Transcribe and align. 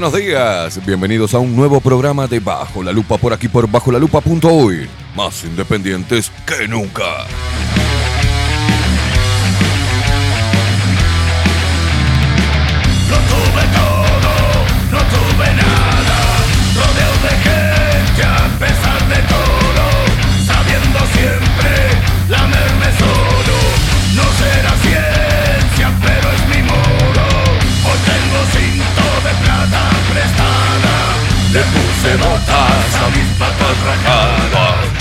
Buenos 0.00 0.14
días. 0.14 0.86
Bienvenidos 0.86 1.34
a 1.34 1.40
un 1.40 1.56
nuevo 1.56 1.80
programa 1.80 2.28
de 2.28 2.38
Bajo 2.38 2.84
la 2.84 2.92
Lupa 2.92 3.16
por 3.18 3.32
aquí 3.32 3.48
por 3.48 3.68
bajo 3.68 3.90
la 3.90 3.98
hoy. 4.44 4.88
Más 5.16 5.42
independientes 5.42 6.30
que 6.46 6.68
nunca. 6.68 7.26
Tuve 13.08 13.64
todo, 13.74 14.92
no 14.92 14.98
tuve 14.98 15.54
nada. 15.56 16.07
Le 31.50 31.60
puse 31.60 32.16
botas 32.18 32.96
a 33.02 33.08
mis 33.16 33.28
patas 33.38 33.78
rajadas. 33.82 34.97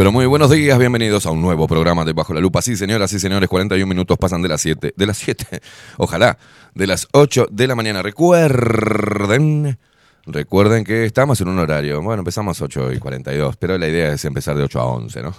Pero 0.00 0.12
muy 0.12 0.24
buenos 0.24 0.50
días. 0.50 0.78
Bienvenidos 0.78 1.26
a 1.26 1.30
un 1.30 1.42
nuevo 1.42 1.68
programa 1.68 2.06
de 2.06 2.14
Bajo 2.14 2.32
la 2.32 2.40
Lupa. 2.40 2.62
Sí, 2.62 2.74
señoras 2.74 3.12
y 3.12 3.18
señores, 3.18 3.50
41 3.50 3.86
minutos 3.86 4.16
pasan 4.16 4.40
de 4.40 4.48
las 4.48 4.62
7. 4.62 4.94
De 4.96 5.06
las 5.06 5.18
7, 5.18 5.60
ojalá, 5.98 6.38
de 6.74 6.86
las 6.86 7.06
8 7.12 7.48
de 7.50 7.66
la 7.66 7.74
mañana. 7.74 8.00
Recuerden. 8.00 9.78
Recuerden 10.24 10.84
que 10.84 11.04
estamos 11.04 11.42
en 11.42 11.48
un 11.48 11.58
horario. 11.58 12.00
Bueno, 12.00 12.20
empezamos 12.20 12.62
8 12.62 12.94
y 12.94 12.98
42, 12.98 13.58
pero 13.58 13.76
la 13.76 13.88
idea 13.88 14.10
es 14.14 14.24
empezar 14.24 14.56
de 14.56 14.62
8 14.62 14.80
a 14.80 14.84
11, 14.86 15.20
¿no? 15.20 15.34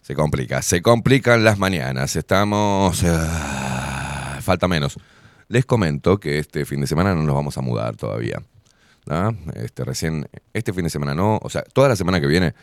Se 0.00 0.14
complica, 0.14 0.62
se 0.62 0.80
complican 0.80 1.42
las 1.42 1.58
mañanas. 1.58 2.14
Estamos. 2.14 3.02
ah, 3.04 4.38
falta 4.42 4.68
menos. 4.68 4.96
Les 5.48 5.66
comento 5.66 6.20
que 6.20 6.38
este 6.38 6.64
fin 6.64 6.82
de 6.82 6.86
semana 6.86 7.16
no 7.16 7.24
nos 7.24 7.34
vamos 7.34 7.58
a 7.58 7.62
mudar 7.62 7.96
todavía. 7.96 8.40
¿ah? 9.08 9.32
Este, 9.56 9.84
recién, 9.84 10.28
este 10.54 10.72
fin 10.72 10.84
de 10.84 10.90
semana 10.90 11.16
no, 11.16 11.40
o 11.42 11.50
sea, 11.50 11.62
toda 11.62 11.88
la 11.88 11.96
semana 11.96 12.20
que 12.20 12.28
viene 12.28 12.54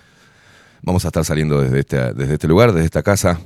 vamos 0.82 1.06
a 1.06 1.10
estar 1.10 1.24
saliendo 1.26 1.62
desde 1.62 1.80
este, 1.80 2.14
desde 2.14 2.34
este 2.34 2.48
lugar, 2.48 2.72
desde 2.72 2.86
esta 2.86 3.04
casa. 3.04 3.40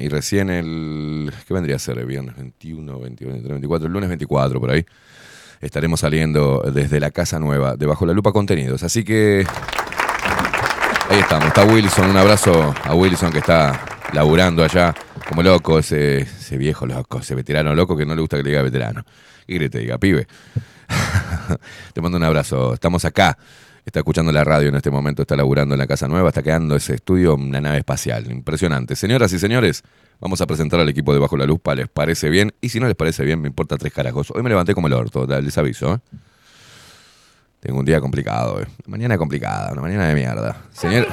Y 0.00 0.08
recién 0.08 0.50
el. 0.50 1.32
¿Qué 1.48 1.52
vendría 1.52 1.76
a 1.76 1.78
ser? 1.80 1.98
El 1.98 2.06
viernes 2.06 2.36
21, 2.36 3.00
22, 3.00 3.32
23, 3.32 3.50
24, 3.50 3.86
el 3.86 3.92
lunes 3.92 4.08
24, 4.08 4.60
por 4.60 4.70
ahí. 4.70 4.86
Estaremos 5.60 6.00
saliendo 6.00 6.62
desde 6.72 7.00
la 7.00 7.10
casa 7.10 7.40
nueva 7.40 7.74
de 7.76 7.86
Bajo 7.86 8.06
la 8.06 8.12
Lupa 8.12 8.30
Contenidos. 8.32 8.84
Así 8.84 9.02
que. 9.02 9.44
Ahí 11.08 11.18
estamos. 11.18 11.46
Está 11.46 11.64
Wilson. 11.64 12.10
Un 12.10 12.16
abrazo 12.16 12.72
a 12.84 12.94
Wilson 12.94 13.32
que 13.32 13.38
está 13.38 13.84
laburando 14.12 14.62
allá 14.62 14.94
como 15.28 15.42
loco. 15.42 15.80
Ese, 15.80 16.18
ese 16.18 16.56
viejo 16.56 16.86
loco, 16.86 17.18
ese 17.18 17.34
veterano 17.34 17.74
loco 17.74 17.96
que 17.96 18.06
no 18.06 18.14
le 18.14 18.20
gusta 18.20 18.36
que 18.36 18.44
le 18.44 18.50
diga 18.50 18.62
veterano. 18.62 19.04
Y 19.48 19.58
que 19.58 19.70
te 19.70 19.78
diga, 19.78 19.98
pibe. 19.98 20.28
Te 21.92 22.00
mando 22.00 22.18
un 22.18 22.24
abrazo. 22.24 22.74
Estamos 22.74 23.04
acá. 23.04 23.36
Está 23.84 24.00
escuchando 24.00 24.32
la 24.32 24.44
radio 24.44 24.68
en 24.70 24.76
este 24.76 24.90
momento, 24.90 25.22
está 25.22 25.36
laburando 25.36 25.74
en 25.74 25.78
la 25.78 25.86
casa 25.86 26.08
nueva, 26.08 26.28
está 26.28 26.42
quedando 26.42 26.74
ese 26.74 26.94
estudio 26.94 27.34
una 27.34 27.60
nave 27.60 27.78
espacial. 27.78 28.30
Impresionante. 28.30 28.96
Señoras 28.96 29.32
y 29.34 29.38
señores, 29.38 29.82
vamos 30.20 30.40
a 30.40 30.46
presentar 30.46 30.80
al 30.80 30.88
equipo 30.88 31.12
de 31.12 31.18
Bajo 31.18 31.36
la 31.36 31.44
Lupa. 31.44 31.74
¿Les 31.74 31.88
parece 31.88 32.30
bien? 32.30 32.54
Y 32.62 32.70
si 32.70 32.80
no 32.80 32.86
les 32.86 32.96
parece 32.96 33.24
bien, 33.24 33.42
me 33.42 33.48
importa 33.48 33.76
tres 33.76 33.92
carajos. 33.92 34.30
Hoy 34.30 34.42
me 34.42 34.48
levanté 34.48 34.74
como 34.74 34.86
el 34.86 34.94
orto, 34.94 35.26
les 35.26 35.58
aviso. 35.58 35.94
¿eh? 35.94 35.98
Tengo 37.60 37.78
un 37.78 37.84
día 37.84 38.00
complicado. 38.00 38.62
¿eh? 38.62 38.66
Una 38.86 38.96
mañana 38.96 39.18
complicada, 39.18 39.72
una 39.72 39.82
mañana 39.82 40.08
de 40.08 40.14
mierda. 40.14 40.56
Señor... 40.72 41.06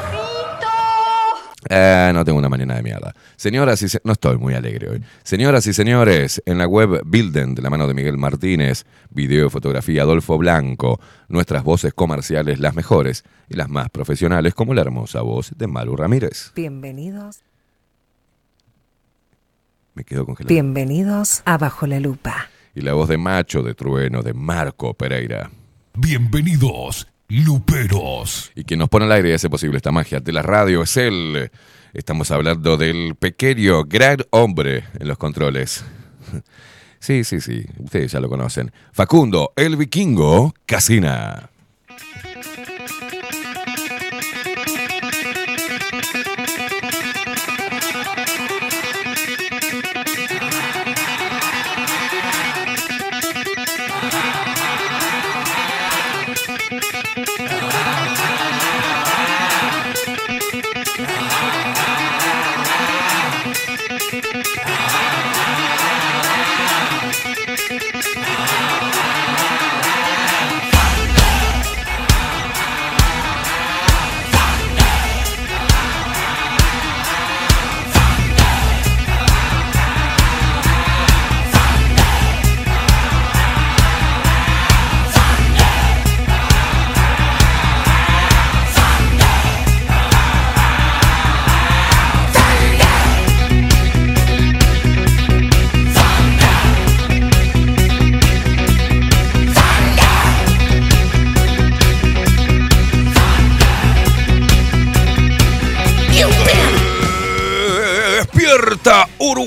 Eh, 1.70 2.12
no 2.14 2.26
tengo 2.26 2.40
una 2.40 2.50
mañana 2.50 2.76
de 2.76 2.82
mierda. 2.82 3.14
Señoras 3.36 3.82
y 3.84 3.90
se- 3.90 4.02
no 4.04 4.14
estoy 4.14 4.38
muy 4.38 4.56
alegre 4.56 4.90
hoy. 4.90 5.04
Señoras 5.24 5.68
y 5.68 5.74
señores, 5.74 6.42
en 6.46 6.58
la 6.58 6.66
web 6.68 7.02
Bilden, 7.06 7.54
de 7.54 7.62
la 7.62 7.70
mano 7.70 7.88
de 7.88 7.94
Miguel 7.94 8.18
Martínez, 8.18 8.86
video 9.12 9.46
y 9.46 9.50
fotografía 9.52 10.02
Adolfo 10.02 10.38
Blanco, 10.40 11.00
nuestras 11.28 11.64
voces 11.64 11.94
comerciales 11.94 12.60
las 12.60 12.74
mejores 12.76 13.24
y 13.48 13.56
las 13.56 13.70
más 13.70 13.90
profesionales, 13.92 14.56
como 14.56 14.74
la 14.74 14.82
hermosa 14.82 15.22
voz 15.22 15.52
de 15.56 15.68
Malu 15.68 15.96
Ramírez. 15.96 16.52
Bienvenidos, 16.56 17.42
Me 19.94 20.04
quedo 20.04 20.26
congelado. 20.26 20.54
bienvenidos 20.54 21.42
a 21.46 21.58
Bajo 21.58 21.86
la 21.86 22.00
Lupa. 22.00 22.50
Y 22.74 22.82
la 22.82 22.94
voz 22.94 23.10
de 23.10 23.18
Macho 23.18 23.62
de 23.64 23.76
Trueno 23.76 24.22
de 24.24 24.34
Marco 24.34 24.94
Pereira. 24.94 25.52
Bienvenidos, 25.94 27.08
Luperos. 27.32 28.52
Y 28.56 28.66
quien 28.66 28.80
nos 28.80 28.90
pone 28.90 29.06
al 29.06 29.12
aire 29.14 29.30
y 29.30 29.34
hace 29.34 29.50
posible 29.50 29.78
esta 29.78 29.92
magia 29.92 30.20
de 30.20 30.34
la 30.34 30.42
radio 30.42 30.84
es 30.84 30.98
él. 30.98 31.50
Estamos 31.94 32.30
hablando 32.30 32.76
del 32.76 33.16
pequeño 33.16 33.86
gran 33.86 34.18
hombre 34.32 34.84
en 35.00 35.08
los 35.08 35.18
controles. 35.18 35.84
Sí, 37.04 37.24
sí, 37.24 37.42
sí, 37.42 37.66
ustedes 37.80 38.12
ya 38.12 38.20
lo 38.20 38.30
conocen. 38.30 38.72
Facundo, 38.92 39.54
el 39.56 39.76
vikingo, 39.76 40.54
Casina. 40.68 41.51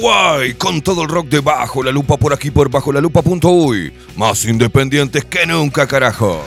Uruguay, 0.04 0.52
con 0.54 0.82
todo 0.82 1.02
el 1.02 1.08
rock 1.08 1.28
de 1.28 1.40
Bajo 1.40 1.82
la 1.82 1.90
Lupa 1.90 2.18
por 2.18 2.34
aquí 2.34 2.50
por 2.50 2.68
bajo 2.68 2.92
la 2.92 3.00
lupa.uy. 3.00 3.90
Más 4.16 4.44
independientes 4.44 5.24
que 5.24 5.46
nunca, 5.46 5.86
carajo. 5.86 6.42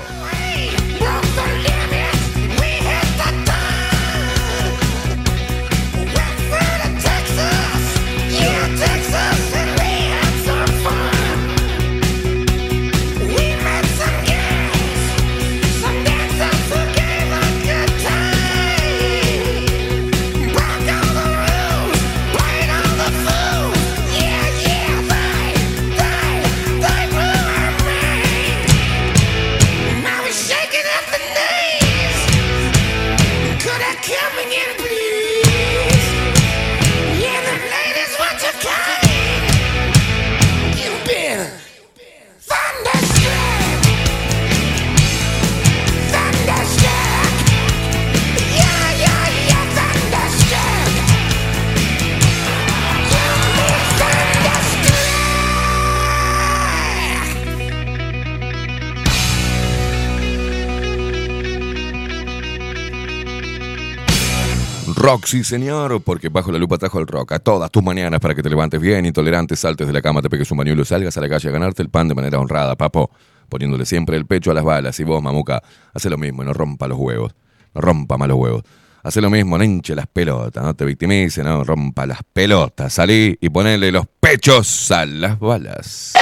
Rock, 64.98 65.26
sí 65.28 65.44
señor, 65.44 66.02
porque 66.02 66.30
bajo 66.30 66.52
la 66.52 66.58
lupa 66.58 66.80
trajo 66.80 67.00
el 67.00 67.06
rock 67.06 67.34
a 67.34 67.40
todas 67.40 67.70
tus 67.70 67.84
mañanas 67.84 68.20
para 68.20 68.34
que 68.34 68.42
te 68.42 68.50
levantes 68.50 68.82
bien, 68.82 69.06
intolerante, 69.06 69.56
saltes 69.56 69.86
de 69.86 69.94
la 69.94 70.02
cama, 70.02 70.24
te 70.24 70.30
pegues 70.30 70.50
un 70.50 70.58
bañuelo 70.58 70.84
salgas 70.86 71.16
a 71.16 71.22
la 71.22 71.30
calle 71.30 71.50
a 71.50 71.52
ganarte 71.52 71.84
el 71.84 71.90
pan 71.90 72.08
de 72.08 72.16
manera 72.16 72.40
honrada, 72.40 72.76
papo, 72.76 73.12
poniéndole 73.48 73.86
siempre 73.86 74.18
el 74.18 74.26
pecho 74.26 74.50
a 74.50 74.56
las 74.56 74.64
balas. 74.64 75.00
Y 75.00 75.04
vos, 75.04 75.22
mamuca, 75.22 75.62
hace 75.94 76.10
lo 76.10 76.18
mismo 76.18 76.44
no 76.44 76.52
rompa 76.52 76.88
los 76.88 76.98
huevos, 76.98 77.36
no 77.75 77.82
rompa 77.82 78.18
más 78.18 78.27
los 78.27 78.39
huevos. 78.39 78.63
Hace 79.04 79.22
lo 79.22 79.30
mismo, 79.30 79.60
no 79.60 79.63
hinche 79.63 79.94
las 79.94 80.08
pelotas, 80.08 80.63
no 80.63 80.74
te 80.74 80.84
victimice, 80.84 81.44
no 81.44 81.63
rompa 81.63 82.08
las 82.08 82.24
pelotas. 82.34 82.92
Salí 82.92 83.38
y 83.39 83.50
ponele 83.50 83.92
los 83.92 84.08
pechos 84.20 84.89
a 84.89 85.06
las 85.06 85.38
balas. 85.38 86.13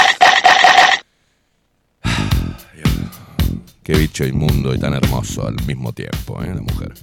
Qué 3.83 3.93
bicho 3.93 4.25
inmundo 4.25 4.75
y 4.75 4.79
tan 4.79 4.93
hermoso 4.95 5.47
al 5.47 5.55
mismo 5.65 5.93
tiempo, 5.93 6.43
¿eh? 6.43 6.51
La 6.53 6.61
mujer. 6.61 6.93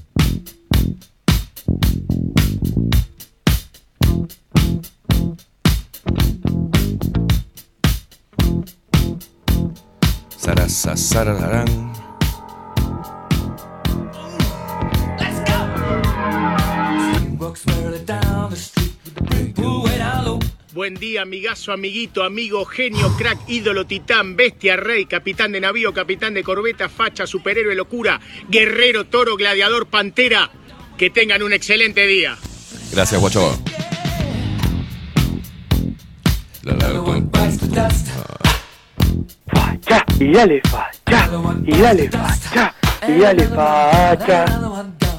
Buen 20.74 20.94
día, 20.94 21.22
amigazo, 21.22 21.70
amiguito, 21.70 22.24
amigo, 22.24 22.64
genio, 22.64 23.14
crack, 23.16 23.38
ídolo, 23.46 23.86
titán, 23.86 24.36
bestia, 24.36 24.76
rey, 24.76 25.06
capitán 25.06 25.52
de 25.52 25.60
navío, 25.60 25.92
capitán 25.92 26.34
de 26.34 26.42
corbeta, 26.42 26.88
facha, 26.88 27.26
superhéroe, 27.26 27.74
locura, 27.74 28.20
guerrero, 28.48 29.04
toro, 29.04 29.36
gladiador, 29.36 29.86
pantera. 29.86 30.50
Que 31.02 31.10
tengan 31.10 31.42
un 31.42 31.52
excelente 31.52 32.06
día. 32.06 32.38
Gracias, 32.92 33.20
guacho. 33.20 33.60
Facha, 39.48 40.04
y 40.20 40.32
dale 40.32 40.60
facha, 40.62 41.28
y 41.66 41.76
dale 41.76 42.08
facha, 42.08 42.74
y 43.08 43.18
dale 43.18 43.48
facha. 43.48 44.44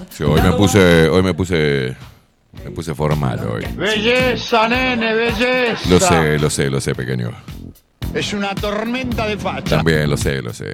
Sí, 0.09 0.23
hoy 0.23 0.41
me 0.41 0.53
puse, 0.53 1.09
hoy 1.09 1.21
me 1.21 1.33
puse, 1.33 1.97
me 2.63 2.71
puse 2.71 2.95
formal 2.95 3.45
hoy. 3.45 3.65
Belleza, 3.75 4.69
nene, 4.69 5.13
belleza. 5.13 5.89
Lo 5.89 5.99
sé, 5.99 6.39
lo 6.39 6.49
sé, 6.49 6.69
lo 6.69 6.79
sé, 6.79 6.95
pequeño. 6.95 7.29
Es 8.13 8.31
una 8.31 8.55
tormenta 8.55 9.27
de 9.27 9.37
facha. 9.37 9.75
También 9.75 10.09
lo 10.09 10.15
sé, 10.15 10.41
lo 10.41 10.53
sé. 10.53 10.71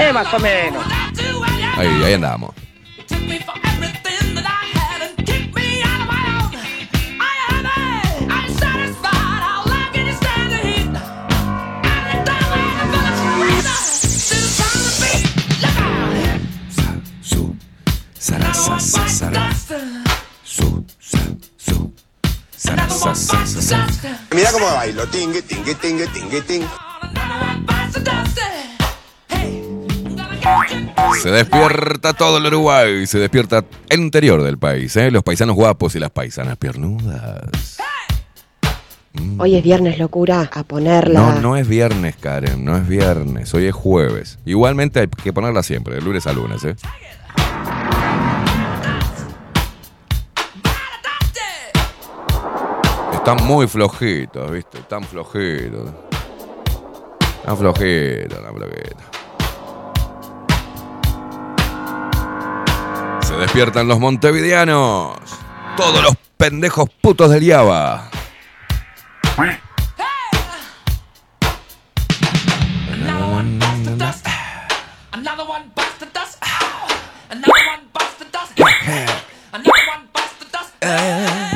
Eh, 0.00 0.12
más 0.14 0.32
o 0.32 0.38
menos. 0.38 0.82
Ahí, 1.76 2.02
ahí 2.02 2.14
sa. 2.14 2.54
Mira 24.32 24.52
cómo 24.52 24.66
bailo, 24.66 25.06
tingue, 25.08 25.42
tingue, 25.42 25.74
tingue, 25.74 26.06
tingue, 26.08 26.40
tingue. 26.42 26.68
Se 31.22 31.30
despierta 31.30 32.12
todo 32.14 32.38
el 32.38 32.46
Uruguay, 32.46 33.06
se 33.06 33.18
despierta 33.18 33.64
el 33.88 34.00
interior 34.00 34.42
del 34.42 34.58
país, 34.58 34.96
¿eh? 34.96 35.10
los 35.10 35.22
paisanos 35.22 35.54
guapos 35.54 35.94
y 35.94 35.98
las 35.98 36.10
paisanas 36.10 36.56
piernudas. 36.56 37.78
Hoy 39.38 39.56
es 39.56 39.62
viernes, 39.62 39.98
locura, 39.98 40.48
a 40.52 40.62
ponerla. 40.62 41.20
No, 41.20 41.40
no 41.40 41.56
es 41.56 41.66
viernes, 41.68 42.16
Karen, 42.16 42.64
no 42.64 42.76
es 42.76 42.86
viernes, 42.86 43.52
hoy 43.54 43.66
es 43.66 43.74
jueves. 43.74 44.38
Igualmente 44.46 45.00
hay 45.00 45.08
que 45.08 45.32
ponerla 45.32 45.62
siempre, 45.62 45.96
de 45.96 46.00
lunes 46.00 46.26
a 46.26 46.32
lunes, 46.32 46.64
¿eh? 46.64 46.76
Están 53.12 53.44
muy 53.46 53.66
flojitos, 53.66 54.50
¿viste? 54.50 54.78
Están 54.78 55.04
flojitos. 55.04 55.90
Están 57.40 57.56
flojitos, 57.56 58.38
están 58.38 58.54
flojitos. 58.54 59.19
Se 63.30 63.36
despiertan 63.36 63.86
los 63.86 64.00
montevideanos. 64.00 65.16
Todos 65.76 66.02
los 66.02 66.16
pendejos 66.36 66.90
putos 67.00 67.30
del. 67.30 68.10
Se 80.82 81.49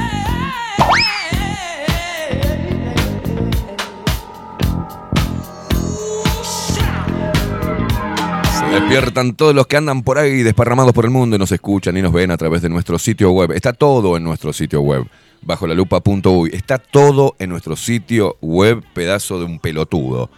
despiertan 8.74 9.34
todos 9.34 9.54
los 9.54 9.68
que 9.68 9.76
andan 9.76 10.02
por 10.02 10.18
ahí 10.18 10.42
desparramados 10.42 10.92
por 10.92 11.04
el 11.04 11.12
mundo 11.12 11.36
y 11.36 11.38
nos 11.38 11.52
escuchan 11.52 11.96
y 11.96 12.02
nos 12.02 12.12
ven 12.12 12.32
a 12.32 12.36
través 12.36 12.60
de 12.60 12.68
nuestro 12.68 12.98
sitio 12.98 13.30
web. 13.30 13.52
Está 13.52 13.72
todo 13.72 14.16
en 14.16 14.24
nuestro 14.24 14.52
sitio 14.52 14.80
web, 14.80 15.06
bajo 15.42 15.68
la 15.68 15.74
lupa.uy. 15.74 16.50
Está 16.52 16.78
todo 16.78 17.36
en 17.38 17.50
nuestro 17.50 17.76
sitio 17.76 18.36
web, 18.40 18.82
pedazo 18.92 19.38
de 19.38 19.44
un 19.44 19.60
pelotudo. 19.60 20.28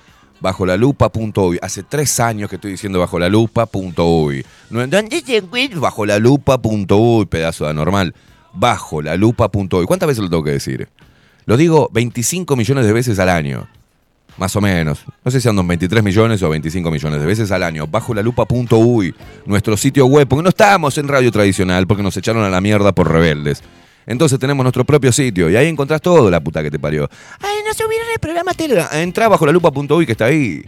Bajo 0.40 0.66
la 0.66 0.76
lupa.uy. 0.76 1.58
Hace 1.62 1.82
tres 1.82 2.20
años 2.20 2.50
que 2.50 2.56
estoy 2.56 2.72
diciendo 2.72 2.98
bajo 3.00 3.18
la 3.18 3.30
lupa.uy. 3.30 4.44
Bajo 5.80 6.04
la 6.04 6.18
lupa.uy, 6.18 7.26
pedazo 7.26 7.64
de 7.64 7.70
anormal. 7.70 8.14
Bajo 8.52 9.00
la 9.00 9.16
lupa.uy. 9.16 9.86
¿Cuántas 9.86 10.08
veces 10.08 10.22
lo 10.22 10.28
tengo 10.28 10.44
que 10.44 10.50
decir? 10.50 10.90
Lo 11.46 11.56
digo 11.56 11.88
25 11.90 12.54
millones 12.54 12.84
de 12.84 12.92
veces 12.92 13.18
al 13.18 13.30
año. 13.30 13.66
Más 14.38 14.54
o 14.54 14.60
menos. 14.60 15.04
No 15.24 15.30
sé 15.30 15.40
si 15.40 15.48
andan 15.48 15.66
23 15.66 16.02
millones 16.02 16.42
o 16.42 16.48
25 16.48 16.90
millones 16.90 17.20
de 17.20 17.26
veces 17.26 17.50
al 17.50 17.62
año. 17.62 17.86
Bajo 17.86 18.12
la 18.12 18.22
lupa.uy, 18.22 19.14
nuestro 19.46 19.76
sitio 19.76 20.06
web. 20.06 20.28
Porque 20.28 20.42
no 20.42 20.50
estamos 20.50 20.98
en 20.98 21.08
radio 21.08 21.32
tradicional, 21.32 21.86
porque 21.86 22.02
nos 22.02 22.16
echaron 22.16 22.44
a 22.44 22.50
la 22.50 22.60
mierda 22.60 22.92
por 22.92 23.10
rebeldes. 23.10 23.62
Entonces 24.06 24.38
tenemos 24.38 24.62
nuestro 24.62 24.84
propio 24.84 25.10
sitio 25.10 25.50
y 25.50 25.56
ahí 25.56 25.66
encontrás 25.66 26.00
todo, 26.00 26.30
la 26.30 26.40
puta 26.40 26.62
que 26.62 26.70
te 26.70 26.78
parió. 26.78 27.08
Ay, 27.40 27.56
no 27.66 27.74
subieron 27.74 28.06
el 28.12 28.20
programa 28.20 28.54
Telegram. 28.54 28.88
Entrá 28.92 29.28
bajo 29.28 29.44
la 29.46 29.52
lupa.uy 29.52 30.06
que 30.06 30.12
está 30.12 30.26
ahí. 30.26 30.64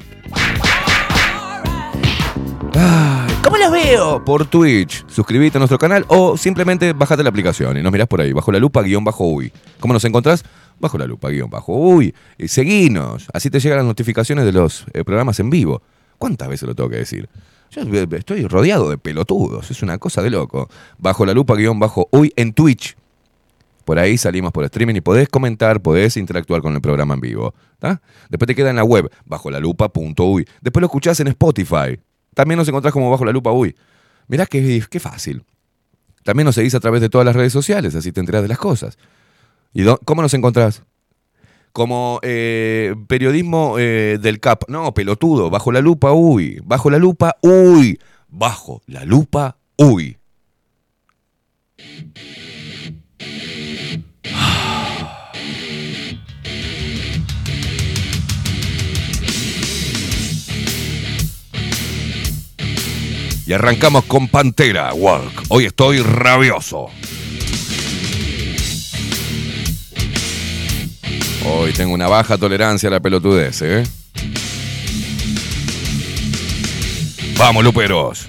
¿Cómo 3.42 3.56
lo 3.56 3.70
los 3.70 3.72
veo? 3.72 4.24
Por 4.24 4.46
Twitch. 4.46 5.04
Suscríbete 5.08 5.58
a 5.58 5.60
nuestro 5.60 5.78
canal 5.78 6.04
o 6.08 6.36
simplemente 6.36 6.92
bájate 6.92 7.22
la 7.22 7.30
aplicación 7.30 7.76
y 7.76 7.82
nos 7.82 7.92
mirás 7.92 8.08
por 8.08 8.20
ahí, 8.20 8.32
bajo 8.32 8.52
la 8.52 8.58
lupa 8.58 8.82
guion 8.82 9.04
bajo 9.04 9.24
uy. 9.24 9.52
¿Cómo 9.80 9.94
nos 9.94 10.04
encontrás? 10.04 10.44
Bajo 10.80 10.98
la 10.98 11.06
lupa 11.06 11.28
guion 11.28 11.50
bajo 11.50 11.76
uy. 11.76 12.14
Y 12.36 12.48
seguinos. 12.48 13.26
Así 13.32 13.50
te 13.50 13.60
llegan 13.60 13.78
las 13.78 13.86
notificaciones 13.86 14.44
de 14.44 14.52
los 14.52 14.86
eh, 14.92 15.04
programas 15.04 15.40
en 15.40 15.50
vivo. 15.50 15.82
¿Cuántas 16.18 16.48
veces 16.48 16.68
lo 16.68 16.74
tengo 16.74 16.90
que 16.90 16.96
decir? 16.96 17.28
Yo 17.70 17.82
eh, 17.82 18.08
estoy 18.12 18.46
rodeado 18.46 18.90
de 18.90 18.98
pelotudos. 18.98 19.70
Es 19.70 19.82
una 19.82 19.98
cosa 19.98 20.22
de 20.22 20.30
loco. 20.30 20.68
Bajo 20.98 21.26
la 21.26 21.34
lupa 21.34 21.54
guion 21.54 21.78
bajo 21.78 22.08
uy 22.12 22.32
en 22.36 22.52
Twitch. 22.52 22.96
Por 23.84 23.98
ahí 23.98 24.18
salimos 24.18 24.52
por 24.52 24.64
streaming 24.64 24.96
y 24.96 25.00
podés 25.00 25.28
comentar, 25.30 25.80
podés 25.80 26.18
interactuar 26.18 26.60
con 26.60 26.74
el 26.74 26.80
programa 26.82 27.14
en 27.14 27.20
vivo. 27.20 27.54
¿tá? 27.78 28.02
Después 28.28 28.46
te 28.46 28.54
queda 28.54 28.68
en 28.68 28.76
la 28.76 28.84
web, 28.84 29.10
bajo 29.24 29.50
la 29.50 29.60
lupa.uy. 29.60 30.46
Después 30.60 30.80
lo 30.82 30.86
escuchás 30.86 31.18
en 31.20 31.28
Spotify. 31.28 31.98
También 32.34 32.58
nos 32.58 32.68
encontrás 32.68 32.92
como 32.92 33.10
bajo 33.10 33.24
la 33.24 33.32
lupa 33.32 33.50
uy. 33.50 33.74
Mirá 34.26 34.44
qué, 34.44 34.84
qué 34.90 35.00
fácil. 35.00 35.42
También 36.22 36.44
nos 36.44 36.54
seguís 36.54 36.74
a 36.74 36.80
través 36.80 37.00
de 37.00 37.08
todas 37.08 37.24
las 37.24 37.34
redes 37.34 37.54
sociales, 37.54 37.94
así 37.94 38.12
te 38.12 38.20
enterás 38.20 38.42
de 38.42 38.48
las 38.48 38.58
cosas. 38.58 38.98
¿Y 39.72 39.84
cómo 40.04 40.22
nos 40.22 40.34
encontrás? 40.34 40.82
Como 41.72 42.20
eh, 42.22 42.94
periodismo 43.06 43.76
eh, 43.78 44.18
del 44.20 44.40
CAP. 44.40 44.68
No, 44.68 44.92
pelotudo. 44.94 45.50
Bajo 45.50 45.70
la 45.72 45.80
lupa, 45.80 46.12
uy. 46.12 46.60
Bajo 46.64 46.90
la 46.90 46.98
lupa, 46.98 47.36
uy. 47.42 47.98
Bajo 48.28 48.82
la 48.86 49.04
lupa, 49.04 49.56
uy. 49.76 50.16
Y 63.46 63.52
arrancamos 63.54 64.04
con 64.04 64.28
Pantera 64.28 64.92
Walk. 64.92 65.44
Hoy 65.48 65.64
estoy 65.64 66.02
rabioso. 66.02 66.90
Hoy 71.46 71.72
tengo 71.72 71.94
una 71.94 72.08
baja 72.08 72.36
tolerancia 72.36 72.88
a 72.88 72.92
la 72.92 73.00
pelotudez, 73.00 73.62
¿eh? 73.62 73.84
Vamos, 77.38 77.62
Luperos. 77.62 78.28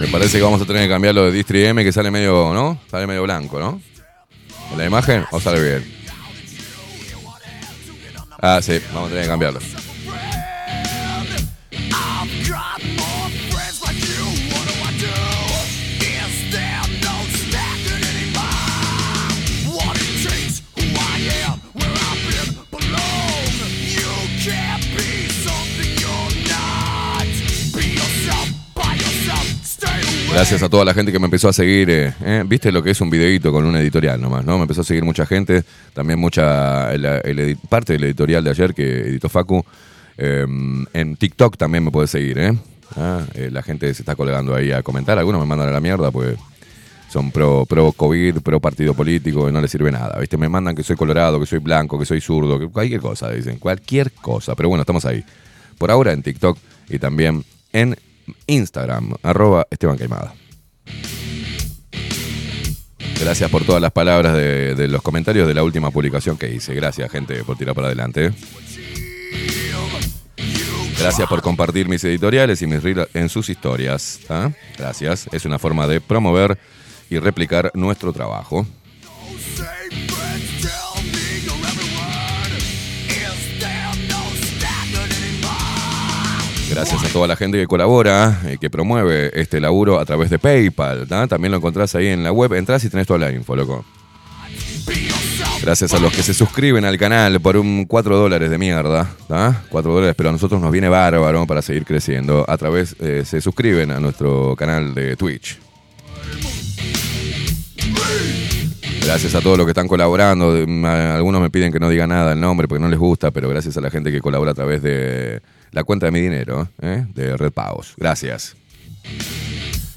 Me 0.00 0.08
parece 0.08 0.38
que 0.38 0.42
vamos 0.42 0.60
a 0.60 0.66
tener 0.66 0.82
que 0.82 0.88
cambiar 0.88 1.14
lo 1.14 1.24
de 1.24 1.32
Distri 1.32 1.64
M, 1.64 1.82
que 1.84 1.92
sale 1.92 2.10
medio, 2.10 2.52
¿no? 2.52 2.78
Sale 2.90 3.06
medio 3.06 3.22
blanco, 3.22 3.58
¿no? 3.58 3.80
¿En 4.72 4.78
la 4.78 4.84
imagen 4.84 5.24
o 5.30 5.40
sale 5.40 5.62
bien? 5.62 5.94
Ah, 8.40 8.60
sí, 8.60 8.80
vamos 8.92 9.06
a 9.06 9.08
tener 9.10 9.22
que 9.22 9.30
cambiarlo. 9.30 9.60
Gracias 30.34 30.62
a 30.64 30.68
toda 30.68 30.84
la 30.84 30.92
gente 30.94 31.12
que 31.12 31.18
me 31.20 31.26
empezó 31.26 31.48
a 31.48 31.52
seguir. 31.52 31.88
eh, 31.90 32.12
eh, 32.24 32.42
Viste 32.46 32.72
lo 32.72 32.82
que 32.82 32.90
es 32.90 33.00
un 33.00 33.08
videíto 33.08 33.52
con 33.52 33.64
una 33.64 33.80
editorial 33.80 34.20
nomás, 34.20 34.44
¿no? 34.44 34.56
Me 34.56 34.62
empezó 34.62 34.80
a 34.80 34.84
seguir 34.84 35.04
mucha 35.04 35.24
gente. 35.26 35.62
También 35.94 36.18
mucha. 36.18 36.92
el- 36.92 37.04
el 37.04 37.56
parte 37.68 37.92
del 37.94 38.04
editorial 38.04 38.42
de 38.42 38.50
ayer 38.50 38.74
que 38.74 39.00
editó 39.08 39.28
Facu. 39.28 39.64
Eh, 40.18 40.44
en 40.92 41.16
TikTok 41.16 41.56
también 41.56 41.84
me 41.84 41.90
puede 41.90 42.08
seguir, 42.08 42.38
¿eh? 42.38 42.52
Ah, 42.96 43.22
eh, 43.34 43.48
la 43.52 43.62
gente 43.62 43.92
se 43.94 44.02
está 44.02 44.16
colgando 44.16 44.54
ahí 44.54 44.72
a 44.72 44.82
comentar. 44.82 45.18
Algunos 45.18 45.40
me 45.40 45.46
mandan 45.46 45.68
a 45.68 45.72
la 45.72 45.80
mierda, 45.80 46.10
pues 46.10 46.36
son 47.10 47.30
pro, 47.30 47.64
pro 47.64 47.92
COVID, 47.92 48.40
pro 48.40 48.60
partido 48.60 48.92
político, 48.92 49.50
no 49.52 49.60
les 49.60 49.70
sirve 49.70 49.90
nada. 49.92 50.18
¿Viste? 50.18 50.36
Me 50.36 50.48
mandan 50.48 50.74
que 50.74 50.82
soy 50.82 50.96
colorado, 50.96 51.38
que 51.40 51.46
soy 51.46 51.60
blanco, 51.60 51.96
que 51.98 52.06
soy 52.06 52.20
zurdo, 52.20 52.58
que 52.58 52.66
cualquier 52.68 53.00
cosa, 53.00 53.30
dicen. 53.30 53.58
Cualquier 53.58 54.10
cosa. 54.12 54.54
Pero 54.56 54.68
bueno, 54.68 54.82
estamos 54.82 55.04
ahí. 55.04 55.24
Por 55.78 55.90
ahora 55.92 56.12
en 56.12 56.22
TikTok 56.22 56.58
y 56.90 56.98
también 56.98 57.44
en 57.72 57.96
Instagram, 58.46 59.14
arroba 59.22 59.66
Esteban. 59.70 59.98
Gracias 63.20 63.50
por 63.50 63.64
todas 63.64 63.80
las 63.80 63.92
palabras 63.92 64.34
de, 64.34 64.74
de 64.74 64.88
los 64.88 65.02
comentarios 65.02 65.46
de 65.46 65.54
la 65.54 65.62
última 65.62 65.90
publicación 65.90 66.36
que 66.36 66.52
hice. 66.52 66.74
Gracias, 66.74 67.10
gente, 67.10 67.42
por 67.44 67.56
tirar 67.56 67.74
para 67.74 67.86
adelante. 67.86 68.32
Gracias 70.98 71.28
por 71.28 71.42
compartir 71.42 71.88
mis 71.88 72.02
editoriales 72.04 72.62
y 72.62 72.66
mis 72.66 72.82
reels 72.82 73.08
en 73.14 73.28
sus 73.28 73.50
historias. 73.50 74.20
¿ah? 74.28 74.50
Gracias. 74.78 75.28
Es 75.32 75.44
una 75.44 75.58
forma 75.58 75.86
de 75.86 76.00
promover 76.00 76.58
y 77.10 77.18
replicar 77.18 77.70
nuestro 77.74 78.12
trabajo. 78.12 78.66
Gracias 86.74 87.04
a 87.04 87.08
toda 87.08 87.28
la 87.28 87.36
gente 87.36 87.56
que 87.56 87.68
colabora 87.68 88.40
y 88.52 88.58
que 88.58 88.68
promueve 88.68 89.30
este 89.40 89.60
laburo 89.60 90.00
a 90.00 90.04
través 90.04 90.28
de 90.28 90.40
PayPal. 90.40 91.06
¿tá? 91.06 91.28
También 91.28 91.52
lo 91.52 91.58
encontrás 91.58 91.94
ahí 91.94 92.08
en 92.08 92.24
la 92.24 92.32
web. 92.32 92.52
Entrás 92.54 92.82
y 92.84 92.90
tenés 92.90 93.06
toda 93.06 93.20
la 93.20 93.30
info, 93.30 93.54
loco. 93.54 93.84
Gracias 95.62 95.94
a 95.94 96.00
los 96.00 96.12
que 96.12 96.24
se 96.24 96.34
suscriben 96.34 96.84
al 96.84 96.98
canal 96.98 97.40
por 97.40 97.56
un 97.56 97.84
4 97.84 98.16
dólares 98.16 98.50
de 98.50 98.58
mierda. 98.58 99.08
¿tá? 99.28 99.62
4 99.70 99.92
dólares, 99.92 100.16
pero 100.18 100.30
a 100.30 100.32
nosotros 100.32 100.60
nos 100.60 100.72
viene 100.72 100.88
bárbaro 100.88 101.46
para 101.46 101.62
seguir 101.62 101.84
creciendo. 101.84 102.44
A 102.48 102.58
través, 102.58 102.96
eh, 102.98 103.22
se 103.24 103.40
suscriben 103.40 103.92
a 103.92 104.00
nuestro 104.00 104.56
canal 104.56 104.94
de 104.94 105.14
Twitch. 105.14 105.60
Gracias 109.04 109.34
a 109.36 109.40
todos 109.40 109.58
los 109.58 109.64
que 109.66 109.70
están 109.70 109.86
colaborando. 109.86 110.50
Algunos 110.50 111.40
me 111.40 111.50
piden 111.50 111.70
que 111.70 111.78
no 111.78 111.88
diga 111.88 112.08
nada 112.08 112.32
el 112.32 112.40
nombre 112.40 112.66
porque 112.66 112.82
no 112.82 112.88
les 112.88 112.98
gusta, 112.98 113.30
pero 113.30 113.48
gracias 113.48 113.76
a 113.76 113.80
la 113.80 113.90
gente 113.90 114.10
que 114.10 114.20
colabora 114.20 114.50
a 114.50 114.54
través 114.54 114.82
de 114.82 115.40
la 115.74 115.82
cuenta 115.82 116.06
de 116.06 116.12
mi 116.12 116.20
dinero, 116.20 116.68
¿eh? 116.80 117.04
de 117.14 117.36
Red 117.36 117.52
Pagos. 117.52 117.94
Gracias. 117.96 118.54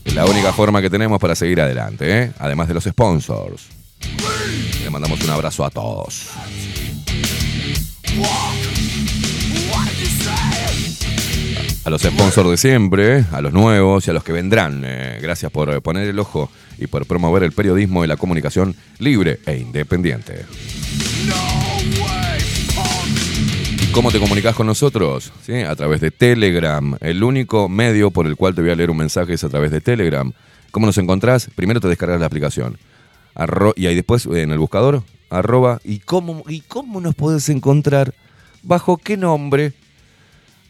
Es 0.03 0.15
la 0.15 0.25
única 0.25 0.51
forma 0.51 0.81
que 0.81 0.89
tenemos 0.89 1.19
para 1.19 1.35
seguir 1.35 1.61
adelante, 1.61 2.23
¿eh? 2.23 2.31
además 2.39 2.67
de 2.67 2.73
los 2.73 2.83
sponsors. 2.83 3.67
Le 4.83 4.89
mandamos 4.89 5.23
un 5.23 5.29
abrazo 5.29 5.63
a 5.63 5.69
todos. 5.69 6.29
A 11.85 11.89
los 11.89 12.01
sponsors 12.01 12.49
de 12.49 12.57
siempre, 12.57 13.25
a 13.31 13.39
los 13.39 13.53
nuevos 13.53 14.07
y 14.07 14.09
a 14.09 14.13
los 14.13 14.23
que 14.23 14.31
vendrán. 14.31 14.81
eh, 14.83 15.19
gracias 15.21 15.51
por 15.51 15.81
poner 15.83 16.07
el 16.07 16.17
ojo 16.19 16.49
y 16.79 16.87
por 16.87 17.05
promover 17.05 17.43
el 17.43 17.51
periodismo 17.51 18.03
y 18.03 18.07
la 18.07 18.17
comunicación 18.17 18.75
libre 18.97 19.39
e 19.45 19.57
independiente. 19.57 20.45
¿Y 21.23 22.26
cómo 23.97 24.11
te 24.11 24.19
comunicas 24.19 24.53
con 24.53 24.67
nosotros? 24.67 25.33
¿Sí? 25.43 25.53
A 25.53 25.75
través 25.75 26.01
de 26.01 26.11
Telegram. 26.11 26.95
El 27.01 27.23
único 27.23 27.67
medio 27.67 28.11
por 28.11 28.27
el 28.27 28.35
cual 28.35 28.53
te 28.53 28.61
voy 28.61 28.69
a 28.69 28.75
leer 28.75 28.91
un 28.91 28.97
mensaje 28.97 29.33
es 29.33 29.43
a 29.43 29.49
través 29.49 29.71
de 29.71 29.81
Telegram. 29.81 30.31
¿Cómo 30.69 30.85
nos 30.85 30.99
encontrás? 30.99 31.49
Primero 31.55 31.79
te 31.79 31.87
descargas 31.87 32.19
la 32.19 32.27
aplicación. 32.27 32.77
Y 33.75 33.87
ahí 33.87 33.95
después 33.95 34.27
en 34.27 34.51
el 34.51 34.59
buscador, 34.59 35.01
arroba. 35.31 35.79
¿Y 35.83 35.97
cómo, 35.97 36.43
¿Y 36.47 36.61
cómo 36.61 37.01
nos 37.01 37.15
podés 37.15 37.49
encontrar? 37.49 38.13
¿Bajo 38.61 38.97
qué 38.97 39.17
nombre? 39.17 39.73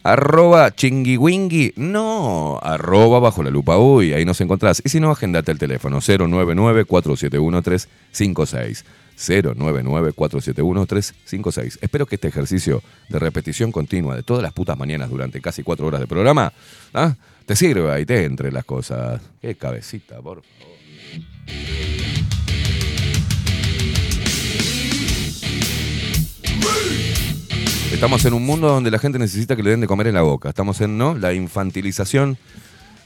Arroba 0.04 0.74
chingui 0.74 1.74
No, 1.76 2.58
arroba 2.62 3.18
bajo 3.18 3.42
la 3.42 3.50
lupa 3.50 3.76
uy, 3.76 4.14
ahí 4.14 4.24
nos 4.24 4.40
encontrás. 4.40 4.80
Y 4.82 4.88
si 4.88 5.00
no, 5.00 5.10
agendate 5.10 5.52
el 5.52 5.58
teléfono 5.58 5.98
099-471-356. 5.98 8.84
099-471-356. 9.18 11.78
Espero 11.80 12.06
que 12.06 12.14
este 12.14 12.28
ejercicio 12.28 12.80
de 13.08 13.18
repetición 13.18 13.72
continua 13.72 14.14
de 14.14 14.22
todas 14.22 14.42
las 14.42 14.52
putas 14.52 14.78
mañanas 14.78 15.10
durante 15.10 15.40
casi 15.40 15.64
cuatro 15.64 15.88
horas 15.88 16.00
de 16.00 16.06
programa 16.06 16.52
¿ah? 16.94 17.16
te 17.44 17.56
sirva 17.56 17.98
y 17.98 18.06
te 18.06 18.24
entre 18.24 18.52
las 18.52 18.64
cosas. 18.64 19.20
Qué 19.40 19.56
cabecita, 19.56 20.20
por 20.20 20.42
favor. 20.42 20.44
Estamos 27.92 28.24
en 28.26 28.34
un 28.34 28.46
mundo 28.46 28.68
donde 28.68 28.90
la 28.90 28.98
gente 28.98 29.18
necesita 29.18 29.56
que 29.56 29.62
le 29.62 29.70
den 29.70 29.80
de 29.80 29.86
comer 29.86 30.08
en 30.08 30.14
la 30.14 30.22
boca. 30.22 30.50
Estamos 30.50 30.82
en 30.82 30.98
¿no? 30.98 31.16
la 31.16 31.32
infantilización 31.32 32.36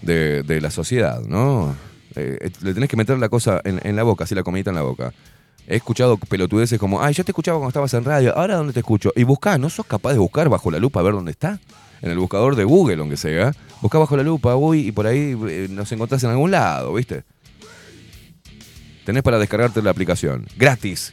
de, 0.02 0.58
la 0.60 0.70
sociedad, 0.70 1.22
¿no? 1.22 1.74
Eh, 2.16 2.36
eh, 2.40 2.50
le 2.60 2.74
tenés 2.74 2.90
que 2.90 2.96
meter 2.96 3.18
la 3.18 3.30
cosa 3.30 3.60
en, 3.64 3.80
en 3.84 3.96
la 3.96 4.02
boca, 4.02 4.24
así 4.24 4.34
la 4.34 4.42
comidita 4.42 4.70
en 4.70 4.76
la 4.76 4.82
boca. 4.82 5.14
He 5.66 5.76
escuchado 5.76 6.16
pelotudeces 6.16 6.78
como, 6.78 7.02
ay, 7.02 7.14
yo 7.14 7.24
te 7.24 7.30
escuchaba 7.30 7.58
cuando 7.58 7.68
estabas 7.68 7.94
en 7.94 8.04
radio, 8.04 8.36
ahora 8.36 8.56
¿dónde 8.56 8.72
te 8.72 8.80
escucho? 8.80 9.12
Y 9.14 9.22
buscá, 9.22 9.58
¿no 9.58 9.70
sos 9.70 9.86
capaz 9.86 10.12
de 10.12 10.18
buscar 10.18 10.48
bajo 10.48 10.70
la 10.70 10.78
lupa 10.78 11.00
a 11.00 11.02
ver 11.02 11.14
dónde 11.14 11.30
está? 11.30 11.60
En 12.00 12.10
el 12.10 12.18
buscador 12.18 12.56
de 12.56 12.64
Google, 12.64 12.96
aunque 12.96 13.16
sea. 13.16 13.52
Buscá 13.80 13.98
bajo 13.98 14.16
la 14.16 14.24
lupa, 14.24 14.56
uy, 14.56 14.88
y 14.88 14.92
por 14.92 15.06
ahí 15.06 15.36
eh, 15.48 15.68
nos 15.70 15.90
encontrás 15.92 16.22
en 16.24 16.30
algún 16.30 16.50
lado, 16.50 16.92
¿viste? 16.94 17.22
Tenés 19.04 19.22
para 19.22 19.38
descargarte 19.38 19.82
la 19.82 19.90
aplicación. 19.90 20.46
Gratis. 20.56 21.12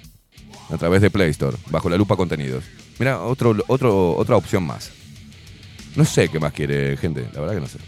a 0.71 0.77
través 0.77 1.01
de 1.01 1.09
Play 1.09 1.29
Store, 1.31 1.57
bajo 1.69 1.89
la 1.89 1.97
lupa 1.97 2.15
contenidos. 2.15 2.63
Mira, 2.99 3.21
otro, 3.21 3.55
otro, 3.67 4.15
otra 4.15 4.35
opción 4.35 4.63
más. 4.63 4.91
No 5.95 6.05
sé 6.05 6.29
qué 6.29 6.39
más 6.39 6.53
quiere 6.53 6.97
gente, 6.97 7.27
la 7.33 7.41
verdad 7.41 7.55
que 7.55 7.61
no 7.61 7.67
sé. 7.67 7.79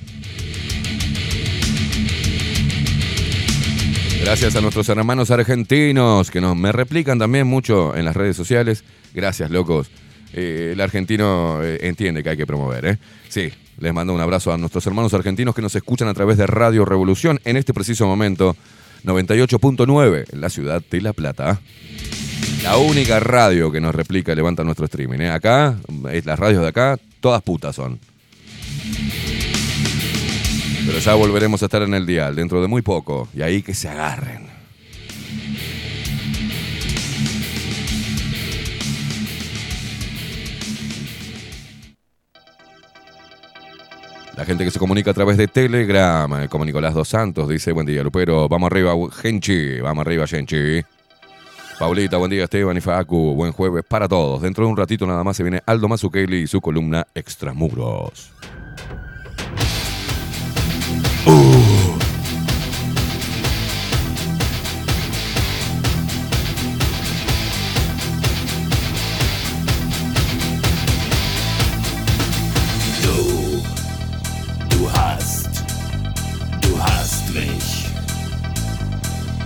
Gracias 4.22 4.56
a 4.56 4.62
nuestros 4.62 4.88
hermanos 4.88 5.32
argentinos 5.32 6.30
que 6.30 6.42
nos 6.42 6.56
me 6.56 6.72
replican 6.72 7.18
también 7.18 7.48
mucho 7.48 7.96
en 7.96 8.06
las 8.06 8.16
redes 8.16 8.38
sociales. 8.38 8.84
Gracias, 9.14 9.50
locos. 9.50 9.90
Eh, 10.34 10.70
el 10.74 10.80
argentino 10.80 11.60
eh, 11.64 11.80
entiende 11.82 12.24
que 12.24 12.30
hay 12.30 12.38
que 12.38 12.46
promover, 12.46 12.86
¿eh? 12.86 12.98
Sí, 13.30 13.52
les 13.80 13.94
mando 13.94 14.14
un 14.14 14.22
abrazo 14.22 14.54
a 14.54 14.58
nuestros 14.58 14.86
hermanos 14.86 15.14
argentinos 15.16 15.56
que 15.56 15.62
nos 15.62 15.76
escuchan 15.76 16.08
a 16.08 16.14
través 16.14 16.38
de 16.38 16.46
Radio 16.46 16.86
Revolución 16.86 17.42
en 17.46 17.58
este 17.58 17.74
preciso 17.74 18.06
momento, 18.06 18.56
98.9 19.04 20.26
en 20.32 20.42
la 20.42 20.50
ciudad 20.50 20.84
de 20.90 21.02
La 21.02 21.14
Plata. 21.14 21.60
La 22.64 22.78
única 22.78 23.20
radio 23.20 23.72
que 23.72 23.82
nos 23.82 23.94
replica 23.94 24.36
levanta 24.36 24.64
nuestro 24.64 24.86
streaming. 24.86 25.20
¿eh? 25.20 25.32
Acá, 25.32 25.78
las 26.24 26.40
radios 26.40 26.62
de 26.62 26.68
acá, 26.68 27.00
todas 27.20 27.42
putas 27.42 27.76
son. 27.76 28.00
Pero 30.92 31.00
ya 31.00 31.14
volveremos 31.14 31.62
a 31.62 31.68
estar 31.68 31.82
en 31.84 31.94
el 31.94 32.06
dial 32.06 32.36
dentro 32.36 32.62
de 32.62 32.68
muy 32.68 32.82
poco. 32.82 33.30
Y 33.34 33.42
ahí 33.42 33.62
que 33.62 33.74
se 33.74 33.88
agarren. 33.88 34.46
La 44.36 44.44
gente 44.44 44.66
que 44.66 44.72
se 44.72 44.80
comunica 44.80 45.12
a 45.12 45.14
través 45.14 45.38
de 45.38 45.48
Telegram, 45.48 46.44
eh, 46.44 46.50
como 46.50 46.66
Nicolás 46.66 46.94
Dos 46.94 47.08
Santos, 47.08 47.48
dice, 47.48 47.72
buen 47.72 47.86
día, 47.86 48.04
Lupero, 48.04 48.50
vamos 48.50 48.70
arriba, 48.70 48.94
Genchi, 49.14 49.80
vamos 49.80 50.06
arriba, 50.06 50.28
Genchi. 50.28 50.82
Paulita, 51.80 52.18
buen 52.18 52.32
día, 52.32 52.44
Esteban 52.44 52.76
y 52.76 52.82
Facu, 52.82 53.34
buen 53.34 53.54
jueves 53.54 53.86
para 53.88 54.10
todos. 54.10 54.42
Dentro 54.42 54.66
de 54.66 54.72
un 54.72 54.76
ratito 54.76 55.08
nada 55.08 55.24
más 55.24 55.38
se 55.38 55.44
viene 55.44 55.62
Aldo 55.66 55.88
Mazzucchelli 55.88 56.40
y 56.40 56.48
su 56.48 56.60
columna 56.60 57.08
Extramuros. 57.16 58.34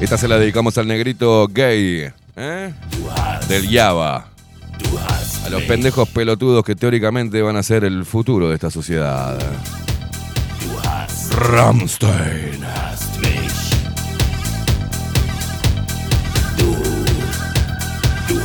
Esta 0.05 0.19
se 0.19 0.27
la 0.27 0.37
dedicamos 0.37 0.77
al 0.77 0.87
negrito 0.87 1.47
gay, 1.47 2.11
¿eh? 2.35 2.73
Del 3.49 3.67
Java. 3.67 4.27
A 5.43 5.49
los 5.49 5.63
pendejos 5.63 6.07
pelotudos 6.09 6.63
que 6.63 6.75
teóricamente 6.75 7.41
van 7.41 7.55
a 7.55 7.63
ser 7.63 7.83
el 7.83 8.05
futuro 8.05 8.49
de 8.49 8.53
esta 8.53 8.69
sociedad. 8.69 9.39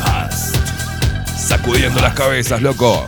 Hast, 0.02 0.48
Sacudiendo 1.36 2.00
las 2.00 2.14
cabezas, 2.14 2.62
loco. 2.62 3.06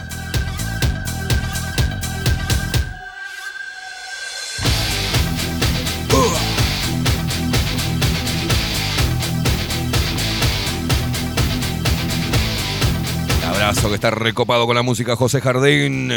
Abrazo 13.73 13.89
que 13.89 13.95
está 13.95 14.11
recopado 14.11 14.67
con 14.67 14.77
la 14.77 14.83
música 14.83 15.17
José 15.17 15.41
Jardín. 15.41 16.13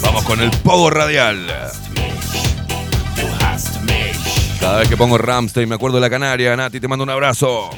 Vamos 0.00 0.24
con 0.24 0.40
el 0.40 0.50
pogo 0.62 0.88
radial. 0.88 1.46
Cada 4.58 4.78
vez 4.78 4.88
que 4.88 4.96
pongo 4.96 5.18
Ramstein 5.18 5.68
me 5.68 5.74
acuerdo 5.74 5.98
de 5.98 6.00
la 6.00 6.08
Canaria. 6.08 6.56
Nati, 6.56 6.80
te 6.80 6.88
mando 6.88 7.04
un 7.04 7.10
abrazo. 7.10 7.68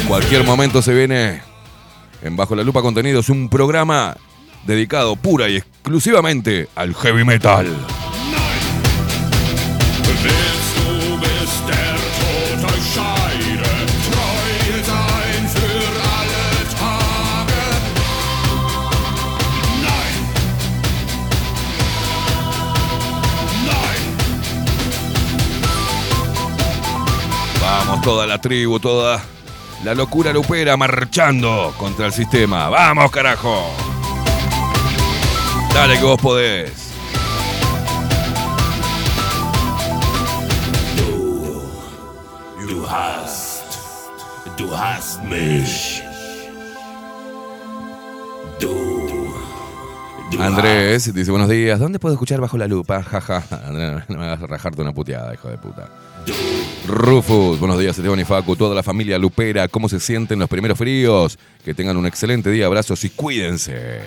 En 0.00 0.08
cualquier 0.08 0.42
momento 0.42 0.82
se 0.82 0.92
viene 0.92 1.42
en 2.22 2.34
Bajo 2.34 2.56
la 2.56 2.64
Lupa 2.64 2.82
Contenidos 2.82 3.28
un 3.28 3.48
programa 3.48 4.16
dedicado 4.66 5.16
pura 5.16 5.48
y 5.48 5.56
exclusivamente 5.56 6.68
al 6.74 6.94
heavy 6.94 7.24
metal. 7.24 7.66
Vamos, 27.60 28.02
toda 28.02 28.26
la 28.26 28.38
tribu, 28.38 28.78
toda 28.80 29.22
la 29.84 29.94
locura 29.94 30.32
lupera 30.32 30.76
marchando 30.76 31.74
contra 31.78 32.06
el 32.06 32.12
sistema. 32.12 32.68
¡Vamos, 32.68 33.10
carajo! 33.10 33.91
Dale 35.74 35.98
que 35.98 36.04
vos 36.04 36.20
podés. 36.20 36.92
Du 42.68 42.86
hast, 42.86 43.64
du 44.58 44.74
hast 44.74 45.22
mich. 45.24 46.02
Du, 48.60 48.68
du 50.30 50.42
Andrés 50.42 51.12
dice 51.14 51.30
buenos 51.30 51.48
días. 51.48 51.80
¿Dónde 51.80 51.98
puedo 51.98 52.12
escuchar 52.14 52.40
bajo 52.40 52.58
la 52.58 52.68
lupa? 52.68 53.02
Jaja. 53.10 53.42
Andrés, 53.66 54.04
no 54.08 54.18
me 54.18 54.26
hagas 54.26 54.40
rajarte 54.40 54.82
una 54.82 54.92
puteada, 54.92 55.32
hijo 55.32 55.48
de 55.48 55.56
puta. 55.56 55.88
Rufus, 56.86 57.58
buenos 57.58 57.78
días, 57.78 57.96
Esteban 57.96 58.18
y 58.20 58.24
Facu, 58.24 58.56
toda 58.56 58.74
la 58.74 58.82
familia 58.82 59.18
Lupera, 59.18 59.68
¿cómo 59.68 59.88
se 59.88 60.00
sienten 60.00 60.38
los 60.38 60.48
primeros 60.48 60.76
fríos? 60.76 61.38
Que 61.64 61.74
tengan 61.74 61.96
un 61.96 62.06
excelente 62.06 62.50
día, 62.50 62.66
abrazos 62.66 63.02
y 63.04 63.10
cuídense. 63.10 64.00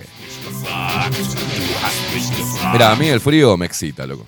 Mira, 2.73 2.91
a 2.91 2.95
mí 2.95 3.07
el 3.07 3.21
frío 3.21 3.55
me 3.57 3.65
excita, 3.65 4.05
loco. 4.05 4.25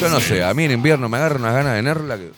Yo 0.00 0.08
no 0.10 0.20
sé, 0.20 0.44
a 0.44 0.52
mí 0.52 0.64
en 0.64 0.72
invierno 0.72 1.08
me 1.08 1.16
agarra 1.16 1.36
unas 1.38 1.54
ganas 1.54 1.74
de 1.74 1.82
nerla 1.82 2.18
que... 2.18 2.30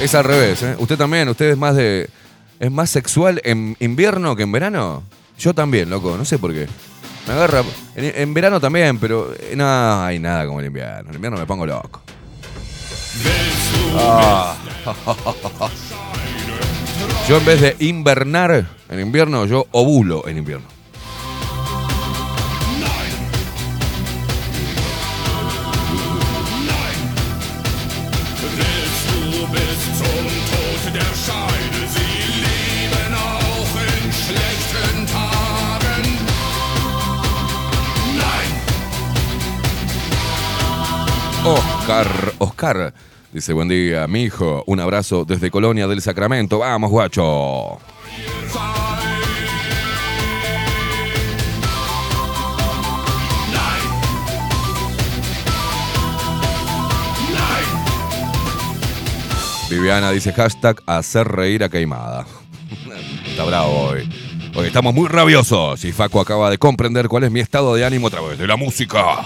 Es 0.00 0.14
al 0.14 0.24
revés, 0.24 0.62
¿eh? 0.62 0.74
Usted 0.78 0.96
también, 0.98 1.28
usted 1.28 1.50
es 1.50 1.56
más 1.56 1.74
de... 1.76 2.10
¿Es 2.58 2.70
más 2.70 2.90
sexual 2.90 3.40
en 3.44 3.76
invierno 3.80 4.34
que 4.34 4.42
en 4.42 4.52
verano? 4.52 5.02
Yo 5.38 5.54
también, 5.54 5.88
loco, 5.90 6.16
no 6.18 6.24
sé 6.24 6.38
por 6.38 6.52
qué. 6.52 6.66
Me 7.26 7.34
agarra... 7.34 7.62
En, 7.94 8.12
en 8.20 8.34
verano 8.34 8.60
también, 8.60 8.98
pero... 8.98 9.32
eh, 9.38 9.54
No 9.56 10.02
hay 10.02 10.18
nada 10.18 10.46
como 10.46 10.60
el 10.60 10.66
invierno. 10.66 11.08
En 11.10 11.14
invierno 11.14 11.38
me 11.38 11.46
pongo 11.46 11.64
loco. 11.66 12.02
Ah. 13.98 14.56
Yo 17.28 17.38
en 17.38 17.44
vez 17.44 17.60
de 17.60 17.76
invernar 17.80 18.66
en 18.88 19.00
invierno, 19.00 19.46
yo 19.46 19.66
ovulo 19.72 20.28
en 20.28 20.38
invierno. 20.38 20.75
Oscar, 41.48 42.34
Oscar, 42.38 42.92
dice 43.32 43.52
buen 43.52 43.68
día, 43.68 44.08
mi 44.08 44.24
hijo, 44.24 44.64
un 44.66 44.80
abrazo 44.80 45.24
desde 45.24 45.48
Colonia 45.48 45.86
del 45.86 46.02
Sacramento. 46.02 46.58
Vamos, 46.58 46.90
guacho. 46.90 47.78
Viviana 59.70 60.10
dice 60.10 60.32
hashtag 60.32 60.82
hacer 60.84 61.28
reír 61.28 61.62
a 61.62 61.68
Queimada. 61.68 62.26
Está 63.24 63.44
bravo 63.44 63.90
hoy. 63.90 64.10
Hoy 64.56 64.66
estamos 64.66 64.94
muy 64.94 65.06
rabiosos 65.06 65.84
y 65.84 65.92
Facu 65.92 66.18
acaba 66.18 66.50
de 66.50 66.58
comprender 66.58 67.06
cuál 67.06 67.22
es 67.22 67.30
mi 67.30 67.38
estado 67.38 67.74
de 67.76 67.84
ánimo 67.84 68.08
a 68.08 68.10
través 68.10 68.36
de 68.36 68.48
la 68.48 68.56
música. 68.56 69.22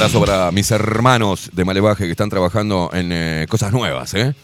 Abrazo 0.00 0.20
para 0.20 0.50
mis 0.50 0.70
hermanos 0.70 1.50
de 1.52 1.64
Malevaje 1.64 2.06
que 2.06 2.10
están 2.12 2.30
trabajando 2.30 2.88
en 2.94 3.12
eh, 3.12 3.46
cosas 3.50 3.70
nuevas, 3.70 4.14
¿eh? 4.14 4.34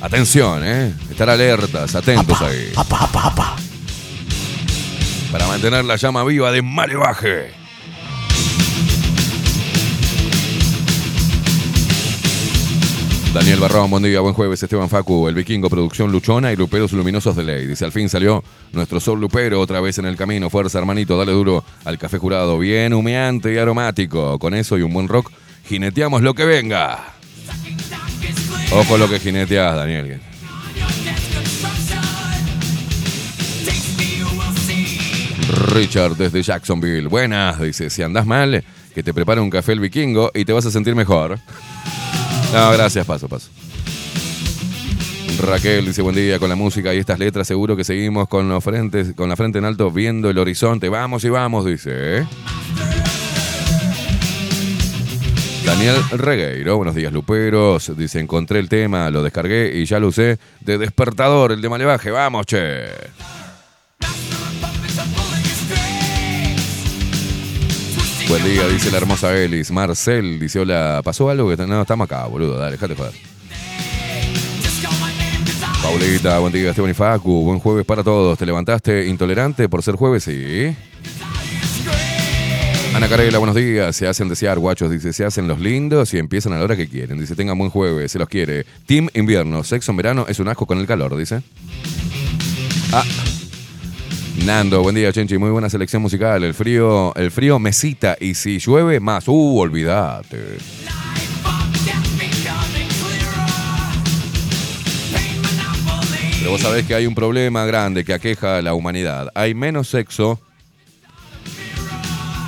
Atención, 0.00 0.62
¿eh? 0.64 0.94
Estar 1.10 1.28
alertas, 1.28 1.96
atentos 1.96 2.40
ahí. 2.40 2.72
Para 5.32 5.48
mantener 5.48 5.84
la 5.84 5.96
llama 5.96 6.22
viva 6.22 6.52
de 6.52 6.62
Malevaje. 6.62 7.63
Daniel 13.34 13.58
Barrón, 13.58 13.90
buen 13.90 14.04
día, 14.04 14.20
buen 14.20 14.32
jueves. 14.32 14.62
Esteban 14.62 14.88
Facu, 14.88 15.26
el 15.26 15.34
vikingo, 15.34 15.68
producción 15.68 16.12
luchona 16.12 16.52
y 16.52 16.56
luperos 16.56 16.92
luminosos 16.92 17.34
de 17.34 17.42
ley. 17.42 17.66
Dice, 17.66 17.84
al 17.84 17.90
fin 17.90 18.08
salió 18.08 18.44
nuestro 18.70 19.00
sol 19.00 19.20
lupero 19.20 19.60
otra 19.60 19.80
vez 19.80 19.98
en 19.98 20.04
el 20.04 20.16
camino. 20.16 20.50
Fuerza, 20.50 20.78
hermanito, 20.78 21.18
dale 21.18 21.32
duro 21.32 21.64
al 21.84 21.98
café 21.98 22.18
jurado. 22.18 22.60
Bien 22.60 22.94
humeante 22.94 23.52
y 23.52 23.58
aromático. 23.58 24.38
Con 24.38 24.54
eso 24.54 24.78
y 24.78 24.82
un 24.82 24.92
buen 24.92 25.08
rock, 25.08 25.32
jineteamos 25.66 26.22
lo 26.22 26.32
que 26.34 26.44
venga. 26.44 27.12
Ojo 28.70 28.98
lo 28.98 29.10
que 29.10 29.18
jineteas, 29.18 29.74
Daniel. 29.74 30.20
Richard 35.72 36.16
desde 36.16 36.40
Jacksonville. 36.40 37.08
Buenas, 37.08 37.60
dice, 37.60 37.90
si 37.90 38.04
andás 38.04 38.26
mal, 38.26 38.62
que 38.94 39.02
te 39.02 39.12
prepare 39.12 39.40
un 39.40 39.50
café 39.50 39.72
el 39.72 39.80
vikingo 39.80 40.30
y 40.32 40.44
te 40.44 40.52
vas 40.52 40.66
a 40.66 40.70
sentir 40.70 40.94
mejor. 40.94 41.40
No, 42.54 42.70
gracias, 42.70 43.04
paso, 43.04 43.28
paso. 43.28 43.50
Raquel 45.40 45.86
dice 45.86 46.02
buen 46.02 46.14
día 46.14 46.38
con 46.38 46.48
la 46.48 46.54
música 46.54 46.94
y 46.94 46.98
estas 46.98 47.18
letras, 47.18 47.48
seguro 47.48 47.76
que 47.76 47.82
seguimos 47.82 48.28
con, 48.28 48.48
la 48.48 48.60
frente 48.60 49.58
en 49.58 49.64
alto 49.64 49.90
viendo 49.90 50.30
el 50.30 50.38
horizonte. 50.38 50.88
Vamos 50.88 51.24
y 51.24 51.30
vamos, 51.30 51.66
dice. 51.66 51.90
¿eh? 51.92 52.26
Daniel 55.66 55.96
Regueiro, 56.12 56.76
buenos 56.76 56.94
días 56.94 57.12
Luperos, 57.12 57.90
dice 57.96 58.20
encontré 58.20 58.60
el 58.60 58.68
tema, 58.68 59.10
lo 59.10 59.24
descargué 59.24 59.76
y 59.76 59.84
ya 59.86 59.98
lo 59.98 60.08
usé 60.08 60.38
de 60.60 60.78
despertador, 60.78 61.50
el 61.50 61.60
de 61.60 61.68
Malevaje, 61.68 62.12
vamos 62.12 62.46
che. 62.46 62.84
Buen 68.34 68.52
día, 68.52 68.66
dice 68.66 68.90
la 68.90 68.96
hermosa 68.96 69.32
Elis. 69.32 69.70
Marcel 69.70 70.40
dice, 70.40 70.58
hola, 70.58 71.02
¿pasó 71.04 71.30
algo? 71.30 71.48
que 71.48 71.66
No, 71.68 71.82
estamos 71.82 72.06
acá, 72.06 72.26
boludo, 72.26 72.58
dale, 72.58 72.72
déjate 72.72 72.96
joder. 72.96 73.12
Paulita, 75.80 76.40
buen 76.40 76.52
día, 76.52 76.70
Esteban 76.70 76.90
y 76.90 76.94
Facu, 76.94 77.44
buen 77.44 77.60
jueves 77.60 77.86
para 77.86 78.02
todos. 78.02 78.36
¿Te 78.36 78.44
levantaste 78.44 79.06
intolerante 79.06 79.68
por 79.68 79.84
ser 79.84 79.94
jueves? 79.94 80.24
Sí. 80.24 80.76
Ana 82.92 83.08
Carela, 83.08 83.38
buenos 83.38 83.54
días. 83.54 83.94
Se 83.94 84.08
hacen 84.08 84.28
desear, 84.28 84.58
guachos. 84.58 84.90
Dice, 84.90 85.12
se 85.12 85.24
hacen 85.24 85.46
los 85.46 85.60
lindos 85.60 86.12
y 86.12 86.18
empiezan 86.18 86.54
a 86.54 86.58
la 86.58 86.64
hora 86.64 86.76
que 86.76 86.88
quieren. 86.88 87.20
Dice, 87.20 87.36
tengan 87.36 87.56
buen 87.56 87.70
jueves, 87.70 88.10
se 88.10 88.18
los 88.18 88.28
quiere. 88.28 88.66
Team 88.86 89.10
invierno, 89.14 89.62
sexo 89.62 89.92
en 89.92 89.96
verano 89.96 90.26
es 90.28 90.40
un 90.40 90.48
asco 90.48 90.66
con 90.66 90.80
el 90.80 90.88
calor, 90.88 91.16
dice. 91.16 91.40
Ah. 92.92 93.04
Nando, 94.42 94.82
buen 94.82 94.94
día, 94.94 95.12
Chenchi. 95.12 95.38
Muy 95.38 95.50
buena 95.50 95.70
selección 95.70 96.02
musical. 96.02 96.42
El 96.44 96.54
frío, 96.54 97.14
el 97.14 97.30
frío 97.30 97.58
mesita 97.58 98.16
y 98.20 98.34
si 98.34 98.58
llueve 98.58 99.00
más, 99.00 99.28
uh, 99.28 99.58
olvídate. 99.58 100.58
Pero 106.38 106.50
vos 106.50 106.60
sabés 106.60 106.84
que 106.84 106.94
hay 106.94 107.06
un 107.06 107.14
problema 107.14 107.64
grande 107.64 108.04
que 108.04 108.12
aqueja 108.12 108.58
a 108.58 108.62
la 108.62 108.74
humanidad. 108.74 109.28
Hay 109.34 109.54
menos 109.54 109.88
sexo. 109.88 110.40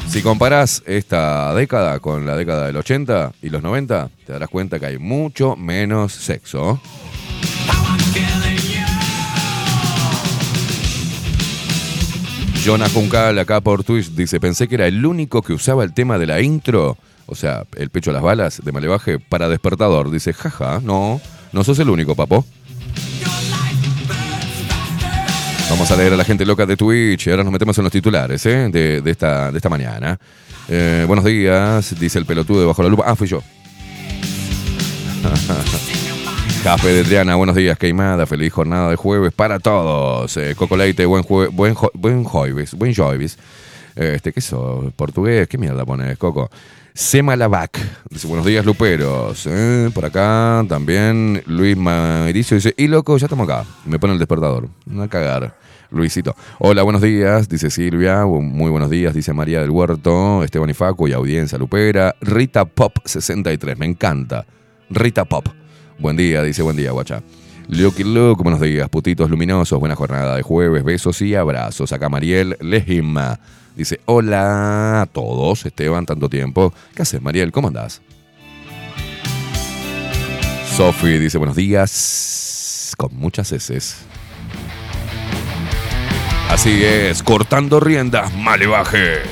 Si 0.09 0.20
comparás 0.20 0.83
esta 0.87 1.55
década 1.55 1.99
con 2.01 2.27
la 2.27 2.37
década 2.37 2.66
del 2.66 2.77
80 2.77 3.33
y 3.42 3.49
los 3.49 3.62
90, 3.62 4.11
te 4.27 4.33
darás 4.33 4.51
cuenta 4.51 4.79
que 4.79 4.87
hay 4.87 4.99
mucho 4.99 5.57
menos 5.57 6.12
sexo. 6.12 6.81
Jonah 12.67 12.89
Juncal 12.89 13.39
acá 13.39 13.61
por 13.61 13.85
Twitch 13.85 14.11
dice, 14.11 14.41
pensé 14.41 14.67
que 14.67 14.75
era 14.75 14.89
el 14.89 15.07
único 15.07 15.41
que 15.41 15.53
usaba 15.53 15.85
el 15.85 15.93
tema 15.93 16.19
de 16.19 16.27
la 16.27 16.41
intro, 16.41 16.99
o 17.27 17.37
sea, 17.37 17.65
el 17.77 17.91
pecho 17.91 18.11
a 18.11 18.13
las 18.13 18.25
balas 18.25 18.61
de 18.61 18.73
Malevaje 18.73 19.21
para 19.21 19.49
despertador. 19.49 20.11
Dice, 20.11 20.33
jaja, 20.33 20.81
no, 20.83 21.21
no 21.53 21.63
sos 21.63 21.79
el 21.79 21.89
único, 21.89 22.17
papo. 22.17 22.45
Vamos 25.71 25.89
a 25.93 25.97
leer 25.97 26.15
a 26.15 26.17
la 26.17 26.25
gente 26.25 26.45
loca 26.45 26.67
de 26.67 26.77
Twitch 26.77 27.29
ahora 27.29 27.45
nos 27.45 27.53
metemos 27.53 27.79
en 27.79 27.85
los 27.85 27.93
titulares 27.93 28.45
¿eh? 28.47 28.69
de, 28.69 29.01
de 29.01 29.11
esta, 29.13 29.53
de 29.53 29.59
esta 29.59 29.69
mañana. 29.69 30.19
Eh, 30.69 31.05
buenos 31.07 31.25
días, 31.25 31.95
dice 32.01 32.19
el 32.19 32.27
pelotudo 32.27 32.63
de 32.63 32.67
bajo 32.67 32.83
la 32.83 32.89
lupa. 32.89 33.05
Ah, 33.07 33.15
fui 33.15 33.29
yo. 33.29 33.45
Café 36.67 36.89
de 36.89 37.05
Triana, 37.05 37.37
buenos 37.37 37.55
días, 37.55 37.79
Queimada, 37.79 38.27
feliz 38.27 38.53
jornada 38.53 38.91
de 38.91 38.97
jueves 38.97 39.33
para 39.33 39.61
todos. 39.61 40.37
Eh, 40.37 40.57
Coco 40.57 40.77
Leite, 40.77 41.07
buen, 41.07 41.23
jue- 41.23 41.49
buen, 41.53 41.75
jo- 41.75 41.93
buen 41.95 42.25
jueves, 42.25 42.75
buen 42.75 42.93
jueves. 42.93 43.39
Este, 43.95 44.33
¿qué 44.33 44.41
sos? 44.41 44.93
¿Portugués? 44.95 45.47
¿Qué 45.47 45.59
mierda 45.59 45.85
pones, 45.87 46.19
Coco? 46.19 46.51
Sema 46.93 47.37
Lavac, 47.37 47.79
dice, 48.11 48.27
buenos 48.27 48.45
días, 48.45 48.65
Luperos. 48.67 49.47
Eh, 49.49 49.91
por 49.95 50.07
acá 50.07 50.65
también 50.69 51.41
Luis 51.47 51.77
Mauricio 51.77 52.57
dice, 52.57 52.75
y 52.77 52.89
loco, 52.89 53.17
ya 53.17 53.27
estamos 53.27 53.49
acá. 53.49 53.65
Me 53.85 54.01
pone 54.01 54.15
el 54.15 54.19
despertador. 54.19 54.69
No 54.87 55.05
a 55.05 55.09
cagar. 55.09 55.57
Luisito. 55.91 56.35
Hola, 56.59 56.83
buenos 56.83 57.01
días, 57.01 57.49
dice 57.49 57.71
Silvia. 57.71 58.25
Muy 58.27 58.73
buenos 58.73 58.91
días, 58.91 59.15
dice 59.15 59.33
María 59.33 59.61
del 59.61 59.71
Huerto, 59.71 60.43
Esteban 60.43 60.69
y 60.69 60.75
Facu 60.75 61.07
y 61.07 61.13
audiencia 61.13 61.59
Lupera. 61.59 62.17
Rita 62.21 62.65
Pop 62.65 62.97
63, 63.05 63.79
me 63.79 63.87
encanta. 63.87 64.45
Rita 64.91 65.25
Pop. 65.25 65.47
Buen 65.99 66.17
día, 66.17 66.43
dice 66.43 66.63
buen 66.63 66.77
día, 66.77 66.91
guacha. 66.91 67.23
Lucky 67.69 68.05
Luke, 68.05 68.43
buenos 68.43 68.61
días, 68.61 68.89
putitos 68.89 69.29
luminosos, 69.31 69.81
buena 69.81 69.97
jornada 69.97 70.37
de 70.37 70.43
jueves, 70.43 70.85
besos 70.85 71.21
y 71.23 71.35
abrazos. 71.35 71.93
Acá 71.93 72.09
Mariel 72.09 72.57
Lejima. 72.61 73.41
Dice, 73.75 74.01
hola 74.07 75.03
a 75.03 75.07
todos, 75.07 75.67
Esteban, 75.67 76.07
tanto 76.07 76.29
tiempo. 76.29 76.73
¿Qué 76.95 77.03
haces, 77.03 77.21
Mariel? 77.21 77.51
¿Cómo 77.53 77.69
andás? 77.69 78.03
Sofi 80.77 81.19
dice, 81.19 81.39
buenos 81.39 81.57
días, 81.57 82.95
con 82.97 83.17
muchas 83.17 83.51
heces. 83.53 83.97
Así 86.51 86.85
es, 86.85 87.23
cortando 87.23 87.81
riendas, 87.81 88.35
malevaje. 88.37 89.23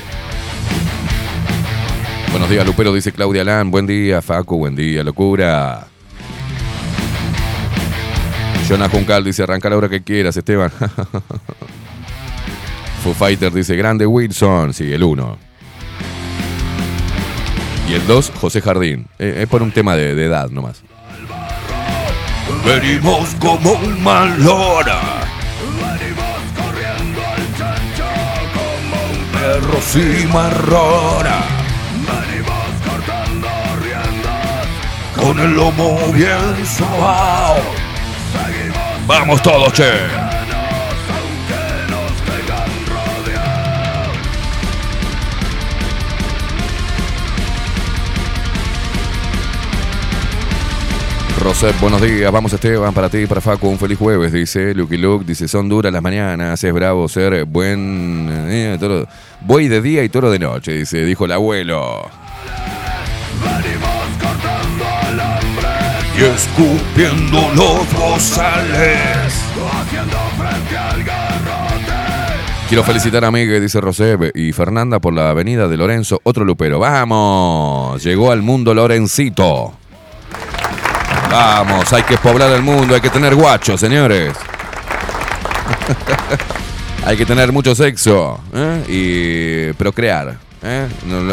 Buenos 2.31 2.51
días, 2.51 2.67
Lupero, 2.67 2.93
dice 2.93 3.13
Claudia 3.13 3.45
Lan. 3.45 3.71
Buen 3.71 3.87
día, 3.87 4.21
Facu, 4.21 4.59
buen 4.59 4.75
día, 4.75 5.05
locura. 5.05 5.87
Jonah 8.69 8.89
Juncal 8.89 9.25
dice, 9.25 9.43
arranca 9.43 9.69
la 9.69 9.77
hora 9.77 9.89
que 9.89 10.03
quieras, 10.03 10.37
Esteban. 10.37 10.71
Foo 13.03 13.13
Fighter 13.13 13.53
dice, 13.53 13.77
grande 13.77 14.07
Wilson. 14.07 14.73
Sí, 14.73 14.93
el 14.93 15.03
1. 15.03 15.37
Y 17.91 17.95
el 17.95 18.07
2, 18.07 18.33
José 18.41 18.63
Jardín. 18.63 19.07
Eh, 19.19 19.41
es 19.43 19.49
por 19.49 19.63
un 19.63 19.71
tema 19.71 19.95
de, 19.95 20.15
de 20.15 20.25
edad 20.25 20.49
nomás. 20.49 20.83
Venimos 22.65 23.35
como 23.39 23.73
un 23.73 24.03
mal 24.03 24.47
hora. 24.47 25.01
Perro 29.33 29.81
cimarrona. 29.83 31.43
Con 35.15 35.39
el 35.39 35.55
lomo 35.55 35.99
bien 36.13 36.67
sobao. 36.67 37.84
Vamos 39.07 39.43
todos, 39.43 39.73
che. 39.73 39.91
Rosep, 51.41 51.79
buenos 51.81 52.01
días. 52.01 52.33
Vamos 52.33 52.53
Esteban, 52.53 52.95
para 52.95 53.09
ti 53.09 53.19
y 53.19 53.27
para 53.27 53.41
Facu, 53.41 53.69
un 53.69 53.79
feliz 53.79 53.99
jueves, 53.99 54.33
dice 54.33 54.75
Lucky 54.75 54.97
Luke. 54.97 55.25
Dice, 55.27 55.49
son 55.49 55.69
duras 55.69 55.93
las 55.93 56.03
mañanas, 56.03 56.63
es 56.63 56.73
bravo 56.73 57.09
ser 57.09 57.45
buen... 57.45 58.29
eh, 58.49 58.77
toro- 58.81 59.07
Buey 59.41 59.69
de 59.69 59.83
día 59.83 60.03
y 60.05 60.09
toro 60.09 60.31
de 60.31 60.39
noche, 60.39 60.73
dice, 60.73 61.05
dijo 61.05 61.27
el 61.27 61.33
abuelo. 61.33 62.09
Y 66.17 66.23
escupiendo 66.23 67.51
los 67.55 67.93
bozales. 67.93 69.35
Quiero 72.69 72.85
felicitar 72.85 73.25
a 73.25 73.31
Miguel, 73.31 73.61
dice 73.61 73.81
Roseb, 73.81 74.31
y 74.35 74.53
Fernanda 74.53 74.99
por 75.01 75.13
la 75.13 75.31
avenida 75.31 75.69
de 75.69 75.77
Lorenzo, 75.77 76.21
otro 76.23 76.45
lupero. 76.45 76.79
¡Vamos! 76.79 78.03
Llegó 78.03 78.31
al 78.31 78.43
mundo 78.43 78.73
Lorencito. 78.75 79.75
Vamos, 81.31 81.93
hay 81.93 82.05
que 82.05 82.17
poblar 82.17 82.53
el 82.53 82.63
mundo, 82.63 82.95
hay 82.95 83.01
que 83.01 83.11
tener 83.11 83.35
guachos, 83.35 83.81
señores. 83.81 84.35
hay 87.05 87.17
que 87.17 87.27
tener 87.27 87.53
mucho 87.53 87.75
sexo 87.75 88.41
¿eh? 88.55 88.85
y 88.89 89.73
procrear. 89.75 90.39
¿eh? 90.63 90.89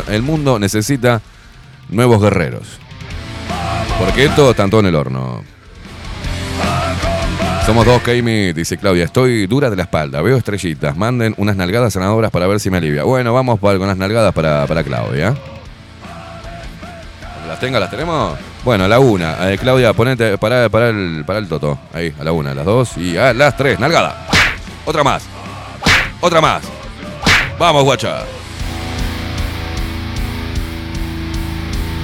El 0.10 0.22
mundo 0.24 0.60
necesita 0.60 1.22
nuevos 1.90 2.22
guerreros. 2.22 2.81
Porque 4.00 4.26
esto 4.26 4.52
está 4.52 4.68
todo 4.68 4.80
en 4.80 4.88
el 4.88 4.96
horno. 4.96 5.44
Somos 7.66 7.86
dos, 7.86 8.02
Keimi, 8.02 8.54
dice 8.54 8.78
Claudia. 8.78 9.06
Estoy 9.06 9.46
dura 9.46 9.70
de 9.70 9.76
la 9.76 9.84
espalda, 9.84 10.22
veo 10.22 10.36
estrellitas. 10.36 10.98
Manden 10.98 11.36
unas 11.38 11.56
nalgadas 11.56 11.94
sanadoras 11.94 12.32
para 12.32 12.48
ver 12.48 12.60
si 12.60 12.70
me 12.72 12.78
alivia. 12.78 13.04
Bueno, 13.04 13.34
vamos 13.34 13.60
con 13.60 13.88
las 13.88 13.98
nalgadas 13.98 14.34
para, 14.34 14.66
para 14.66 14.84
Claudia. 14.84 15.36
Las 17.48 17.60
tenga, 17.60 17.80
las 17.80 17.92
tenemos. 17.92 18.38
Bueno, 18.64 18.86
a 18.86 18.88
la 18.88 19.00
una. 19.00 19.52
Eh, 19.52 19.58
Claudia, 19.58 19.94
ponete, 19.94 20.38
para, 20.38 20.70
para, 20.70 20.90
el, 20.90 21.24
para 21.26 21.40
el 21.40 21.48
toto. 21.48 21.78
Ahí, 21.94 22.14
a 22.20 22.24
la 22.24 22.32
una, 22.32 22.56
las 22.56 22.66
dos 22.66 22.98
y 22.98 23.16
a 23.18 23.34
las 23.34 23.56
tres. 23.56 23.80
Nalgada. 23.80 24.28
Otra 24.86 25.04
más. 25.04 25.24
Otra 26.20 26.42
más. 26.42 26.64
Vamos, 27.60 27.84
guacha. 27.84 28.24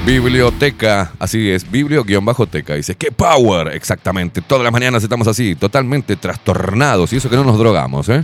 Biblioteca, 0.07 1.11
así 1.19 1.51
es, 1.51 1.69
biblio-teca. 1.69 2.75
Dice, 2.75 2.95
¡qué 2.95 3.11
power! 3.11 3.75
Exactamente, 3.75 4.41
todas 4.41 4.63
las 4.63 4.71
mañanas 4.71 5.03
estamos 5.03 5.27
así, 5.27 5.53
totalmente 5.53 6.15
trastornados. 6.15 7.11
Y 7.11 7.17
eso 7.17 7.29
que 7.29 7.35
no 7.35 7.43
nos 7.43 7.59
drogamos, 7.59 8.07
¿eh? 8.07 8.23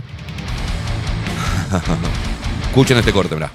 Escuchen 2.68 2.96
este 2.96 3.12
corte, 3.12 3.34
mirá. 3.34 3.50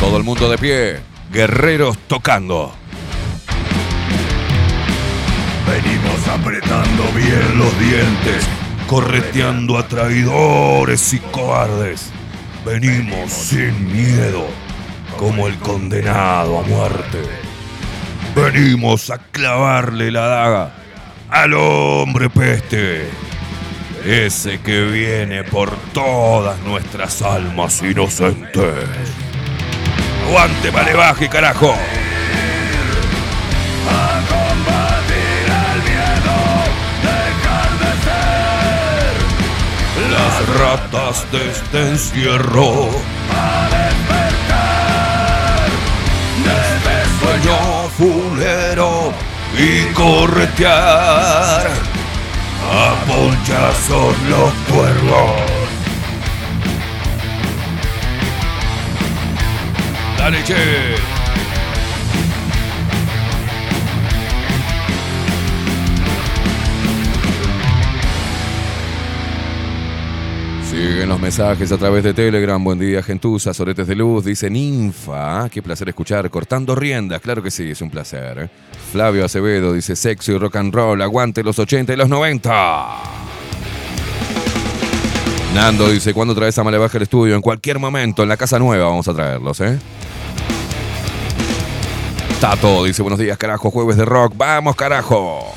Todo 0.00 0.16
el 0.16 0.24
mundo 0.24 0.50
de 0.50 0.58
pie, 0.58 1.13
guerreros 1.34 1.98
tocando. 2.06 2.72
Venimos 5.68 6.28
apretando 6.28 7.02
bien 7.12 7.58
los 7.58 7.76
dientes, 7.80 8.46
correteando 8.86 9.76
a 9.76 9.88
traidores 9.88 11.12
y 11.12 11.18
cobardes. 11.18 12.12
Venimos 12.64 13.32
sin 13.32 13.92
miedo, 13.92 14.46
como 15.18 15.48
el 15.48 15.56
condenado 15.58 16.60
a 16.60 16.62
muerte. 16.62 17.18
Venimos 18.36 19.10
a 19.10 19.18
clavarle 19.18 20.12
la 20.12 20.28
daga 20.28 20.74
al 21.30 21.52
hombre 21.54 22.30
peste. 22.30 23.10
Ese 24.04 24.60
que 24.60 24.84
viene 24.84 25.42
por 25.42 25.74
todas 25.92 26.60
nuestras 26.60 27.22
almas 27.22 27.82
inocentes. 27.82 29.23
Aguante, 30.26 30.70
vale, 30.70 30.94
baje, 30.94 31.28
carajo. 31.28 31.74
Las 40.10 40.48
ratas 40.58 41.30
de 41.30 41.50
este 41.50 41.88
encierro. 41.90 42.90
Sueño 47.20 47.88
fulero 47.96 49.12
y 49.56 49.92
corretear 49.92 51.68
a 52.70 52.94
ponchazos 53.06 54.18
los 54.28 54.52
cuervos. 54.70 55.63
Dale, 60.24 60.42
che. 60.42 60.54
Siguen 70.62 71.10
los 71.10 71.20
mensajes 71.20 71.70
a 71.72 71.76
través 71.76 72.02
de 72.04 72.14
Telegram. 72.14 72.64
Buen 72.64 72.78
día, 72.78 73.02
gentuza, 73.02 73.52
soretes 73.52 73.86
de 73.86 73.96
luz. 73.96 74.24
Dice 74.24 74.48
Ninfa. 74.48 75.50
Qué 75.50 75.60
placer 75.60 75.90
escuchar. 75.90 76.30
Cortando 76.30 76.74
riendas. 76.74 77.20
Claro 77.20 77.42
que 77.42 77.50
sí, 77.50 77.72
es 77.72 77.82
un 77.82 77.90
placer. 77.90 78.48
Flavio 78.92 79.26
Acevedo 79.26 79.74
dice 79.74 79.94
sexo 79.94 80.32
y 80.32 80.38
rock 80.38 80.56
and 80.56 80.74
roll. 80.74 81.02
Aguante 81.02 81.42
los 81.42 81.58
80 81.58 81.92
y 81.92 81.96
los 81.96 82.08
90. 82.08 83.33
Nando 85.54 85.88
dice, 85.88 86.12
¿cuándo 86.12 86.34
traes 86.34 86.58
a 86.58 86.64
Malevaje 86.64 86.96
al 86.96 87.04
estudio? 87.04 87.36
En 87.36 87.40
cualquier 87.40 87.78
momento, 87.78 88.24
en 88.24 88.28
la 88.28 88.36
casa 88.36 88.58
nueva 88.58 88.86
vamos 88.86 89.06
a 89.06 89.14
traerlos, 89.14 89.60
¿eh? 89.60 89.78
Tato 92.40 92.82
dice, 92.82 93.02
buenos 93.02 93.20
días, 93.20 93.38
carajo, 93.38 93.70
jueves 93.70 93.96
de 93.96 94.04
rock. 94.04 94.34
¡Vamos, 94.36 94.74
carajo! 94.74 95.54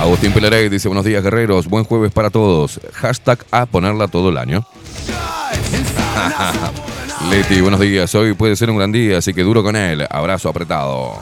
Agustín 0.00 0.32
Pelerey 0.32 0.68
dice, 0.68 0.88
buenos 0.88 1.04
días, 1.04 1.22
guerreros. 1.22 1.68
Buen 1.68 1.84
jueves 1.84 2.10
para 2.10 2.30
todos. 2.30 2.80
Hashtag 2.94 3.38
a 3.52 3.64
ponerla 3.66 4.08
todo 4.08 4.30
el 4.30 4.38
año. 4.38 4.66
Leti, 7.30 7.60
buenos 7.60 7.78
días. 7.78 8.12
Hoy 8.16 8.34
puede 8.34 8.56
ser 8.56 8.68
un 8.70 8.78
gran 8.78 8.90
día, 8.90 9.18
así 9.18 9.32
que 9.32 9.42
duro 9.42 9.62
con 9.62 9.76
él. 9.76 10.04
Abrazo 10.10 10.48
apretado. 10.48 11.20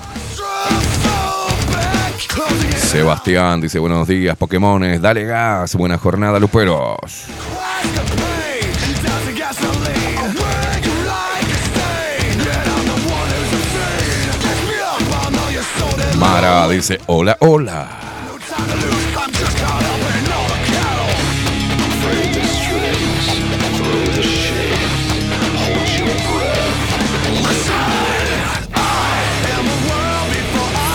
Sebastián 2.97 3.61
dice, 3.61 3.79
buenos 3.79 4.09
días, 4.09 4.39
Pokémones. 4.39 5.03
Dale 5.03 5.25
gas. 5.25 5.75
Buena 5.75 5.99
jornada, 5.99 6.41
Luperos. 6.41 7.27
Mara 16.19 16.67
dice, 16.71 16.99
hola, 17.05 17.37
hola. 17.41 18.07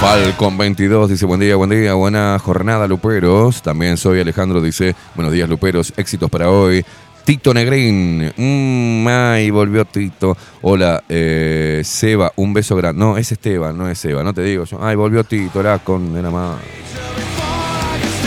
Falcon 0.01 0.57
22 0.57 1.11
dice 1.11 1.27
buen 1.27 1.39
día, 1.39 1.55
buen 1.55 1.69
día, 1.69 1.93
buena 1.93 2.39
jornada 2.39 2.87
Luperos. 2.87 3.61
También 3.61 3.97
soy 3.97 4.19
Alejandro, 4.19 4.59
dice 4.59 4.95
buenos 5.13 5.31
días 5.31 5.47
Luperos, 5.47 5.93
éxitos 5.95 6.27
para 6.27 6.49
hoy. 6.49 6.83
Tito 7.23 7.53
Negrín, 7.53 8.33
mm, 8.35 9.07
ay, 9.07 9.51
volvió 9.51 9.85
Tito. 9.85 10.35
Hola, 10.63 11.03
eh, 11.07 11.83
Seba, 11.85 12.31
un 12.35 12.51
beso 12.51 12.75
grande. 12.75 12.99
No, 12.99 13.15
es 13.15 13.31
Esteban, 13.31 13.77
no 13.77 13.87
es 13.87 13.99
Seba, 13.99 14.23
no 14.23 14.33
te 14.33 14.41
digo. 14.41 14.63
Ay, 14.81 14.95
volvió 14.95 15.23
Tito, 15.23 15.61
la 15.61 15.77
condena 15.77 16.31
más. 16.31 16.57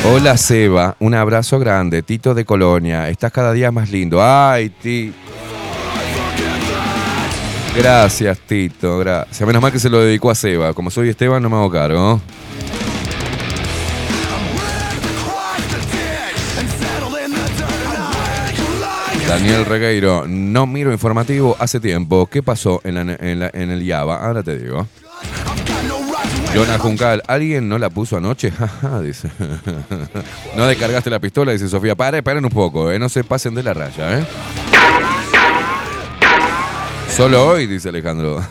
Hola 0.05 0.37
Seba, 0.37 0.95
un 1.01 1.15
abrazo 1.15 1.59
grande. 1.59 2.05
Tito 2.05 2.35
de 2.35 2.45
Colonia, 2.45 3.09
estás 3.09 3.33
cada 3.33 3.53
día 3.53 3.73
más 3.73 3.91
lindo. 3.91 4.23
Ay, 4.23 4.69
Tito. 4.69 5.17
Gracias, 7.77 8.39
Tito, 8.39 8.99
gracias. 8.99 9.47
Menos 9.47 9.61
mal 9.61 9.73
que 9.73 9.81
se 9.81 9.91
lo 9.91 10.01
dedicó 10.01 10.31
a 10.31 10.35
Seba. 10.35 10.73
Como 10.75 10.91
soy 10.91 11.09
Esteban, 11.09 11.43
no 11.43 11.51
me 11.51 11.57
hago 11.57 11.71
cargo. 11.71 12.21
Daniel 19.29 19.65
Regueiro, 19.65 20.27
no 20.29 20.67
miro 20.67 20.93
informativo 20.93 21.57
hace 21.59 21.81
tiempo. 21.81 22.27
¿Qué 22.27 22.43
pasó 22.43 22.81
en, 22.85 22.97
el 22.97 23.89
Java? 23.89 24.25
Ahora 24.25 24.45
te 24.45 24.57
digo. 24.57 24.87
Jonah 26.55 26.79
Juncal, 26.79 27.23
¿alguien 27.27 27.69
no 27.69 27.79
la 27.79 27.91
puso 27.91 28.17
anoche? 28.17 28.53
Dice. 29.03 29.29
no 30.57 30.67
descargaste 30.67 31.11
la 31.11 31.19
pistola, 31.19 31.51
dice 31.51 31.69
Sofía. 31.69 31.97
Paren, 31.97 32.23
paren 32.23 32.45
un 32.45 32.51
poco, 32.53 32.93
eh. 32.93 32.99
no 33.01 33.09
se 33.09 33.25
pasen 33.25 33.57
de 33.57 33.65
la 33.65 33.75
raya, 33.75 34.21
¿eh? 34.21 34.25
Solo 37.17 37.47
hoy, 37.47 37.69
dice 37.69 37.91
Alejandro. 37.91 38.43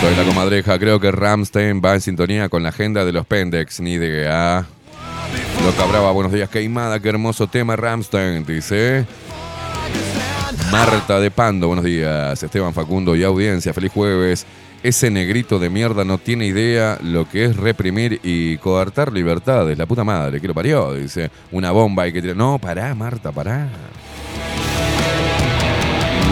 Soy 0.00 0.16
la 0.16 0.24
comadreja, 0.24 0.78
creo 0.78 0.98
que 1.00 1.10
Ramstein 1.12 1.82
va 1.84 1.94
en 1.94 2.00
sintonía 2.00 2.48
con 2.48 2.62
la 2.62 2.70
agenda 2.70 3.04
de 3.04 3.12
los 3.12 3.26
Pendex, 3.26 3.80
ni 3.80 3.98
de 3.98 4.26
A. 4.26 4.64
Loca 5.66 5.84
Brava, 5.84 6.12
buenos 6.12 6.32
días, 6.32 6.48
Queimada, 6.48 6.98
qué 6.98 7.10
hermoso 7.10 7.46
tema 7.46 7.76
Ramstein, 7.76 8.46
dice. 8.46 9.04
Marta 10.72 11.20
de 11.20 11.30
Pando, 11.30 11.66
buenos 11.66 11.84
días. 11.84 12.42
Esteban 12.42 12.72
Facundo 12.72 13.14
y 13.14 13.22
audiencia, 13.22 13.74
feliz 13.74 13.92
jueves. 13.92 14.46
Ese 14.80 15.10
negrito 15.10 15.58
de 15.58 15.70
mierda 15.70 16.04
no 16.04 16.18
tiene 16.18 16.46
idea 16.46 16.98
lo 17.02 17.28
que 17.28 17.46
es 17.46 17.56
reprimir 17.56 18.20
y 18.22 18.58
coartar 18.58 19.12
libertades. 19.12 19.76
La 19.76 19.86
puta 19.86 20.04
madre, 20.04 20.40
que 20.40 20.46
lo 20.46 20.54
parió, 20.54 20.94
dice. 20.94 21.30
Una 21.50 21.72
bomba 21.72 22.06
y 22.06 22.12
que 22.12 22.22
tira. 22.22 22.34
No, 22.34 22.60
pará, 22.60 22.94
Marta, 22.94 23.32
pará. 23.32 23.68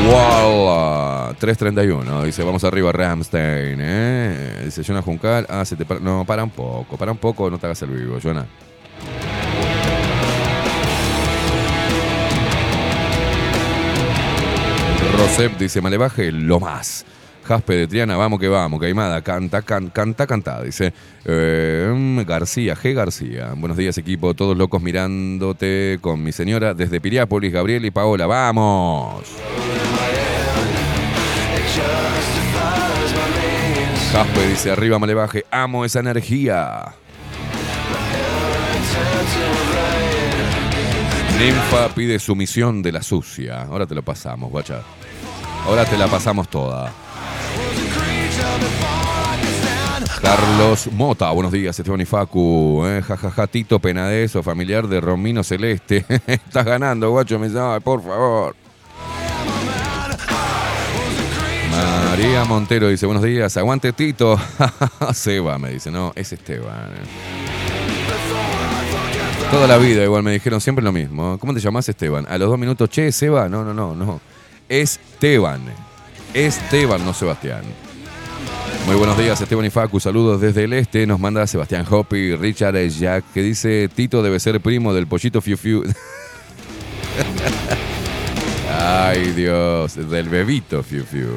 Wow, 0.07 1.35
331. 1.41 2.23
Dice, 2.23 2.45
vamos 2.45 2.63
arriba, 2.63 2.93
Ramstein. 2.93 3.79
¿eh? 3.81 4.63
Dice, 4.67 4.85
Jonah 4.85 5.03
Juncal. 5.03 5.45
Ah, 5.49 5.65
se 5.65 5.75
te 5.75 5.85
para. 5.85 5.99
No, 5.99 6.25
para 6.25 6.45
un 6.45 6.51
poco. 6.51 6.97
Para 6.97 7.11
un 7.11 7.19
poco, 7.19 7.51
no 7.51 7.59
te 7.59 7.67
hagas 7.67 7.83
el 7.83 7.91
vivo, 7.91 8.19
Jonah. 8.23 8.47
Rosep 15.19 15.59
dice, 15.59 15.81
Malevaje, 15.81 16.31
lo 16.31 16.61
más. 16.61 17.05
Jaspe 17.47 17.75
de 17.77 17.87
Triana, 17.87 18.17
vamos 18.17 18.41
que 18.41 18.49
vamos, 18.49 18.81
Caimada, 18.81 19.23
canta, 19.23 19.63
can- 19.63 19.91
canta, 19.91 20.27
canta, 20.27 20.61
dice 20.63 20.93
mm, 21.25 22.23
García, 22.23 22.75
G. 22.75 22.93
García. 22.93 23.53
Buenos 23.57 23.77
días, 23.77 23.97
equipo, 23.99 24.35
todos 24.35 24.57
locos 24.57 24.83
mirándote 24.83 25.99
con 26.01 26.23
mi 26.25 26.33
señora 26.33 26.75
desde 26.75 27.01
Piriápolis, 27.01 27.53
Gabriel 27.53 27.85
y 27.85 27.93
Paola, 27.93 28.27
vamos. 28.27 29.23
Jaspe 34.13 34.49
dice, 34.49 34.71
arriba 34.73 34.99
Malevaje, 34.99 35.45
amo 35.51 35.85
esa 35.85 36.01
energía. 36.01 36.87
Ninfa 41.39 41.95
pide 41.95 42.19
sumisión 42.19 42.83
de 42.83 42.93
la 42.93 43.03
sucia. 43.03 43.63
Ahora 43.63 43.87
te 43.87 43.95
lo 43.95 44.03
pasamos, 44.03 44.51
guacha. 44.51 44.81
Ahora 45.67 45.85
te 45.85 45.97
la 45.99 46.07
pasamos 46.09 46.49
toda. 46.49 46.91
Carlos 50.23 50.89
Mota, 50.93 51.31
buenos 51.31 51.53
días, 51.53 51.79
Esteban 51.79 52.01
y 52.01 52.05
Facu. 52.05 52.85
Eh, 52.87 53.03
jajaja, 53.07 53.47
Tito 53.47 53.79
Penadeso, 53.79 54.43
familiar 54.43 54.89
de 54.89 55.01
Romino 55.01 55.45
Celeste. 55.45 56.05
Estás 56.27 56.65
ganando, 56.65 57.11
guacho, 57.11 57.39
me 57.39 57.49
llama, 57.49 57.79
por 57.81 58.03
favor. 58.03 58.57
María 61.71 62.45
Montero 62.45 62.89
dice, 62.89 63.07
buenos 63.07 63.23
días, 63.23 63.57
aguante 63.57 63.93
Tito. 63.93 64.41
Seba 65.15 65.59
me 65.59 65.71
dice, 65.71 65.91
no, 65.91 66.13
es 66.17 66.33
Esteban. 66.33 66.91
Toda 69.51 69.67
la 69.69 69.77
vida 69.77 70.03
igual 70.03 70.23
me 70.23 70.33
dijeron 70.33 70.61
siempre 70.61 70.85
lo 70.85 70.93
mismo. 70.93 71.39
¿Cómo 71.39 71.55
te 71.55 71.61
llamas 71.61 71.89
Esteban? 71.89 72.27
A 72.29 72.37
los 72.37 72.49
dos 72.49 72.59
minutos, 72.59 72.89
che, 72.91 73.13
Seba. 73.13 73.49
No, 73.49 73.63
no, 73.63 73.73
no, 73.73 73.95
no. 73.95 74.21
Esteban. 74.69 75.63
Esteban, 76.35 77.05
no 77.05 77.15
Sebastián. 77.15 77.63
Muy 78.87 78.95
buenos 78.97 79.19
días, 79.19 79.41
Esteban 79.41 79.65
y 79.65 79.71
Facu. 79.71 79.99
Saludos 79.99 80.41
desde 80.41 80.65
el 80.65 80.73
este. 80.73 81.07
Nos 81.07 81.19
manda 81.19 81.47
Sebastián 81.47 81.85
Hopi, 81.91 82.37
Richard 82.37 82.77
Jack, 82.89 83.25
que 83.35 83.43
dice 83.43 83.89
Tito 83.93 84.23
debe 84.23 84.39
ser 84.39 84.61
primo 84.61 84.95
del 84.95 85.07
pollito 85.07 85.41
Fiu 85.41 85.57
Fiu. 85.57 85.83
Ay, 88.79 89.33
Dios, 89.33 89.97
del 90.09 90.29
bebito 90.29 90.83
Fiu 90.83 91.05
Fiu. 91.05 91.29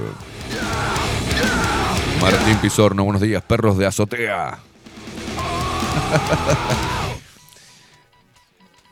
Martín 2.21 2.58
Pizorno, 2.58 3.03
buenos 3.03 3.21
días, 3.21 3.41
perros 3.41 3.77
de 3.77 3.86
azotea. 3.86 4.60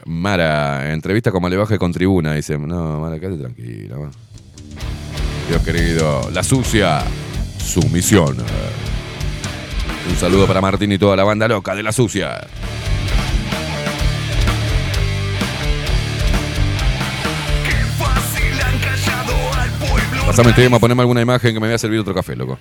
Mara, 0.05 0.93
entrevista 0.93 1.31
con 1.31 1.41
Malevaje 1.41 1.77
con 1.77 1.91
tribuna. 1.91 2.33
Dice, 2.33 2.57
no, 2.57 3.01
Mara, 3.01 3.19
quédate 3.19 3.39
tranquila. 3.39 3.97
Dios 5.49 5.61
querido, 5.63 6.29
la 6.31 6.43
sucia, 6.43 7.03
sumisión. 7.67 8.37
Un 10.09 10.15
saludo 10.15 10.47
para 10.47 10.61
Martín 10.61 10.91
y 10.91 10.97
toda 10.97 11.15
la 11.15 11.23
banda 11.23 11.47
loca 11.47 11.75
de 11.75 11.83
la 11.83 11.91
sucia. 11.91 12.47
Pasame 20.25 20.49
el 20.49 20.55
tema, 20.55 20.79
poneme 20.79 21.01
alguna 21.01 21.21
imagen 21.21 21.53
que 21.53 21.59
me 21.59 21.67
voy 21.67 21.75
a 21.75 21.77
servir 21.77 21.99
otro 21.99 22.13
café, 22.13 22.35
loco. 22.35 22.57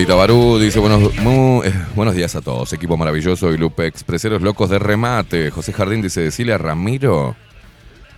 Claudita 0.00 0.14
Barú 0.14 0.58
dice 0.58 0.78
buenos, 0.78 1.12
eh, 1.12 1.74
buenos 1.94 2.14
días 2.14 2.34
a 2.34 2.40
todos, 2.40 2.72
equipo 2.72 2.96
maravilloso 2.96 3.52
y 3.52 3.58
Lupe 3.58 3.86
Expreseros 3.86 4.40
Locos 4.40 4.70
de 4.70 4.78
Remate. 4.78 5.50
José 5.50 5.74
Jardín 5.74 6.00
dice, 6.00 6.22
decirle 6.22 6.54
a 6.54 6.58
Ramiro 6.58 7.36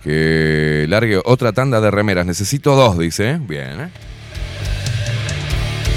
que 0.01 0.85
largue 0.87 1.19
otra 1.25 1.51
tanda 1.51 1.81
de 1.81 1.91
remeras. 1.91 2.25
Necesito 2.25 2.77
dos, 2.77 2.97
dice. 2.97 3.37
Bien, 3.37 3.81
¿eh? 3.81 3.89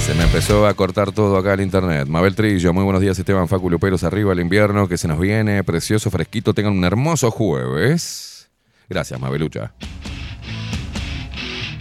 Se 0.04 0.12
me 0.14 0.24
empezó 0.24 0.66
a 0.66 0.74
cortar 0.74 1.12
todo 1.12 1.36
acá 1.36 1.54
el 1.54 1.60
internet. 1.60 2.08
Mabel 2.08 2.34
Trillo, 2.34 2.72
muy 2.72 2.82
buenos 2.82 3.00
días 3.00 3.16
Esteban 3.16 3.46
Facu 3.46 3.70
arriba 4.02 4.32
el 4.32 4.40
invierno 4.40 4.88
que 4.88 4.98
se 4.98 5.06
nos 5.06 5.20
viene, 5.20 5.62
precioso, 5.62 6.10
fresquito, 6.10 6.52
tengan 6.52 6.72
un 6.72 6.84
hermoso 6.84 7.30
jueves. 7.30 8.50
Gracias, 8.88 9.20
Mabelucha. 9.20 9.72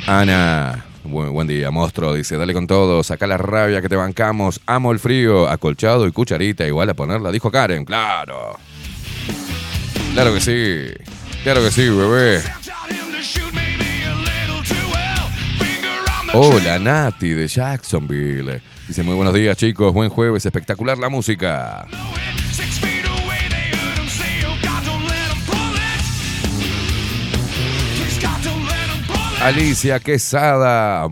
Ana, 0.05 0.84
buen, 1.11 1.47
día, 1.47 1.71
monstruo. 1.71 2.13
Dice, 2.13 2.37
dale 2.37 2.53
con 2.53 2.67
todo, 2.67 3.03
saca 3.03 3.27
la 3.27 3.37
rabia 3.37 3.81
que 3.81 3.89
te 3.89 3.95
bancamos. 3.95 4.61
Amo 4.65 4.91
el 4.91 4.99
frío, 4.99 5.47
acolchado 5.47 6.07
y 6.07 6.11
cucharita, 6.11 6.65
igual 6.65 6.89
a 6.89 6.93
ponerla, 6.93 7.31
dijo 7.31 7.51
Karen. 7.51 7.85
Claro. 7.85 8.57
Claro 10.13 10.33
que 10.33 10.41
sí. 10.41 10.93
Claro 11.43 11.61
que 11.61 11.71
sí, 11.71 11.89
bebé. 11.89 12.41
Hola, 16.33 16.79
Nati 16.79 17.29
de 17.29 17.47
Jacksonville. 17.47 18.61
Dice, 18.87 19.03
muy 19.03 19.15
buenos 19.15 19.33
días, 19.33 19.55
chicos. 19.55 19.93
Buen 19.93 20.09
jueves, 20.09 20.45
espectacular 20.45 20.97
la 20.97 21.09
música. 21.09 21.87
Alicia 29.45 29.99
Quesada. 29.99 31.07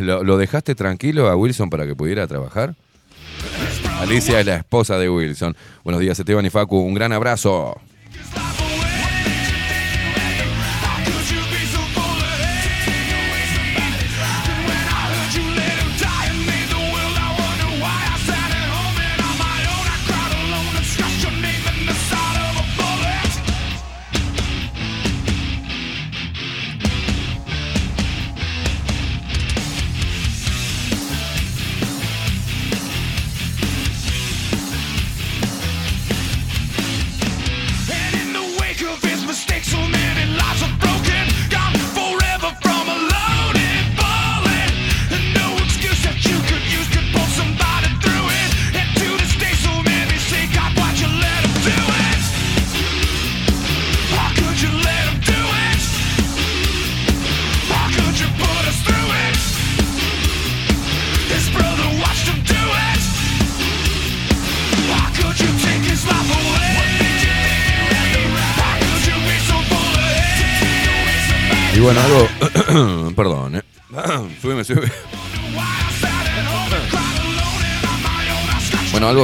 ¿Lo, 0.00 0.24
lo 0.24 0.38
dejaste 0.38 0.74
tranquilo 0.74 1.28
a 1.28 1.36
Wilson 1.36 1.68
para 1.68 1.86
que 1.86 1.94
pudiera 1.94 2.26
trabajar? 2.26 2.74
Alicia 4.00 4.40
es 4.40 4.46
la 4.46 4.56
esposa 4.56 4.96
de 4.96 5.10
Wilson. 5.10 5.54
Buenos 5.84 6.00
días, 6.00 6.18
Esteban 6.18 6.46
y 6.46 6.50
Facu. 6.50 6.78
Un 6.78 6.94
gran 6.94 7.12
abrazo. 7.12 7.78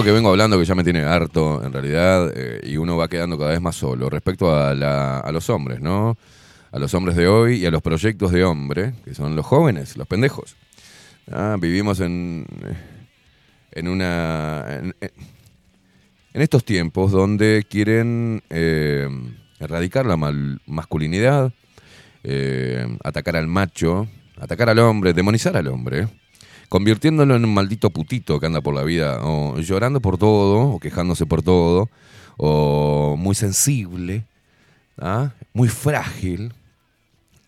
Que 0.02 0.12
vengo 0.12 0.30
hablando 0.30 0.58
que 0.58 0.64
ya 0.64 0.74
me 0.74 0.84
tiene 0.84 1.00
harto, 1.04 1.62
en 1.64 1.72
realidad, 1.72 2.32
eh, 2.34 2.60
y 2.64 2.76
uno 2.76 2.96
va 2.96 3.08
quedando 3.08 3.38
cada 3.38 3.50
vez 3.50 3.60
más 3.60 3.76
solo 3.76 4.08
respecto 4.10 4.54
a, 4.54 4.74
la- 4.74 5.18
a 5.20 5.32
los 5.32 5.48
hombres, 5.50 5.80
¿no? 5.80 6.16
A 6.72 6.78
los 6.78 6.92
hombres 6.94 7.16
de 7.16 7.26
hoy 7.28 7.56
y 7.56 7.66
a 7.66 7.70
los 7.70 7.82
proyectos 7.82 8.32
de 8.32 8.44
hombre, 8.44 8.94
que 9.04 9.14
son 9.14 9.34
los 9.36 9.44
jóvenes, 9.46 9.96
los 9.96 10.06
pendejos. 10.06 10.56
Ah, 11.30 11.56
vivimos 11.60 12.00
en, 12.00 12.46
en 13.72 13.88
una. 13.88 14.64
En, 14.68 14.94
en 16.32 16.42
estos 16.42 16.64
tiempos 16.64 17.10
donde 17.10 17.66
quieren 17.68 18.42
eh, 18.50 19.08
erradicar 19.58 20.06
la 20.06 20.16
mal- 20.16 20.60
masculinidad, 20.66 21.52
eh, 22.22 22.86
atacar 23.02 23.34
al 23.36 23.48
macho, 23.48 24.06
atacar 24.38 24.68
al 24.70 24.78
hombre, 24.78 25.12
demonizar 25.12 25.56
al 25.56 25.66
hombre, 25.66 26.06
convirtiéndolo 26.70 27.34
en 27.34 27.44
un 27.44 27.52
maldito 27.52 27.90
putito 27.90 28.38
que 28.38 28.46
anda 28.46 28.60
por 28.60 28.74
la 28.74 28.84
vida, 28.84 29.18
o 29.22 29.58
llorando 29.58 30.00
por 30.00 30.16
todo, 30.16 30.70
o 30.70 30.78
quejándose 30.78 31.26
por 31.26 31.42
todo, 31.42 31.90
o 32.38 33.16
muy 33.18 33.34
sensible, 33.34 34.24
¿ah? 34.96 35.32
muy 35.52 35.68
frágil, 35.68 36.54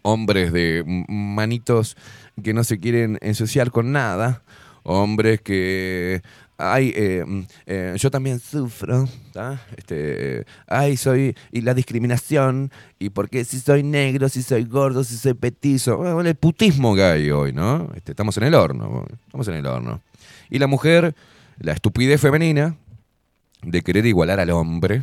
hombres 0.02 0.52
de 0.52 0.82
manitos 1.08 1.96
que 2.42 2.52
no 2.52 2.64
se 2.64 2.80
quieren 2.80 3.18
ensuciar 3.22 3.70
con 3.70 3.92
nada, 3.92 4.42
hombres 4.82 5.40
que, 5.40 6.20
ay, 6.62 6.92
eh, 6.94 7.24
mm, 7.26 7.42
eh, 7.66 7.94
yo 7.96 8.10
también 8.10 8.38
sufro, 8.38 9.08
¿tá? 9.32 9.60
este, 9.76 10.46
ay, 10.66 10.96
soy, 10.96 11.36
y 11.50 11.60
la 11.62 11.74
discriminación, 11.74 12.70
y 12.98 13.10
porque 13.10 13.44
si 13.44 13.58
soy 13.58 13.82
negro, 13.82 14.28
si 14.28 14.42
soy 14.42 14.64
gordo, 14.64 15.02
si 15.02 15.16
soy 15.16 15.34
petizo, 15.34 15.96
bueno, 15.96 16.20
el 16.20 16.36
putismo 16.36 16.94
que 16.94 17.02
hay 17.02 17.30
hoy, 17.30 17.52
¿no? 17.52 17.90
Este, 17.96 18.12
estamos 18.12 18.36
en 18.36 18.44
el 18.44 18.54
horno, 18.54 19.06
estamos 19.26 19.48
en 19.48 19.54
el 19.54 19.66
horno. 19.66 20.00
Y 20.50 20.58
la 20.58 20.68
mujer, 20.68 21.14
la 21.58 21.72
estupidez 21.72 22.20
femenina 22.20 22.76
de 23.62 23.82
querer 23.82 24.06
igualar 24.06 24.38
al 24.38 24.50
hombre, 24.50 25.02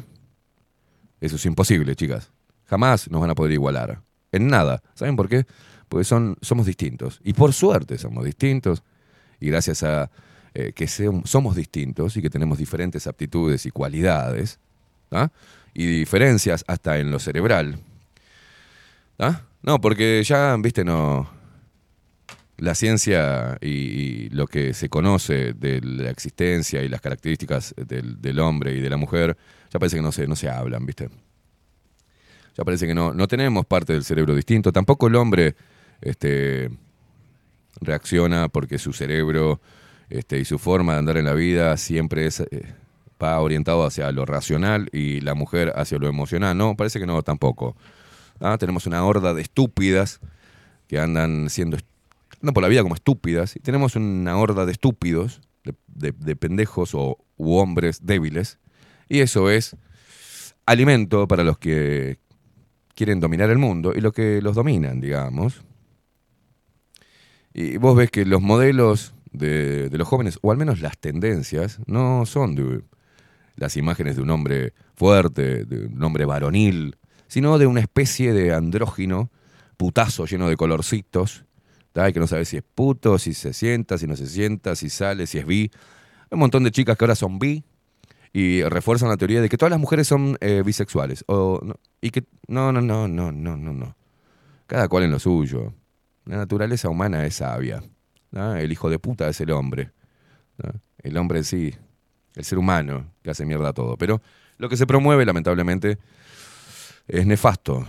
eso 1.19 1.35
es 1.35 1.45
imposible, 1.45 1.95
chicas. 1.95 2.31
Jamás 2.65 3.09
nos 3.09 3.19
van 3.19 3.31
a 3.31 3.35
poder 3.35 3.51
igualar. 3.51 4.01
En 4.31 4.47
nada. 4.47 4.81
¿Saben 4.93 5.15
por 5.15 5.27
qué? 5.27 5.45
Porque 5.89 6.05
son, 6.05 6.37
somos 6.41 6.65
distintos. 6.65 7.19
Y 7.23 7.33
por 7.33 7.51
suerte 7.51 7.97
somos 7.97 8.23
distintos. 8.23 8.83
Y 9.39 9.49
gracias 9.49 9.83
a 9.83 10.09
eh, 10.53 10.73
que 10.73 10.87
somos 10.87 11.55
distintos 11.55 12.17
y 12.17 12.21
que 12.21 12.29
tenemos 12.29 12.57
diferentes 12.57 13.07
aptitudes 13.07 13.65
y 13.65 13.71
cualidades, 13.71 14.59
¿ah? 15.11 15.29
y 15.73 15.85
diferencias 15.85 16.63
hasta 16.67 16.97
en 16.99 17.11
lo 17.11 17.19
cerebral. 17.19 17.79
¿ah? 19.19 19.41
No, 19.61 19.79
porque 19.79 20.23
ya, 20.23 20.55
viste, 20.57 20.83
no. 20.83 21.29
La 22.57 22.75
ciencia 22.75 23.57
y, 23.61 23.67
y 23.69 24.29
lo 24.29 24.47
que 24.47 24.73
se 24.73 24.89
conoce 24.89 25.53
de 25.53 25.79
la 25.81 26.09
existencia 26.09 26.83
y 26.83 26.89
las 26.89 26.99
características 26.99 27.73
del, 27.77 28.21
del 28.21 28.39
hombre 28.39 28.73
y 28.73 28.81
de 28.81 28.89
la 28.89 28.97
mujer, 28.97 29.37
ya 29.71 29.79
parece 29.79 29.95
que 29.95 30.01
no 30.01 30.11
se, 30.11 30.27
no 30.27 30.35
se 30.35 30.49
hablan, 30.49 30.85
¿viste? 30.85 31.09
Ya 32.57 32.65
parece 32.65 32.85
que 32.85 32.93
no, 32.93 33.13
no 33.13 33.27
tenemos 33.29 33.65
parte 33.65 33.93
del 33.93 34.03
cerebro 34.03 34.35
distinto. 34.35 34.73
Tampoco 34.73 35.07
el 35.07 35.15
hombre 35.15 35.55
este, 36.01 36.69
reacciona 37.79 38.49
porque 38.49 38.77
su 38.77 38.91
cerebro 38.91 39.61
este, 40.09 40.39
y 40.39 40.45
su 40.45 40.59
forma 40.59 40.93
de 40.93 40.99
andar 40.99 41.17
en 41.17 41.25
la 41.25 41.33
vida 41.33 41.75
siempre 41.77 42.25
es, 42.25 42.39
eh, 42.39 42.73
va 43.21 43.39
orientado 43.39 43.85
hacia 43.85 44.11
lo 44.11 44.25
racional 44.25 44.89
y 44.91 45.21
la 45.21 45.33
mujer 45.35 45.73
hacia 45.75 45.97
lo 45.97 46.07
emocional. 46.07 46.57
No, 46.57 46.75
parece 46.75 46.99
que 46.99 47.05
no 47.05 47.21
tampoco. 47.21 47.75
Ah, 48.39 48.57
Tenemos 48.57 48.87
una 48.87 49.03
horda 49.05 49.33
de 49.33 49.41
estúpidas 49.41 50.19
que 50.87 50.99
andan 50.99 51.49
siendo 51.49 51.77
andan 52.41 52.53
por 52.53 52.63
la 52.63 52.69
vida 52.69 52.83
como 52.83 52.95
estúpidas 52.95 53.55
y 53.55 53.59
tenemos 53.59 53.95
una 53.95 54.37
horda 54.37 54.65
de 54.65 54.71
estúpidos, 54.71 55.41
de 55.63 56.35
pendejos 56.37 56.95
o 56.95 57.17
u 57.35 57.55
hombres 57.55 58.05
débiles 58.05 58.59
y 59.09 59.19
eso 59.19 59.49
es 59.49 59.75
alimento 60.65 61.27
para 61.27 61.43
los 61.43 61.57
que 61.57 62.19
quieren 62.93 63.19
dominar 63.19 63.49
el 63.49 63.57
mundo 63.57 63.93
y 63.95 64.01
los 64.01 64.13
que 64.13 64.41
los 64.41 64.55
dominan, 64.55 65.01
digamos. 65.01 65.63
Y 67.53 67.77
vos 67.77 67.97
ves 67.97 68.11
que 68.11 68.23
los 68.25 68.41
modelos 68.41 69.15
de, 69.31 69.89
los 69.91 70.07
jóvenes, 70.07 70.39
o 70.41 70.51
al 70.51 70.57
menos 70.57 70.81
las 70.81 70.97
tendencias, 70.97 71.79
no 71.85 72.25
son 72.25 72.55
de 72.55 72.81
las 73.55 73.77
imágenes 73.77 74.15
de 74.15 74.21
un 74.21 74.29
hombre 74.29 74.73
fuerte, 74.95 75.65
de 75.65 75.87
un 75.87 76.03
hombre 76.03 76.25
varonil, 76.25 76.95
sino 77.27 77.57
de 77.57 77.67
una 77.67 77.79
especie 77.79 78.33
de 78.33 78.53
andrógino, 78.53 79.29
putazo 79.77 80.25
lleno 80.25 80.49
de 80.49 80.57
colorcitos, 80.57 81.45
¿tá? 81.93 82.11
Que 82.11 82.19
no 82.19 82.27
sabe 82.27 82.45
si 82.45 82.57
es 82.57 82.63
puto, 82.63 83.17
si 83.17 83.33
se 83.33 83.53
sienta, 83.53 83.97
si 83.97 84.07
no 84.07 84.15
se 84.15 84.27
sienta, 84.27 84.75
si 84.75 84.89
sale, 84.89 85.27
si 85.27 85.37
es 85.37 85.45
bi. 85.45 85.71
Hay 85.73 86.35
un 86.35 86.39
montón 86.39 86.63
de 86.63 86.71
chicas 86.71 86.97
que 86.97 87.05
ahora 87.05 87.15
son 87.15 87.39
bi 87.39 87.63
y 88.33 88.63
refuerzan 88.63 89.09
la 89.09 89.17
teoría 89.17 89.41
de 89.41 89.49
que 89.49 89.57
todas 89.57 89.71
las 89.71 89.79
mujeres 89.79 90.07
son 90.07 90.37
eh, 90.41 90.63
bisexuales. 90.65 91.23
O, 91.27 91.59
no, 91.63 91.75
y 92.01 92.11
que 92.11 92.25
no, 92.47 92.71
no, 92.71 92.81
no, 92.81 93.07
no, 93.07 93.31
no, 93.31 93.57
no, 93.57 93.73
no. 93.73 93.95
Cada 94.67 94.87
cual 94.87 95.03
en 95.03 95.11
lo 95.11 95.19
suyo. 95.19 95.73
La 96.25 96.37
naturaleza 96.37 96.89
humana 96.89 97.25
es 97.25 97.35
sabia. 97.35 97.81
El 98.31 98.71
hijo 98.71 98.89
de 98.89 98.99
puta 98.99 99.27
es 99.27 99.41
el 99.41 99.51
hombre. 99.51 99.91
El 101.01 101.17
hombre 101.17 101.39
en 101.39 101.43
sí, 101.43 101.73
el 102.35 102.43
ser 102.43 102.57
humano, 102.57 103.11
que 103.23 103.31
hace 103.31 103.45
mierda 103.45 103.73
todo. 103.73 103.97
Pero 103.97 104.21
lo 104.57 104.69
que 104.69 104.77
se 104.77 104.85
promueve, 104.85 105.25
lamentablemente, 105.25 105.97
es 107.07 107.25
nefasto, 107.25 107.85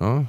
¿no? 0.00 0.28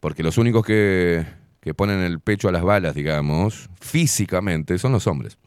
Porque 0.00 0.22
los 0.22 0.38
únicos 0.38 0.64
que, 0.64 1.24
que 1.60 1.74
ponen 1.74 2.00
el 2.00 2.20
pecho 2.20 2.48
a 2.48 2.52
las 2.52 2.62
balas, 2.62 2.94
digamos, 2.94 3.70
físicamente, 3.80 4.78
son 4.78 4.92
los 4.92 5.06
hombres. 5.06 5.38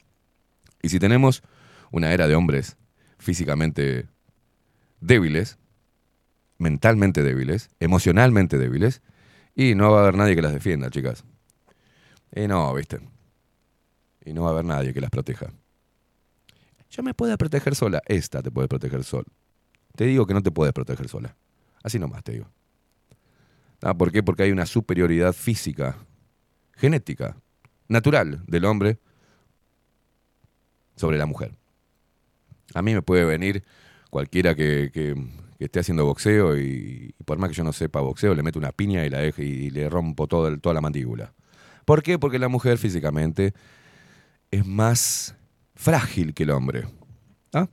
Y 0.82 0.90
si 0.90 1.00
tenemos 1.00 1.44
una 1.92 2.14
era 2.14 2.28
de 2.28 2.36
hombres 2.36 2.78
físicamente 3.18 4.08
débiles, 5.02 5.58
mentalmente 6.58 7.24
débiles, 7.24 7.70
emocionalmente 7.80 8.58
débiles, 8.58 9.02
y 9.56 9.76
no 9.76 9.92
va 9.92 10.00
a 10.00 10.02
haber 10.04 10.16
nadie 10.16 10.36
que 10.36 10.42
las 10.42 10.54
defienda, 10.54 10.90
chicas. 10.90 11.26
Y 12.34 12.48
no, 12.48 12.74
viste. 12.74 13.00
Y 14.28 14.34
no 14.34 14.42
va 14.44 14.50
a 14.50 14.52
haber 14.52 14.66
nadie 14.66 14.94
que 14.94 15.00
las 15.00 15.10
proteja. 15.10 15.48
Yo 16.90 17.02
me 17.02 17.14
puedo 17.14 17.38
proteger 17.38 17.76
sola. 17.76 18.02
Esta 18.06 18.42
te 18.44 18.52
puede 18.52 18.68
proteger 18.68 19.04
sola. 19.04 19.26
Te 19.96 20.06
digo 20.06 20.26
que 20.28 20.34
no 20.34 20.44
te 20.44 20.52
puedes 20.52 20.74
proteger 20.74 21.08
sola. 21.08 21.36
Así 21.82 21.98
nomás 21.98 22.24
te 22.24 22.34
digo. 22.34 22.48
Ah, 23.82 23.94
¿Por 23.94 24.12
qué? 24.12 24.24
Porque 24.24 24.44
hay 24.44 24.52
una 24.52 24.66
superioridad 24.66 25.32
física, 25.34 25.96
genética, 26.76 27.38
natural 27.88 28.44
del 28.48 28.66
hombre 28.66 29.00
sobre 30.96 31.18
la 31.18 31.26
mujer. 31.26 31.54
A 32.74 32.82
mí 32.82 32.94
me 32.94 33.02
puede 33.02 33.24
venir 33.24 33.64
cualquiera 34.10 34.56
que, 34.56 34.90
que- 34.94 35.16
que 35.58 35.66
esté 35.66 35.80
haciendo 35.80 36.06
boxeo 36.06 36.56
y, 36.58 37.16
por 37.26 37.38
más 37.40 37.50
que 37.50 37.56
yo 37.56 37.64
no 37.64 37.74
sepa 37.74 38.00
boxeo, 38.02 38.36
le 38.36 38.44
meto 38.44 38.60
una 38.60 38.72
piña 38.72 39.06
y, 39.06 39.10
la 39.10 39.20
dejo 39.20 39.42
y 39.42 39.70
le 39.72 39.90
rompo 39.90 40.28
todo 40.28 40.56
toda 40.60 40.74
la 40.76 40.82
mandíbula. 40.82 41.34
¿Por 41.86 42.04
qué? 42.04 42.20
Porque 42.20 42.38
la 42.38 42.48
mujer 42.48 42.78
físicamente 42.78 43.54
es 44.52 44.66
más 44.66 45.36
frágil 45.76 46.34
que 46.34 46.44
el 46.44 46.52
hombre. 46.52 46.86
¿Ah? 47.54 47.68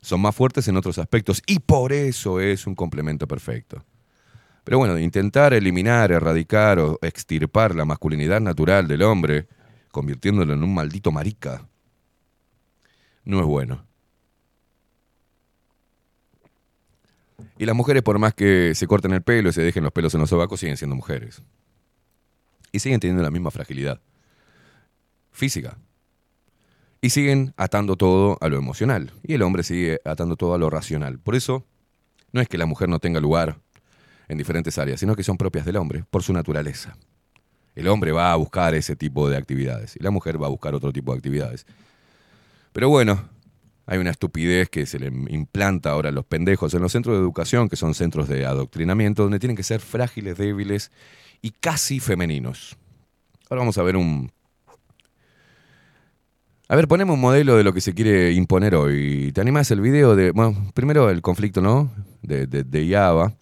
Son 0.00 0.20
más 0.20 0.34
fuertes 0.34 0.68
en 0.68 0.76
otros 0.76 0.98
aspectos 0.98 1.42
y 1.46 1.58
por 1.58 1.92
eso 1.92 2.40
es 2.40 2.66
un 2.66 2.74
complemento 2.74 3.26
perfecto. 3.26 3.84
Pero 4.64 4.78
bueno, 4.78 4.98
intentar 4.98 5.54
eliminar, 5.54 6.12
erradicar 6.12 6.78
o 6.78 6.98
extirpar 7.00 7.74
la 7.74 7.84
masculinidad 7.84 8.40
natural 8.40 8.86
del 8.86 9.02
hombre, 9.02 9.48
convirtiéndolo 9.90 10.52
en 10.52 10.62
un 10.62 10.74
maldito 10.74 11.10
marica, 11.10 11.66
no 13.24 13.40
es 13.40 13.46
bueno. 13.46 13.84
Y 17.58 17.66
las 17.66 17.74
mujeres, 17.74 18.02
por 18.02 18.18
más 18.18 18.34
que 18.34 18.74
se 18.74 18.86
corten 18.86 19.12
el 19.12 19.22
pelo 19.22 19.48
y 19.48 19.52
se 19.52 19.62
dejen 19.62 19.82
los 19.82 19.92
pelos 19.92 20.14
en 20.14 20.20
los 20.20 20.30
sobacos, 20.30 20.60
siguen 20.60 20.76
siendo 20.76 20.94
mujeres. 20.94 21.42
Y 22.70 22.78
siguen 22.78 23.00
teniendo 23.00 23.22
la 23.22 23.30
misma 23.30 23.50
fragilidad 23.50 24.00
física. 25.32 25.78
Y 27.00 27.10
siguen 27.10 27.54
atando 27.56 27.96
todo 27.96 28.38
a 28.40 28.48
lo 28.48 28.58
emocional. 28.58 29.12
Y 29.22 29.34
el 29.34 29.42
hombre 29.42 29.62
sigue 29.62 30.00
atando 30.04 30.36
todo 30.36 30.54
a 30.54 30.58
lo 30.58 30.68
racional. 30.68 31.18
Por 31.18 31.36
eso, 31.36 31.64
no 32.32 32.40
es 32.40 32.48
que 32.48 32.58
la 32.58 32.66
mujer 32.66 32.88
no 32.88 32.98
tenga 32.98 33.20
lugar 33.20 33.58
en 34.28 34.38
diferentes 34.38 34.78
áreas, 34.78 35.00
sino 35.00 35.16
que 35.16 35.24
son 35.24 35.36
propias 35.36 35.64
del 35.64 35.76
hombre, 35.76 36.04
por 36.10 36.22
su 36.22 36.32
naturaleza. 36.32 36.96
El 37.74 37.88
hombre 37.88 38.12
va 38.12 38.32
a 38.32 38.36
buscar 38.36 38.74
ese 38.74 38.96
tipo 38.96 39.28
de 39.28 39.36
actividades 39.36 39.96
y 39.96 40.02
la 40.02 40.10
mujer 40.10 40.42
va 40.42 40.46
a 40.46 40.50
buscar 40.50 40.74
otro 40.74 40.92
tipo 40.92 41.12
de 41.12 41.18
actividades. 41.18 41.66
Pero 42.72 42.88
bueno, 42.88 43.28
hay 43.86 43.98
una 43.98 44.10
estupidez 44.10 44.68
que 44.68 44.84
se 44.84 44.98
le 44.98 45.06
implanta 45.06 45.90
ahora 45.90 46.10
a 46.10 46.12
los 46.12 46.26
pendejos 46.26 46.74
en 46.74 46.82
los 46.82 46.92
centros 46.92 47.16
de 47.16 47.22
educación, 47.22 47.68
que 47.68 47.76
son 47.76 47.94
centros 47.94 48.28
de 48.28 48.44
adoctrinamiento, 48.44 49.22
donde 49.22 49.38
tienen 49.38 49.56
que 49.56 49.62
ser 49.62 49.80
frágiles, 49.80 50.36
débiles 50.36 50.90
y 51.40 51.52
casi 51.52 52.00
femeninos. 52.00 52.76
Ahora 53.48 53.60
vamos 53.60 53.78
a 53.78 53.82
ver 53.82 53.96
un... 53.96 54.30
A 56.70 56.76
ver, 56.76 56.86
ponemos 56.86 57.14
un 57.14 57.20
modelo 57.20 57.56
de 57.56 57.64
lo 57.64 57.72
que 57.72 57.80
se 57.80 57.94
quiere 57.94 58.32
imponer 58.32 58.74
hoy. 58.74 59.32
¿Te 59.32 59.40
animás 59.40 59.70
el 59.70 59.80
video 59.80 60.14
de... 60.14 60.32
Bueno, 60.32 60.70
primero 60.74 61.08
el 61.08 61.22
conflicto, 61.22 61.62
¿no? 61.62 61.90
De, 62.20 62.46
de, 62.46 62.62
de 62.62 62.86
Yaba. 62.86 63.32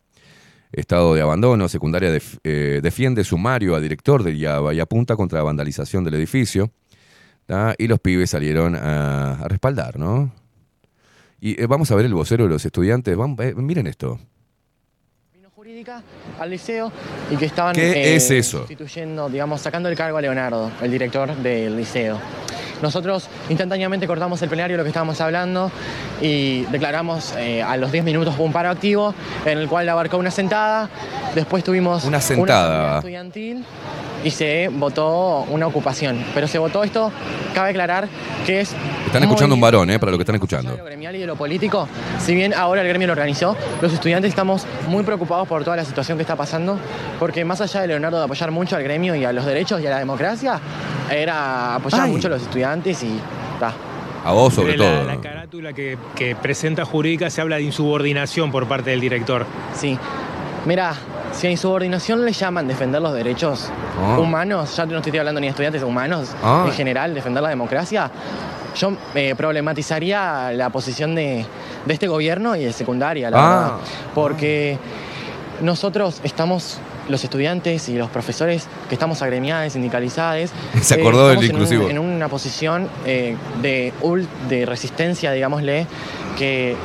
estado 0.71 1.13
de 1.15 1.23
abandono. 1.23 1.69
Secundaria 1.69 2.11
def- 2.13 2.39
eh, 2.45 2.79
defiende 2.81 3.25
sumario 3.25 3.75
a 3.75 3.81
director 3.81 4.23
del 4.23 4.37
IABA 4.37 4.75
y 4.75 4.81
apunta 4.81 5.17
contra 5.17 5.39
la 5.41 5.43
vandalización 5.45 6.05
del 6.05 6.15
edificio. 6.15 6.71
¿tá? 7.47 7.75
Y 7.79 7.89
los 7.89 7.99
pibes 7.99 8.31
salieron 8.31 8.77
a, 8.77 9.41
a 9.43 9.49
respaldar, 9.49 9.99
¿no? 9.99 10.33
Y 11.41 11.61
eh, 11.61 11.67
vamos 11.67 11.91
a 11.91 11.97
ver 11.97 12.07
el 12.07 12.15
vocero 12.15 12.45
de 12.45 12.51
los 12.51 12.65
estudiantes. 12.65 13.17
Vamos, 13.17 13.41
eh, 13.41 13.55
miren 13.57 13.89
esto. 13.89 14.21
jurídica 15.53 16.01
al 16.39 16.51
liceo 16.51 16.93
y 17.29 17.37
que 17.37 17.47
estaban 17.47 17.75
¿Qué 17.75 17.91
eh, 17.91 18.15
es 18.15 18.31
eso? 18.31 18.59
sustituyendo, 18.59 19.29
digamos, 19.29 19.61
sacando 19.61 19.89
el 19.89 19.97
cargo 19.97 20.17
a 20.19 20.21
Leonardo, 20.21 20.71
el 20.81 20.91
director 20.93 21.35
del 21.39 21.77
liceo. 21.77 22.21
Nosotros 22.83 23.29
instantáneamente 23.49 24.07
cortamos 24.07 24.41
el 24.43 24.49
plenario 24.49 24.75
de 24.75 24.79
lo 24.79 24.85
que 24.85 24.91
estábamos 24.91 25.21
hablando 25.21 25.71
y 26.21 26.63
declaramos 26.67 27.35
eh, 27.39 27.63
a 27.63 27.77
los 27.77 27.93
10 27.93 28.05
minutos 28.05 28.35
un 28.39 28.53
paro 28.53 28.71
activo 28.71 29.15
en 29.45 29.59
el 29.59 29.69
cual 29.69 29.89
abarcó 29.89 30.19
una 30.19 30.31
sentada, 30.31 30.89
después 31.35 31.65
tuvimos 31.65 32.05
Una 32.05 32.21
sentada. 32.21 32.97
estudiantil 32.97 33.65
y 34.25 34.31
se 34.31 34.69
votó 34.73 35.43
una 35.51 35.67
ocupación. 35.67 36.25
Pero 36.35 36.47
se 36.49 36.59
votó 36.59 36.83
esto, 36.85 37.13
cabe 37.55 37.71
aclarar 37.71 38.09
que 38.45 38.61
es 38.61 38.75
Están 39.07 39.23
escuchando 39.23 39.55
un 39.55 39.61
varón, 39.61 39.89
¿eh? 39.91 39.99
Para 39.99 40.13
lo 40.13 40.19
que 40.19 40.23
están 40.23 40.35
escuchando. 40.37 40.77
lo 40.77 40.85
gremial 40.85 41.15
y 41.17 41.21
de 41.21 41.27
lo 41.27 41.37
político, 41.37 41.89
si 42.19 42.35
bien 42.35 42.53
ahora 42.55 42.83
el 42.83 42.89
gremio 42.89 43.07
lo 43.07 43.13
organizó, 43.13 43.57
los 43.81 43.93
estudiantes 43.93 44.29
estamos 44.31 44.67
muy 44.89 45.05
preocupados 45.05 45.47
por 45.47 45.63
toda 45.65 45.77
la 45.77 45.85
situación 45.85 46.19
que 46.19 46.23
está 46.23 46.37
pasando, 46.37 46.79
porque 47.19 47.45
más 47.45 47.61
allá 47.61 47.81
de 47.83 47.89
Leonardo 47.89 48.19
de 48.19 48.25
apoyar 48.25 48.51
mucho 48.51 48.77
al 48.77 48.83
gremio 48.83 49.15
y 49.15 49.25
a 49.25 49.33
los 49.33 49.45
derechos 49.47 49.81
y 49.81 49.87
a 49.87 49.91
la 49.91 49.99
democracia, 49.99 50.61
era 51.11 51.77
apoyar 51.77 52.03
Ay. 52.03 52.11
mucho 52.11 52.27
a 52.27 52.31
los 52.31 52.43
estudiantes 52.43 53.03
y 53.03 53.19
ta. 53.61 53.73
A 54.25 54.33
vos 54.33 54.55
sobre 54.55 54.77
la- 54.77 54.85
todo. 54.85 55.05
La, 55.05 55.21
carátula 55.21 55.73
que, 55.73 55.97
que 56.17 56.35
presenta 56.35 56.85
jurídica 56.85 57.31
se 57.31 57.41
habla 57.41 57.57
de 57.57 57.63
insubordinación 57.63 58.51
por 58.51 58.67
parte 58.67 58.91
del 58.91 59.01
director. 59.01 59.47
Sí. 59.75 59.97
Mira, 60.65 60.95
si 61.37 61.47
a 61.47 61.51
insubordinación 61.51 62.25
le 62.25 62.33
llaman 62.33 62.67
defender 62.67 63.01
los 63.03 63.13
derechos 63.15 63.69
Ah. 64.01 64.19
humanos, 64.19 64.75
ya 64.77 64.87
no 64.87 64.99
estoy 64.99 65.19
hablando 65.19 65.41
ni 65.41 65.47
de 65.47 65.51
estudiantes 65.51 65.83
humanos, 65.83 66.31
Ah. 66.43 66.65
en 66.67 66.73
general, 66.73 67.15
defender 67.15 67.43
la 67.43 67.49
democracia, 67.51 68.11
yo 68.75 68.93
eh, 69.15 69.35
problematizaría 69.37 70.53
la 70.53 70.71
posición 70.71 71.15
de, 71.15 71.45
de 71.85 71.95
este 71.95 72.09
gobierno 72.09 72.57
y 72.57 72.65
de 72.65 72.73
secundaria, 72.73 73.31
la 73.31 73.39
Ah. 73.39 73.51
verdad. 73.61 73.73
Porque 74.15 74.79
nosotros 75.61 76.21
estamos, 76.25 76.79
los 77.09 77.23
estudiantes 77.25 77.89
y 77.89 77.97
los 77.97 78.11
profesores 78.11 78.67
que 78.89 78.95
estamos 78.95 79.23
agremiados, 79.23 79.73
sindicalizados, 79.75 80.51
Se 80.83 80.95
acordó 80.95 81.29
del 81.29 81.39
en 81.39 81.45
un- 81.45 81.51
inclusivo. 81.53 81.89
En, 81.89 81.99
una 81.99 82.29
posición 82.29 82.89
eh, 83.07 83.37
de, 83.63 83.93
de 84.49 84.67
resistencia, 84.67 85.33
digámosle, 85.33 85.87
que 86.39 86.77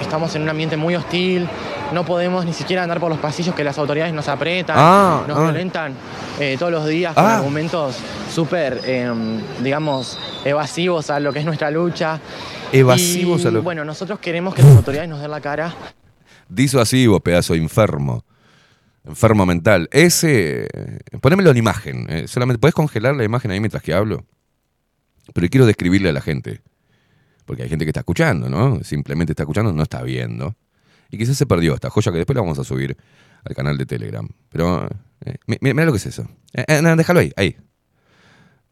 estamos 0.00 0.34
en 0.36 0.42
un 0.42 0.48
ambiente 0.48 0.76
muy 0.76 0.94
hostil, 0.96 1.48
no 1.92 2.04
podemos 2.04 2.44
ni 2.44 2.52
siquiera 2.52 2.82
andar 2.82 3.00
por 3.00 3.08
los 3.10 3.18
pasillos 3.18 3.54
que 3.54 3.64
las 3.64 3.78
autoridades 3.78 4.12
nos 4.14 4.28
apretan, 4.28 4.76
Ah, 4.78 5.24
nos 5.26 5.38
ah. 5.38 5.42
violentan 5.44 5.94
eh, 6.40 6.56
todos 6.58 6.72
los 6.72 6.86
días 6.86 7.14
con 7.14 7.24
Ah. 7.24 7.36
argumentos 7.38 7.96
súper, 8.32 8.80
eh, 8.84 9.10
digamos, 9.62 10.18
evasivos 10.44 11.10
a 11.10 11.20
lo 11.20 11.32
que 11.32 11.38
es 11.40 11.44
nuestra 11.44 11.70
lucha. 11.70 12.20
Evasivos 12.72 13.42
Y, 13.42 13.46
a 13.46 13.50
lo- 13.50 13.62
Bueno, 13.62 13.84
nosotros 13.84 14.18
queremos 14.18 14.54
que 14.54 14.62
las 14.62 14.76
autoridades 14.76 15.08
nos 15.08 15.20
den 15.20 15.30
la 15.30 15.40
cara. 15.40 15.74
Disuasivo, 16.48 17.20
pedazo 17.20 17.54
de 17.54 17.60
enfermo. 17.60 18.24
Enfermo 19.04 19.46
mental. 19.46 19.88
Ese. 19.92 20.68
Ponémelo 21.20 21.50
en 21.50 21.56
imagen. 21.56 22.06
eh, 22.08 22.26
solamente. 22.28 22.58
¿Puedes 22.58 22.74
congelar 22.74 23.14
la 23.14 23.24
imagen 23.24 23.50
ahí 23.52 23.60
mientras 23.60 23.82
que 23.82 23.94
hablo? 23.94 24.24
Pero 25.32 25.48
quiero 25.48 25.66
describirle 25.66 26.08
a 26.08 26.12
la 26.12 26.20
gente. 26.20 26.60
Porque 27.44 27.62
hay 27.62 27.68
gente 27.68 27.84
que 27.84 27.90
está 27.90 28.00
escuchando, 28.00 28.48
¿no? 28.48 28.82
Simplemente 28.82 29.32
está 29.32 29.44
escuchando, 29.44 29.72
no 29.72 29.82
está 29.84 30.02
viendo. 30.02 30.54
Y 31.10 31.18
quizás 31.18 31.36
se 31.36 31.46
perdió 31.46 31.74
esta 31.74 31.90
joya 31.90 32.10
que 32.12 32.18
después 32.18 32.34
la 32.34 32.42
vamos 32.42 32.58
a 32.58 32.64
subir 32.64 32.96
al 33.44 33.54
canal 33.54 33.76
de 33.78 33.86
Telegram. 33.86 34.28
Pero. 34.50 34.88
eh, 35.24 35.36
mi- 35.46 35.56
mi- 35.60 35.72
mira 35.74 35.86
lo 35.86 35.92
que 35.92 35.98
es 35.98 36.06
eso. 36.06 36.28
Eh, 36.52 36.64
eh, 36.68 36.82
déjalo 36.96 37.20
ahí, 37.20 37.32
ahí. 37.36 37.56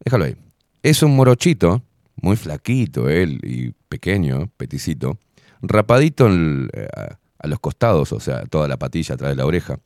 Déjalo 0.03 0.25
ahí. 0.25 0.35
Es 0.83 1.01
un 1.01 1.15
morochito, 1.15 1.81
muy 2.21 2.35
flaquito 2.35 3.09
él 3.09 3.39
y 3.43 3.71
pequeño, 3.89 4.49
peticito, 4.57 5.17
rapadito 5.61 6.27
a, 6.27 7.47
los 7.47 7.59
costados, 7.59 8.11
o 8.11 8.19
sea, 8.19 8.43
toda 8.45 8.67
la 8.67 8.77
patilla 8.77 9.15
atrás 9.15 9.31
de 9.31 9.35
la 9.35 9.45
oreja, 9.45 9.79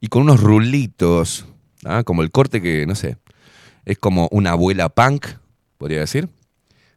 y 0.00 0.08
con 0.08 0.22
unos 0.22 0.40
rulitos, 0.40 1.46
¿ah? 1.84 2.02
como 2.04 2.22
el 2.22 2.30
corte 2.30 2.60
que, 2.62 2.86
no 2.86 2.94
sé, 2.94 3.16
es 3.84 3.98
como 3.98 4.28
una 4.30 4.50
abuela 4.52 4.88
punk, 4.88 5.26
podría 5.78 6.00
decir, 6.00 6.28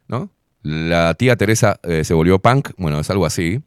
¿no? 0.08 0.30
La 0.62 1.14
tía 1.14 1.36
Teresa 1.36 1.80
se 2.02 2.14
volvió 2.14 2.38
punk, 2.38 2.70
bueno, 2.76 2.98
es 3.00 3.08
algo 3.10 3.24
así, 3.26 3.60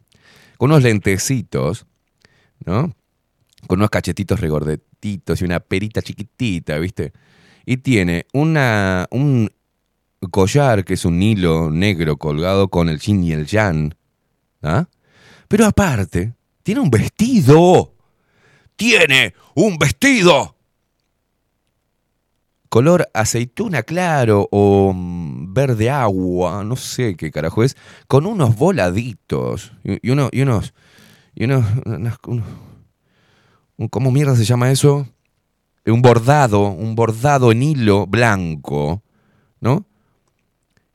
con 0.62 0.70
unos 0.70 0.84
lentecitos, 0.84 1.88
¿no? 2.68 2.94
Con 3.66 3.80
unos 3.80 3.90
cachetitos 3.90 4.40
regordetitos 4.40 5.42
y 5.42 5.46
una 5.46 5.60
perita 5.60 6.04
chiquitita, 6.04 6.78
¿viste? 6.78 7.14
Y 7.66 7.78
tiene 7.78 8.28
una, 8.32 9.08
un 9.10 9.52
collar 10.30 10.86
que 10.86 10.94
es 10.94 11.04
un 11.04 11.20
hilo 11.20 11.72
negro 11.72 12.18
colgado 12.18 12.68
con 12.68 12.90
el 12.90 13.00
yin 13.00 13.24
y 13.24 13.32
el 13.32 13.48
yang, 13.48 13.96
¿ah? 14.62 14.86
Pero 15.48 15.66
aparte, 15.66 16.36
tiene 16.62 16.82
un 16.82 16.92
vestido. 16.92 17.96
Tiene 18.76 19.34
un 19.56 19.80
vestido. 19.80 20.56
Color 22.70 23.10
aceituna 23.16 23.82
claro 23.82 24.48
o 24.52 24.94
mm, 24.94 25.41
verde 25.54 25.90
agua, 25.90 26.64
no 26.64 26.76
sé 26.76 27.16
qué 27.16 27.32
carajo 27.32 27.64
es, 27.64 27.76
con 28.08 28.26
unos 28.26 28.56
voladitos 28.56 29.74
y, 29.84 30.06
y 30.08 30.12
uno- 30.12 30.30
y 30.32 30.42
unos, 30.42 30.74
y 31.36 31.46
unos, 31.46 31.66
¿cómo 33.90 34.12
mierda 34.12 34.36
se 34.36 34.46
llama 34.46 34.72
eso? 34.72 35.08
Un 35.86 36.02
bordado, 36.02 36.70
un 36.70 36.96
bordado 36.96 37.52
en 37.52 37.64
hilo 37.64 38.06
blanco, 38.06 39.02
¿no? 39.60 39.86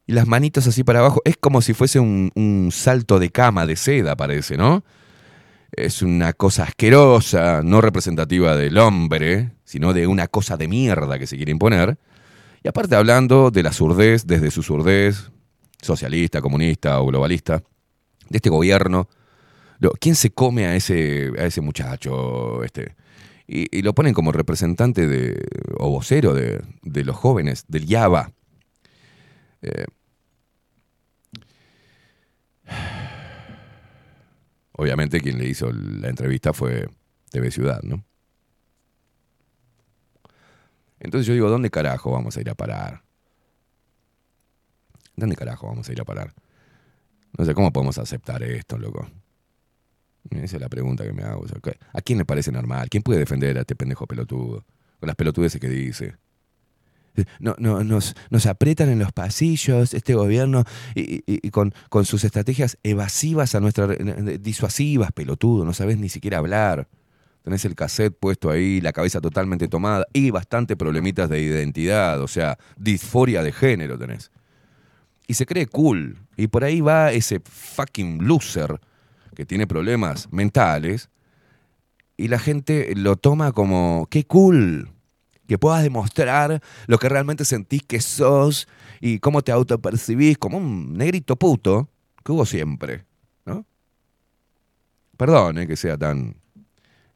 Y 0.06 0.12
las 0.12 0.28
manitos 0.28 0.66
así 0.68 0.84
para 0.84 1.00
abajo, 1.00 1.20
es 1.24 1.36
como 1.36 1.60
si 1.60 1.74
fuese 1.74 1.98
un, 1.98 2.30
un 2.36 2.70
salto 2.72 3.18
de 3.18 3.30
cama 3.30 3.66
de 3.66 3.74
seda, 3.74 4.16
parece, 4.16 4.56
¿no? 4.56 4.84
Es 5.72 6.00
una 6.00 6.32
cosa 6.32 6.62
asquerosa, 6.62 7.60
no 7.64 7.80
representativa 7.80 8.54
del 8.56 8.78
hombre, 8.78 9.50
sino 9.64 9.92
de 9.92 10.06
una 10.06 10.28
cosa 10.28 10.56
de 10.56 10.68
mierda 10.68 11.18
que 11.18 11.26
se 11.26 11.36
quiere 11.36 11.50
imponer. 11.50 11.98
Y 12.66 12.68
aparte 12.68 12.96
hablando 12.96 13.52
de 13.52 13.62
la 13.62 13.72
surdez, 13.72 14.26
desde 14.26 14.50
su 14.50 14.60
surdez, 14.60 15.30
socialista, 15.80 16.40
comunista 16.40 17.00
o 17.00 17.06
globalista, 17.06 17.62
de 18.28 18.38
este 18.38 18.50
gobierno. 18.50 19.08
¿Quién 20.00 20.16
se 20.16 20.30
come 20.30 20.66
a 20.66 20.74
ese, 20.74 21.30
a 21.38 21.44
ese 21.44 21.60
muchacho? 21.60 22.64
Este? 22.64 22.96
Y, 23.46 23.78
y 23.78 23.82
lo 23.82 23.94
ponen 23.94 24.14
como 24.14 24.32
representante 24.32 25.06
de, 25.06 25.46
o 25.78 25.90
vocero 25.90 26.34
de, 26.34 26.60
de 26.82 27.04
los 27.04 27.14
jóvenes, 27.14 27.66
del 27.68 27.86
YABA. 27.86 28.32
Eh, 29.62 29.84
obviamente 34.72 35.20
quien 35.20 35.38
le 35.38 35.48
hizo 35.48 35.70
la 35.70 36.08
entrevista 36.08 36.52
fue 36.52 36.88
TV 37.30 37.52
Ciudad, 37.52 37.80
¿no? 37.84 38.04
Entonces 41.06 41.26
yo 41.26 41.34
digo, 41.34 41.48
¿dónde 41.48 41.70
carajo 41.70 42.10
vamos 42.10 42.36
a 42.36 42.40
ir 42.40 42.50
a 42.50 42.54
parar? 42.56 43.02
¿Dónde 45.14 45.36
carajo 45.36 45.68
vamos 45.68 45.88
a 45.88 45.92
ir 45.92 46.00
a 46.00 46.04
parar? 46.04 46.34
No 47.38 47.44
sé, 47.44 47.54
¿cómo 47.54 47.72
podemos 47.72 47.96
aceptar 47.98 48.42
esto, 48.42 48.76
loco? 48.76 49.08
Esa 50.30 50.56
es 50.56 50.60
la 50.60 50.68
pregunta 50.68 51.04
que 51.04 51.12
me 51.12 51.22
hago. 51.22 51.42
o 51.42 51.48
sea, 51.48 51.60
¿qué- 51.62 51.78
¿A 51.92 52.00
quién 52.02 52.18
le 52.18 52.24
parece 52.24 52.50
normal? 52.50 52.88
¿Quién 52.90 53.04
puede 53.04 53.20
defender 53.20 53.56
a 53.56 53.60
este 53.60 53.76
pendejo 53.76 54.06
pelotudo? 54.06 54.64
Con 54.98 55.06
las 55.06 55.14
pelotudeces 55.16 55.60
que 55.60 55.68
dice. 55.68 56.16
No, 57.38 57.54
no, 57.58 57.84
nos, 57.84 58.14
nos 58.28 58.44
aprietan 58.46 58.88
en 58.90 58.98
los 58.98 59.12
pasillos 59.12 59.94
este 59.94 60.14
gobierno 60.14 60.64
y 60.94 61.50
con, 61.50 61.72
con 61.88 62.04
sus 62.04 62.24
estrategias 62.24 62.78
evasivas 62.82 63.54
a 63.54 63.60
nuestra 63.60 63.86
disuasivas, 63.86 65.12
pelotudo, 65.12 65.64
no 65.64 65.72
sabes 65.72 65.96
ni 65.98 66.08
siquiera 66.10 66.38
hablar. 66.38 66.88
Tenés 67.46 67.64
el 67.64 67.76
cassette 67.76 68.12
puesto 68.12 68.50
ahí, 68.50 68.80
la 68.80 68.92
cabeza 68.92 69.20
totalmente 69.20 69.68
tomada 69.68 70.04
y 70.12 70.32
bastante 70.32 70.74
problemitas 70.74 71.30
de 71.30 71.40
identidad, 71.40 72.20
o 72.20 72.26
sea, 72.26 72.58
disforia 72.76 73.44
de 73.44 73.52
género 73.52 73.96
tenés. 73.96 74.32
Y 75.28 75.34
se 75.34 75.46
cree 75.46 75.68
cool. 75.68 76.18
Y 76.36 76.48
por 76.48 76.64
ahí 76.64 76.80
va 76.80 77.12
ese 77.12 77.40
fucking 77.44 78.26
loser 78.26 78.80
que 79.36 79.46
tiene 79.46 79.68
problemas 79.68 80.26
mentales 80.32 81.08
y 82.16 82.26
la 82.26 82.40
gente 82.40 82.92
lo 82.96 83.14
toma 83.14 83.52
como, 83.52 84.08
qué 84.10 84.24
cool, 84.24 84.90
que 85.46 85.56
puedas 85.56 85.84
demostrar 85.84 86.60
lo 86.88 86.98
que 86.98 87.08
realmente 87.08 87.44
sentís 87.44 87.84
que 87.84 88.00
sos 88.00 88.66
y 89.00 89.20
cómo 89.20 89.42
te 89.42 89.52
autopercibís 89.52 90.36
como 90.36 90.58
un 90.58 90.94
negrito 90.94 91.36
puto 91.36 91.90
que 92.24 92.32
hubo 92.32 92.44
siempre, 92.44 93.04
¿no? 93.44 93.64
Perdón 95.16 95.58
eh, 95.58 95.68
que 95.68 95.76
sea 95.76 95.96
tan... 95.96 96.34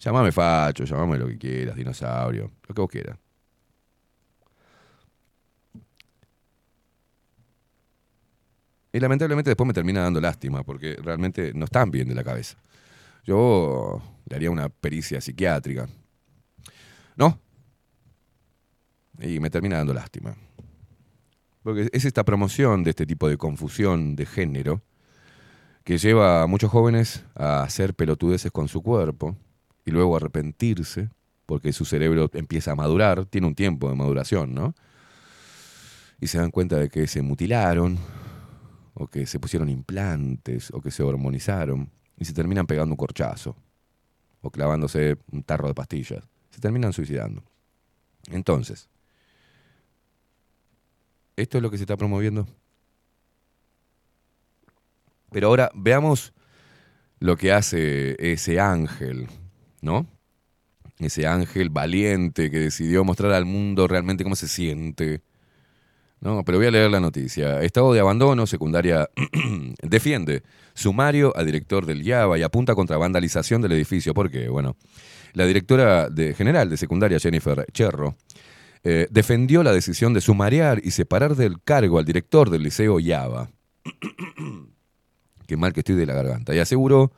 Llámame 0.00 0.32
facho, 0.32 0.84
llámame 0.84 1.18
lo 1.18 1.26
que 1.26 1.38
quieras, 1.38 1.76
dinosaurio, 1.76 2.50
lo 2.66 2.74
que 2.74 2.80
vos 2.80 2.90
quieras. 2.90 3.18
Y 8.92 8.98
lamentablemente 8.98 9.50
después 9.50 9.66
me 9.66 9.74
termina 9.74 10.00
dando 10.02 10.20
lástima 10.20 10.64
porque 10.64 10.96
realmente 10.96 11.52
no 11.54 11.66
están 11.66 11.90
bien 11.90 12.08
de 12.08 12.14
la 12.14 12.24
cabeza. 12.24 12.56
yo 13.24 14.02
le 14.26 14.36
haría 14.36 14.50
una 14.50 14.68
pericia 14.68 15.20
psiquiátrica. 15.20 15.88
¿No? 17.16 17.38
Y 19.18 19.38
me 19.38 19.50
termina 19.50 19.76
dando 19.76 19.92
lástima. 19.92 20.34
Porque 21.62 21.90
es 21.92 22.04
esta 22.06 22.24
promoción 22.24 22.82
de 22.84 22.90
este 22.90 23.06
tipo 23.06 23.28
de 23.28 23.36
confusión 23.36 24.16
de 24.16 24.24
género 24.24 24.82
que 25.84 25.98
lleva 25.98 26.42
a 26.42 26.46
muchos 26.46 26.70
jóvenes 26.70 27.24
a 27.34 27.62
hacer 27.62 27.94
pelotudeces 27.94 28.50
con 28.50 28.66
su 28.68 28.82
cuerpo 28.82 29.36
y 29.84 29.90
luego 29.90 30.16
arrepentirse 30.16 31.10
porque 31.46 31.72
su 31.72 31.84
cerebro 31.84 32.30
empieza 32.34 32.70
a 32.70 32.76
madurar, 32.76 33.26
tiene 33.26 33.48
un 33.48 33.56
tiempo 33.56 33.88
de 33.88 33.96
maduración, 33.96 34.54
¿no? 34.54 34.72
Y 36.20 36.28
se 36.28 36.38
dan 36.38 36.52
cuenta 36.52 36.76
de 36.76 36.88
que 36.88 37.08
se 37.08 37.22
mutilaron, 37.22 37.98
o 38.94 39.08
que 39.08 39.26
se 39.26 39.40
pusieron 39.40 39.68
implantes, 39.68 40.70
o 40.72 40.80
que 40.80 40.92
se 40.92 41.02
hormonizaron, 41.02 41.90
y 42.16 42.24
se 42.24 42.34
terminan 42.34 42.68
pegando 42.68 42.92
un 42.92 42.96
corchazo, 42.96 43.56
o 44.42 44.50
clavándose 44.50 45.16
un 45.32 45.42
tarro 45.42 45.66
de 45.66 45.74
pastillas. 45.74 46.28
Se 46.50 46.60
terminan 46.60 46.92
suicidando. 46.92 47.42
Entonces, 48.30 48.88
¿esto 51.34 51.58
es 51.58 51.62
lo 51.62 51.70
que 51.70 51.78
se 51.78 51.82
está 51.82 51.96
promoviendo? 51.96 52.46
Pero 55.32 55.48
ahora 55.48 55.70
veamos 55.74 56.32
lo 57.18 57.36
que 57.36 57.52
hace 57.52 58.16
ese 58.32 58.60
ángel, 58.60 59.28
¿no? 59.80 60.06
Ese 60.98 61.26
ángel 61.26 61.70
valiente 61.70 62.50
que 62.50 62.58
decidió 62.58 63.04
mostrar 63.04 63.32
al 63.32 63.46
mundo 63.46 63.88
realmente 63.88 64.22
cómo 64.24 64.36
se 64.36 64.48
siente. 64.48 65.22
No, 66.20 66.44
pero 66.44 66.58
voy 66.58 66.66
a 66.66 66.70
leer 66.70 66.90
la 66.90 67.00
noticia. 67.00 67.62
Estado 67.62 67.94
de 67.94 68.00
abandono, 68.00 68.46
secundaria 68.46 69.08
defiende 69.82 70.42
sumario 70.74 71.32
a 71.34 71.44
director 71.44 71.86
del 71.86 72.02
YABA 72.02 72.38
y 72.38 72.42
apunta 72.42 72.74
contra 72.74 72.98
vandalización 72.98 73.62
del 73.62 73.72
edificio. 73.72 74.12
¿Por 74.12 74.30
qué? 74.30 74.50
Bueno, 74.50 74.76
la 75.32 75.46
directora 75.46 76.10
de, 76.10 76.34
general 76.34 76.68
de 76.68 76.76
secundaria, 76.76 77.18
Jennifer 77.18 77.64
Cherro, 77.72 78.16
eh, 78.84 79.06
defendió 79.10 79.62
la 79.62 79.72
decisión 79.72 80.12
de 80.12 80.20
sumariar 80.20 80.80
y 80.84 80.90
separar 80.90 81.36
del 81.36 81.62
cargo 81.62 81.98
al 81.98 82.04
director 82.04 82.50
del 82.50 82.64
liceo 82.64 83.00
YABA. 83.00 83.50
Qué 85.46 85.56
mal 85.56 85.72
que 85.72 85.80
estoy 85.80 85.96
de 85.96 86.06
la 86.06 86.14
garganta. 86.14 86.54
Y 86.54 86.58
aseguró 86.58 87.12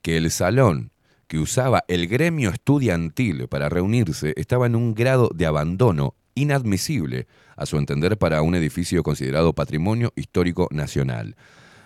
que 0.00 0.16
el 0.16 0.30
salón 0.30 0.92
que 1.26 1.38
usaba 1.38 1.84
el 1.88 2.06
gremio 2.08 2.50
estudiantil 2.50 3.48
para 3.48 3.68
reunirse 3.68 4.34
estaba 4.36 4.66
en 4.66 4.76
un 4.76 4.94
grado 4.94 5.30
de 5.34 5.46
abandono 5.46 6.14
inadmisible, 6.34 7.26
a 7.56 7.66
su 7.66 7.78
entender, 7.78 8.18
para 8.18 8.42
un 8.42 8.54
edificio 8.54 9.02
considerado 9.02 9.52
patrimonio 9.52 10.12
histórico 10.16 10.68
nacional. 10.70 11.36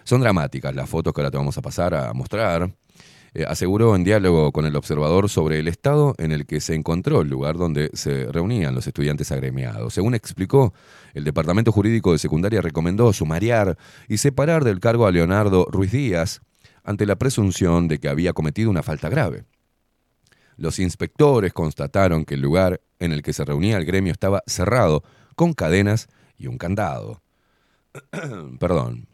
Son 0.05 0.21
dramáticas 0.21 0.75
las 0.75 0.89
fotos 0.89 1.13
que 1.13 1.21
ahora 1.21 1.31
te 1.31 1.37
vamos 1.37 1.59
a 1.59 1.63
pasar 1.63 1.95
a 1.95 2.13
mostrar. 2.15 2.73
Eh, 3.35 3.45
aseguró 3.47 3.95
en 3.95 4.05
diálogo 4.05 4.53
con 4.53 4.65
el 4.65 4.75
observador 4.75 5.29
sobre 5.29 5.59
el 5.59 5.69
estado 5.69 6.15
en 6.17 6.33
el 6.33 6.47
que 6.47 6.61
se 6.61 6.75
encontró 6.75 7.21
el 7.21 7.29
lugar 7.29 7.59
donde 7.59 7.91
se 7.93 8.25
reunían 8.33 8.75
los 8.75 8.87
estudiantes 8.87 9.31
agremiados. 9.33 9.93
Según 9.93 10.15
explicó, 10.15 10.73
el 11.13 11.25
Departamento 11.25 11.71
Jurídico 11.71 12.13
de 12.13 12.19
Secundaria 12.19 12.63
recomendó 12.63 13.13
sumariar 13.13 13.77
y 14.09 14.17
separar 14.17 14.65
del 14.65 14.81
cargo 14.81 15.07
a 15.07 15.13
Leonardo 15.13 15.67
Ruiz 15.71 15.93
Díaz, 15.93 16.41
ante 16.89 17.05
la 17.05 17.17
presunción 17.17 17.87
de 17.87 17.99
que 17.99 18.09
había 18.09 18.33
cometido 18.33 18.71
una 18.71 18.83
falta 18.83 19.11
grave. 19.11 19.45
Los 20.57 20.79
inspectores 20.79 21.53
constataron 21.53 22.25
que 22.25 22.33
el 22.33 22.41
lugar 22.41 22.81
en 22.99 23.13
el 23.13 23.23
que 23.23 23.35
se 23.35 23.45
reunía 23.45 23.77
el 23.77 23.85
gremio 23.85 24.11
estaba 24.11 24.43
cerrado, 24.47 25.05
con 25.37 25.53
cadenas 25.53 26.09
y 26.39 26.47
un 26.47 26.57
candado. 26.57 27.21
Perdón. 28.59 29.07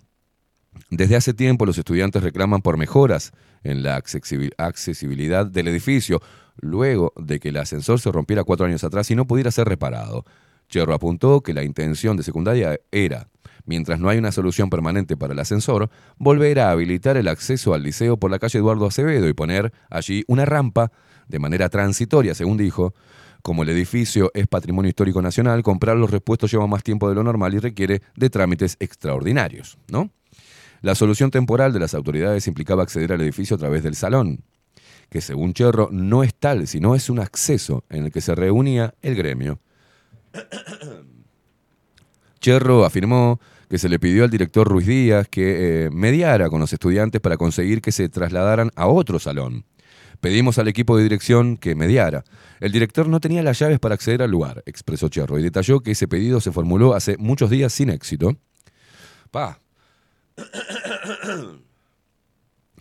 Desde 0.89 1.17
hace 1.17 1.35
tiempo 1.35 1.67
los 1.67 1.77
estudiantes 1.77 2.23
reclaman 2.23 2.63
por 2.63 2.77
mejoras 2.77 3.33
en 3.65 3.83
la 3.83 3.97
accesibilidad 3.97 5.45
del 5.45 5.67
edificio, 5.67 6.23
luego 6.61 7.13
de 7.17 7.41
que 7.41 7.49
el 7.49 7.57
ascensor 7.57 7.99
se 7.99 8.13
rompiera 8.13 8.45
cuatro 8.45 8.67
años 8.67 8.85
atrás 8.85 9.11
y 9.11 9.17
no 9.17 9.27
pudiera 9.27 9.51
ser 9.51 9.67
reparado. 9.67 10.25
Cherro 10.69 10.95
apuntó 10.95 11.43
que 11.43 11.55
la 11.55 11.63
intención 11.63 12.17
de 12.17 12.23
secundaria 12.23 12.79
era 12.91 13.29
mientras 13.67 13.99
no 13.99 14.09
hay 14.09 14.19
una 14.19 14.33
solución 14.33 14.71
permanente 14.71 15.17
para 15.17 15.33
el 15.33 15.39
ascensor, 15.39 15.91
volver 16.19 16.61
a 16.61 16.71
habilitar 16.71 17.17
el 17.17 17.29
acceso 17.29 17.75
al 17.75 17.83
liceo 17.83 18.17
por 18.17 18.31
la 18.31 18.39
calle 18.39 18.59
Eduardo 18.59 18.87
Acevedo 18.87 19.29
y 19.29 19.33
poner 19.33 19.73
allí 19.91 20.25
una 20.27 20.45
rampa 20.45 20.93
de 21.29 21.39
manera 21.39 21.69
transitoria, 21.69 22.35
según 22.35 22.57
dijo. 22.57 22.95
Como 23.43 23.63
el 23.63 23.69
edificio 23.69 24.31
es 24.33 24.47
patrimonio 24.47 24.89
histórico 24.89 25.21
nacional, 25.21 25.63
comprar 25.63 25.97
los 25.97 26.11
repuestos 26.11 26.51
lleva 26.51 26.67
más 26.67 26.83
tiempo 26.83 27.11
de 27.11 27.15
lo 27.15 27.23
normal 27.23 27.53
y 27.53 27.59
requiere 27.59 28.01
de 28.17 28.31
trámites 28.31 28.77
extraordinarios, 28.81 29.77
¿no? 29.89 30.11
La 30.81 30.95
solución 30.95 31.31
temporal 31.31 31.73
de 31.73 31.81
las 31.81 31.93
autoridades 31.95 32.47
implicaba 32.47 32.83
acceder 32.83 33.13
al 33.13 33.21
edificio 33.21 33.57
a 33.57 33.59
través 33.59 33.83
del 33.83 33.97
salón, 33.97 34.45
que 35.11 35.21
según 35.21 35.53
Cherro 35.53 35.91
no 35.93 36.23
es 36.23 36.35
tal, 36.35 36.67
sino 36.67 36.95
es 36.95 37.11
un 37.11 37.21
acceso 37.21 37.85
en 37.91 38.05
el 38.05 38.13
que 38.13 38.23
se 38.23 38.35
reunía 38.35 38.95
el 39.03 39.15
gremio. 39.15 39.61
Cherro 42.41 42.85
afirmó 42.85 43.41
que 43.69 43.79
se 43.79 43.89
le 43.89 43.99
pidió 43.99 44.25
al 44.25 44.31
director 44.31 44.69
Ruiz 44.69 44.87
Díaz 44.87 45.29
que 45.29 45.87
eh, 45.87 45.91
mediara 45.91 46.49
con 46.49 46.61
los 46.61 46.73
estudiantes 46.73 47.21
para 47.21 47.37
conseguir 47.37 47.81
que 47.81 47.93
se 47.93 48.09
trasladaran 48.09 48.71
a 48.77 48.87
otro 48.87 49.19
salón. 49.19 49.65
Pedimos 50.21 50.59
al 50.59 50.69
equipo 50.69 50.97
de 50.97 51.03
dirección 51.03 51.57
que 51.57 51.75
mediara. 51.75 52.25
El 52.61 52.73
director 52.73 53.09
no 53.09 53.21
tenía 53.21 53.43
las 53.43 53.59
llaves 53.59 53.79
para 53.79 53.95
acceder 53.95 54.23
al 54.23 54.31
lugar, 54.31 54.63
expresó 54.67 55.09
Cherro, 55.09 55.39
y 55.39 55.43
detalló 55.43 55.81
que 55.81 55.91
ese 55.91 56.09
pedido 56.09 56.41
se 56.41 56.53
formuló 56.53 56.95
hace 56.95 57.17
muchos 57.19 57.51
días 57.51 57.73
sin 57.73 57.91
éxito. 57.91 58.37
Pa. 59.31 59.61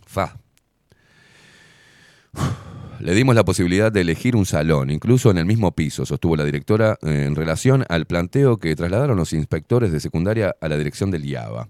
Fa. 0.05 0.37
Le 2.99 3.15
dimos 3.15 3.35
la 3.35 3.43
posibilidad 3.43 3.91
de 3.91 4.01
elegir 4.01 4.35
un 4.35 4.45
salón, 4.45 4.89
incluso 4.89 5.29
en 5.31 5.37
el 5.37 5.45
mismo 5.45 5.73
piso, 5.73 6.05
sostuvo 6.05 6.35
la 6.35 6.45
directora 6.45 6.97
eh, 7.01 7.25
en 7.27 7.35
relación 7.35 7.83
al 7.89 8.05
planteo 8.05 8.57
que 8.57 8.75
trasladaron 8.75 9.17
los 9.17 9.33
inspectores 9.33 9.91
de 9.91 9.99
secundaria 9.99 10.55
a 10.61 10.67
la 10.69 10.77
dirección 10.77 11.11
del 11.11 11.25
IABA. 11.25 11.69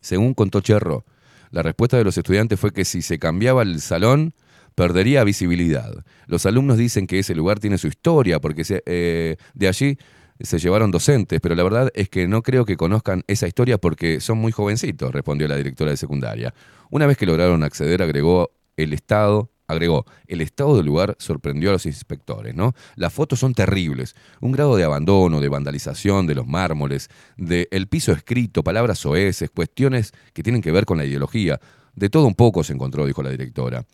Según 0.00 0.34
contó 0.34 0.60
Cherro, 0.60 1.04
la 1.50 1.62
respuesta 1.62 1.96
de 1.96 2.04
los 2.04 2.16
estudiantes 2.16 2.58
fue 2.58 2.72
que 2.72 2.84
si 2.84 3.02
se 3.02 3.18
cambiaba 3.18 3.62
el 3.62 3.80
salón, 3.80 4.34
perdería 4.74 5.24
visibilidad. 5.24 5.92
Los 6.26 6.46
alumnos 6.46 6.78
dicen 6.78 7.06
que 7.06 7.18
ese 7.18 7.34
lugar 7.34 7.58
tiene 7.58 7.78
su 7.78 7.88
historia, 7.88 8.40
porque 8.40 8.62
eh, 8.86 9.36
de 9.54 9.68
allí 9.68 9.98
se 10.40 10.58
llevaron 10.58 10.90
docentes, 10.90 11.40
pero 11.40 11.56
la 11.56 11.64
verdad 11.64 11.90
es 11.94 12.08
que 12.08 12.28
no 12.28 12.42
creo 12.42 12.64
que 12.64 12.76
conozcan 12.76 13.24
esa 13.26 13.48
historia 13.48 13.78
porque 13.78 14.20
son 14.20 14.38
muy 14.38 14.52
jovencitos, 14.52 15.12
respondió 15.12 15.48
la 15.48 15.56
directora 15.56 15.90
de 15.90 15.96
secundaria. 15.96 16.54
Una 16.90 17.06
vez 17.06 17.16
que 17.16 17.26
lograron 17.26 17.64
acceder, 17.64 18.02
agregó, 18.02 18.52
el 18.76 18.92
Estado 18.92 19.50
Agregó, 19.70 20.06
el 20.26 20.40
estado 20.40 20.78
del 20.78 20.86
lugar 20.86 21.14
sorprendió 21.18 21.68
a 21.68 21.74
los 21.74 21.84
inspectores, 21.84 22.54
¿no? 22.54 22.72
Las 22.96 23.12
fotos 23.12 23.38
son 23.38 23.52
terribles. 23.52 24.16
Un 24.40 24.52
grado 24.52 24.76
de 24.76 24.84
abandono, 24.84 25.42
de 25.42 25.48
vandalización 25.50 26.26
de 26.26 26.34
los 26.34 26.46
mármoles, 26.46 27.10
de 27.36 27.68
el 27.70 27.86
piso 27.86 28.12
escrito, 28.12 28.64
palabras 28.64 29.00
soeces, 29.00 29.50
cuestiones 29.50 30.12
que 30.32 30.42
tienen 30.42 30.62
que 30.62 30.72
ver 30.72 30.86
con 30.86 30.96
la 30.96 31.04
ideología. 31.04 31.60
De 31.94 32.08
todo 32.08 32.26
un 32.26 32.34
poco 32.34 32.64
se 32.64 32.72
encontró, 32.72 33.04
dijo 33.04 33.22
la 33.22 33.28
directora. 33.28 33.84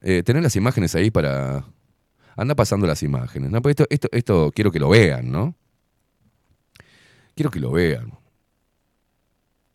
Eh, 0.00 0.24
tener 0.24 0.42
las 0.42 0.56
imágenes 0.56 0.96
ahí 0.96 1.12
para... 1.12 1.64
Anda 2.34 2.56
pasando 2.56 2.88
las 2.88 3.04
imágenes. 3.04 3.52
¿no? 3.52 3.60
esto, 3.68 3.86
esto, 3.90 4.08
esto 4.10 4.50
quiero 4.52 4.72
que 4.72 4.80
lo 4.80 4.88
vean, 4.88 5.30
¿no? 5.30 5.54
Quiero 7.36 7.48
que 7.52 7.60
lo 7.60 7.70
vean. 7.70 8.12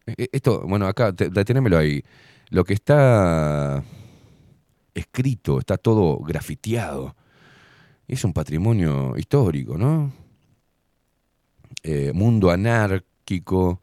E, 0.06 0.24
e, 0.24 0.30
esto, 0.34 0.68
bueno, 0.68 0.88
acá, 0.88 1.14
deténemelo 1.14 1.78
ahí. 1.78 2.04
Lo 2.50 2.66
que 2.66 2.74
está 2.74 3.82
escrito, 4.94 5.60
está 5.60 5.78
todo 5.78 6.18
grafiteado. 6.20 7.16
Es 8.08 8.24
un 8.24 8.34
patrimonio 8.34 9.16
histórico, 9.18 9.78
¿no? 9.78 10.12
Eh, 11.84 12.12
mundo 12.14 12.52
anárquico, 12.52 13.82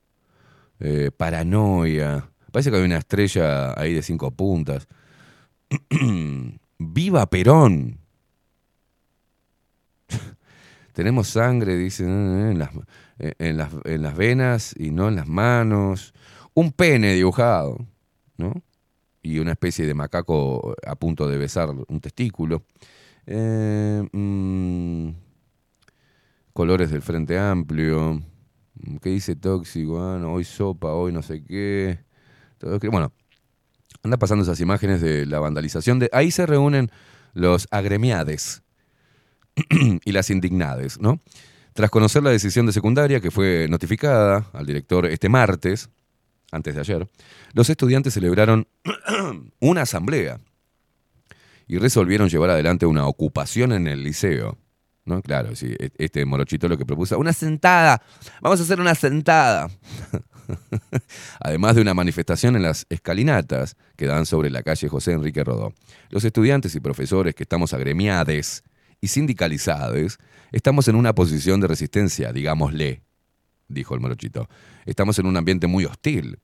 eh, 0.81 1.11
paranoia. 1.17 2.29
Parece 2.51 2.71
que 2.71 2.77
hay 2.77 2.83
una 2.83 2.99
estrella 2.99 3.79
ahí 3.79 3.95
de 3.95 4.03
cinco 4.03 4.31
puntas. 4.31 4.89
¡Viva 6.79 7.27
Perón! 7.27 7.99
Tenemos 10.93 11.29
sangre, 11.29 11.77
dicen, 11.77 12.61
en 13.19 13.57
las 14.03 14.17
venas 14.17 14.75
y 14.79 14.91
no 14.91 15.09
en 15.09 15.17
las 15.17 15.27
manos. 15.27 16.15
Un 16.55 16.73
pene 16.73 17.13
dibujado, 17.13 17.79
¿no? 18.39 18.55
Y 19.27 19.39
una 19.41 19.53
especie 19.53 19.87
de 19.87 19.95
macaco 19.95 20.75
a 20.87 20.95
punto 20.95 21.29
de 21.29 21.37
besar 21.37 21.71
un 21.71 22.01
testículo. 22.01 22.63
Eh, 23.27 24.03
mm, 24.13 25.11
colores 26.53 26.91
del 26.91 27.03
Frente 27.03 27.39
Amplio. 27.39 28.23
¿Qué 29.03 29.11
dice 29.11 29.35
tóxico? 29.35 30.01
Ah, 30.01 30.25
hoy 30.27 30.45
sopa, 30.45 30.93
hoy 30.93 31.13
no 31.13 31.23
sé 31.23 31.43
qué. 31.45 31.99
bueno, 32.91 33.13
anda 34.03 34.17
pasando 34.17 34.45
esas 34.45 34.61
imágenes 34.61 35.01
de 35.01 35.27
la 35.27 35.41
vandalización. 35.41 35.99
De, 35.99 36.09
ahí 36.13 36.31
se 36.31 36.47
reúnen 36.47 36.91
los 37.35 37.67
agremiades 37.71 38.63
y 40.05 40.13
las 40.13 40.31
indignades, 40.31 41.01
¿no? 41.01 41.21
Tras 41.73 41.91
conocer 41.91 42.23
la 42.23 42.31
decisión 42.31 42.65
de 42.65 42.73
secundaria 42.73 43.21
que 43.21 43.31
fue 43.31 43.67
notificada 43.69 44.47
al 44.53 44.65
director 44.65 45.05
este 45.07 45.29
martes, 45.29 45.91
antes 46.53 46.75
de 46.75 46.81
ayer, 46.81 47.09
los 47.53 47.71
estudiantes 47.71 48.15
celebraron 48.15 48.69
una 49.61 49.83
asamblea 49.83 50.41
y 51.67 51.79
resolvieron 51.79 52.29
llevar 52.29 52.51
adelante 52.51 52.87
una 52.87 53.07
ocupación 53.07 53.73
en 53.73 53.87
el 53.89 54.03
liceo. 54.03 54.59
¿No? 55.05 55.23
Claro, 55.23 55.55
sí, 55.55 55.73
e- 55.79 55.91
este 55.99 56.25
morochito 56.25 56.69
lo 56.69 56.77
que 56.77 56.85
propuso, 56.85 57.17
una 57.19 57.33
sentada, 57.33 58.03
vamos 58.41 58.59
a 58.59 58.65
hacer 58.65 58.81
una 58.81 58.95
sentada. 58.95 59.71
Además 61.41 61.77
de 61.77 61.83
una 61.83 61.95
manifestación 61.95 62.57
en 62.57 62.63
las 62.63 62.87
escalinatas 62.89 63.77
que 63.97 64.07
dan 64.07 64.27
sobre 64.27 64.51
la 64.51 64.63
calle 64.63 64.89
José 64.89 65.13
Enrique 65.13 65.45
Rodó. 65.45 65.73
Los 66.11 66.25
estudiantes 66.25 66.75
y 66.75 66.81
profesores 66.81 67.35
que 67.35 67.45
estamos 67.45 67.73
agremiades 67.73 68.65
y 69.01 69.09
sindicalizados, 69.09 70.19
estamos 70.51 70.89
en 70.89 70.97
una 70.97 71.15
posición 71.15 71.61
de 71.61 71.69
resistencia, 71.69 72.33
digámosle, 72.33 73.03
dijo 73.69 73.95
el 73.95 74.01
morochito. 74.01 74.49
Estamos 74.85 75.19
en 75.19 75.27
un 75.27 75.37
ambiente 75.37 75.67
muy 75.67 75.85
hostil. 75.85 76.39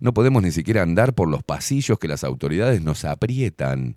No 0.00 0.12
podemos 0.12 0.42
ni 0.42 0.50
siquiera 0.50 0.82
andar 0.82 1.14
por 1.14 1.28
los 1.28 1.42
pasillos 1.42 1.98
que 1.98 2.08
las 2.08 2.24
autoridades 2.24 2.82
nos 2.82 3.04
aprietan. 3.04 3.96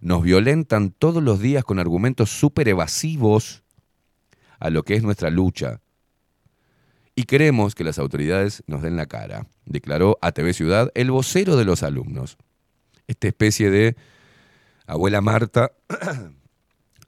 Nos 0.00 0.22
violentan 0.22 0.90
todos 0.90 1.22
los 1.22 1.40
días 1.40 1.64
con 1.64 1.78
argumentos 1.78 2.30
súper 2.30 2.68
evasivos 2.68 3.62
a 4.58 4.70
lo 4.70 4.82
que 4.82 4.94
es 4.94 5.02
nuestra 5.02 5.30
lucha. 5.30 5.80
Y 7.14 7.24
queremos 7.24 7.74
que 7.74 7.84
las 7.84 7.98
autoridades 7.98 8.62
nos 8.66 8.82
den 8.82 8.96
la 8.96 9.06
cara, 9.06 9.46
declaró 9.66 10.18
a 10.22 10.32
TV 10.32 10.54
Ciudad 10.54 10.90
el 10.94 11.10
vocero 11.10 11.56
de 11.56 11.64
los 11.64 11.82
alumnos. 11.82 12.38
Esta 13.06 13.28
especie 13.28 13.70
de 13.70 13.96
abuela 14.86 15.20
Marta 15.20 15.72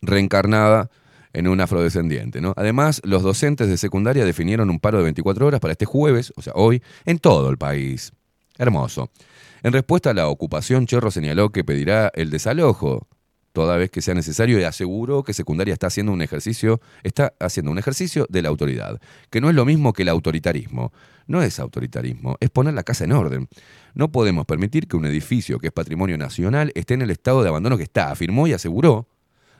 reencarnada 0.02 0.90
en 1.34 1.48
un 1.48 1.60
afrodescendiente. 1.60 2.40
¿no? 2.40 2.54
Además, 2.56 3.02
los 3.04 3.22
docentes 3.22 3.68
de 3.68 3.76
secundaria 3.76 4.24
definieron 4.24 4.70
un 4.70 4.80
paro 4.80 4.98
de 4.98 5.04
24 5.04 5.46
horas 5.46 5.60
para 5.60 5.72
este 5.72 5.84
jueves, 5.84 6.32
o 6.36 6.42
sea, 6.42 6.54
hoy, 6.56 6.82
en 7.04 7.18
todo 7.18 7.50
el 7.50 7.58
país. 7.58 8.12
Hermoso. 8.56 9.10
En 9.62 9.72
respuesta 9.72 10.10
a 10.10 10.14
la 10.14 10.28
ocupación, 10.28 10.86
Chorro 10.86 11.10
señaló 11.10 11.50
que 11.50 11.64
pedirá 11.64 12.10
el 12.14 12.30
desalojo 12.30 13.08
toda 13.54 13.76
vez 13.76 13.88
que 13.88 14.02
sea 14.02 14.14
necesario 14.14 14.58
y 14.58 14.64
aseguró 14.64 15.22
que 15.22 15.32
secundaria 15.32 15.72
está 15.72 15.86
haciendo 15.86 16.12
un 16.12 16.22
ejercicio, 16.22 16.80
está 17.04 17.34
haciendo 17.38 17.70
un 17.70 17.78
ejercicio 17.78 18.26
de 18.28 18.42
la 18.42 18.48
autoridad, 18.48 19.00
que 19.30 19.40
no 19.40 19.48
es 19.48 19.54
lo 19.54 19.64
mismo 19.64 19.92
que 19.92 20.02
el 20.02 20.08
autoritarismo. 20.08 20.92
No 21.26 21.40
es 21.40 21.58
autoritarismo, 21.60 22.36
es 22.40 22.50
poner 22.50 22.74
la 22.74 22.82
casa 22.82 23.04
en 23.04 23.12
orden. 23.12 23.48
No 23.94 24.10
podemos 24.10 24.44
permitir 24.44 24.88
que 24.88 24.96
un 24.96 25.06
edificio 25.06 25.60
que 25.60 25.68
es 25.68 25.72
patrimonio 25.72 26.18
nacional 26.18 26.72
esté 26.74 26.94
en 26.94 27.02
el 27.02 27.10
estado 27.10 27.42
de 27.42 27.48
abandono 27.48 27.76
que 27.76 27.84
está, 27.84 28.10
afirmó 28.10 28.46
y 28.48 28.52
aseguró 28.52 29.08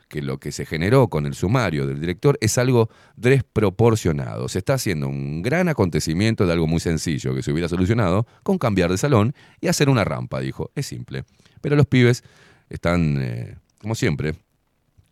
que 0.07 0.21
lo 0.21 0.39
que 0.39 0.51
se 0.51 0.65
generó 0.65 1.07
con 1.07 1.25
el 1.25 1.33
sumario 1.33 1.87
del 1.87 1.99
director 1.99 2.37
es 2.41 2.57
algo 2.57 2.89
desproporcionado. 3.15 4.47
Se 4.47 4.59
está 4.59 4.75
haciendo 4.75 5.07
un 5.07 5.41
gran 5.41 5.69
acontecimiento 5.69 6.45
de 6.45 6.53
algo 6.53 6.67
muy 6.67 6.79
sencillo 6.79 7.33
que 7.33 7.43
se 7.43 7.51
hubiera 7.51 7.67
solucionado 7.67 8.27
con 8.43 8.57
cambiar 8.57 8.91
de 8.91 8.97
salón 8.97 9.33
y 9.61 9.67
hacer 9.67 9.89
una 9.89 10.03
rampa, 10.03 10.39
dijo. 10.39 10.71
Es 10.75 10.85
simple. 10.85 11.25
Pero 11.61 11.75
los 11.75 11.87
pibes 11.87 12.23
están, 12.69 13.17
eh, 13.21 13.57
como 13.81 13.95
siempre, 13.95 14.35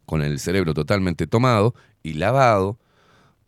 con 0.05 0.21
el 0.21 0.39
cerebro 0.39 0.73
totalmente 0.73 1.27
tomado 1.27 1.73
y 2.03 2.13
lavado 2.13 2.79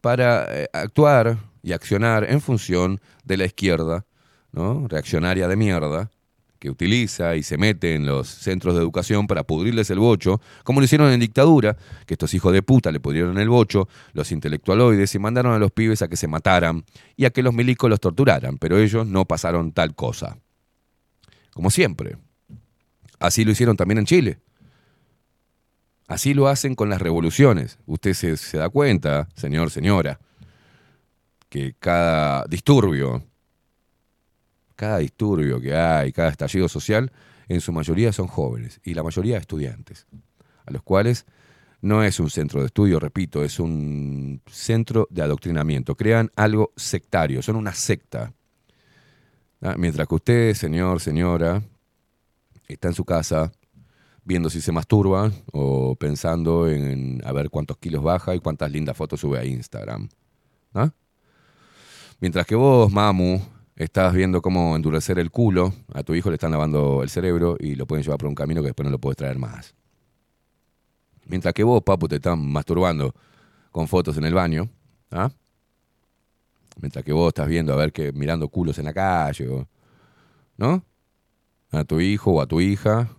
para 0.02 0.46
eh, 0.50 0.70
actuar 0.74 1.38
y 1.62 1.74
accionar 1.74 2.30
en 2.30 2.42
función 2.42 3.02
de 3.24 3.38
la 3.38 3.46
izquierda, 3.46 4.06
¿no? 4.52 4.88
reaccionaria 4.88 5.48
de 5.48 5.56
mierda, 5.56 6.12
que 6.66 6.72
utiliza 6.72 7.36
y 7.36 7.44
se 7.44 7.60
mete 7.60 7.94
en 7.94 8.08
los 8.08 8.28
centros 8.28 8.74
de 8.74 8.82
educación 8.82 9.28
para 9.28 9.44
pudrirles 9.44 9.92
el 9.92 10.00
bocho, 10.00 10.42
como 10.64 10.80
lo 10.80 10.86
hicieron 10.86 11.12
en 11.12 11.20
dictadura, 11.20 11.78
que 12.08 12.16
estos 12.16 12.34
hijos 12.34 12.54
de 12.54 12.64
puta 12.64 12.92
le 12.92 13.00
pudrieron 13.00 13.38
el 13.38 13.50
bocho, 13.50 13.88
los 14.14 14.32
intelectualoides, 14.32 15.14
y 15.14 15.20
mandaron 15.20 15.54
a 15.54 15.60
los 15.60 15.72
pibes 15.72 16.02
a 16.02 16.08
que 16.08 16.18
se 16.18 16.28
mataran 16.28 16.84
y 17.16 17.26
a 17.26 17.30
que 17.30 17.44
los 17.44 17.54
milicos 17.54 17.88
los 17.88 18.00
torturaran, 18.00 18.58
pero 18.58 18.80
ellos 18.80 19.06
no 19.06 19.26
pasaron 19.26 19.74
tal 19.74 19.94
cosa. 19.94 20.40
Como 21.54 21.70
siempre. 21.70 22.18
Así 23.20 23.46
lo 23.46 23.52
hicieron 23.52 23.78
también 23.78 24.00
en 24.00 24.06
Chile. 24.06 24.40
Así 26.08 26.34
lo 26.34 26.48
hacen 26.48 26.74
con 26.74 26.90
las 26.90 27.00
revoluciones. 27.00 27.78
Usted 27.86 28.14
se, 28.14 28.38
se 28.38 28.58
da 28.58 28.70
cuenta, 28.70 29.30
señor, 29.36 29.70
señora, 29.70 30.20
que 31.48 31.76
cada 31.78 32.44
disturbio, 32.50 33.24
cada 34.76 35.00
disturbio 35.00 35.60
que 35.60 35.76
hay, 35.76 36.12
cada 36.12 36.30
estallido 36.30 36.68
social, 36.68 37.12
en 37.48 37.62
su 37.62 37.72
mayoría 37.72 38.12
son 38.12 38.28
jóvenes 38.28 38.80
y 38.84 38.94
la 38.94 39.04
mayoría 39.04 39.38
estudiantes, 39.38 40.08
a 40.66 40.72
los 40.72 40.82
cuales 40.82 41.26
no 41.82 42.04
es 42.04 42.20
un 42.20 42.30
centro 42.30 42.62
de 42.62 42.68
estudio, 42.68 43.00
repito, 43.00 43.44
es 43.44 43.60
un 43.60 44.42
centro 44.48 45.08
de 45.12 45.22
adoctrinamiento. 45.22 45.96
Crean 45.96 46.32
algo 46.36 46.74
sectario, 46.76 47.42
son 47.42 47.58
una 47.58 47.74
secta. 47.74 48.34
Ah, 49.62 49.76
Mientras 49.78 50.08
que 50.08 50.16
usted, 50.16 50.54
señor, 50.56 51.00
señora, 51.00 51.62
está 52.68 52.88
en 52.88 52.94
su 52.96 53.06
casa 53.06 53.52
viendo 54.24 54.50
si 54.50 54.62
se 54.62 54.72
masturba 54.72 55.32
o 55.54 55.96
pensando 55.96 56.68
en 56.68 57.22
a 57.24 57.32
ver 57.32 57.52
cuántos 57.52 57.78
kilos 57.78 58.04
baja 58.04 58.34
y 58.34 58.40
cuántas 58.40 58.72
lindas 58.72 58.98
fotos 58.98 59.20
sube 59.20 59.38
a 59.38 59.46
Instagram. 59.46 60.10
¿Ah? 60.74 60.92
Mientras 62.20 62.48
que 62.48 62.56
vos, 62.56 62.92
mamu, 62.92 63.40
estás 63.76 64.14
viendo 64.14 64.42
cómo 64.42 64.76
endurecer 64.76 65.20
el 65.20 65.32
culo, 65.32 65.74
a 65.94 66.04
tu 66.04 66.16
hijo 66.16 66.30
le 66.30 66.36
están 66.36 66.52
lavando 66.52 67.04
el 67.04 67.10
cerebro 67.10 67.58
y 67.60 67.76
lo 67.76 67.86
pueden 67.86 68.04
llevar 68.04 68.18
por 68.18 68.30
un 68.30 68.36
camino 68.36 68.62
que 68.62 68.68
después 68.68 68.86
no 68.86 68.92
lo 68.92 69.00
puedes 69.00 69.18
traer 69.18 69.38
más. 69.38 69.76
Mientras 71.26 71.54
que 71.54 71.64
vos, 71.64 71.82
papu, 71.84 72.08
te 72.08 72.16
están 72.16 72.46
masturbando 72.52 73.14
con 73.72 73.88
fotos 73.88 74.18
en 74.18 74.26
el 74.26 74.34
baño, 74.34 74.70
¿ah? 75.12 75.30
Mientras 76.80 77.04
que 77.04 77.14
vos 77.14 77.30
estás 77.30 77.48
viendo, 77.48 77.74
a 77.74 77.78
ver, 77.78 77.92
que 77.92 78.12
mirando 78.12 78.48
culos 78.50 78.78
en 78.80 78.86
la 78.86 78.94
calle, 78.94 79.68
¿no? 80.58 80.84
A 81.72 81.84
tu 81.84 82.00
hijo 82.00 82.32
o 82.32 82.42
a 82.42 82.48
tu 82.48 82.62
hija, 82.62 83.10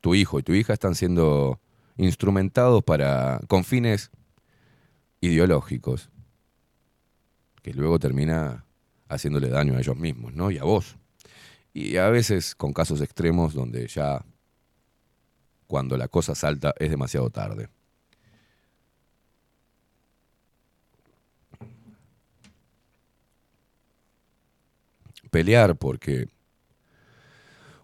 tu 0.00 0.14
hijo 0.14 0.38
y 0.38 0.42
tu 0.42 0.52
hija 0.52 0.72
están 0.72 0.94
siendo 0.94 1.60
instrumentados 1.96 2.82
para, 2.82 3.40
con 3.46 3.64
fines 3.64 4.10
ideológicos, 5.20 6.10
que 7.62 7.72
luego 7.74 7.98
termina 7.98 8.64
haciéndole 9.10 9.48
daño 9.48 9.76
a 9.76 9.80
ellos 9.80 9.96
mismos, 9.96 10.32
¿no? 10.34 10.50
Y 10.50 10.58
a 10.58 10.64
vos. 10.64 10.96
Y 11.74 11.96
a 11.96 12.08
veces 12.08 12.54
con 12.54 12.72
casos 12.72 13.00
extremos 13.00 13.52
donde 13.52 13.86
ya 13.86 14.24
cuando 15.66 15.96
la 15.96 16.08
cosa 16.08 16.34
salta 16.34 16.74
es 16.78 16.90
demasiado 16.90 17.30
tarde. 17.30 17.68
Pelear 25.30 25.76
porque 25.76 26.26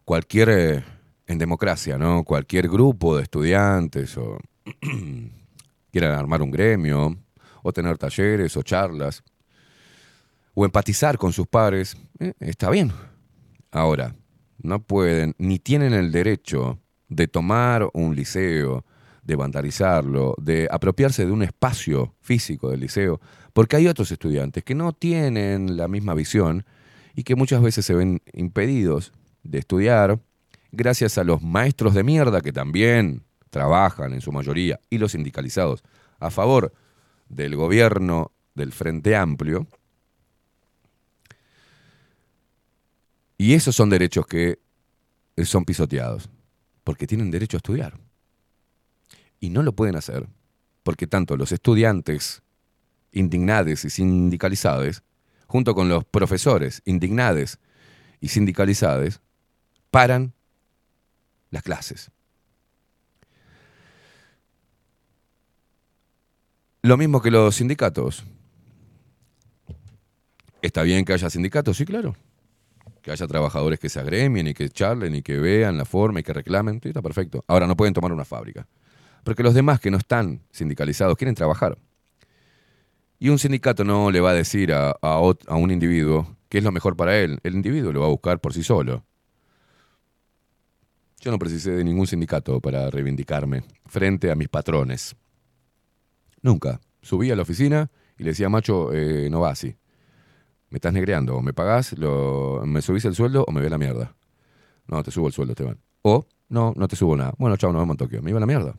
cualquier, 0.05 0.49
eh, 0.49 0.85
en 1.29 1.39
democracia, 1.39 1.97
¿no? 1.97 2.25
Cualquier 2.25 2.69
grupo 2.69 3.17
de 3.17 3.23
estudiantes 3.23 4.17
o 4.17 4.39
quieran 5.93 6.19
armar 6.19 6.43
un 6.43 6.51
gremio 6.51 7.17
o 7.63 7.73
tener 7.73 7.99
talleres 7.99 8.57
o 8.57 8.63
charlas 8.63 9.23
o 10.59 10.65
empatizar 10.65 11.19
con 11.19 11.35
sus 11.35 11.47
pares, 11.47 11.99
eh, 12.19 12.33
está 12.41 12.71
bien. 12.71 12.91
Ahora, 13.71 14.15
no 14.63 14.83
pueden 14.83 15.35
ni 15.37 15.59
tienen 15.59 15.93
el 15.93 16.11
derecho 16.11 16.81
de 17.09 17.29
tomar 17.29 17.89
un 17.93 18.17
liceo, 18.17 18.83
de 19.23 19.37
vandalizarlo, 19.37 20.35
de 20.39 20.67
apropiarse 20.71 21.27
de 21.27 21.33
un 21.33 21.43
espacio 21.43 22.15
físico 22.23 22.71
del 22.71 22.81
liceo, 22.81 23.21
porque 23.53 23.77
hay 23.77 23.87
otros 23.87 24.11
estudiantes 24.11 24.65
que 24.65 24.75
no 24.75 24.95
tienen 24.95 25.77
la 25.77 25.89
misma 25.89 26.15
visión 26.15 26.65
y 27.15 27.25
que 27.25 27.37
muchas 27.37 27.61
veces 27.61 27.85
se 27.85 27.95
ven 27.95 28.23
impedidos 28.33 29.13
de 29.43 29.59
estudiar 29.59 30.21
gracias 30.73 31.19
a 31.19 31.25
los 31.25 31.43
maestros 31.43 31.93
de 31.93 32.03
mierda 32.03 32.41
que 32.41 32.53
también 32.53 33.25
trabajan 33.51 34.15
en 34.15 34.23
su 34.23 34.33
mayoría 34.33 34.81
y 34.89 34.97
los 34.97 35.13
sindicalizados 35.13 35.85
a 36.19 36.31
favor 36.31 36.73
del 37.29 37.57
gobierno 37.57 38.33
del 38.55 38.73
Frente 38.73 39.17
Amplio. 39.17 39.67
Y 43.39 43.55
esos 43.55 43.75
son 43.75 43.91
derechos 43.91 44.27
que 44.27 44.59
son 45.45 45.65
pisoteados, 45.65 46.31
porque 46.85 47.07
tienen 47.07 47.31
derecho 47.31 47.57
a 47.57 47.59
estudiar. 47.59 47.99
Y 49.41 49.51
no 49.51 49.63
lo 49.63 49.73
pueden 49.73 49.97
hacer, 49.97 50.27
porque 50.83 51.07
tanto 51.07 51.37
los 51.37 51.53
estudiantes 51.53 52.43
indignados 53.13 53.85
y 53.85 53.91
sindicalizados, 53.91 55.03
junto 55.47 55.75
con 55.75 55.89
los 55.89 56.05
profesores 56.05 56.83
indignados 56.85 57.59
y 58.21 58.29
sindicalizados, 58.29 59.21
paran 59.91 60.33
las 61.51 61.63
clases. 61.63 62.11
Lo 66.83 66.97
mismo 66.97 67.21
que 67.21 67.31
los 67.31 67.57
sindicatos. 67.57 68.25
¿Está 70.63 70.83
bien 70.83 71.05
que 71.05 71.13
haya 71.13 71.29
sindicatos? 71.29 71.77
Sí, 71.77 71.85
claro. 71.85 72.17
Que 73.07 73.13
haya 73.13 73.29
trabajadores 73.29 73.79
que 73.79 73.89
se 73.89 74.01
agremien 74.01 74.49
y 74.49 74.53
que 74.53 74.69
charlen 74.69 75.15
y 75.15 75.23
que 75.23 75.39
vean 75.39 75.79
la 75.79 75.85
forma 75.85 76.19
y 76.19 76.23
que 76.25 76.33
reclamen. 76.33 76.81
Sí, 76.83 76.89
está 76.89 77.03
perfecto. 77.03 77.45
Ahora 77.47 77.69
no 77.69 77.77
pueden 77.77 77.95
tomar 77.95 78.13
una 78.13 78.25
fábrica. 78.25 78.67
Porque 79.23 79.45
los 79.45 79.55
demás 79.55 79.79
que 79.79 79.93
no 79.93 79.97
están 79.97 80.41
sindicalizados 80.51 81.17
quieren 81.17 81.37
trabajar. 81.37 81.79
Y 83.21 83.29
un 83.29 83.39
sindicato 83.39 83.85
no 83.85 84.11
le 84.11 84.19
va 84.19 84.31
a 84.31 84.35
decir 84.35 84.73
a, 84.73 84.91
a 84.91 85.21
un 85.21 85.71
individuo 85.71 86.37
qué 86.49 86.59
es 86.59 86.65
lo 86.65 86.73
mejor 86.73 86.97
para 86.97 87.17
él. 87.17 87.39
El 87.45 87.55
individuo 87.55 87.93
lo 87.93 88.01
va 88.01 88.07
a 88.07 88.11
buscar 88.11 88.41
por 88.41 88.53
sí 88.53 88.65
solo. 88.65 89.05
Yo 91.21 91.31
no 91.31 91.39
precisé 91.39 91.71
de 91.71 91.85
ningún 91.85 92.09
sindicato 92.09 92.61
para 92.61 92.91
reivindicarme 92.91 93.63
frente 93.87 94.33
a 94.33 94.35
mis 94.35 94.49
patrones. 94.49 95.15
Nunca. 96.43 96.81
Subí 97.03 97.31
a 97.31 97.37
la 97.37 97.43
oficina 97.43 97.89
y 98.19 98.25
le 98.25 98.31
decía, 98.31 98.49
macho, 98.49 98.93
eh, 98.93 99.31
no 99.31 99.43
va 99.43 99.51
así. 99.51 99.77
Me 100.77 100.79
estás 100.79 100.93
negreando. 100.93 101.35
O 101.37 101.41
me 101.41 101.55
pagás, 101.55 101.97
lo, 101.97 102.61
me 102.67 102.83
subís 102.83 103.07
el 103.07 103.15
sueldo 103.15 103.47
o 103.49 103.51
me 103.51 103.63
ve 103.63 103.71
la 103.71 103.79
mierda. 103.79 104.15
No, 104.87 105.03
te 105.03 105.11
subo 105.11 105.29
el 105.29 105.33
sueldo, 105.33 105.53
Esteban. 105.53 105.81
O, 106.03 106.27
no, 106.51 106.75
no 106.77 106.87
te 106.87 106.97
subo 106.97 107.17
nada. 107.17 107.33
Bueno, 107.39 107.57
chao, 107.57 107.73
nos 107.73 107.81
vemos 107.81 107.95
en 107.95 107.97
Tokio. 107.97 108.21
Me 108.21 108.29
iba 108.29 108.39
la 108.39 108.45
mierda. 108.45 108.77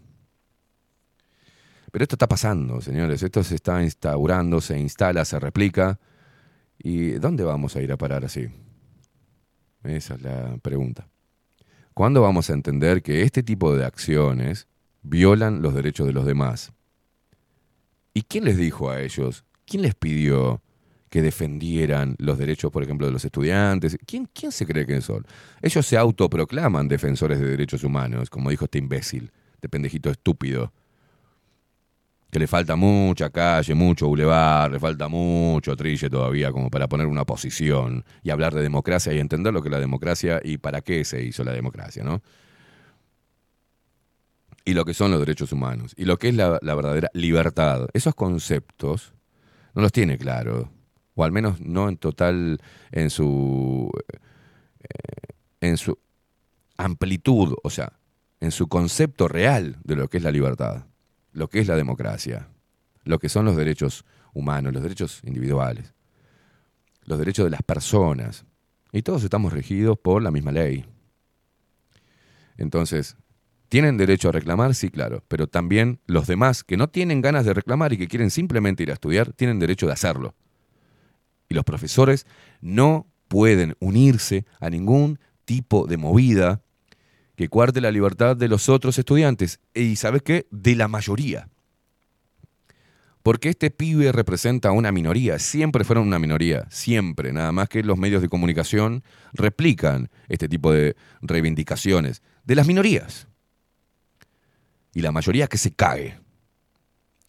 Pero 1.91 2.03
esto 2.03 2.13
está 2.13 2.27
pasando, 2.27 2.81
señores. 2.81 3.23
Esto 3.23 3.43
se 3.43 3.55
está 3.55 3.81
instaurando, 3.81 4.61
se 4.61 4.77
instala, 4.77 5.25
se 5.25 5.39
replica. 5.39 5.99
¿Y 6.77 7.13
dónde 7.13 7.43
vamos 7.43 7.75
a 7.75 7.81
ir 7.81 7.91
a 7.91 7.97
parar 7.97 8.23
así? 8.23 8.47
Esa 9.83 10.13
es 10.13 10.21
la 10.21 10.55
pregunta. 10.61 11.07
¿Cuándo 11.95 12.21
vamos 12.21 12.51
a 12.51 12.53
entender 12.53 13.01
que 13.01 13.23
este 13.23 13.41
tipo 13.41 13.75
de 13.75 13.85
acciones 13.85 14.67
violan 15.01 15.63
los 15.63 15.73
derechos 15.73 16.05
de 16.05 16.13
los 16.13 16.27
demás? 16.27 16.73
¿Y 18.13 18.21
quién 18.21 18.45
les 18.45 18.55
dijo 18.55 18.91
a 18.91 19.01
ellos? 19.01 19.45
¿Quién 19.65 19.81
les 19.81 19.95
pidió 19.95 20.61
que 21.09 21.21
defendieran 21.21 22.15
los 22.19 22.37
derechos, 22.37 22.71
por 22.71 22.83
ejemplo, 22.83 23.07
de 23.07 23.13
los 23.13 23.23
estudiantes? 23.23 23.97
¿Quién, 24.05 24.27
quién 24.33 24.51
se 24.51 24.65
cree 24.65 24.85
que 24.85 25.01
son? 25.01 25.25
Ellos 25.61 25.85
se 25.85 25.97
autoproclaman 25.97 26.87
defensores 26.87 27.39
de 27.39 27.47
derechos 27.47 27.83
humanos, 27.83 28.29
como 28.29 28.49
dijo 28.49 28.65
este 28.65 28.77
imbécil, 28.77 29.31
de 29.61 29.69
pendejito 29.69 30.09
estúpido 30.09 30.71
que 32.31 32.39
le 32.39 32.47
falta 32.47 32.75
mucha 32.75 33.29
calle, 33.29 33.73
mucho 33.73 34.07
bulevar, 34.07 34.71
le 34.71 34.79
falta 34.79 35.07
mucho 35.07 35.75
trille 35.75 36.09
todavía 36.09 36.51
como 36.51 36.69
para 36.69 36.87
poner 36.87 37.07
una 37.07 37.25
posición 37.25 38.03
y 38.21 38.31
hablar 38.31 38.53
de 38.53 38.61
democracia 38.61 39.13
y 39.13 39.19
entender 39.19 39.53
lo 39.53 39.61
que 39.61 39.69
es 39.69 39.71
la 39.71 39.79
democracia 39.79 40.41
y 40.43 40.57
para 40.57 40.81
qué 40.81 41.05
se 41.05 41.23
hizo 41.23 41.43
la 41.43 41.53
democracia, 41.53 42.03
¿no? 42.03 42.21
Y 44.65 44.73
lo 44.73 44.83
que 44.83 44.93
son 44.93 45.11
los 45.11 45.21
derechos 45.21 45.53
humanos 45.53 45.93
y 45.95 46.03
lo 46.03 46.17
que 46.17 46.27
es 46.27 46.35
la 46.35 46.59
verdadera 46.59 47.09
libertad. 47.13 47.87
Esos 47.93 48.13
conceptos 48.13 49.13
no 49.73 49.81
los 49.81 49.93
tiene 49.93 50.17
claro, 50.17 50.69
o 51.17 51.25
al 51.25 51.33
menos 51.33 51.59
no 51.59 51.89
en 51.89 51.97
total 51.97 52.61
en 52.91 53.09
su, 53.09 53.91
eh, 54.79 55.33
en 55.59 55.75
su 55.75 55.99
amplitud, 56.77 57.55
o 57.61 57.69
sea, 57.69 57.91
en 58.39 58.51
su 58.51 58.69
concepto 58.69 59.27
real 59.27 59.75
de 59.83 59.97
lo 59.97 60.07
que 60.07 60.17
es 60.17 60.23
la 60.23 60.31
libertad 60.31 60.85
lo 61.37 61.49
que 61.49 61.59
es 61.59 61.67
la 61.67 61.75
democracia, 61.75 62.49
lo 63.03 63.19
que 63.19 63.29
son 63.29 63.45
los 63.45 63.55
derechos 63.55 64.05
humanos, 64.33 64.73
los 64.73 64.81
derechos 64.81 65.21
individuales, 65.23 65.93
los 67.03 67.19
derechos 67.19 67.45
de 67.45 67.51
las 67.51 67.61
personas. 67.61 68.43
Y 68.91 69.03
todos 69.03 69.23
estamos 69.23 69.53
regidos 69.53 69.99
por 69.99 70.23
la 70.23 70.31
misma 70.31 70.51
ley. 70.51 70.83
Entonces, 72.57 73.17
¿tienen 73.69 73.97
derecho 73.97 74.29
a 74.29 74.31
reclamar? 74.31 74.73
Sí, 74.73 74.89
claro, 74.89 75.23
pero 75.27 75.45
también 75.45 75.99
los 76.07 76.25
demás 76.25 76.63
que 76.63 76.75
no 76.75 76.89
tienen 76.89 77.21
ganas 77.21 77.45
de 77.45 77.53
reclamar 77.53 77.93
y 77.93 77.99
que 77.99 78.07
quieren 78.07 78.31
simplemente 78.31 78.81
ir 78.81 78.89
a 78.89 78.95
estudiar, 78.95 79.31
tienen 79.33 79.59
derecho 79.59 79.85
de 79.85 79.93
hacerlo. 79.93 80.33
Y 81.49 81.53
los 81.53 81.63
profesores 81.63 82.25
no 82.61 83.07
pueden 83.27 83.75
unirse 83.79 84.45
a 84.59 84.69
ningún 84.69 85.19
tipo 85.45 85.87
de 85.87 85.97
movida 85.97 86.61
que 87.35 87.49
cuarte 87.49 87.81
la 87.81 87.91
libertad 87.91 88.35
de 88.35 88.47
los 88.47 88.67
otros 88.67 88.97
estudiantes 88.97 89.59
y, 89.73 89.95
¿sabes 89.95 90.23
qué? 90.23 90.47
De 90.49 90.75
la 90.75 90.87
mayoría. 90.87 91.49
Porque 93.21 93.49
este 93.49 93.69
pibe 93.71 94.11
representa 94.11 94.71
una 94.71 94.91
minoría, 94.91 95.37
siempre 95.37 95.83
fueron 95.83 96.07
una 96.07 96.17
minoría, 96.17 96.65
siempre, 96.69 97.33
nada 97.33 97.51
más 97.51 97.69
que 97.69 97.83
los 97.83 97.97
medios 97.97 98.21
de 98.21 98.29
comunicación 98.29 99.03
replican 99.33 100.09
este 100.29 100.47
tipo 100.47 100.71
de 100.71 100.95
reivindicaciones 101.21 102.23
de 102.45 102.55
las 102.55 102.65
minorías. 102.65 103.27
Y 104.93 105.01
la 105.01 105.11
mayoría 105.11 105.47
que 105.47 105.57
se 105.57 105.71
cae. 105.71 106.19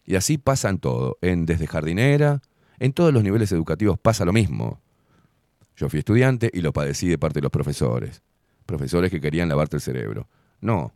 Y 0.05 0.15
así 0.15 0.37
pasa 0.37 0.69
en 0.69 0.79
todo, 0.79 1.17
en 1.21 1.45
desde 1.45 1.67
jardinera, 1.67 2.41
en 2.79 2.93
todos 2.93 3.13
los 3.13 3.23
niveles 3.23 3.51
educativos 3.51 3.99
pasa 3.99 4.25
lo 4.25 4.33
mismo. 4.33 4.79
Yo 5.75 5.89
fui 5.89 5.99
estudiante 5.99 6.49
y 6.53 6.61
lo 6.61 6.73
padecí 6.73 7.07
de 7.07 7.17
parte 7.17 7.39
de 7.39 7.43
los 7.43 7.51
profesores 7.51 8.21
profesores 8.69 9.09
que 9.09 9.19
querían 9.19 9.49
lavarte 9.49 9.75
el 9.77 9.81
cerebro. 9.81 10.29
No. 10.61 10.93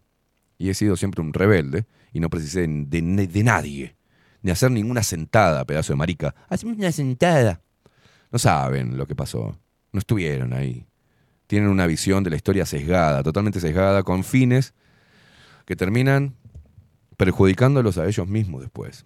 Y 0.58 0.70
he 0.70 0.74
sido 0.74 0.96
siempre 0.96 1.22
un 1.22 1.34
rebelde 1.34 1.86
y 2.14 2.20
no 2.20 2.30
precisé 2.30 2.68
de, 2.68 3.28
de 3.28 3.44
nadie. 3.44 3.96
Ni 4.44 4.52
hacer 4.52 4.72
ninguna 4.72 5.02
sentada, 5.04 5.66
pedazo 5.66 5.94
de 5.94 5.98
marica. 5.98 6.36
Hacemos 6.50 6.78
una 6.78 6.92
sentada. 6.92 7.62
No 8.32 8.40
saben 8.40 8.98
lo 8.98 9.08
que 9.08 9.16
pasó. 9.16 9.58
No 9.92 10.00
estuvieron 10.00 10.54
ahí. 10.54 10.86
Tienen 11.48 11.70
una 11.70 11.88
visión 11.88 12.24
de 12.24 12.30
la 12.30 12.36
historia 12.36 12.66
sesgada, 12.66 13.24
totalmente 13.24 13.60
sesgada, 13.60 14.04
con 14.04 14.24
fines 14.24 14.74
que 15.66 15.76
terminan 15.76 16.36
perjudicándolos 17.18 17.98
a 17.98 18.08
ellos 18.08 18.28
mismos 18.28 18.62
después. 18.62 19.06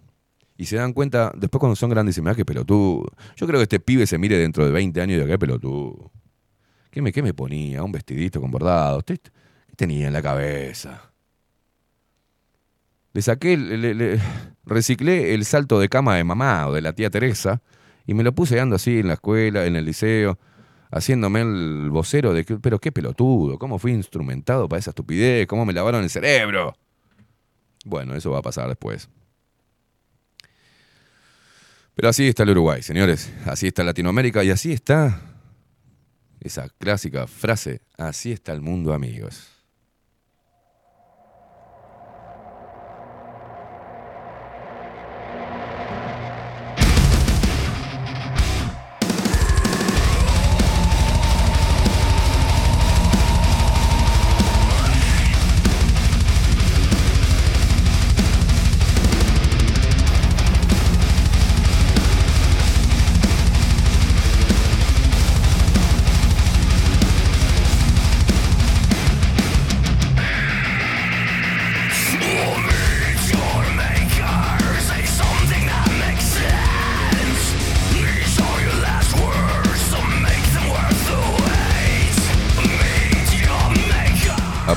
Y 0.60 0.66
se 0.66 0.74
dan 0.74 0.92
cuenta, 0.92 1.32
después 1.36 1.60
cuando 1.60 1.76
son 1.76 1.88
grandes, 1.88 2.20
me 2.20 2.30
da 2.30 2.34
que 2.34 2.44
pelotudo. 2.44 3.06
Yo 3.36 3.46
creo 3.46 3.60
que 3.60 3.62
este 3.62 3.78
pibe 3.78 4.08
se 4.08 4.18
mire 4.18 4.36
dentro 4.36 4.66
de 4.66 4.72
20 4.72 5.00
años 5.00 5.12
y 5.12 5.14
diga, 5.14 5.26
qué 5.28 5.38
pelotudo. 5.38 6.10
¿Qué 6.90 7.00
me, 7.00 7.12
qué 7.12 7.22
me 7.22 7.32
ponía? 7.32 7.84
Un 7.84 7.92
vestidito 7.92 8.40
con 8.40 8.50
bordado. 8.50 9.00
¿Qué 9.02 9.20
tenía 9.76 10.08
en 10.08 10.12
la 10.12 10.20
cabeza? 10.20 11.12
Le 13.12 13.22
saqué, 13.22 13.56
le, 13.56 14.20
reciclé 14.64 15.32
el 15.32 15.44
salto 15.44 15.78
de 15.78 15.88
cama 15.88 16.16
de 16.16 16.24
mamá 16.24 16.66
o 16.66 16.72
de 16.72 16.82
la 16.82 16.92
tía 16.92 17.08
Teresa 17.08 17.62
y 18.04 18.14
me 18.14 18.24
lo 18.24 18.34
puse 18.34 18.58
ando 18.58 18.74
así 18.74 18.98
en 18.98 19.06
la 19.06 19.14
escuela, 19.14 19.64
en 19.64 19.76
el 19.76 19.84
liceo, 19.84 20.40
haciéndome 20.90 21.42
el 21.42 21.88
vocero 21.90 22.34
de 22.34 22.44
que, 22.44 22.56
pero 22.56 22.80
qué 22.80 22.90
pelotudo, 22.90 23.60
cómo 23.60 23.78
fui 23.78 23.92
instrumentado 23.92 24.68
para 24.68 24.80
esa 24.80 24.90
estupidez, 24.90 25.46
cómo 25.46 25.64
me 25.64 25.72
lavaron 25.72 26.02
el 26.02 26.10
cerebro. 26.10 26.74
Bueno, 27.84 28.16
eso 28.16 28.32
va 28.32 28.38
a 28.38 28.42
pasar 28.42 28.66
después. 28.68 29.08
Pero 31.98 32.10
así 32.10 32.28
está 32.28 32.44
el 32.44 32.50
Uruguay, 32.50 32.80
señores. 32.80 33.28
Así 33.44 33.66
está 33.66 33.82
Latinoamérica 33.82 34.44
y 34.44 34.50
así 34.50 34.72
está 34.72 35.20
esa 36.38 36.68
clásica 36.78 37.26
frase, 37.26 37.80
así 37.96 38.30
está 38.30 38.52
el 38.52 38.60
mundo 38.60 38.94
amigos. 38.94 39.48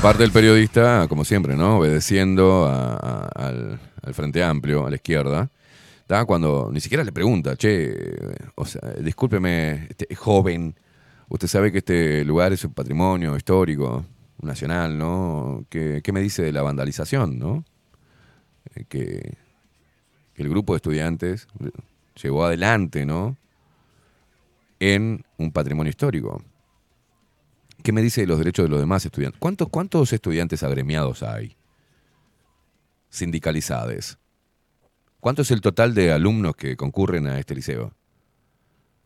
Aparte 0.02 0.24
del 0.24 0.32
periodista, 0.32 1.06
como 1.06 1.24
siempre, 1.24 1.54
¿no? 1.54 1.78
Obedeciendo 1.78 2.66
al, 2.66 3.78
Frente 4.12 4.42
Amplio, 4.42 4.84
a 4.84 4.90
la 4.90 4.96
izquierda, 4.96 5.48
¿tá? 6.08 6.24
cuando 6.24 6.70
ni 6.72 6.80
siquiera 6.80 7.04
le 7.04 7.12
pregunta, 7.12 7.54
che, 7.54 7.94
o 8.56 8.64
sea, 8.64 8.80
discúlpeme, 8.98 9.86
este, 9.90 10.12
joven, 10.16 10.74
usted 11.28 11.46
sabe 11.46 11.70
que 11.70 11.78
este 11.78 12.24
lugar 12.24 12.52
es 12.52 12.64
un 12.64 12.74
patrimonio 12.74 13.36
histórico, 13.36 14.04
nacional, 14.40 14.98
¿no? 14.98 15.66
¿Qué, 15.68 16.02
me 16.12 16.20
dice 16.20 16.42
de 16.42 16.50
la 16.50 16.62
vandalización, 16.62 17.38
¿no? 17.38 17.64
Eh, 18.74 18.86
que, 18.88 19.36
que 20.34 20.42
el 20.42 20.48
grupo 20.48 20.72
de 20.72 20.78
estudiantes 20.78 21.46
llevó 22.20 22.44
adelante, 22.44 23.06
¿no? 23.06 23.36
En 24.80 25.24
un 25.38 25.52
patrimonio 25.52 25.90
histórico. 25.90 26.42
¿Qué 27.82 27.92
me 27.92 28.00
dice 28.00 28.20
de 28.20 28.26
los 28.28 28.38
derechos 28.38 28.64
de 28.64 28.68
los 28.68 28.80
demás 28.80 29.04
estudiantes? 29.04 29.38
¿Cuántos, 29.40 29.68
cuántos 29.68 30.12
estudiantes 30.12 30.62
agremiados 30.62 31.22
hay? 31.22 31.56
Sindicalizados. 33.08 34.18
¿Cuánto 35.18 35.42
es 35.42 35.50
el 35.50 35.60
total 35.60 35.94
de 35.94 36.12
alumnos 36.12 36.54
que 36.54 36.76
concurren 36.76 37.26
a 37.26 37.38
este 37.38 37.54
liceo? 37.54 37.92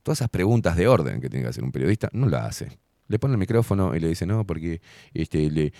Todas 0.03 0.19
esas 0.19 0.29
preguntas 0.29 0.77
de 0.77 0.89
orden 0.89 1.21
que 1.21 1.31
tiene 1.31 1.45
que 1.45 1.51
hacer 1.51 1.65
un 1.65 1.73
periodista, 1.73 2.09
no 2.13 2.29
la 2.29 2.47
hace. 2.47 2.79
Le 3.09 3.19
pone 3.19 3.35
el 3.35 3.39
micrófono 3.39 3.95
y 3.95 4.01
le 4.01 4.09
dice, 4.09 4.27
no, 4.27 4.45
porque 4.47 4.81
este, 5.15 5.73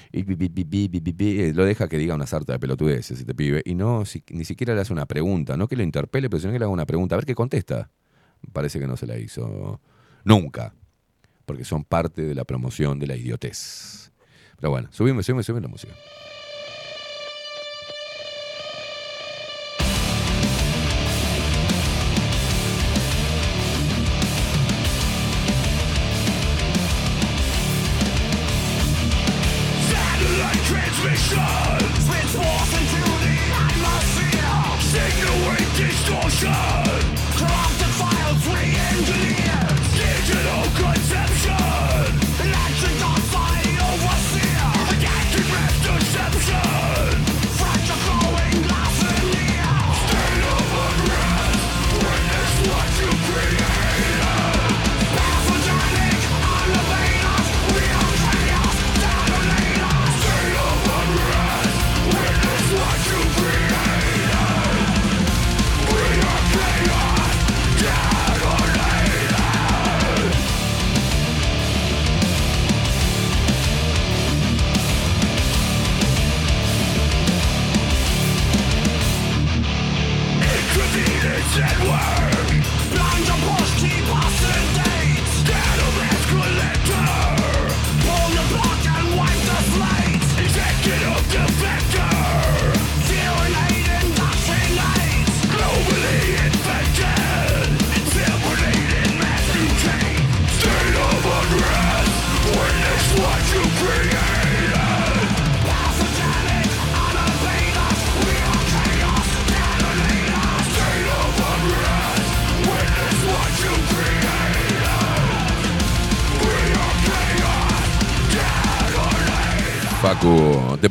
lo 1.53 1.65
deja 1.65 1.89
que 1.89 1.99
diga 1.99 2.15
una 2.15 2.27
sarta 2.27 2.55
de 2.55 2.59
pelotudeces, 2.59 3.21
este 3.21 3.35
pibe. 3.35 3.63
Y 3.65 3.75
no, 3.75 4.05
ni 4.31 4.45
siquiera 4.45 4.75
le 4.75 4.81
hace 4.81 4.93
una 4.93 5.07
pregunta. 5.07 5.57
No 5.57 5.69
que 5.69 5.77
lo 5.77 5.83
interpele, 5.83 6.31
pero 6.31 6.41
sino 6.41 6.53
que 6.53 6.59
le 6.59 6.65
haga 6.65 6.73
una 6.73 6.87
pregunta. 6.87 7.15
A 7.15 7.19
ver 7.19 7.27
qué 7.27 7.35
contesta. 7.35 7.91
Parece 8.53 8.79
que 8.79 8.87
no 8.87 8.97
se 8.97 9.07
la 9.07 9.19
hizo 9.19 9.81
nunca 10.25 10.73
porque 11.47 11.65
son 11.65 11.85
parte 11.85 12.23
de 12.23 12.35
la 12.35 12.45
promoción 12.45 12.99
de 12.99 13.07
la 13.07 13.17
idiotez. 13.17 14.13
Pero 14.59 14.71
bueno, 14.71 14.89
subime, 14.91 15.23
subime, 15.23 15.43
subime 15.43 15.63
la 15.63 15.69
música. 15.69 15.95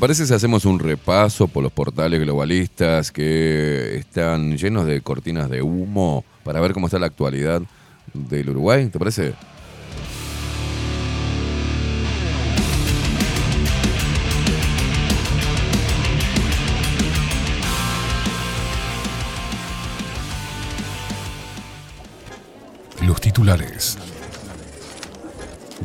Parece 0.06 0.28
si 0.28 0.36
hacemos 0.36 0.66
un 0.66 0.78
repaso 0.78 1.47
por 1.47 1.64
los 1.64 1.72
portales 1.72 2.20
globalistas 2.20 3.12
que 3.12 3.95
están 3.95 4.56
llenos 4.56 4.86
de 4.86 5.01
cortinas 5.01 5.49
de 5.49 5.64
humo 5.64 6.24
para 6.43 6.62
ver 6.62 6.74
cómo 6.74 6.86
está 6.86 6.99
la 6.99 7.08
actualidad 7.08 7.64
del 8.14 8.51
Uruguay? 8.51 8.88
¿Te 8.89 8.99
parece? 8.99 9.34
Los 23.01 23.20
titulares. 23.20 23.97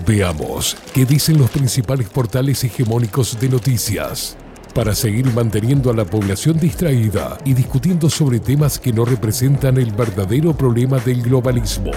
Veamos 0.07 0.77
qué 0.95 1.05
dicen 1.05 1.39
los 1.39 1.51
principales 1.51 2.09
portales 2.09 2.65
hegemónicos 2.65 3.39
de 3.39 3.49
noticias 3.49 4.37
para 4.75 4.95
seguir 4.95 5.27
manteniendo 5.35 5.91
a 5.91 5.95
la 5.95 6.05
población 6.05 6.59
distraída 6.59 7.37
y 7.45 7.55
discutiendo 7.55 8.09
sobre 8.09 8.41
temas 8.41 8.79
que 8.79 8.93
no 8.93 9.05
representan 9.05 9.77
el 9.77 9.93
verdadero 9.93 10.57
problema 10.57 10.99
del 10.99 11.23
globalismo. 11.23 11.91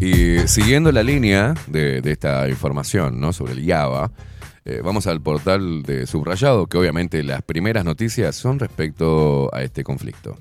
Y 0.00 0.46
siguiendo 0.46 0.92
la 0.92 1.02
línea 1.02 1.54
de, 1.66 2.02
esta 2.04 2.48
información 2.48 3.18
¿no? 3.18 3.32
sobre 3.32 3.52
el 3.52 3.66
Java, 3.66 4.10
eh, 4.64 4.80
vamos 4.84 5.06
al 5.06 5.20
portal 5.20 5.82
de 5.82 6.06
Subrayado, 6.06 6.66
que 6.66 6.76
obviamente 6.76 7.22
las 7.22 7.42
primeras 7.42 7.84
noticias 7.84 8.36
son 8.36 8.58
respecto 8.58 9.48
a 9.54 9.62
este 9.62 9.82
conflicto. 9.82 10.36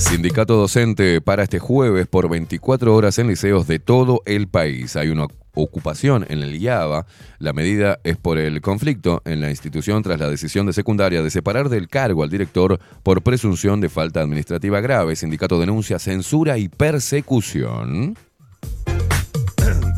Sindicato 0.00 0.56
docente 0.56 1.20
para 1.20 1.42
este 1.42 1.58
jueves 1.58 2.06
por 2.06 2.30
24 2.30 2.96
horas 2.96 3.18
en 3.18 3.28
liceos 3.28 3.66
de 3.66 3.78
todo 3.78 4.22
el 4.24 4.48
país. 4.48 4.96
Hay 4.96 5.10
una 5.10 5.26
ocupación 5.54 6.24
en 6.30 6.42
el 6.42 6.56
IABA. 6.56 7.06
La 7.38 7.52
medida 7.52 8.00
es 8.02 8.16
por 8.16 8.38
el 8.38 8.62
conflicto 8.62 9.20
en 9.26 9.42
la 9.42 9.50
institución 9.50 10.02
tras 10.02 10.18
la 10.18 10.30
decisión 10.30 10.64
de 10.64 10.72
secundaria 10.72 11.22
de 11.22 11.30
separar 11.30 11.68
del 11.68 11.88
cargo 11.88 12.22
al 12.22 12.30
director 12.30 12.80
por 13.02 13.22
presunción 13.22 13.82
de 13.82 13.90
falta 13.90 14.22
administrativa 14.22 14.80
grave. 14.80 15.14
Sindicato 15.16 15.60
denuncia 15.60 15.98
censura 15.98 16.56
y 16.56 16.68
persecución. 16.68 18.16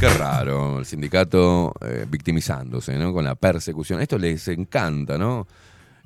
Qué 0.00 0.09
raro, 0.18 0.80
el 0.80 0.84
sindicato 0.84 1.72
eh, 1.80 2.07
victimizándose, 2.11 2.98
¿no? 2.98 3.12
Con 3.12 3.24
la 3.24 3.36
persecución. 3.36 4.00
Esto 4.00 4.18
les 4.18 4.48
encanta, 4.48 5.16
¿no? 5.16 5.46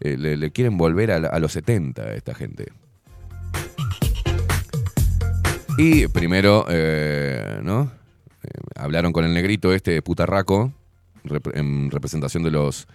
Eh, 0.00 0.18
le, 0.18 0.50
quieren 0.50 0.76
volver 0.76 1.10
a, 1.10 1.16
a 1.16 1.38
los 1.38 1.52
70 1.52 2.02
a 2.02 2.14
esta 2.14 2.34
gente. 2.34 2.66
Y 5.78 6.08
primero, 6.08 6.64
eh, 6.68 7.60
¿no? 7.62 7.90
Eh, 8.42 8.48
hablaron 8.76 9.12
con 9.12 9.24
el 9.24 9.34
negrito 9.34 9.72
este 9.72 10.00
putarraco 10.02 10.72
en 11.54 11.90
representación 11.90 12.42
de 12.42 12.50
los 12.50 12.86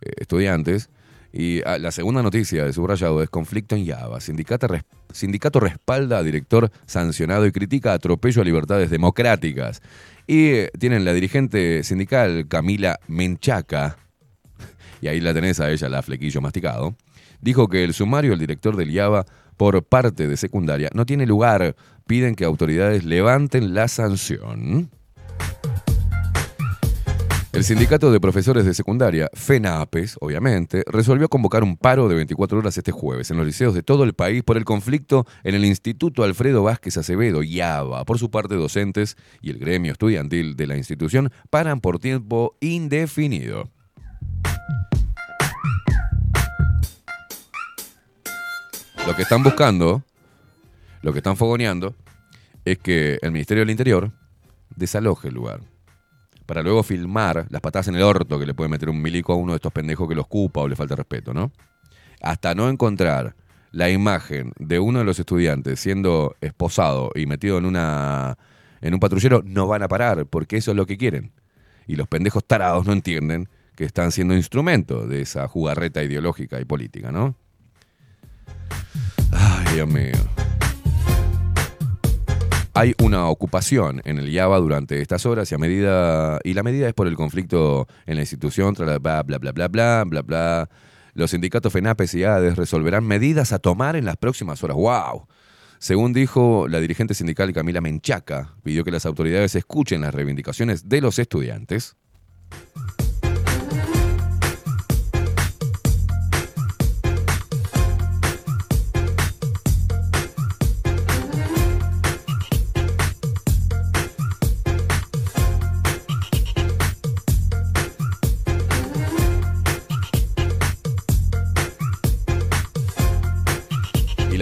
eh, 0.00 0.12
estudiantes. 0.18 0.90
Y 1.32 1.60
ah, 1.66 1.78
la 1.78 1.90
segunda 1.90 2.22
noticia 2.22 2.64
de 2.64 2.72
subrayado 2.72 3.22
es 3.22 3.28
conflicto 3.28 3.76
en 3.76 3.86
Java. 3.86 4.20
Sindicato, 4.20 4.66
sindicato 5.12 5.60
respalda 5.60 6.18
a 6.18 6.22
director 6.22 6.70
sancionado 6.86 7.46
y 7.46 7.52
critica 7.52 7.92
atropello 7.92 8.40
a 8.42 8.44
libertades 8.44 8.90
democráticas. 8.90 9.82
Y 10.26 10.50
eh, 10.50 10.70
tienen 10.78 11.04
la 11.04 11.12
dirigente 11.12 11.82
sindical 11.82 12.46
Camila 12.48 12.98
Menchaca, 13.08 13.98
y 15.00 15.08
ahí 15.08 15.20
la 15.20 15.34
tenés 15.34 15.60
a 15.60 15.70
ella, 15.70 15.88
la 15.88 16.02
flequillo 16.02 16.40
masticado, 16.40 16.94
dijo 17.40 17.68
que 17.68 17.84
el 17.84 17.94
sumario 17.94 18.30
del 18.30 18.40
director 18.40 18.76
del 18.76 18.90
IABA 18.90 19.26
por 19.56 19.82
parte 19.82 20.28
de 20.28 20.36
secundaria 20.36 20.88
no 20.94 21.04
tiene 21.04 21.26
lugar. 21.26 21.76
Piden 22.08 22.34
que 22.36 22.46
autoridades 22.46 23.04
levanten 23.04 23.74
la 23.74 23.86
sanción. 23.86 24.90
El 27.52 27.64
sindicato 27.64 28.10
de 28.10 28.18
profesores 28.18 28.64
de 28.64 28.72
secundaria, 28.72 29.28
FENAPES, 29.34 30.16
obviamente, 30.22 30.84
resolvió 30.86 31.28
convocar 31.28 31.62
un 31.62 31.76
paro 31.76 32.08
de 32.08 32.14
24 32.14 32.60
horas 32.60 32.78
este 32.78 32.92
jueves 32.92 33.30
en 33.30 33.36
los 33.36 33.44
liceos 33.44 33.74
de 33.74 33.82
todo 33.82 34.04
el 34.04 34.14
país 34.14 34.42
por 34.42 34.56
el 34.56 34.64
conflicto 34.64 35.26
en 35.44 35.54
el 35.54 35.66
Instituto 35.66 36.24
Alfredo 36.24 36.62
Vázquez 36.62 36.96
Acevedo, 36.96 37.42
IABA. 37.42 38.06
Por 38.06 38.18
su 38.18 38.30
parte, 38.30 38.54
docentes 38.54 39.18
y 39.42 39.50
el 39.50 39.58
gremio 39.58 39.92
estudiantil 39.92 40.56
de 40.56 40.66
la 40.66 40.78
institución 40.78 41.30
paran 41.50 41.82
por 41.82 41.98
tiempo 41.98 42.56
indefinido. 42.60 43.70
Lo 49.06 49.14
que 49.14 49.22
están 49.22 49.42
buscando, 49.42 50.04
lo 51.02 51.12
que 51.12 51.18
están 51.18 51.36
fogoneando, 51.36 51.94
es 52.64 52.78
que 52.78 53.18
el 53.22 53.32
Ministerio 53.32 53.62
del 53.62 53.70
Interior 53.70 54.12
desaloje 54.74 55.28
el 55.28 55.34
lugar. 55.34 55.60
Para 56.46 56.62
luego 56.62 56.82
filmar 56.82 57.46
las 57.50 57.60
patadas 57.60 57.88
en 57.88 57.96
el 57.96 58.02
orto 58.02 58.38
que 58.38 58.46
le 58.46 58.54
puede 58.54 58.70
meter 58.70 58.88
un 58.88 59.02
milico 59.02 59.32
a 59.32 59.36
uno 59.36 59.52
de 59.52 59.56
estos 59.56 59.72
pendejos 59.72 60.08
que 60.08 60.14
los 60.14 60.24
ocupa 60.24 60.60
o 60.60 60.68
le 60.68 60.76
falta 60.76 60.96
respeto, 60.96 61.34
¿no? 61.34 61.52
Hasta 62.22 62.54
no 62.54 62.68
encontrar 62.68 63.34
la 63.70 63.90
imagen 63.90 64.52
de 64.58 64.78
uno 64.78 65.00
de 65.00 65.04
los 65.04 65.18
estudiantes 65.18 65.78
siendo 65.78 66.36
esposado 66.40 67.10
y 67.14 67.26
metido 67.26 67.58
en 67.58 67.66
una 67.66 68.38
en 68.80 68.94
un 68.94 69.00
patrullero, 69.00 69.42
no 69.44 69.66
van 69.66 69.82
a 69.82 69.88
parar, 69.88 70.26
porque 70.26 70.56
eso 70.56 70.70
es 70.70 70.76
lo 70.76 70.86
que 70.86 70.96
quieren. 70.96 71.32
Y 71.86 71.96
los 71.96 72.06
pendejos 72.06 72.44
tarados 72.44 72.86
no 72.86 72.92
entienden 72.92 73.48
que 73.74 73.84
están 73.84 74.12
siendo 74.12 74.34
instrumento 74.34 75.06
de 75.06 75.22
esa 75.22 75.48
jugarreta 75.48 76.02
ideológica 76.02 76.60
y 76.60 76.64
política, 76.64 77.10
¿no? 77.10 77.34
Ay, 79.32 79.74
Dios 79.74 79.88
mío. 79.88 80.12
Hay 82.78 82.94
una 83.02 83.26
ocupación 83.26 84.00
en 84.04 84.18
el 84.18 84.28
IABA 84.28 84.56
durante 84.58 85.02
estas 85.02 85.26
horas 85.26 85.50
y 85.50 85.54
a 85.56 85.58
medida 85.58 86.38
y 86.44 86.54
la 86.54 86.62
medida 86.62 86.86
es 86.86 86.94
por 86.94 87.08
el 87.08 87.16
conflicto 87.16 87.88
en 88.06 88.14
la 88.14 88.22
institución, 88.22 88.74
bla 88.74 88.98
bla 88.98 89.24
bla 89.24 89.38
bla 89.50 89.66
bla 89.66 90.04
bla 90.06 90.22
bla. 90.22 90.70
Los 91.12 91.32
sindicatos 91.32 91.72
FENAPES 91.72 92.14
y 92.14 92.22
ADES 92.22 92.54
resolverán 92.56 93.04
medidas 93.04 93.52
a 93.52 93.58
tomar 93.58 93.96
en 93.96 94.04
las 94.04 94.16
próximas 94.16 94.62
horas. 94.62 94.76
¡Wow! 94.76 95.26
Según 95.80 96.12
dijo 96.12 96.68
la 96.68 96.78
dirigente 96.78 97.14
sindical 97.14 97.52
Camila 97.52 97.80
Menchaca, 97.80 98.54
pidió 98.62 98.84
que 98.84 98.92
las 98.92 99.06
autoridades 99.06 99.56
escuchen 99.56 100.02
las 100.02 100.14
reivindicaciones 100.14 100.88
de 100.88 101.00
los 101.00 101.18
estudiantes. 101.18 101.96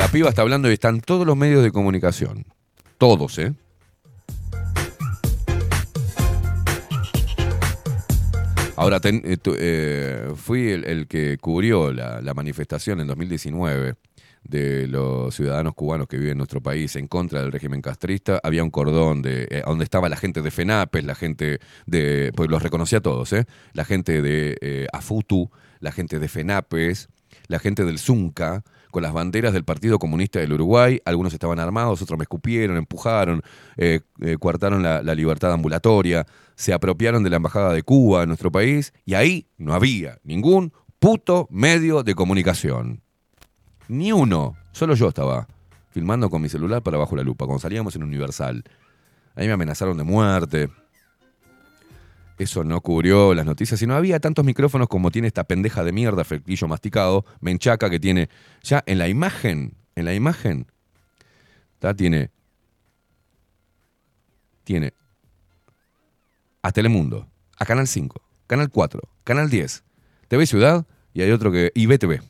La 0.07 0.13
piba 0.13 0.29
está 0.29 0.43
hablando 0.43 0.71
y 0.71 0.75
están 0.75 1.01
todos 1.01 1.27
los 1.27 1.37
medios 1.37 1.65
de 1.65 1.73
comunicación. 1.73 2.47
Todos, 2.97 3.39
¿eh? 3.39 3.53
Ahora, 8.77 9.01
eh, 9.03 9.37
eh, 9.59 10.33
fui 10.37 10.71
el, 10.71 11.09
que 11.09 11.39
cubrió 11.39 11.93
la, 11.93 12.35
manifestación 12.35 13.01
en 13.01 13.09
2019 13.09 13.95
de 14.45 14.87
los 14.87 15.35
ciudadanos 15.35 15.75
cubanos 15.75 16.07
que 16.07 16.19
viven 16.19 16.33
en 16.33 16.39
nuestro 16.39 16.61
país 16.61 16.95
en 16.95 17.09
contra 17.09 17.43
del 17.43 17.51
régimen 17.51 17.83
castrista. 17.83 18.39
Había 18.45 18.63
un 18.63 18.71
cordón 18.71 19.23
de 19.23 19.49
eh, 19.51 19.65
donde 19.67 19.83
estaba 19.83 20.09
la 20.09 20.17
gente 20.17 20.41
de 20.41 20.53
FENAPES, 20.53 21.05
la 21.05 21.17
gente 21.17 21.59
de, 21.87 22.31
pues 22.37 22.49
los 22.49 22.63
reconocí 22.63 22.95
a 22.95 23.01
todos, 23.01 23.33
¿eh? 23.33 23.45
la 23.73 23.85
gente 23.85 24.23
de 24.23 24.87
AFUTU, 24.93 25.51
la 25.81 25.91
gente 25.91 26.21
de 26.21 26.29
FENAPES, 26.29 27.09
la 27.49 27.59
gente 27.59 27.85
del 27.85 27.99
ZUNCA, 27.99 28.63
con 28.91 29.03
las 29.03 29.13
banderas 29.13 29.53
del 29.53 29.65
Partido 29.65 29.99
Comunista 29.99 30.39
del 30.39 30.53
Uruguay. 30.53 31.01
Algunos 31.05 31.33
estaban 31.33 31.59
armados, 31.59 32.03
otros 32.03 32.19
me 32.19 32.23
escupieron, 32.23 32.77
empujaron, 32.77 33.43
eh, 33.77 34.01
eh, 34.21 34.37
coartaron 34.39 34.83
la, 34.83 35.03
la 35.03 35.15
libertad 35.15 35.53
ambulatoria, 35.53 36.27
se 36.55 36.73
apropiaron 36.73 37.23
de 37.23 37.31
la 37.31 37.37
Embajada 37.37 37.73
de 37.73 37.83
Cuba 37.83 38.23
en 38.23 38.29
nuestro 38.29 38.51
país 38.51 38.93
y 39.05 39.15
ahí 39.15 39.47
no 39.59 39.75
había 39.75 40.19
ningún 40.25 40.73
puto 40.99 41.47
medio 41.51 42.03
de 42.03 42.15
comunicación. 42.15 43.03
Ni 43.89 44.13
uno. 44.13 44.57
Solo 44.73 44.95
yo 44.95 45.09
estaba 45.09 45.47
filmando 45.91 46.29
con 46.29 46.43
mi 46.43 46.49
celular 46.49 46.83
para 46.83 46.99
bajo 46.99 47.17
la 47.17 47.23
lupa, 47.23 47.47
cuando 47.47 47.61
salíamos 47.61 47.97
en 47.97 48.03
Universal. 48.03 48.65
Ahí 49.35 49.47
me 49.47 49.53
amenazaron 49.53 49.97
de 49.97 50.05
muerte. 50.05 50.69
Eso 52.39 52.65
no 52.65 52.81
cubrió 52.81 53.35
las 53.35 53.47
noticias. 53.47 53.81
Y 53.83 53.87
no 53.87 53.95
había 53.95 54.21
tantos 54.21 54.45
micrófonos 54.45 54.89
como 54.89 55.11
tiene 55.11 55.29
esta 55.29 55.45
pendeja 55.45 55.85
de 55.85 55.93
mierda, 55.93 56.25
flectillo 56.25 56.69
masticado, 56.69 57.25
menchaca, 57.41 57.89
que 57.89 57.99
tiene. 57.99 58.29
Ya 58.63 58.83
en 58.87 58.99
la 58.99 59.09
imagen, 59.09 59.75
en 59.95 60.05
la 60.05 60.15
imagen, 60.15 60.67
tiene. 61.95 62.31
Tiene. 64.65 64.93
A 66.63 66.73
Telemundo, 66.73 67.29
a 67.59 67.65
Canal 67.65 67.87
5, 67.87 68.21
Canal 68.49 68.71
4, 68.71 69.01
Canal 69.23 69.49
10, 69.49 69.85
TV 70.27 70.47
Ciudad 70.47 70.85
y 71.15 71.23
hay 71.23 71.31
otro 71.31 71.53
que. 71.53 71.71
y 71.75 71.87
BTV. 71.87 72.21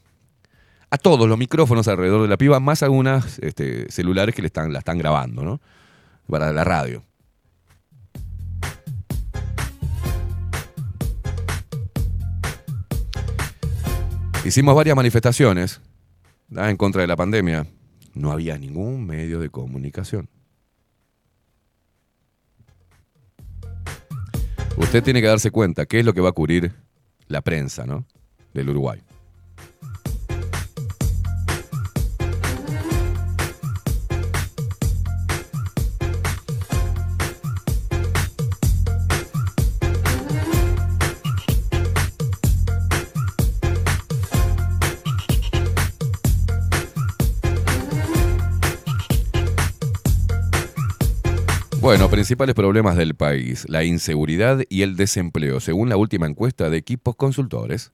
A 0.90 0.98
todos 0.98 1.28
los 1.28 1.38
micrófonos 1.38 1.88
alrededor 1.88 2.22
de 2.22 2.28
la 2.28 2.36
piba, 2.36 2.60
más 2.60 2.82
algunas 2.82 3.38
este, 3.40 3.90
celulares 3.90 4.34
que 4.34 4.42
le 4.42 4.46
están, 4.46 4.72
la 4.72 4.80
están 4.80 4.98
grabando, 4.98 5.42
¿no? 5.42 5.60
Para 6.28 6.52
la 6.52 6.64
radio. 6.64 7.02
Hicimos 14.46 14.76
varias 14.76 14.94
manifestaciones 14.94 15.80
en 16.56 16.76
contra 16.76 17.00
de 17.00 17.08
la 17.08 17.16
pandemia. 17.16 17.66
No 18.14 18.30
había 18.30 18.56
ningún 18.56 19.04
medio 19.04 19.40
de 19.40 19.50
comunicación. 19.50 20.28
Usted 24.76 25.02
tiene 25.02 25.20
que 25.20 25.26
darse 25.26 25.50
cuenta 25.50 25.84
qué 25.86 25.98
es 25.98 26.04
lo 26.04 26.14
que 26.14 26.20
va 26.20 26.28
a 26.28 26.32
cubrir 26.32 26.72
la 27.26 27.40
prensa, 27.40 27.86
¿no? 27.86 28.06
Del 28.54 28.70
Uruguay. 28.70 29.02
Bueno, 51.86 52.10
principales 52.10 52.56
problemas 52.56 52.96
del 52.96 53.14
país, 53.14 53.64
la 53.68 53.84
inseguridad 53.84 54.58
y 54.68 54.82
el 54.82 54.96
desempleo, 54.96 55.60
según 55.60 55.88
la 55.88 55.96
última 55.96 56.26
encuesta 56.26 56.68
de 56.68 56.78
equipos 56.78 57.14
consultores. 57.14 57.92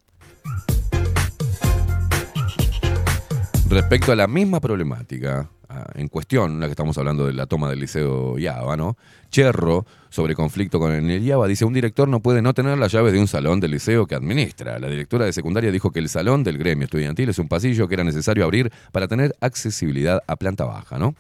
Respecto 3.69 4.11
a 4.11 4.17
la 4.17 4.27
misma 4.27 4.61
problemática 4.61 5.51
ah, 5.69 5.91
en 5.95 6.09
cuestión, 6.09 6.59
la 6.59 6.69
que 6.69 6.71
estamos 6.71 6.97
hablando 6.97 7.27
de 7.27 7.35
la 7.35 7.45
toma 7.45 7.69
del 7.69 7.81
Liceo 7.81 8.39
Yaba, 8.39 8.79
¿no? 8.79 8.97
Cherro, 9.31 9.85
sobre 10.09 10.35
conflicto 10.35 10.79
con 10.79 10.93
el 10.93 11.23
Yaba, 11.23 11.47
dice, 11.47 11.67
un 11.67 11.75
director 11.75 12.09
no 12.09 12.21
puede 12.21 12.41
no 12.41 12.55
tener 12.55 12.79
las 12.79 12.93
llaves 12.93 13.13
de 13.13 13.21
un 13.21 13.29
salón 13.29 13.61
del 13.61 13.73
liceo 13.73 14.07
que 14.07 14.15
administra. 14.15 14.79
La 14.79 14.89
directora 14.89 15.27
de 15.27 15.35
secundaria 15.35 15.71
dijo 15.71 15.91
que 15.91 15.99
el 15.99 16.09
salón 16.09 16.45
del 16.45 16.57
gremio 16.57 16.87
estudiantil 16.87 17.29
es 17.29 17.39
un 17.39 17.49
pasillo 17.49 17.89
que 17.89 17.95
era 17.97 18.05
necesario 18.05 18.45
abrir 18.45 18.73
para 18.91 19.07
tener 19.07 19.35
accesibilidad 19.43 20.23
a 20.27 20.37
planta 20.37 20.65
baja, 20.65 20.99
¿no? 20.99 21.15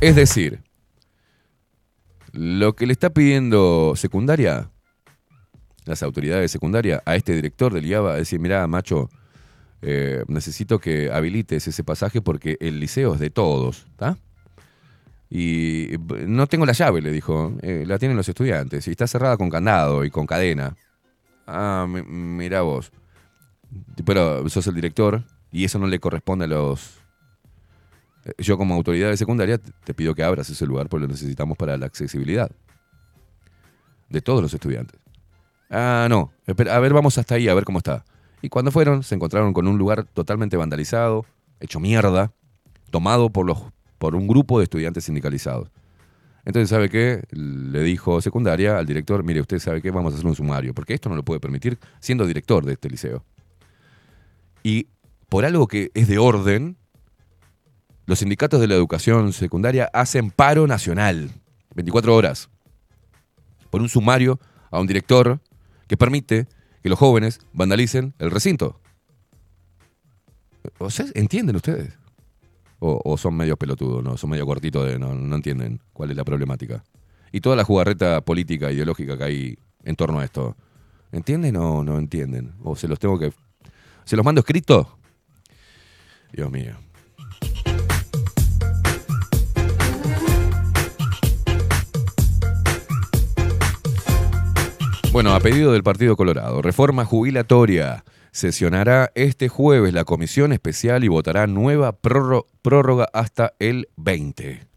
Es 0.00 0.16
decir, 0.16 0.62
lo 2.32 2.74
que 2.74 2.86
le 2.86 2.92
está 2.92 3.10
pidiendo 3.10 3.92
secundaria, 3.96 4.70
las 5.84 6.02
autoridades 6.02 6.42
de 6.42 6.48
secundaria, 6.48 7.02
a 7.04 7.16
este 7.16 7.34
director 7.34 7.72
del 7.72 7.86
IABA, 7.86 8.12
es 8.14 8.18
decir, 8.20 8.40
mira, 8.40 8.66
macho, 8.66 9.10
eh, 9.82 10.24
necesito 10.28 10.78
que 10.78 11.10
habilites 11.12 11.66
ese 11.68 11.84
pasaje 11.84 12.20
porque 12.22 12.56
el 12.60 12.80
liceo 12.80 13.14
es 13.14 13.20
de 13.20 13.30
todos, 13.30 13.86
¿está? 13.90 14.16
Y 15.28 15.96
b- 15.96 16.26
no 16.26 16.46
tengo 16.46 16.66
la 16.66 16.72
llave, 16.72 17.00
le 17.02 17.12
dijo, 17.12 17.54
eh, 17.62 17.84
la 17.86 17.98
tienen 17.98 18.16
los 18.16 18.28
estudiantes, 18.28 18.86
y 18.88 18.90
está 18.90 19.06
cerrada 19.06 19.36
con 19.36 19.48
candado 19.48 20.04
y 20.04 20.10
con 20.10 20.26
cadena. 20.26 20.76
Ah, 21.46 21.86
mi- 21.88 22.02
mira 22.02 22.62
vos. 22.62 22.90
Pero 24.04 24.48
sos 24.48 24.66
el 24.66 24.74
director 24.74 25.22
y 25.52 25.64
eso 25.64 25.78
no 25.78 25.86
le 25.86 25.98
corresponde 26.00 26.46
a 26.46 26.48
los 26.48 26.96
eh, 26.96 26.99
Yo 28.38 28.58
como 28.58 28.74
autoridad 28.74 29.08
de 29.08 29.16
secundaria 29.16 29.58
te 29.58 29.94
pido 29.94 30.14
que 30.14 30.22
abras 30.22 30.50
ese 30.50 30.66
lugar 30.66 30.88
porque 30.88 31.06
lo 31.06 31.08
necesitamos 31.08 31.56
para 31.56 31.76
la 31.76 31.86
accesibilidad 31.86 32.50
de 34.08 34.20
todos 34.20 34.42
los 34.42 34.52
estudiantes. 34.52 35.00
Ah, 35.70 36.06
no, 36.10 36.32
a 36.46 36.78
ver, 36.80 36.92
vamos 36.92 37.16
hasta 37.16 37.36
ahí, 37.36 37.48
a 37.48 37.54
ver 37.54 37.64
cómo 37.64 37.78
está. 37.78 38.04
Y 38.42 38.48
cuando 38.48 38.72
fueron, 38.72 39.02
se 39.02 39.14
encontraron 39.14 39.52
con 39.52 39.68
un 39.68 39.78
lugar 39.78 40.04
totalmente 40.04 40.56
vandalizado, 40.56 41.24
hecho 41.60 41.78
mierda, 41.78 42.32
tomado 42.90 43.30
por, 43.30 43.46
los, 43.46 43.58
por 43.98 44.14
un 44.14 44.26
grupo 44.26 44.58
de 44.58 44.64
estudiantes 44.64 45.04
sindicalizados. 45.04 45.70
Entonces, 46.44 46.70
¿sabe 46.70 46.88
qué? 46.88 47.22
Le 47.30 47.82
dijo 47.82 48.20
secundaria 48.20 48.78
al 48.78 48.86
director, 48.86 49.22
mire, 49.22 49.40
usted 49.40 49.58
sabe 49.58 49.80
qué, 49.80 49.90
vamos 49.90 50.12
a 50.12 50.16
hacer 50.16 50.26
un 50.26 50.34
sumario, 50.34 50.74
porque 50.74 50.94
esto 50.94 51.08
no 51.08 51.16
lo 51.16 51.22
puede 51.22 51.38
permitir 51.38 51.78
siendo 52.00 52.26
director 52.26 52.64
de 52.64 52.72
este 52.72 52.88
liceo. 52.88 53.24
Y 54.62 54.88
por 55.28 55.44
algo 55.44 55.68
que 55.68 55.90
es 55.94 56.08
de 56.08 56.18
orden, 56.18 56.76
los 58.10 58.18
sindicatos 58.18 58.60
de 58.60 58.66
la 58.66 58.74
educación 58.74 59.32
secundaria 59.32 59.88
hacen 59.92 60.32
paro 60.32 60.66
nacional, 60.66 61.30
24 61.76 62.12
horas, 62.12 62.50
por 63.70 63.80
un 63.80 63.88
sumario 63.88 64.40
a 64.72 64.80
un 64.80 64.88
director 64.88 65.38
que 65.86 65.96
permite 65.96 66.48
que 66.82 66.88
los 66.88 66.98
jóvenes 66.98 67.38
vandalicen 67.52 68.12
el 68.18 68.32
recinto. 68.32 68.80
O 70.78 70.88
¿entienden 71.14 71.54
ustedes? 71.54 71.96
O, 72.80 73.00
o 73.04 73.16
son 73.16 73.36
medio 73.36 73.56
pelotudos, 73.56 74.02
¿no? 74.02 74.16
Son 74.16 74.28
medio 74.28 74.44
cortitos 74.44 74.88
de 74.88 74.98
no, 74.98 75.14
no 75.14 75.36
entienden 75.36 75.80
cuál 75.92 76.10
es 76.10 76.16
la 76.16 76.24
problemática. 76.24 76.82
Y 77.30 77.40
toda 77.40 77.54
la 77.54 77.62
jugarreta 77.62 78.22
política, 78.22 78.72
ideológica 78.72 79.16
que 79.16 79.22
hay 79.22 79.58
en 79.84 79.94
torno 79.94 80.18
a 80.18 80.24
esto. 80.24 80.56
¿Entienden 81.12 81.56
o 81.58 81.84
no 81.84 81.96
entienden? 81.96 82.54
¿O 82.64 82.74
se 82.74 82.88
los 82.88 82.98
tengo 82.98 83.20
que... 83.20 83.32
¿Se 84.02 84.16
los 84.16 84.24
mando 84.24 84.40
escrito? 84.40 84.98
Dios 86.32 86.50
mío. 86.50 86.74
Bueno, 95.12 95.34
a 95.34 95.40
pedido 95.40 95.72
del 95.72 95.82
Partido 95.82 96.16
Colorado, 96.16 96.62
reforma 96.62 97.04
jubilatoria. 97.04 98.04
Sesionará 98.30 99.10
este 99.16 99.48
jueves 99.48 99.92
la 99.92 100.04
comisión 100.04 100.52
especial 100.52 101.02
y 101.02 101.08
votará 101.08 101.48
nueva 101.48 101.98
prórroga 101.98 103.08
hasta 103.12 103.54
el 103.58 103.88
20. 103.96 104.68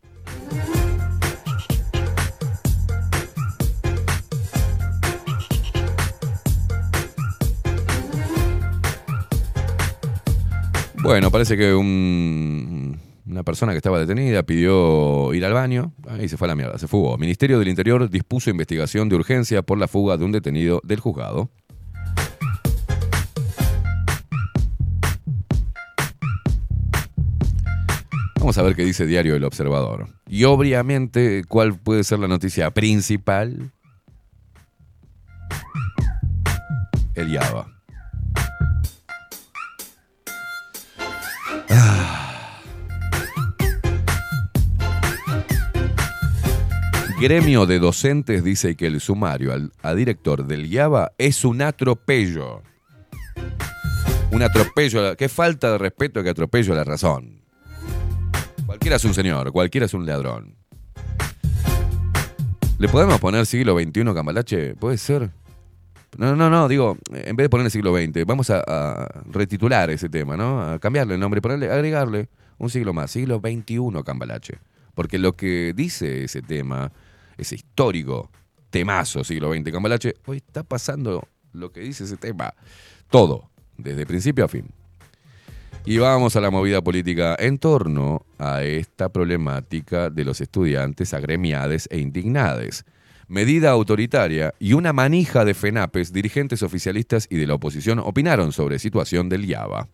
Bueno, 11.04 11.30
parece 11.30 11.58
que 11.58 11.76
un, 11.76 12.93
una 13.34 13.44
persona 13.44 13.72
que 13.72 13.78
estaba 13.78 14.00
detenida 14.00 14.44
pidió 14.44 15.34
ir 15.34 15.44
al 15.44 15.54
baño 15.54 15.92
y 16.22 16.30
se 16.30 16.38
fue 16.38 16.48
a 16.48 16.50
la 16.50 16.56
mierda, 16.56 16.78
se 16.78 16.88
fugó. 16.88 17.18
Ministerio 17.18 17.58
del 17.58 17.68
Interior 17.68 18.08
dispuso 18.08 18.52
investigación 18.52 19.10
de 19.10 19.16
urgencia 19.16 19.64
por 19.64 19.80
la 19.80 19.88
fuga 19.88 20.18
de 20.18 20.26
un 20.26 20.32
detenido 20.32 20.82
del 20.84 21.00
juzgado. 21.00 21.50
Vamos 28.38 28.58
a 28.58 28.62
ver 28.62 28.76
qué 28.76 28.84
dice 28.84 29.08
Diario 29.08 29.36
El 29.36 29.46
Observador. 29.46 30.10
Y 30.28 30.44
obviamente, 30.44 31.44
¿cuál 31.48 31.80
puede 31.80 32.04
ser 32.04 32.20
la 32.20 32.28
noticia 32.28 32.70
principal? 32.72 33.72
El 37.16 37.36
Java. 37.36 37.68
Gremio 47.24 47.66
de 47.66 47.80
docentes 47.80 48.44
dice 48.44 48.76
que 48.76 48.86
el 48.86 49.00
sumario 49.00 49.54
al 49.54 49.72
a 49.82 49.96
director 49.96 50.46
del 50.46 50.66
IABA 50.66 51.14
es 51.18 51.46
un 51.46 51.62
atropello. 51.62 52.62
Un 54.34 54.44
atropello, 54.44 55.16
qué 55.16 55.30
falta 55.30 55.72
de 55.72 55.78
respeto 55.78 56.22
que 56.22 56.30
atropello 56.30 56.74
a 56.74 56.76
la 56.76 56.84
razón. 56.84 57.40
Cualquiera 58.66 58.98
es 58.98 59.06
un 59.06 59.14
señor, 59.14 59.54
cualquiera 59.54 59.86
es 59.86 59.94
un 59.94 60.06
ladrón. 60.06 60.58
¿Le 62.78 62.90
podemos 62.90 63.22
poner 63.22 63.46
siglo 63.46 63.80
XXI 63.80 64.04
Cambalache? 64.14 64.76
¿Puede 64.76 64.98
ser? 64.98 65.30
No, 66.18 66.36
no, 66.36 66.50
no, 66.50 66.68
digo, 66.68 66.98
en 67.10 67.38
vez 67.38 67.46
de 67.46 67.50
ponerle 67.50 67.70
siglo 67.70 67.96
XX, 67.96 68.26
vamos 68.26 68.50
a, 68.50 68.62
a 68.68 69.24
retitular 69.32 69.90
ese 69.92 70.10
tema, 70.10 70.36
¿no? 70.36 70.62
A 70.62 70.78
cambiarle 70.78 71.14
el 71.14 71.22
nombre, 71.22 71.42
ponerle, 71.42 71.72
agregarle 71.72 72.28
un 72.58 72.70
siglo 72.70 72.92
más, 72.92 73.12
siglo 73.12 73.40
XXI 73.40 74.04
Cambalache. 74.06 74.60
Porque 74.94 75.18
lo 75.18 75.38
que 75.38 75.72
dice 75.74 76.26
ese 76.26 76.42
tema, 76.42 76.92
ese 77.38 77.56
histórico 77.56 78.30
temazo 78.70 79.24
siglo 79.24 79.54
XX 79.54 79.72
Cambalache, 79.72 80.16
hoy 80.26 80.38
está 80.38 80.64
pasando 80.64 81.28
lo 81.54 81.72
que 81.72 81.82
dice 81.82 82.06
ese 82.06 82.18
tema. 82.18 82.54
Todo, 83.10 83.50
desde 83.78 84.06
principio 84.06 84.46
a 84.46 84.48
fin. 84.48 84.66
Y 85.86 85.98
vamos 85.98 86.36
a 86.36 86.42
la 86.42 86.50
movida 86.50 86.82
política 86.82 87.36
en 87.38 87.60
torno 87.60 88.26
a 88.40 88.64
esta 88.64 89.10
problemática 89.10 90.10
de 90.10 90.26
los 90.26 90.42
estudiantes 90.42 91.14
agremiades 91.14 91.88
e 91.92 92.00
indignades. 92.00 92.86
Medida 93.28 93.72
autoritaria 93.72 94.54
y 94.60 94.74
una 94.74 94.94
manija 94.94 95.46
de 95.46 95.54
FENAPES, 95.54 96.14
dirigentes 96.14 96.64
oficialistas 96.64 97.28
y 97.30 97.38
de 97.38 97.48
la 97.48 97.56
oposición 97.56 98.00
opinaron 98.00 98.54
sobre 98.54 98.80
situación 98.80 99.30
del 99.30 99.46
IABA. 99.46 99.90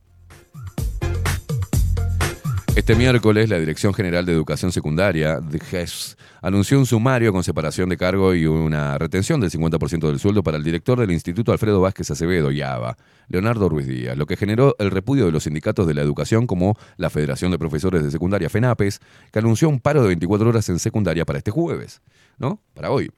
Este 2.76 2.96
miércoles, 2.96 3.50
la 3.50 3.60
Dirección 3.60 3.94
General 3.94 4.26
de 4.26 4.32
Educación 4.32 4.72
Secundaria, 4.72 5.40
DGES, 5.40 6.18
anunció 6.41 6.80
un 6.80 6.86
sumario 6.86 7.34
con 7.34 7.44
separación 7.44 7.90
de 7.90 7.98
cargo 7.98 8.34
y 8.34 8.46
una 8.46 8.98
retención 8.98 9.41
del 9.41 9.52
50% 9.52 10.08
del 10.08 10.20
sueldo 10.20 10.44
para 10.44 10.58
el 10.58 10.64
director 10.64 11.00
del 11.00 11.12
Instituto 11.12 11.52
Alfredo 11.52 11.82
Vázquez 11.82 12.10
Acevedo, 12.12 12.52
IABA, 12.52 12.98
Leonardo 13.28 13.70
Ruiz 13.70 13.88
Díaz, 13.88 14.18
lo 14.18 14.26
que 14.26 14.38
generó 14.38 14.76
el 14.80 14.91
repudio 14.91 15.26
de 15.26 15.32
los 15.32 15.44
sindicatos 15.44 15.88
de 15.88 15.94
la 15.94 16.02
educación 16.02 16.48
como 16.48 16.78
la 16.98 17.10
Federación 17.10 17.52
de 17.52 17.60
Profesores 17.60 18.04
de 18.04 18.12
Secundaria 18.12 18.50
FENAPES, 18.50 19.02
que 19.32 19.40
anunció 19.40 19.68
un 19.68 19.80
paro 19.80 20.02
de 20.02 20.08
24 20.08 20.50
horas 20.50 20.70
en 20.70 20.80
secundaria 20.80 21.26
para 21.26 21.40
este 21.40 21.52
jueves, 21.52 22.02
¿no? 22.38 22.62
Para 22.74 22.91
hoy. 22.91 23.12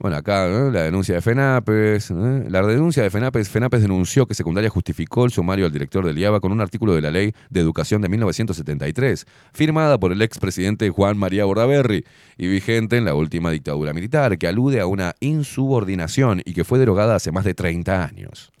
Bueno, 0.00 0.16
acá 0.16 0.46
la 0.46 0.84
denuncia 0.84 1.16
de 1.16 1.20
FENAPES. 1.20 2.12
La 2.12 2.62
denuncia 2.62 3.02
de 3.02 3.10
FENAPES. 3.10 3.48
FENAPES 3.48 3.82
denunció 3.82 4.26
que 4.26 4.34
Secundaria 4.34 4.70
justificó 4.70 5.24
el 5.24 5.32
sumario 5.32 5.66
al 5.66 5.72
director 5.72 6.06
del 6.06 6.16
IABA 6.16 6.38
con 6.38 6.52
un 6.52 6.60
artículo 6.60 6.94
de 6.94 7.02
la 7.02 7.10
Ley 7.10 7.34
de 7.50 7.60
Educación 7.60 8.00
de 8.00 8.08
1973, 8.08 9.26
firmada 9.52 9.98
por 9.98 10.12
el 10.12 10.22
expresidente 10.22 10.88
Juan 10.90 11.18
María 11.18 11.46
Bordaberry 11.46 12.04
y 12.36 12.46
vigente 12.46 12.96
en 12.96 13.06
la 13.06 13.14
última 13.14 13.50
dictadura 13.50 13.92
militar, 13.92 14.38
que 14.38 14.46
alude 14.46 14.80
a 14.80 14.86
una 14.86 15.14
insubordinación 15.18 16.42
y 16.44 16.54
que 16.54 16.62
fue 16.62 16.78
derogada 16.78 17.16
hace 17.16 17.32
más 17.32 17.44
de 17.44 17.54
30 17.54 18.04
años. 18.04 18.52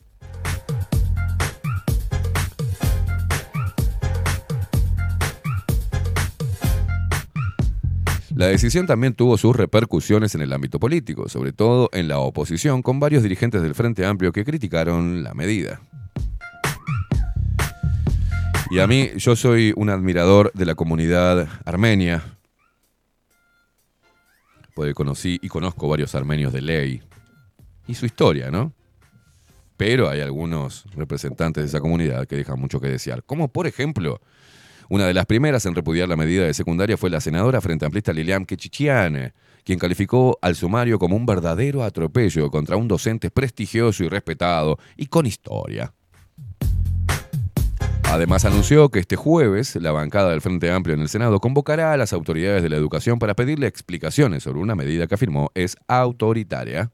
La 8.38 8.46
decisión 8.46 8.86
también 8.86 9.14
tuvo 9.14 9.36
sus 9.36 9.56
repercusiones 9.56 10.32
en 10.36 10.42
el 10.42 10.52
ámbito 10.52 10.78
político, 10.78 11.28
sobre 11.28 11.52
todo 11.52 11.90
en 11.92 12.06
la 12.06 12.20
oposición, 12.20 12.82
con 12.82 13.00
varios 13.00 13.24
dirigentes 13.24 13.62
del 13.62 13.74
Frente 13.74 14.06
Amplio 14.06 14.30
que 14.30 14.44
criticaron 14.44 15.24
la 15.24 15.34
medida. 15.34 15.80
Y 18.70 18.78
a 18.78 18.86
mí, 18.86 19.10
yo 19.16 19.34
soy 19.34 19.72
un 19.74 19.90
admirador 19.90 20.52
de 20.54 20.66
la 20.66 20.76
comunidad 20.76 21.48
armenia, 21.64 22.22
porque 24.76 24.94
conocí 24.94 25.40
y 25.42 25.48
conozco 25.48 25.88
varios 25.88 26.14
armenios 26.14 26.52
de 26.52 26.62
ley 26.62 27.02
y 27.88 27.96
su 27.96 28.06
historia, 28.06 28.52
¿no? 28.52 28.72
Pero 29.76 30.08
hay 30.08 30.20
algunos 30.20 30.84
representantes 30.94 31.64
de 31.64 31.68
esa 31.70 31.80
comunidad 31.80 32.28
que 32.28 32.36
dejan 32.36 32.60
mucho 32.60 32.78
que 32.78 32.86
desear, 32.86 33.24
como 33.24 33.48
por 33.48 33.66
ejemplo 33.66 34.20
una 34.90 35.06
de 35.06 35.12
las 35.12 35.26
primeras 35.26 35.66
en 35.66 35.74
repudiar 35.74 36.08
la 36.08 36.16
medida 36.16 36.44
de 36.44 36.54
secundaria 36.54 36.96
fue 36.96 37.10
la 37.10 37.20
senadora 37.20 37.60
frente 37.60 37.84
amplista 37.84 38.12
Lilian 38.12 38.46
Kechichiane, 38.46 39.34
quien 39.62 39.78
calificó 39.78 40.38
al 40.40 40.56
sumario 40.56 40.98
como 40.98 41.14
un 41.14 41.26
verdadero 41.26 41.84
atropello 41.84 42.50
contra 42.50 42.76
un 42.76 42.88
docente 42.88 43.30
prestigioso 43.30 44.02
y 44.04 44.08
respetado 44.08 44.78
y 44.96 45.06
con 45.06 45.26
historia. 45.26 45.92
Además 48.04 48.46
anunció 48.46 48.88
que 48.88 49.00
este 49.00 49.16
jueves 49.16 49.76
la 49.76 49.92
bancada 49.92 50.30
del 50.30 50.40
Frente 50.40 50.70
Amplio 50.70 50.94
en 50.94 51.02
el 51.02 51.10
Senado 51.10 51.38
convocará 51.40 51.92
a 51.92 51.98
las 51.98 52.14
autoridades 52.14 52.62
de 52.62 52.70
la 52.70 52.76
educación 52.76 53.18
para 53.18 53.34
pedirle 53.34 53.66
explicaciones 53.66 54.44
sobre 54.44 54.60
una 54.60 54.74
medida 54.74 55.06
que 55.06 55.16
afirmó 55.16 55.50
es 55.54 55.76
autoritaria. 55.86 56.90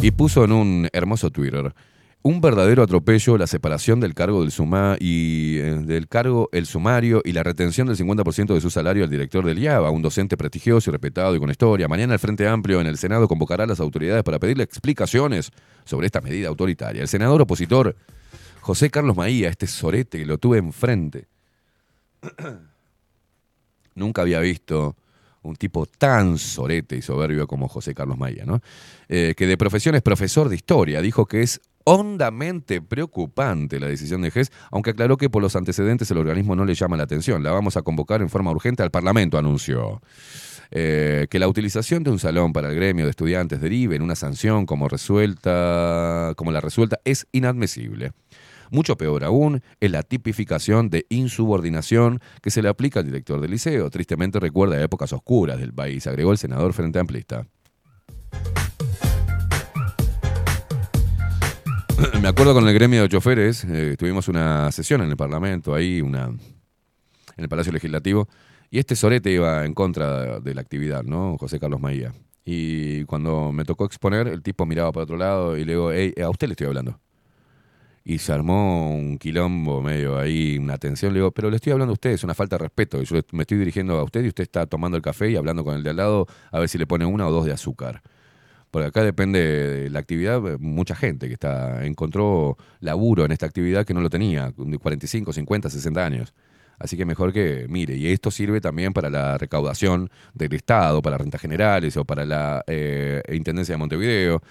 Y 0.00 0.12
puso 0.12 0.44
en 0.44 0.52
un 0.52 0.88
hermoso 0.92 1.30
Twitter, 1.30 1.74
un 2.22 2.40
verdadero 2.40 2.82
atropello 2.82 3.36
la 3.36 3.46
separación 3.46 3.98
del 3.98 4.14
cargo 4.14 4.44
del 4.44 4.52
y 5.00 5.58
eh, 5.58 5.74
del 5.84 6.08
cargo 6.08 6.48
el 6.52 6.66
sumario 6.66 7.20
y 7.24 7.32
la 7.32 7.42
retención 7.42 7.88
del 7.88 7.96
50% 7.96 8.54
de 8.54 8.60
su 8.60 8.70
salario 8.70 9.02
al 9.02 9.10
director 9.10 9.44
del 9.44 9.58
IABA, 9.58 9.90
un 9.90 10.02
docente 10.02 10.36
prestigioso 10.36 10.90
y 10.90 10.92
respetado 10.92 11.34
y 11.34 11.40
con 11.40 11.50
historia. 11.50 11.88
Mañana 11.88 12.14
el 12.14 12.20
Frente 12.20 12.46
Amplio 12.46 12.80
en 12.80 12.86
el 12.86 12.96
Senado 12.96 13.26
convocará 13.26 13.64
a 13.64 13.66
las 13.66 13.80
autoridades 13.80 14.22
para 14.22 14.38
pedirle 14.38 14.62
explicaciones 14.62 15.50
sobre 15.84 16.06
esta 16.06 16.20
medida 16.20 16.48
autoritaria. 16.48 17.02
El 17.02 17.08
senador 17.08 17.42
opositor 17.42 17.96
José 18.60 18.90
Carlos 18.90 19.16
Maía, 19.16 19.48
este 19.48 19.66
sorete 19.66 20.18
que 20.18 20.26
lo 20.26 20.38
tuve 20.38 20.58
enfrente, 20.58 21.26
nunca 23.96 24.22
había 24.22 24.38
visto 24.38 24.94
un 25.42 25.56
tipo 25.56 25.86
tan 25.86 26.38
sorete 26.38 26.96
y 26.96 27.02
soberbio 27.02 27.48
como 27.48 27.66
José 27.66 27.94
Carlos 27.94 28.16
Maía, 28.16 28.44
¿no? 28.44 28.60
Eh, 29.08 29.34
que 29.36 29.46
de 29.46 29.56
profesión 29.56 29.96
es 29.96 30.02
profesor 30.02 30.48
de 30.48 30.54
historia, 30.54 31.00
dijo 31.00 31.26
que 31.26 31.42
es 31.42 31.60
hondamente 31.84 32.80
preocupante 32.80 33.80
la 33.80 33.88
decisión 33.88 34.22
de 34.22 34.30
GES, 34.30 34.50
aunque 34.70 34.90
aclaró 34.90 35.16
que 35.16 35.30
por 35.30 35.42
los 35.42 35.56
antecedentes 35.56 36.10
el 36.10 36.18
organismo 36.18 36.56
no 36.56 36.64
le 36.64 36.74
llama 36.74 36.96
la 36.96 37.04
atención. 37.04 37.42
La 37.42 37.52
vamos 37.52 37.76
a 37.76 37.82
convocar 37.82 38.22
en 38.22 38.28
forma 38.28 38.50
urgente 38.50 38.82
al 38.82 38.90
Parlamento, 38.90 39.38
anunció. 39.38 40.00
Eh, 40.74 41.26
que 41.28 41.38
la 41.38 41.48
utilización 41.48 42.02
de 42.02 42.10
un 42.10 42.18
salón 42.18 42.54
para 42.54 42.70
el 42.70 42.74
gremio 42.74 43.04
de 43.04 43.10
estudiantes 43.10 43.60
derive 43.60 43.94
en 43.94 44.00
una 44.00 44.16
sanción 44.16 44.64
como 44.64 44.88
resuelta, 44.88 46.32
como 46.36 46.50
la 46.50 46.62
resuelta, 46.62 46.98
es 47.04 47.26
inadmisible. 47.32 48.12
Mucho 48.70 48.96
peor 48.96 49.22
aún 49.22 49.62
es 49.80 49.90
la 49.90 50.02
tipificación 50.02 50.88
de 50.88 51.04
insubordinación 51.10 52.20
que 52.40 52.50
se 52.50 52.62
le 52.62 52.70
aplica 52.70 53.00
al 53.00 53.06
director 53.06 53.38
del 53.38 53.50
liceo. 53.50 53.90
Tristemente 53.90 54.40
recuerda 54.40 54.82
épocas 54.82 55.12
oscuras 55.12 55.58
del 55.58 55.74
país, 55.74 56.06
agregó 56.06 56.32
el 56.32 56.38
senador 56.38 56.72
Frente 56.72 56.98
Amplista. 56.98 57.46
Me 62.20 62.28
acuerdo 62.28 62.54
con 62.54 62.66
el 62.66 62.74
gremio 62.74 63.02
de 63.02 63.08
choferes, 63.08 63.64
eh, 63.64 63.96
tuvimos 63.98 64.28
una 64.28 64.70
sesión 64.72 65.02
en 65.02 65.10
el 65.10 65.16
Parlamento, 65.16 65.74
ahí, 65.74 66.00
una, 66.00 66.24
en 66.26 66.38
el 67.36 67.48
Palacio 67.48 67.72
Legislativo, 67.72 68.28
y 68.70 68.78
este 68.78 68.96
sorete 68.96 69.30
iba 69.30 69.64
en 69.64 69.74
contra 69.74 70.40
de 70.40 70.54
la 70.54 70.60
actividad, 70.60 71.04
¿no? 71.04 71.36
José 71.38 71.60
Carlos 71.60 71.80
Maía. 71.80 72.12
Y 72.44 73.04
cuando 73.04 73.52
me 73.52 73.64
tocó 73.64 73.84
exponer, 73.84 74.26
el 74.28 74.42
tipo 74.42 74.66
miraba 74.66 74.90
para 74.90 75.04
otro 75.04 75.16
lado 75.16 75.56
y 75.56 75.64
le 75.64 75.72
digo, 75.72 75.92
"Ey, 75.92 76.14
a 76.22 76.30
usted 76.30 76.48
le 76.48 76.54
estoy 76.54 76.66
hablando. 76.66 76.98
Y 78.04 78.18
se 78.18 78.32
armó 78.32 78.96
un 78.96 79.16
quilombo 79.18 79.80
medio 79.80 80.18
ahí, 80.18 80.58
una 80.58 80.76
tensión. 80.76 81.12
Le 81.12 81.20
digo, 81.20 81.30
pero 81.30 81.50
le 81.50 81.56
estoy 81.56 81.72
hablando 81.72 81.92
a 81.92 81.94
usted, 81.94 82.10
es 82.10 82.24
una 82.24 82.34
falta 82.34 82.56
de 82.56 82.64
respeto. 82.64 83.00
Yo 83.02 83.20
me 83.32 83.42
estoy 83.42 83.58
dirigiendo 83.58 83.96
a 83.96 84.02
usted 84.02 84.24
y 84.24 84.28
usted 84.28 84.42
está 84.42 84.66
tomando 84.66 84.96
el 84.96 85.02
café 85.02 85.30
y 85.30 85.36
hablando 85.36 85.62
con 85.64 85.76
el 85.76 85.84
de 85.84 85.90
al 85.90 85.96
lado 85.96 86.26
a 86.50 86.58
ver 86.58 86.68
si 86.68 86.78
le 86.78 86.86
pone 86.86 87.04
una 87.06 87.28
o 87.28 87.30
dos 87.30 87.44
de 87.46 87.52
azúcar. 87.52 88.02
Porque 88.72 88.88
acá 88.88 89.04
depende 89.04 89.38
de 89.38 89.90
la 89.90 89.98
actividad, 89.98 90.40
mucha 90.58 90.96
gente 90.96 91.28
que 91.28 91.34
está 91.34 91.84
encontró 91.84 92.56
laburo 92.80 93.26
en 93.26 93.30
esta 93.30 93.44
actividad 93.44 93.84
que 93.84 93.92
no 93.92 94.00
lo 94.00 94.08
tenía, 94.08 94.50
de 94.56 94.78
45, 94.78 95.30
50, 95.30 95.68
60 95.68 96.04
años. 96.04 96.32
Así 96.78 96.96
que 96.96 97.04
mejor 97.04 97.34
que 97.34 97.66
mire, 97.68 97.94
y 97.96 98.06
esto 98.06 98.30
sirve 98.30 98.62
también 98.62 98.94
para 98.94 99.10
la 99.10 99.36
recaudación 99.36 100.10
del 100.32 100.54
Estado, 100.54 101.02
para 101.02 101.18
rentas 101.18 101.42
generales 101.42 101.98
o 101.98 102.06
para 102.06 102.24
la 102.24 102.64
eh, 102.66 103.22
Intendencia 103.30 103.74
de 103.74 103.78
Montevideo. 103.78 104.42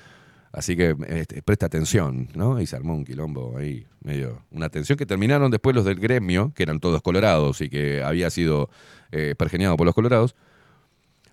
Así 0.51 0.77
que 0.77 0.95
este, 1.07 1.41
presta 1.41 1.65
atención, 1.65 2.29
¿no? 2.35 2.61
Y 2.61 2.67
se 2.67 2.75
armó 2.75 2.93
un 2.93 3.05
quilombo 3.05 3.57
ahí, 3.57 3.87
medio. 4.03 4.43
Una 4.51 4.67
atención 4.67 4.99
que 4.99 5.07
terminaron 5.07 5.49
después 5.49 5.75
los 5.75 5.83
del 5.83 5.99
gremio, 5.99 6.53
que 6.53 6.61
eran 6.61 6.79
todos 6.79 7.01
colorados 7.01 7.59
y 7.61 7.69
que 7.69 8.03
había 8.03 8.29
sido 8.29 8.69
eh, 9.11 9.33
pergeniado 9.35 9.77
por 9.77 9.87
los 9.87 9.95
colorados. 9.95 10.35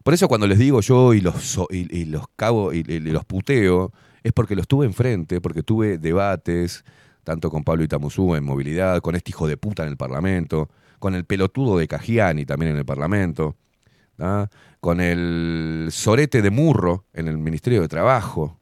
Por 0.03 0.15
eso 0.15 0.29
cuando 0.29 0.47
les 0.47 0.59
digo 0.59 0.81
yo 0.81 1.15
y 1.15 1.21
los, 1.21 1.59
y, 1.71 2.05
los 2.07 2.25
cago 2.37 2.73
y, 2.73 2.83
los 2.83 3.25
puteo, 3.25 3.93
es 4.23 4.33
porque 4.33 4.57
los 4.57 4.67
tuve 4.67 4.87
enfrente, 4.87 5.41
porque 5.41 5.63
tuve 5.63 5.99
debates, 5.99 6.85
tanto 7.25 7.51
con 7.51 7.65
Pablo 7.65 7.85
Itamuzú 7.85 8.35
en 8.35 8.45
movilidad, 8.45 9.01
con 9.01 9.15
este 9.15 9.31
hijo 9.31 9.47
de 9.47 9.57
puta 9.57 9.83
en 9.83 9.91
el 9.91 9.97
Parlamento, 9.97 10.69
con 10.99 11.15
el 11.15 11.25
pelotudo 11.25 11.79
de 11.79 11.87
Cagiani 11.87 12.47
también 12.47 12.73
en 12.73 12.79
el 12.79 12.85
Parlamento, 12.85 13.57
¿ah? 14.19 14.49
con 14.81 15.01
el 15.01 15.89
sorete 15.91 16.43
de 16.43 16.51
Murro 16.51 17.05
en 17.13 17.29
el 17.29 17.39
Ministerio 17.39 17.81
de 17.81 17.89
Trabajo, 17.89 18.59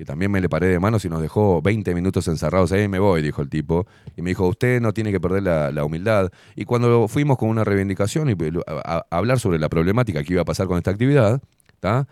que 0.00 0.06
también 0.06 0.30
me 0.30 0.40
le 0.40 0.48
paré 0.48 0.68
de 0.68 0.80
manos 0.80 1.04
y 1.04 1.10
nos 1.10 1.20
dejó 1.20 1.60
20 1.60 1.94
minutos 1.94 2.26
encerrados. 2.26 2.72
Ahí 2.72 2.88
me 2.88 2.98
voy, 2.98 3.20
dijo 3.20 3.42
el 3.42 3.50
tipo. 3.50 3.86
Y 4.16 4.22
me 4.22 4.30
dijo, 4.30 4.48
usted 4.48 4.80
no 4.80 4.94
tiene 4.94 5.12
que 5.12 5.20
perder 5.20 5.42
la, 5.42 5.84
humildad. 5.84 6.30
Y 6.56 6.64
cuando 6.64 7.06
fuimos 7.06 7.36
con 7.36 7.50
una 7.50 7.64
reivindicación 7.64 8.30
y 8.30 8.34
a, 8.66 9.04
hablar 9.10 9.40
sobre 9.40 9.58
la 9.58 9.68
problemática 9.68 10.24
que 10.24 10.32
iba 10.32 10.40
a 10.40 10.46
pasar 10.46 10.68
con 10.68 10.78
esta 10.78 10.90
actividad, 10.90 11.42
¿está? 11.74 12.08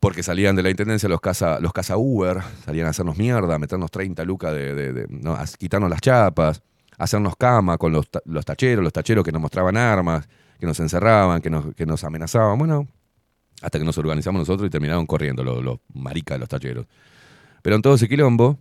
porque 0.00 0.22
salían 0.22 0.56
de 0.56 0.62
la 0.62 0.70
intendencia 0.70 1.10
los 1.10 1.20
casa, 1.20 1.60
los 1.60 1.74
casa 1.74 1.98
Uber, 1.98 2.38
salían 2.64 2.86
a 2.86 2.90
hacernos 2.90 3.18
mierda, 3.18 3.56
a 3.56 3.58
meternos 3.58 3.90
30 3.90 4.24
lucas 4.24 4.54
de, 4.54 5.06
a 5.26 5.44
quitarnos 5.58 5.90
las 5.90 6.00
chapas, 6.00 6.62
a 6.96 7.04
hacernos 7.04 7.36
cama 7.36 7.76
con 7.76 7.92
los, 7.92 8.08
los, 8.24 8.46
tacheros, 8.46 8.82
los 8.82 8.94
tacheros 8.94 9.24
que 9.24 9.32
nos 9.32 9.42
mostraban 9.42 9.76
armas, 9.76 10.26
que 10.58 10.64
nos 10.64 10.80
encerraban, 10.80 11.42
que 11.42 11.50
nos, 11.50 11.74
que 11.74 11.84
nos 11.84 12.02
amenazaban. 12.02 12.56
Bueno, 12.58 12.88
hasta 13.62 13.78
que 13.78 13.84
nos 13.84 13.98
organizamos 13.98 14.40
nosotros 14.40 14.66
y 14.66 14.70
terminaron 14.70 15.06
corriendo 15.06 15.42
los, 15.42 15.78
maricas 15.94 16.38
los 16.38 16.48
talleros. 16.48 16.86
Pero 17.62 17.76
en 17.76 17.82
todo 17.82 17.94
ese 17.94 18.08
quilombo, 18.08 18.58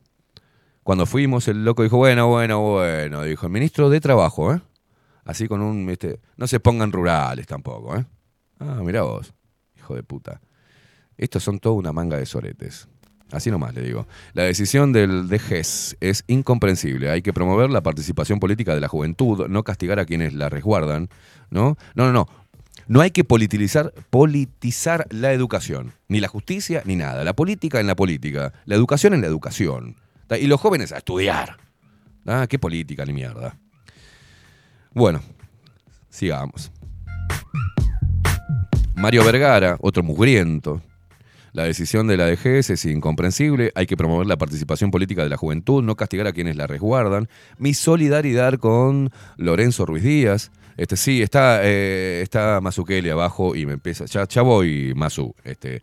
cuando 0.84 1.06
fuimos, 1.06 1.48
el 1.48 1.66
loco 1.66 1.84
dijo, 1.84 1.98
bueno, 1.98 2.28
bueno, 2.28 2.62
bueno, 2.62 3.24
dijo 3.24 3.46
el 3.46 3.52
ministro 3.52 3.90
de 3.90 4.00
Trabajo, 4.00 4.54
¿eh? 4.54 4.62
Así 5.26 5.48
con 5.48 5.62
un, 5.62 5.90
este, 5.90 6.22
no 6.38 6.48
se 6.48 6.60
pongan 6.60 6.92
rurales 6.92 7.46
tampoco, 7.46 7.98
¿eh? 7.98 8.06
Ah, 8.60 8.80
mira 8.84 9.04
vos, 9.04 9.34
hijo 9.76 9.96
de 9.96 10.04
puta. 10.04 10.42
Estos 11.18 11.44
son 11.44 11.60
toda 11.60 11.76
una 11.76 11.92
manga 11.92 12.18
de 12.18 12.26
soretes. 12.26 12.88
Así 13.32 13.52
nomás 13.52 13.74
le 13.74 13.82
digo. 13.82 14.08
La 14.34 14.44
decisión 14.44 14.94
del 14.94 15.28
DGES 15.28 15.98
es 16.00 16.24
incomprensible. 16.28 17.10
Hay 17.10 17.22
que 17.22 17.34
promover 17.34 17.70
la 17.70 17.82
participación 17.82 18.40
política 18.40 18.74
de 18.74 18.80
la 18.80 18.88
juventud, 18.88 19.48
no 19.50 19.64
castigar 19.64 20.00
a 20.00 20.06
quienes 20.06 20.34
la 20.34 20.48
resguardan, 20.48 21.10
¿no? 21.50 21.78
No, 21.96 22.06
no, 22.06 22.14
no. 22.14 22.28
No 22.88 23.02
hay 23.02 23.12
que 23.12 23.26
politizar, 23.26 23.94
politizar 24.10 25.08
la 25.10 25.34
educación, 25.34 25.92
ni 26.08 26.22
la 26.22 26.30
justicia, 26.30 26.82
ni 26.86 26.96
nada. 26.96 27.24
La 27.24 27.36
política 27.36 27.80
en 27.82 27.88
la 27.88 27.96
política, 27.96 28.54
la 28.66 28.76
educación 28.76 29.14
en 29.14 29.22
la 29.22 29.28
educación. 29.28 29.98
Y 30.40 30.48
los 30.48 30.60
jóvenes 30.60 30.92
a 30.94 30.98
estudiar. 30.98 31.58
¿Ah? 32.26 32.48
¿Qué 32.50 32.60
política 32.60 33.06
ni 33.06 33.14
mierda? 33.14 33.58
Bueno, 34.94 35.22
sigamos. 36.10 36.72
Mario 38.96 39.24
Vergara, 39.26 39.78
otro 39.82 40.02
mugriento. 40.04 40.82
La 41.54 41.64
decisión 41.64 42.08
de 42.08 42.18
la 42.18 42.28
DGS 42.28 42.70
es 42.70 42.86
incomprensible. 42.86 43.72
Hay 43.76 43.86
que 43.86 43.98
promover 43.98 44.28
la 44.28 44.38
participación 44.38 44.92
política 44.92 45.24
de 45.24 45.30
la 45.30 45.38
juventud, 45.38 45.84
no 45.84 45.96
castigar 45.96 46.28
a 46.28 46.34
quienes 46.34 46.56
la 46.56 46.68
resguardan. 46.68 47.28
Mi 47.58 47.74
solidaridad 47.74 48.56
con 48.56 49.12
Lorenzo 49.38 49.86
Ruiz 49.86 50.04
Díaz. 50.04 50.52
Este, 50.78 50.96
sí, 50.96 51.22
está, 51.22 51.62
eh, 51.64 52.22
está 52.22 52.62
Mazukeli 52.62 53.10
abajo 53.10 53.56
y 53.56 53.66
me 53.66 53.74
empieza. 53.74 54.06
Ya, 54.06 54.28
ya 54.28 54.44
voy, 54.44 54.94
Mazu. 54.96 55.34
Este, 55.44 55.82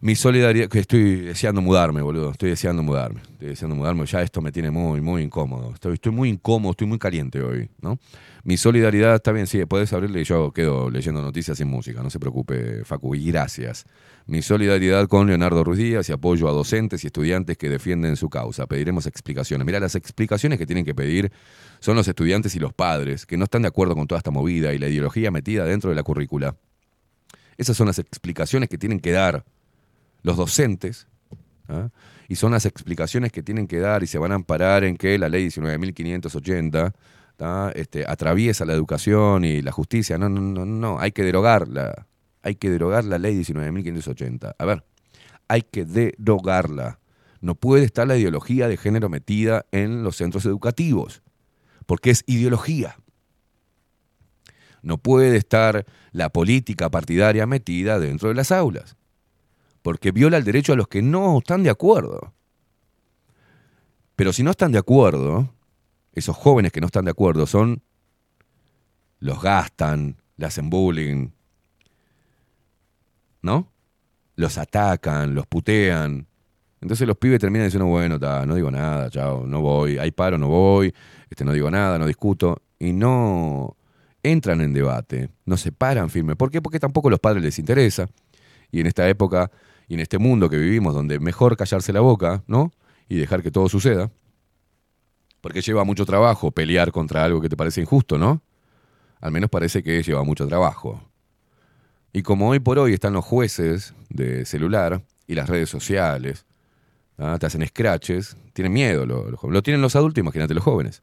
mi 0.00 0.16
solidaridad, 0.16 0.68
que 0.68 0.80
estoy 0.80 1.16
deseando 1.22 1.62
mudarme, 1.62 2.02
boludo. 2.02 2.32
Estoy 2.32 2.50
deseando 2.50 2.82
mudarme. 2.82 3.20
Estoy 3.22 3.48
deseando 3.48 3.76
mudarme. 3.76 4.04
Ya 4.04 4.20
esto 4.20 4.42
me 4.42 4.52
tiene 4.52 4.70
muy, 4.70 5.00
muy 5.00 5.22
incómodo. 5.22 5.72
Estoy, 5.72 6.12
muy 6.12 6.28
incómodo, 6.28 6.72
estoy 6.72 6.88
muy 6.88 6.98
caliente 6.98 7.40
hoy, 7.40 7.70
¿no? 7.80 7.98
Mi 8.42 8.58
solidaridad 8.58 9.14
está 9.14 9.32
bien, 9.32 9.46
sí, 9.46 9.64
puedes 9.64 9.90
abrirle 9.94 10.20
y 10.20 10.24
yo 10.24 10.50
quedo 10.52 10.90
leyendo 10.90 11.22
noticias 11.22 11.56
sin 11.56 11.68
música, 11.68 12.02
no 12.02 12.10
se 12.10 12.20
preocupe, 12.20 12.84
Facu, 12.84 13.14
y 13.14 13.24
gracias. 13.30 13.86
Mi 14.26 14.40
solidaridad 14.40 15.06
con 15.06 15.26
Leonardo 15.26 15.64
Ruiz 15.64 15.78
Díaz 15.78 16.08
y 16.08 16.12
apoyo 16.12 16.48
a 16.48 16.52
docentes 16.52 17.04
y 17.04 17.08
estudiantes 17.08 17.58
que 17.58 17.68
defienden 17.68 18.16
su 18.16 18.30
causa. 18.30 18.66
Pediremos 18.66 19.06
explicaciones. 19.06 19.66
Mira, 19.66 19.80
las 19.80 19.94
explicaciones 19.96 20.58
que 20.58 20.64
tienen 20.64 20.86
que 20.86 20.94
pedir 20.94 21.30
son 21.80 21.96
los 21.96 22.08
estudiantes 22.08 22.56
y 22.56 22.58
los 22.58 22.72
padres, 22.72 23.26
que 23.26 23.36
no 23.36 23.44
están 23.44 23.62
de 23.62 23.68
acuerdo 23.68 23.94
con 23.94 24.06
toda 24.06 24.18
esta 24.18 24.30
movida 24.30 24.72
y 24.72 24.78
la 24.78 24.88
ideología 24.88 25.30
metida 25.30 25.66
dentro 25.66 25.90
de 25.90 25.96
la 25.96 26.02
currícula. 26.02 26.56
Esas 27.58 27.76
son 27.76 27.86
las 27.86 27.98
explicaciones 27.98 28.70
que 28.70 28.78
tienen 28.78 28.98
que 28.98 29.12
dar 29.12 29.44
los 30.22 30.38
docentes. 30.38 31.06
¿ah? 31.68 31.90
Y 32.26 32.36
son 32.36 32.52
las 32.52 32.64
explicaciones 32.64 33.30
que 33.30 33.42
tienen 33.42 33.66
que 33.66 33.78
dar 33.78 34.02
y 34.02 34.06
se 34.06 34.16
van 34.16 34.32
a 34.32 34.36
amparar 34.36 34.84
en 34.84 34.96
que 34.96 35.18
la 35.18 35.28
ley 35.28 35.48
19.580 35.48 36.94
este, 37.74 38.06
atraviesa 38.06 38.64
la 38.64 38.72
educación 38.72 39.44
y 39.44 39.60
la 39.60 39.72
justicia. 39.72 40.16
No, 40.16 40.30
no, 40.30 40.40
no, 40.40 40.64
no, 40.64 40.98
hay 40.98 41.12
que 41.12 41.22
derogarla. 41.22 42.06
Hay 42.44 42.56
que 42.56 42.68
derogar 42.68 43.04
la 43.04 43.18
ley 43.18 43.40
19.580. 43.40 44.54
A 44.58 44.64
ver, 44.66 44.84
hay 45.48 45.62
que 45.62 45.86
derogarla. 45.86 47.00
No 47.40 47.54
puede 47.54 47.86
estar 47.86 48.06
la 48.06 48.18
ideología 48.18 48.68
de 48.68 48.76
género 48.76 49.08
metida 49.08 49.64
en 49.72 50.02
los 50.02 50.16
centros 50.16 50.44
educativos, 50.44 51.22
porque 51.86 52.10
es 52.10 52.22
ideología. 52.26 52.98
No 54.82 54.98
puede 54.98 55.38
estar 55.38 55.86
la 56.12 56.28
política 56.28 56.90
partidaria 56.90 57.46
metida 57.46 57.98
dentro 57.98 58.28
de 58.28 58.34
las 58.34 58.52
aulas, 58.52 58.98
porque 59.80 60.12
viola 60.12 60.36
el 60.36 60.44
derecho 60.44 60.74
a 60.74 60.76
los 60.76 60.88
que 60.88 61.00
no 61.00 61.38
están 61.38 61.62
de 61.62 61.70
acuerdo. 61.70 62.34
Pero 64.16 64.34
si 64.34 64.42
no 64.42 64.50
están 64.50 64.72
de 64.72 64.78
acuerdo, 64.78 65.54
esos 66.12 66.36
jóvenes 66.36 66.72
que 66.72 66.82
no 66.82 66.86
están 66.86 67.06
de 67.06 67.10
acuerdo 67.10 67.46
son, 67.46 67.82
los 69.18 69.40
gastan, 69.40 70.20
le 70.36 70.44
hacen 70.44 70.68
bullying, 70.68 71.30
¿no? 73.44 73.70
Los 74.36 74.58
atacan, 74.58 75.34
los 75.34 75.46
putean. 75.46 76.26
Entonces 76.80 77.06
los 77.06 77.16
pibes 77.16 77.38
terminan 77.38 77.66
diciendo, 77.68 77.86
bueno, 77.86 78.18
no 78.18 78.54
digo 78.54 78.70
nada, 78.70 79.08
chao, 79.10 79.46
no 79.46 79.60
voy, 79.60 79.98
hay 79.98 80.10
paro, 80.10 80.38
no 80.38 80.48
voy, 80.48 80.92
este, 81.30 81.44
no 81.44 81.52
digo 81.52 81.70
nada, 81.70 81.98
no 81.98 82.06
discuto. 82.06 82.62
Y 82.78 82.92
no 82.92 83.76
entran 84.22 84.60
en 84.60 84.72
debate, 84.72 85.30
no 85.44 85.56
se 85.56 85.70
paran 85.70 86.10
firme. 86.10 86.34
¿Por 86.34 86.50
qué? 86.50 86.60
Porque 86.60 86.80
tampoco 86.80 87.08
a 87.08 87.10
los 87.12 87.20
padres 87.20 87.42
les 87.42 87.58
interesa. 87.58 88.08
Y 88.72 88.80
en 88.80 88.86
esta 88.86 89.08
época 89.08 89.50
y 89.86 89.94
en 89.94 90.00
este 90.00 90.18
mundo 90.18 90.48
que 90.48 90.56
vivimos, 90.56 90.94
donde 90.94 91.20
mejor 91.20 91.56
callarse 91.56 91.92
la 91.92 92.00
boca, 92.00 92.42
¿no? 92.46 92.72
Y 93.08 93.16
dejar 93.16 93.42
que 93.42 93.50
todo 93.50 93.68
suceda, 93.68 94.10
porque 95.40 95.60
lleva 95.60 95.84
mucho 95.84 96.06
trabajo 96.06 96.50
pelear 96.50 96.90
contra 96.90 97.24
algo 97.24 97.40
que 97.40 97.50
te 97.50 97.56
parece 97.56 97.82
injusto, 97.82 98.18
¿no? 98.18 98.42
Al 99.20 99.30
menos 99.30 99.50
parece 99.50 99.82
que 99.82 100.02
lleva 100.02 100.24
mucho 100.24 100.46
trabajo. 100.46 101.13
Y 102.16 102.22
como 102.22 102.48
hoy 102.48 102.60
por 102.60 102.78
hoy 102.78 102.94
están 102.94 103.12
los 103.12 103.24
jueces 103.24 103.92
de 104.08 104.44
celular 104.44 105.02
y 105.26 105.34
las 105.34 105.48
redes 105.48 105.68
sociales, 105.68 106.46
¿ah? 107.18 107.38
te 107.40 107.46
hacen 107.46 107.66
scratches, 107.66 108.36
tienen 108.52 108.72
miedo. 108.72 109.04
Lo, 109.04 109.32
lo, 109.32 109.62
tienen 109.64 109.82
los 109.82 109.96
adultos, 109.96 110.22
imagínate 110.22 110.54
los 110.54 110.62
jóvenes. 110.62 111.02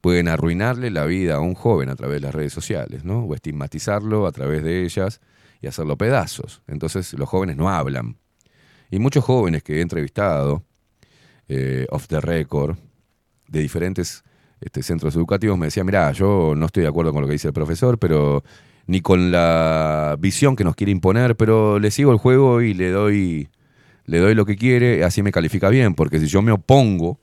Pueden 0.00 0.26
arruinarle 0.26 0.90
la 0.90 1.06
vida 1.06 1.36
a 1.36 1.38
un 1.38 1.54
joven 1.54 1.88
a 1.88 1.94
través 1.94 2.16
de 2.16 2.26
las 2.26 2.34
redes 2.34 2.52
sociales, 2.52 3.04
¿no? 3.04 3.20
O 3.20 3.34
estigmatizarlo 3.36 4.26
a 4.26 4.32
través 4.32 4.64
de 4.64 4.82
ellas 4.82 5.20
y 5.60 5.68
hacerlo 5.68 5.96
pedazos. 5.96 6.62
Entonces 6.66 7.12
los 7.12 7.28
jóvenes 7.28 7.56
no 7.56 7.70
hablan. 7.70 8.16
Y 8.90 8.98
muchos 8.98 9.22
jóvenes 9.22 9.62
que 9.62 9.78
he 9.78 9.82
entrevistado, 9.82 10.64
eh, 11.46 11.86
off 11.90 12.08
the 12.08 12.20
record, 12.20 12.76
de 13.46 13.60
diferentes 13.60 14.24
este, 14.60 14.82
centros 14.82 15.14
educativos 15.14 15.56
me 15.56 15.66
decía, 15.66 15.84
mira, 15.84 16.10
yo 16.10 16.54
no 16.56 16.66
estoy 16.66 16.82
de 16.82 16.88
acuerdo 16.88 17.12
con 17.12 17.22
lo 17.22 17.28
que 17.28 17.34
dice 17.34 17.46
el 17.46 17.54
profesor, 17.54 18.00
pero 18.00 18.42
ni 18.86 19.00
con 19.00 19.30
la 19.30 20.16
visión 20.18 20.56
que 20.56 20.64
nos 20.64 20.74
quiere 20.74 20.92
imponer, 20.92 21.36
pero 21.36 21.78
le 21.78 21.90
sigo 21.90 22.12
el 22.12 22.18
juego 22.18 22.60
y 22.60 22.74
le 22.74 22.90
doy, 22.90 23.48
le 24.06 24.18
doy 24.18 24.34
lo 24.34 24.44
que 24.44 24.56
quiere, 24.56 25.04
así 25.04 25.22
me 25.22 25.32
califica 25.32 25.68
bien, 25.68 25.94
porque 25.94 26.18
si 26.20 26.26
yo 26.26 26.42
me 26.42 26.52
opongo 26.52 27.20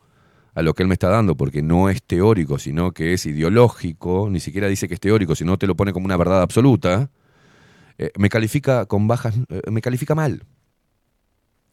a 0.56 0.62
lo 0.62 0.74
que 0.74 0.84
él 0.84 0.88
me 0.88 0.94
está 0.94 1.10
dando, 1.10 1.36
porque 1.36 1.62
no 1.62 1.90
es 1.90 2.02
teórico, 2.04 2.60
sino 2.60 2.92
que 2.92 3.14
es 3.14 3.26
ideológico, 3.26 4.30
ni 4.30 4.40
siquiera 4.40 4.68
dice 4.68 4.88
que 4.88 4.96
es 4.96 5.00
teórico, 5.00 5.36
sino 5.36 5.58
te 5.58 5.68
lo 5.68 5.76
pone 5.76 5.94
como 5.94 6.06
una 6.06 6.18
verdad 6.18 6.42
absoluta, 6.42 7.10
eh, 7.98 8.12
me 8.18 8.30
califica 8.30 8.86
con 8.86 9.08
bajas, 9.08 9.36
eh, 9.50 9.62
me 9.70 9.82
califica 9.82 10.16
mal 10.16 10.44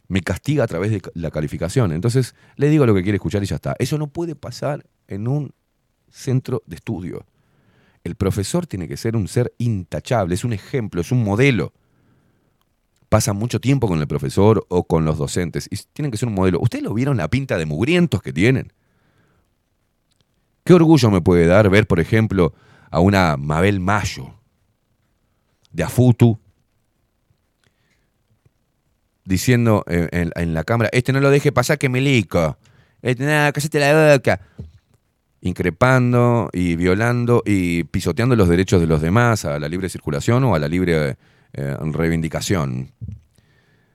me 0.09 0.23
castiga 0.23 0.65
a 0.65 0.67
través 0.67 0.91
de 0.91 1.03
la 1.15 1.31
calificación. 1.31 1.93
Entonces 1.93 2.35
le 2.57 2.69
digo 2.69 2.87
lo 2.87 2.95
que 2.95 3.03
quiere 3.03 3.17
escuchar 3.17 3.43
y 3.43 3.47
ya 3.47 3.57
está. 3.57 3.75
Eso 3.79 3.99
no 3.99 4.09
puede 4.09 4.35
pasar 4.35 4.87
en 5.09 5.29
un 5.29 5.53
centro 6.09 6.63
de 6.67 6.77
estudio. 6.77 7.27
El 8.07 8.15
profesor 8.15 8.67
tiene 8.69 8.87
que 8.87 8.97
ser 8.97 9.17
un 9.17 9.27
ser 9.27 9.53
intachable, 9.59 10.37
es 10.37 10.45
un 10.45 10.53
ejemplo, 10.53 11.01
es 11.01 11.11
un 11.11 11.25
modelo. 11.25 11.73
Pasa 13.09 13.33
mucho 13.33 13.61
tiempo 13.61 13.89
con 13.89 14.01
el 14.01 14.07
profesor 14.07 14.65
o 14.69 14.85
con 14.85 15.05
los 15.05 15.19
docentes 15.19 15.69
y 15.71 15.77
tienen 15.93 16.13
que 16.13 16.19
ser 16.19 16.29
un 16.29 16.35
modelo. 16.35 16.61
¿Ustedes 16.61 16.85
lo 16.85 16.95
vieron 16.95 17.17
la 17.17 17.29
pinta 17.29 17.59
de 17.59 17.67
mugrientos 17.67 18.23
que 18.23 18.33
tienen? 18.33 18.73
¿Qué 20.65 20.73
orgullo 20.73 21.11
me 21.11 21.21
puede 21.21 21.47
dar 21.47 21.69
ver, 21.69 21.89
por 21.89 21.99
ejemplo, 21.99 22.55
a 22.91 23.01
una 23.01 23.37
Mabel 23.37 23.81
Mayo 23.81 24.35
de 25.73 25.83
Afutu 25.83 26.39
diciendo 29.25 29.85
en, 29.89 30.55
la 30.55 30.63
cámara, 30.63 30.89
este 30.93 31.13
no 31.13 31.19
lo 31.19 31.31
deje 31.31 31.51
pasar 31.51 31.79
que 31.79 31.89
milico. 31.89 32.57
Este, 33.03 33.25
nada, 33.25 33.51
cállate 33.53 33.81
la 33.81 34.15
boca. 34.15 34.41
Increpando 35.41 36.51
y 36.53 36.77
violando 36.77 37.43
y 37.45 37.85
pisoteando 37.85 38.37
los 38.37 38.49
derechos 38.49 38.81
de 38.81 38.87
los 38.87 39.01
demás 39.01 39.45
a 39.45 39.59
la 39.59 39.69
libre 39.69 39.89
circulación 39.89 40.45
o 40.45 40.55
a 40.55 40.59
la 40.59 40.69
libre 40.69 41.17
eh, 41.53 41.77
reivindicación. 41.81 42.93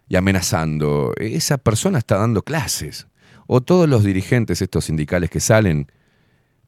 Y 0.07 0.15
amenazando. 0.15 1.13
Esa 1.17 1.57
persona 1.57 1.97
está 1.97 2.17
dando 2.17 2.41
clases. 2.43 3.07
O 3.47 3.61
todos 3.61 3.89
los 3.89 4.03
dirigentes 4.03 4.61
estos 4.61 4.85
sindicales 4.85 5.29
que 5.29 5.39
salen, 5.39 5.91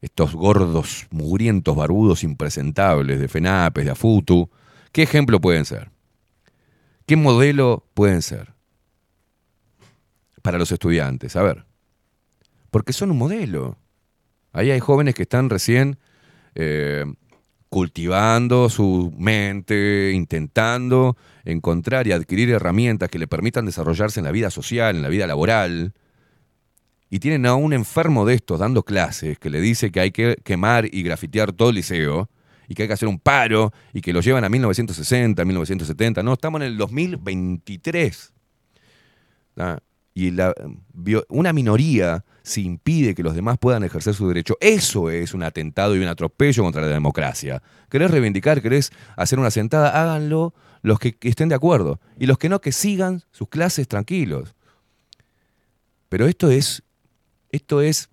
estos 0.00 0.34
gordos, 0.34 1.06
mugrientos, 1.10 1.74
barbudos, 1.74 2.24
impresentables 2.24 3.18
de 3.18 3.28
FENAPES, 3.28 3.84
de 3.86 3.90
AFUTU, 3.90 4.50
¿qué 4.92 5.02
ejemplo 5.02 5.40
pueden 5.40 5.64
ser? 5.64 5.90
¿Qué 7.06 7.16
modelo 7.16 7.86
pueden 7.94 8.22
ser? 8.22 8.52
Para 10.42 10.58
los 10.58 10.72
estudiantes, 10.72 11.36
a 11.36 11.42
ver. 11.42 11.64
Porque 12.70 12.92
son 12.92 13.10
un 13.10 13.18
modelo. 13.18 13.78
Ahí 14.54 14.70
hay 14.70 14.80
jóvenes 14.80 15.14
que 15.14 15.22
están 15.22 15.50
recién 15.50 15.98
eh, 16.54 17.04
cultivando 17.68 18.70
su 18.70 19.12
mente, 19.18 20.12
intentando 20.14 21.16
encontrar 21.44 22.06
y 22.06 22.12
adquirir 22.12 22.50
herramientas 22.50 23.10
que 23.10 23.18
le 23.18 23.26
permitan 23.26 23.66
desarrollarse 23.66 24.20
en 24.20 24.24
la 24.24 24.30
vida 24.30 24.50
social, 24.50 24.94
en 24.94 25.02
la 25.02 25.08
vida 25.08 25.26
laboral. 25.26 25.92
Y 27.10 27.18
tienen 27.18 27.46
a 27.46 27.56
un 27.56 27.72
enfermo 27.72 28.24
de 28.24 28.34
estos 28.34 28.60
dando 28.60 28.84
clases 28.84 29.40
que 29.40 29.50
le 29.50 29.60
dice 29.60 29.90
que 29.90 29.98
hay 29.98 30.12
que 30.12 30.36
quemar 30.44 30.86
y 30.86 31.02
grafitear 31.02 31.52
todo 31.52 31.70
el 31.70 31.74
liceo 31.74 32.30
y 32.68 32.76
que 32.76 32.82
hay 32.82 32.88
que 32.88 32.94
hacer 32.94 33.08
un 33.08 33.18
paro 33.18 33.72
y 33.92 34.02
que 34.02 34.12
lo 34.12 34.20
llevan 34.20 34.44
a 34.44 34.48
1960, 34.48 35.44
1970. 35.44 36.22
No, 36.22 36.32
estamos 36.32 36.60
en 36.60 36.68
el 36.68 36.76
2023. 36.76 38.32
¿Ah? 39.56 39.80
Y 40.14 40.32
una 41.28 41.52
minoría 41.52 42.24
se 42.44 42.60
impide 42.60 43.14
que 43.14 43.22
los 43.22 43.34
demás 43.34 43.56
puedan 43.58 43.84
ejercer 43.84 44.14
su 44.14 44.28
derecho. 44.28 44.58
Eso 44.60 45.08
es 45.08 45.32
un 45.32 45.42
atentado 45.42 45.96
y 45.96 46.00
un 46.00 46.08
atropello 46.08 46.62
contra 46.62 46.82
la 46.82 46.88
democracia. 46.88 47.62
¿Querés 47.88 48.10
reivindicar? 48.10 48.60
¿Querés 48.60 48.92
hacer 49.16 49.38
una 49.38 49.50
sentada? 49.50 49.88
Háganlo 50.00 50.52
los 50.82 50.98
que 50.98 51.16
estén 51.22 51.48
de 51.48 51.54
acuerdo. 51.54 52.00
Y 52.18 52.26
los 52.26 52.36
que 52.36 52.50
no, 52.50 52.60
que 52.60 52.70
sigan 52.70 53.22
sus 53.32 53.48
clases 53.48 53.88
tranquilos. 53.88 54.54
Pero 56.10 56.26
esto 56.26 56.50
es, 56.50 56.82
esto 57.50 57.80
es, 57.80 58.10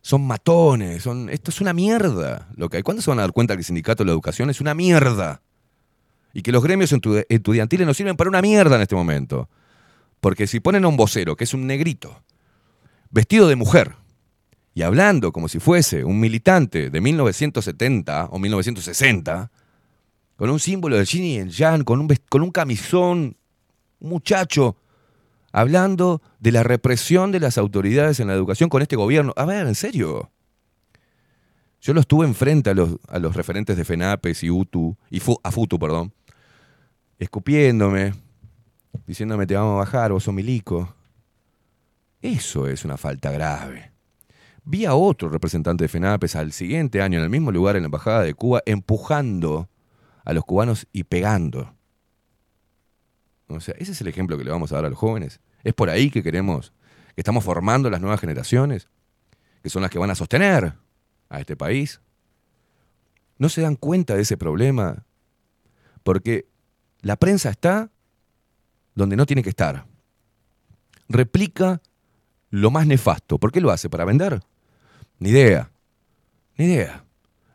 son 0.00 0.26
matones, 0.26 1.02
son, 1.02 1.28
esto 1.28 1.50
es 1.50 1.60
una 1.60 1.74
mierda. 1.74 2.48
Lo 2.56 2.70
que. 2.70 2.82
¿Cuándo 2.82 3.02
se 3.02 3.10
van 3.10 3.18
a 3.18 3.22
dar 3.22 3.32
cuenta 3.32 3.54
que 3.54 3.60
el 3.60 3.66
sindicato 3.66 4.02
de 4.02 4.06
la 4.06 4.12
educación 4.12 4.48
es 4.48 4.62
una 4.62 4.72
mierda? 4.72 5.42
Y 6.32 6.40
que 6.40 6.52
los 6.52 6.62
gremios 6.62 6.90
estudiantiles 6.90 7.86
no 7.86 7.92
sirven 7.92 8.16
para 8.16 8.30
una 8.30 8.40
mierda 8.40 8.76
en 8.76 8.82
este 8.82 8.94
momento. 8.94 9.50
Porque 10.22 10.46
si 10.46 10.60
ponen 10.60 10.86
a 10.86 10.88
un 10.88 10.96
vocero, 10.96 11.36
que 11.36 11.44
es 11.44 11.52
un 11.52 11.66
negrito, 11.66 12.22
vestido 13.10 13.48
de 13.48 13.56
mujer, 13.56 13.96
y 14.74 14.82
hablando 14.82 15.32
como 15.32 15.48
si 15.48 15.58
fuese 15.58 16.04
un 16.04 16.20
militante 16.20 16.90
de 16.90 17.00
1970 17.00 18.26
o 18.30 18.38
1960, 18.38 19.50
con 20.36 20.48
un 20.48 20.60
símbolo 20.60 20.96
del 20.96 21.06
yin 21.06 21.24
y 21.24 21.36
el 21.36 21.50
yang, 21.50 21.84
con 21.84 22.00
un, 22.00 22.08
con 22.28 22.42
un 22.42 22.50
camisón, 22.50 23.36
un 23.98 24.08
muchacho, 24.08 24.76
hablando 25.52 26.22
de 26.38 26.52
la 26.52 26.62
represión 26.62 27.32
de 27.32 27.40
las 27.40 27.58
autoridades 27.58 28.20
en 28.20 28.28
la 28.28 28.34
educación 28.34 28.70
con 28.70 28.80
este 28.80 28.96
gobierno. 28.96 29.34
A 29.36 29.44
ver, 29.44 29.66
en 29.66 29.74
serio. 29.74 30.30
Yo 31.82 31.94
lo 31.94 32.00
estuve 32.00 32.26
enfrente 32.26 32.70
a 32.70 32.74
los, 32.74 32.96
a 33.08 33.18
los 33.18 33.34
referentes 33.34 33.76
de 33.76 33.84
FENAPES 33.84 34.44
y 34.44 34.50
UTU, 34.50 34.96
y 35.10 35.20
a 35.42 35.50
FUTU, 35.50 35.78
perdón, 35.78 36.12
escupiéndome, 37.18 38.12
diciéndome 39.06 39.46
te 39.46 39.54
vamos 39.54 39.74
a 39.74 39.78
bajar, 39.78 40.12
vos 40.12 40.24
sos 40.24 40.34
milico. 40.34 40.94
Eso 42.20 42.66
es 42.66 42.84
una 42.84 42.96
falta 42.96 43.30
grave. 43.30 43.92
Vi 44.64 44.84
a 44.84 44.94
otro 44.94 45.28
representante 45.28 45.84
de 45.84 45.88
FENAPES 45.88 46.36
al 46.36 46.52
siguiente 46.52 47.00
año 47.00 47.18
en 47.18 47.24
el 47.24 47.30
mismo 47.30 47.50
lugar 47.50 47.76
en 47.76 47.82
la 47.82 47.86
Embajada 47.86 48.22
de 48.22 48.34
Cuba 48.34 48.62
empujando 48.66 49.70
a 50.24 50.32
los 50.32 50.44
cubanos 50.44 50.86
y 50.92 51.04
pegando. 51.04 51.74
O 53.48 53.60
sea, 53.60 53.74
ese 53.78 53.92
es 53.92 54.00
el 54.00 54.08
ejemplo 54.08 54.36
que 54.36 54.44
le 54.44 54.50
vamos 54.50 54.70
a 54.70 54.76
dar 54.76 54.84
a 54.84 54.90
los 54.90 54.98
jóvenes. 54.98 55.40
Es 55.64 55.74
por 55.74 55.88
ahí 55.88 56.10
que 56.10 56.22
queremos, 56.22 56.72
que 57.14 57.20
estamos 57.22 57.42
formando 57.42 57.90
las 57.90 58.00
nuevas 58.00 58.20
generaciones, 58.20 58.88
que 59.62 59.70
son 59.70 59.82
las 59.82 59.90
que 59.90 59.98
van 59.98 60.10
a 60.10 60.14
sostener 60.14 60.74
a 61.28 61.40
este 61.40 61.56
país. 61.56 62.00
No 63.38 63.48
se 63.48 63.62
dan 63.62 63.76
cuenta 63.76 64.14
de 64.14 64.22
ese 64.22 64.36
problema, 64.36 65.04
porque 66.02 66.46
la 67.00 67.16
prensa 67.16 67.50
está 67.50 67.90
donde 68.94 69.16
no 69.16 69.26
tiene 69.26 69.42
que 69.42 69.50
estar. 69.50 69.86
Replica 71.08 71.80
lo 72.50 72.70
más 72.70 72.86
nefasto. 72.86 73.38
¿Por 73.38 73.52
qué 73.52 73.60
lo 73.60 73.70
hace? 73.70 73.88
¿Para 73.88 74.04
vender? 74.04 74.40
Ni 75.18 75.30
idea. 75.30 75.70
Ni 76.56 76.66
idea. 76.66 77.04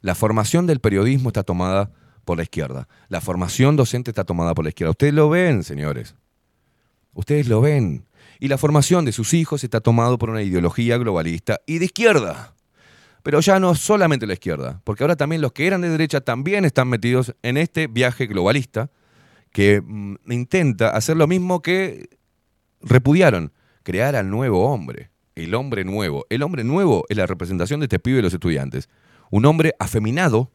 La 0.01 0.15
formación 0.15 0.67
del 0.67 0.79
periodismo 0.79 1.29
está 1.29 1.43
tomada 1.43 1.91
por 2.25 2.37
la 2.37 2.43
izquierda. 2.43 2.87
La 3.07 3.21
formación 3.21 3.75
docente 3.75 4.11
está 4.11 4.23
tomada 4.23 4.53
por 4.53 4.65
la 4.65 4.69
izquierda. 4.69 4.91
Ustedes 4.91 5.13
lo 5.13 5.29
ven, 5.29 5.63
señores. 5.63 6.15
Ustedes 7.13 7.47
lo 7.47 7.61
ven. 7.61 8.05
Y 8.39 8.47
la 8.47 8.57
formación 8.57 9.05
de 9.05 9.11
sus 9.11 9.33
hijos 9.33 9.63
está 9.63 9.79
tomada 9.81 10.17
por 10.17 10.29
una 10.29 10.41
ideología 10.41 10.97
globalista 10.97 11.61
y 11.65 11.79
de 11.79 11.85
izquierda. 11.85 12.53
Pero 13.23 13.39
ya 13.39 13.59
no 13.59 13.73
solamente 13.73 14.27
la 14.27 14.33
izquierda, 14.33 14.81
porque 14.83 15.03
ahora 15.03 15.15
también 15.15 15.41
los 15.41 15.51
que 15.51 15.65
eran 15.65 15.81
de 15.81 15.89
derecha 15.89 16.21
también 16.21 16.63
están 16.63 16.87
metidos 16.87 17.33
en 17.41 17.57
este 17.57 17.87
viaje 17.87 18.27
globalista 18.27 18.91
que 19.51 19.81
mm, 19.81 20.15
intenta 20.29 20.89
hacer 20.89 21.17
lo 21.17 21.25
mismo 21.25 21.61
que 21.61 22.09
repudiaron, 22.81 23.51
crear 23.85 24.15
al 24.15 24.29
nuevo 24.29 24.65
hombre, 24.65 25.11
el 25.35 25.53
hombre 25.53 25.85
nuevo. 25.85 26.25
El 26.29 26.43
hombre 26.43 26.65
nuevo 26.65 27.05
es 27.07 27.15
la 27.15 27.27
representación 27.27 27.79
de 27.79 27.85
este 27.85 27.99
pibe 27.99 28.17
de 28.17 28.23
los 28.23 28.33
estudiantes. 28.33 28.89
Un 29.29 29.45
hombre 29.45 29.75
afeminado, 29.79 30.51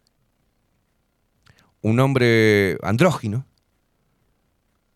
un 1.81 2.01
hombre 2.01 2.77
andrógino, 2.83 3.47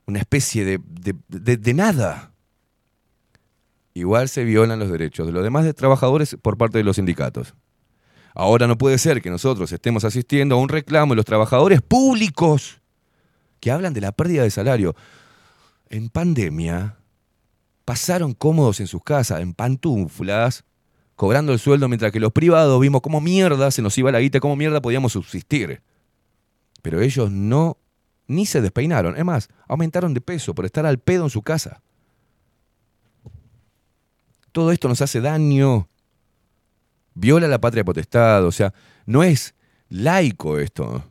una 0.07 0.19
especie 0.19 0.65
de, 0.65 0.81
de, 1.29 1.57
de, 1.57 1.75
nada. 1.75 2.33
Igual 3.95 4.29
se 4.29 4.45
violan 4.45 4.81
los 4.81 4.91
derechos 4.91 5.27
de 5.27 5.33
los 5.33 5.45
demás 5.45 5.73
trabajadores 5.75 6.37
por 6.43 6.59
parte 6.59 6.79
de 6.79 6.85
los 6.85 6.97
sindicatos. 6.97 7.55
Ahora 8.35 8.67
no 8.67 8.77
puede 8.77 8.99
ser 8.99 9.23
que 9.23 9.31
nosotros 9.31 9.71
estemos 9.71 10.05
asistiendo 10.05 10.57
a 10.57 10.59
un 10.59 10.69
reclamo 10.69 11.13
de 11.13 11.17
los 11.17 11.25
trabajadores 11.25 11.81
públicos 11.81 12.81
que 13.61 13.71
hablan 13.71 13.95
de 13.95 14.01
la 14.01 14.11
pérdida 14.11 14.43
de 14.43 14.51
salario. 14.51 14.97
En 15.89 16.09
pandemia 16.09 16.97
pasaron 17.85 18.35
cómodos 18.35 18.81
en 18.81 18.87
sus 18.87 19.03
casas, 19.03 19.41
en 19.41 19.55
pantuflas, 19.55 20.65
cobrando 21.17 21.53
el 21.53 21.59
sueldo, 21.59 21.89
mientras 21.89 22.13
que 22.13 22.21
los 22.21 22.33
privados 22.33 22.81
vimos 22.81 23.01
cómo 23.01 23.21
mierda 23.21 23.71
se 23.71 23.83
nos 23.83 23.97
iba 23.99 24.13
la 24.13 24.21
guita, 24.21 24.41
cómo 24.41 24.57
mierda 24.57 24.83
podíamos 24.83 25.13
subsistir. 25.13 25.83
Pero 26.83 27.01
ellos 27.01 27.31
no, 27.31 27.79
ni 28.27 28.47
se 28.47 28.61
despeinaron. 28.61 29.17
Es 29.17 29.25
más, 29.25 29.49
aumentaron 29.69 30.15
de 30.15 30.21
peso 30.21 30.55
por 30.55 30.65
estar 30.65 30.87
al 30.87 30.99
pedo 30.99 31.25
en 31.25 31.31
su 31.31 31.43
casa. 31.43 31.83
Todo 34.53 34.71
esto 34.71 34.89
nos 34.89 35.01
hace 35.01 35.21
daño. 35.21 35.89
Viola 37.15 37.49
la 37.49 37.61
patria 37.61 37.85
potestad. 37.85 38.45
O 38.45 38.53
sea, 38.53 38.73
no 39.07 39.23
es 39.23 39.55
laico 39.89 40.59
esto 40.59 41.05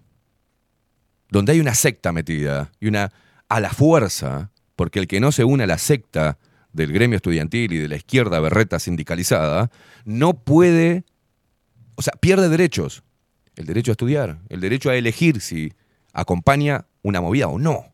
donde 1.34 1.52
hay 1.52 1.60
una 1.60 1.74
secta 1.74 2.12
metida 2.12 2.72
y 2.80 2.88
una 2.88 3.12
a 3.50 3.60
la 3.60 3.72
fuerza, 3.72 4.52
porque 4.76 5.00
el 5.00 5.08
que 5.08 5.20
no 5.20 5.32
se 5.32 5.44
une 5.44 5.64
a 5.64 5.68
la 5.68 5.80
secta 5.80 6.38
del 6.74 6.92
gremio 6.92 7.16
estudiantil 7.16 7.72
y 7.74 7.78
de 7.78 7.88
la 7.88 7.96
izquierda 7.96 8.40
berreta 8.40 8.80
sindicalizada, 8.80 9.72
no 10.06 10.34
puede, 10.34 11.06
o 11.96 12.02
sea, 12.02 12.14
pierde 12.20 12.50
derechos. 12.50 13.04
El 13.56 13.66
derecho 13.66 13.92
a 13.92 13.94
estudiar, 13.94 14.40
el 14.50 14.60
derecho 14.62 14.90
a 14.90 14.96
elegir 14.96 15.40
si 15.40 15.74
acompaña 16.12 16.88
una 17.04 17.22
movida 17.22 17.48
o 17.48 17.60
no. 17.60 17.86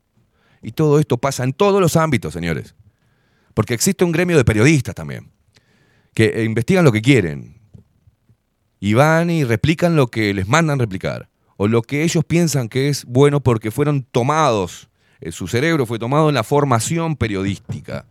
Y 0.61 0.71
todo 0.71 0.99
esto 0.99 1.17
pasa 1.17 1.43
en 1.43 1.53
todos 1.53 1.81
los 1.81 1.95
ámbitos, 1.95 2.33
señores. 2.33 2.75
Porque 3.53 3.73
existe 3.73 4.05
un 4.05 4.11
gremio 4.11 4.37
de 4.37 4.45
periodistas 4.45 4.95
también, 4.95 5.31
que 6.13 6.43
investigan 6.43 6.85
lo 6.85 6.91
que 6.91 7.01
quieren 7.01 7.59
y 8.79 8.93
van 8.93 9.29
y 9.29 9.43
replican 9.43 9.95
lo 9.95 10.07
que 10.07 10.33
les 10.33 10.47
mandan 10.47 10.79
replicar 10.79 11.29
o 11.57 11.67
lo 11.67 11.81
que 11.81 12.03
ellos 12.03 12.23
piensan 12.23 12.69
que 12.69 12.87
es 12.87 13.03
bueno 13.03 13.41
porque 13.41 13.69
fueron 13.69 14.03
tomados, 14.03 14.89
eh, 15.19 15.33
su 15.33 15.47
cerebro 15.47 15.85
fue 15.85 15.99
tomado 15.99 16.29
en 16.29 16.35
la 16.35 16.43
formación 16.43 17.17
periodística. 17.17 18.05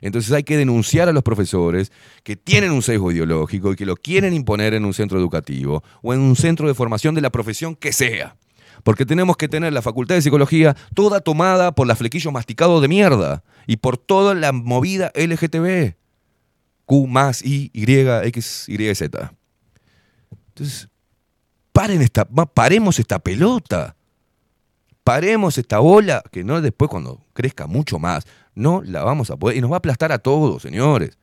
Entonces 0.00 0.32
hay 0.32 0.44
que 0.44 0.56
denunciar 0.56 1.08
a 1.08 1.12
los 1.12 1.22
profesores 1.22 1.92
que 2.22 2.36
tienen 2.36 2.70
un 2.70 2.82
sesgo 2.82 3.10
ideológico 3.12 3.72
y 3.72 3.76
que 3.76 3.86
lo 3.86 3.96
quieren 3.96 4.34
imponer 4.34 4.74
en 4.74 4.84
un 4.84 4.94
centro 4.94 5.18
educativo 5.18 5.82
o 6.02 6.14
en 6.14 6.20
un 6.20 6.36
centro 6.36 6.68
de 6.68 6.74
formación 6.74 7.14
de 7.14 7.20
la 7.20 7.30
profesión 7.30 7.74
que 7.74 7.92
sea. 7.92 8.36
Porque 8.84 9.04
tenemos 9.04 9.36
que 9.36 9.48
tener 9.48 9.72
la 9.72 9.82
facultad 9.82 10.14
de 10.14 10.22
psicología 10.22 10.76
toda 10.94 11.20
tomada 11.20 11.72
por 11.72 11.86
la 11.86 11.96
flequillo 11.96 12.30
masticado 12.30 12.80
de 12.80 12.88
mierda 12.88 13.42
y 13.66 13.78
por 13.78 13.98
toda 13.98 14.34
la 14.34 14.52
movida 14.52 15.10
LGTB. 15.14 15.96
Q 16.84 17.06
más 17.06 17.44
Y, 17.44 17.70
Y, 17.74 17.84
X, 18.28 18.66
Y, 18.68 18.94
Z. 18.94 19.32
Entonces, 20.48 20.88
paren 21.72 22.02
esta, 22.02 22.24
paremos 22.24 22.98
esta 22.98 23.18
pelota. 23.18 23.94
paremos 25.04 25.58
esta 25.58 25.78
bola, 25.78 26.22
que 26.30 26.44
no 26.44 26.60
después 26.60 26.90
cuando 26.90 27.24
crezca 27.32 27.66
mucho 27.66 27.98
más, 27.98 28.26
no 28.58 28.82
la 28.82 29.04
vamos 29.04 29.30
a 29.30 29.36
poder, 29.36 29.56
y 29.56 29.60
nos 29.60 29.70
va 29.70 29.76
a 29.76 29.78
aplastar 29.78 30.12
a 30.12 30.18
todos, 30.18 30.62
señores. 30.62 31.16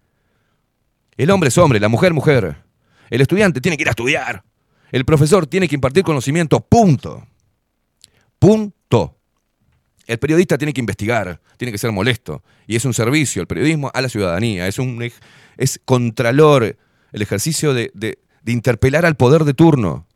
El 1.18 1.30
hombre 1.32 1.50
es 1.50 1.58
hombre, 1.58 1.80
la 1.80 1.90
mujer 1.90 2.14
mujer. 2.14 2.64
El 3.10 3.22
estudiante 3.22 3.62
tiene 3.62 3.78
que 3.78 3.84
ir 3.84 3.88
a 3.88 3.92
estudiar. 3.92 4.44
El 4.92 5.06
profesor 5.06 5.46
tiene 5.46 5.68
que 5.68 5.76
impartir 5.76 6.04
conocimiento, 6.04 6.62
punto. 6.62 7.28
Punto. 8.40 9.18
El 10.08 10.20
periodista 10.20 10.58
tiene 10.58 10.74
que 10.74 10.80
investigar, 10.80 11.42
tiene 11.58 11.72
que 11.72 11.78
ser 11.78 11.92
molesto. 11.92 12.44
Y 12.68 12.76
es 12.76 12.86
un 12.86 12.94
servicio, 12.94 13.42
el 13.42 13.48
periodismo, 13.48 13.92
a 13.94 14.02
la 14.02 14.10
ciudadanía. 14.10 14.68
Es 14.68 14.80
un 14.80 15.02
es 15.58 15.80
contralor, 15.84 16.78
el 17.12 17.22
ejercicio 17.22 17.74
de, 17.74 17.92
de, 17.94 18.20
de 18.42 18.52
interpelar 18.52 19.06
al 19.06 19.16
poder 19.16 19.44
de 19.44 19.54
turno. 19.54 20.08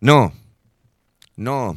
No, 0.00 0.32
no. 1.36 1.76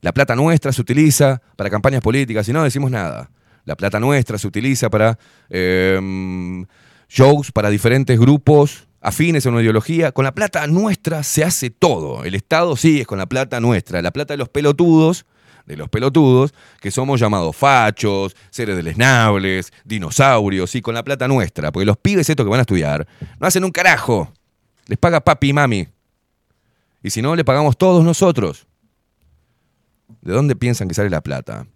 La 0.00 0.12
plata 0.12 0.34
nuestra 0.34 0.72
se 0.72 0.80
utiliza 0.80 1.42
para 1.56 1.70
campañas 1.70 2.00
políticas 2.00 2.48
y 2.48 2.52
no 2.52 2.62
decimos 2.64 2.90
nada. 2.90 3.30
La 3.64 3.76
plata 3.76 4.00
nuestra 4.00 4.38
se 4.38 4.46
utiliza 4.46 4.88
para 4.88 5.18
eh, 5.50 6.64
shows, 7.08 7.52
para 7.52 7.68
diferentes 7.68 8.18
grupos 8.18 8.88
afines 9.00 9.44
a 9.46 9.50
una 9.50 9.62
ideología. 9.62 10.12
Con 10.12 10.24
la 10.24 10.32
plata 10.32 10.66
nuestra 10.66 11.22
se 11.22 11.44
hace 11.44 11.70
todo. 11.70 12.24
El 12.24 12.34
Estado 12.34 12.76
sí 12.76 13.00
es 13.00 13.06
con 13.06 13.18
la 13.18 13.26
plata 13.26 13.60
nuestra. 13.60 14.00
La 14.02 14.10
plata 14.10 14.34
de 14.34 14.38
los 14.38 14.48
pelotudos, 14.48 15.26
de 15.66 15.76
los 15.76 15.88
pelotudos, 15.88 16.54
que 16.80 16.90
somos 16.90 17.20
llamados 17.20 17.56
fachos, 17.56 18.34
seres 18.50 18.76
deleznables, 18.76 19.72
dinosaurios, 19.84 20.74
y 20.74 20.82
con 20.82 20.94
la 20.94 21.02
plata 21.02 21.28
nuestra. 21.28 21.72
Porque 21.72 21.86
los 21.86 21.96
pibes 21.96 22.28
estos 22.28 22.44
que 22.44 22.50
van 22.50 22.60
a 22.60 22.62
estudiar 22.62 23.06
no 23.38 23.46
hacen 23.46 23.64
un 23.64 23.70
carajo. 23.70 24.32
Les 24.86 24.98
paga 24.98 25.20
papi 25.20 25.48
y 25.48 25.52
mami. 25.52 25.88
Y 27.02 27.10
si 27.10 27.22
no, 27.22 27.34
le 27.34 27.44
pagamos 27.44 27.78
todos 27.78 28.04
nosotros. 28.04 28.66
¿De 30.22 30.32
dónde 30.32 30.56
piensan 30.56 30.88
que 30.88 30.94
sale 30.94 31.10
la 31.10 31.22
plata? 31.22 31.66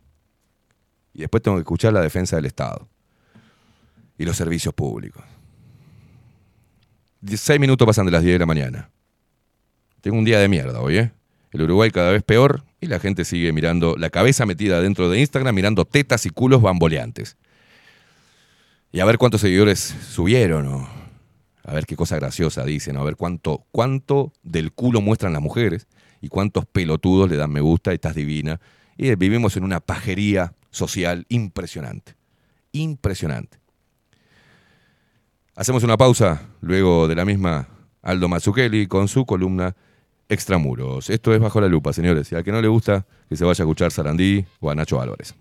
Y 1.13 1.21
después 1.21 1.43
tengo 1.43 1.57
que 1.57 1.63
escuchar 1.63 1.93
la 1.93 2.01
defensa 2.01 2.37
del 2.37 2.47
Estado. 2.47 2.89
Y 4.19 4.25
los 4.25 4.37
servicios 4.37 4.75
públicos. 4.75 5.25
16 7.23 7.59
minutos 7.59 7.87
pasan 7.87 8.07
de 8.07 8.13
las 8.13 8.23
10 8.23 8.35
de 8.35 8.39
la 8.39 8.47
mañana. 8.47 8.91
Tengo 10.01 10.19
un 10.19 10.25
día 10.25 10.39
de 10.39 10.49
mierda 10.49 10.81
hoy, 10.81 10.99
¿eh? 10.99 11.13
El 11.53 11.63
Uruguay 11.63 11.91
cada 11.91 12.11
vez 12.11 12.23
peor 12.23 12.65
y 12.81 12.89
la 12.89 12.99
gente 12.99 13.25
sigue 13.25 13.53
mirando 13.53 13.97
la 13.97 14.11
cabeza 14.11 14.45
metida 14.45 14.83
dentro 14.83 15.09
de 15.09 15.21
Instagram, 15.21 15.55
mirando 15.55 15.85
tetas 15.85 16.27
y 16.27 16.31
culos 16.31 16.61
bamboleantes. 16.61 17.37
Y 18.93 19.01
a 19.01 19.05
ver 19.05 19.19
cuántos 19.19 19.41
seguidores 19.41 19.79
subieron, 19.81 20.67
o 20.67 20.89
a 21.63 21.73
ver 21.73 21.87
qué 21.87 21.97
cosa 21.97 22.17
graciosa 22.17 22.65
dicen, 22.65 22.97
a 22.97 23.03
ver 23.03 23.17
cuánto, 23.17 23.65
cuánto 23.71 24.33
del 24.43 24.73
culo 24.73 25.01
muestran 25.01 25.33
las 25.33 25.43
mujeres 25.43 25.87
y 26.25 26.29
cuántos 26.29 26.65
pelotudos 26.65 27.29
le 27.29 27.37
dan 27.37 27.53
me 27.53 27.61
gusta, 27.61 27.93
estás 27.93 28.15
divina. 28.15 28.59
Y 28.97 29.15
vivimos 29.15 29.59
en 29.59 29.65
una 29.65 29.81
pajería 29.81 30.55
social 30.71 31.27
impresionante. 31.29 32.15
Impresionante. 32.73 33.59
Hacemos 35.55 35.85
una 35.85 35.99
pausa, 35.99 36.49
luego 36.63 37.09
de 37.09 37.15
la 37.15 37.27
misma 37.27 37.69
Aldo 38.01 38.29
Mazzucchelli 38.29 38.87
con 38.87 39.07
su 39.07 39.27
columna 39.27 39.77
Extramuros. 40.31 41.11
Esto 41.11 41.35
es 41.35 41.41
Bajo 41.41 41.61
la 41.61 41.69
Lupa, 41.69 41.93
señores. 41.93 42.33
Y 42.33 42.37
al 42.37 42.43
que 42.43 42.53
no 42.53 42.63
le 42.63 42.69
gusta, 42.69 43.05
que 43.29 43.37
se 43.37 43.45
vaya 43.45 43.63
a 43.63 43.67
escuchar 43.67 43.93
Sarandí 43.93 44.47
o 44.61 44.71
a 44.71 44.75
Nacho 44.75 44.99
Álvarez. 44.99 45.35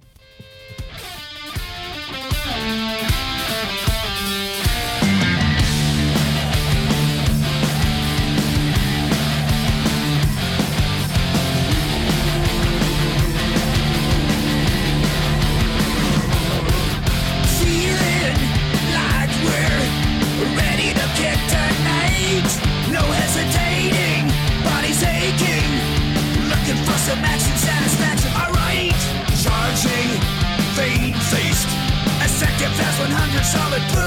solid 33.53 33.83
blue. 33.93 34.02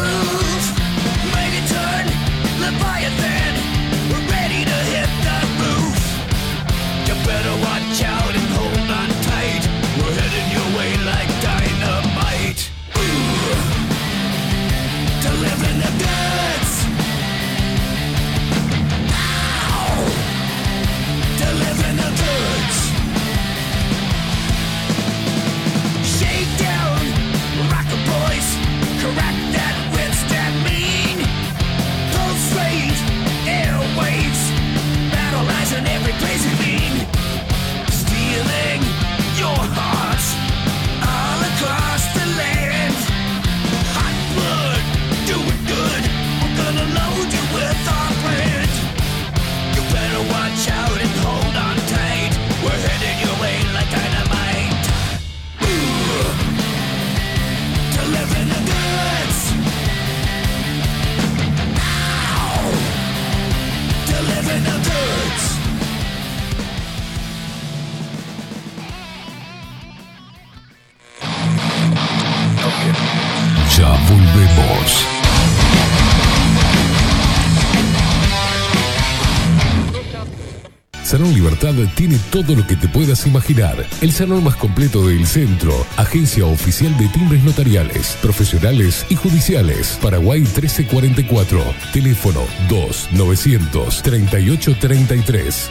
Todo 82.43 82.55
lo 82.55 82.67
que 82.67 82.77
te 82.77 82.87
puedas 82.87 83.27
imaginar. 83.27 83.87
El 84.03 84.13
salón 84.13 84.45
más 84.45 84.57
completo 84.57 85.09
del 85.09 85.27
centro. 85.27 85.73
Agencia 85.97 86.45
oficial 86.45 86.95
de 86.99 87.09
timbres 87.09 87.43
notariales, 87.43 88.19
profesionales 88.21 89.07
y 89.09 89.15
judiciales. 89.15 89.99
Paraguay 90.03 90.41
1344. 90.41 91.65
Teléfono 91.95 92.43
2 92.69 93.09
900 93.13 94.03
3833. 94.03 95.71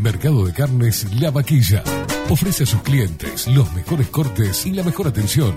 Mercado 0.00 0.44
de 0.44 0.52
Carnes 0.52 1.06
La 1.18 1.30
Vaquilla. 1.30 1.82
Ofrece 2.28 2.64
a 2.64 2.66
sus 2.66 2.82
clientes 2.82 3.46
los 3.46 3.72
mejores 3.72 4.08
cortes 4.08 4.66
y 4.66 4.72
la 4.72 4.82
mejor 4.82 5.08
atención. 5.08 5.56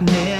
madness. 0.00 0.39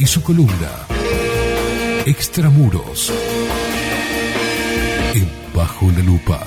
y 0.00 0.06
su 0.06 0.22
columna 0.22 0.86
Extramuros. 2.06 3.12
En 5.14 5.28
Bajo 5.54 5.90
la 5.92 5.98
Lupa. 6.02 6.46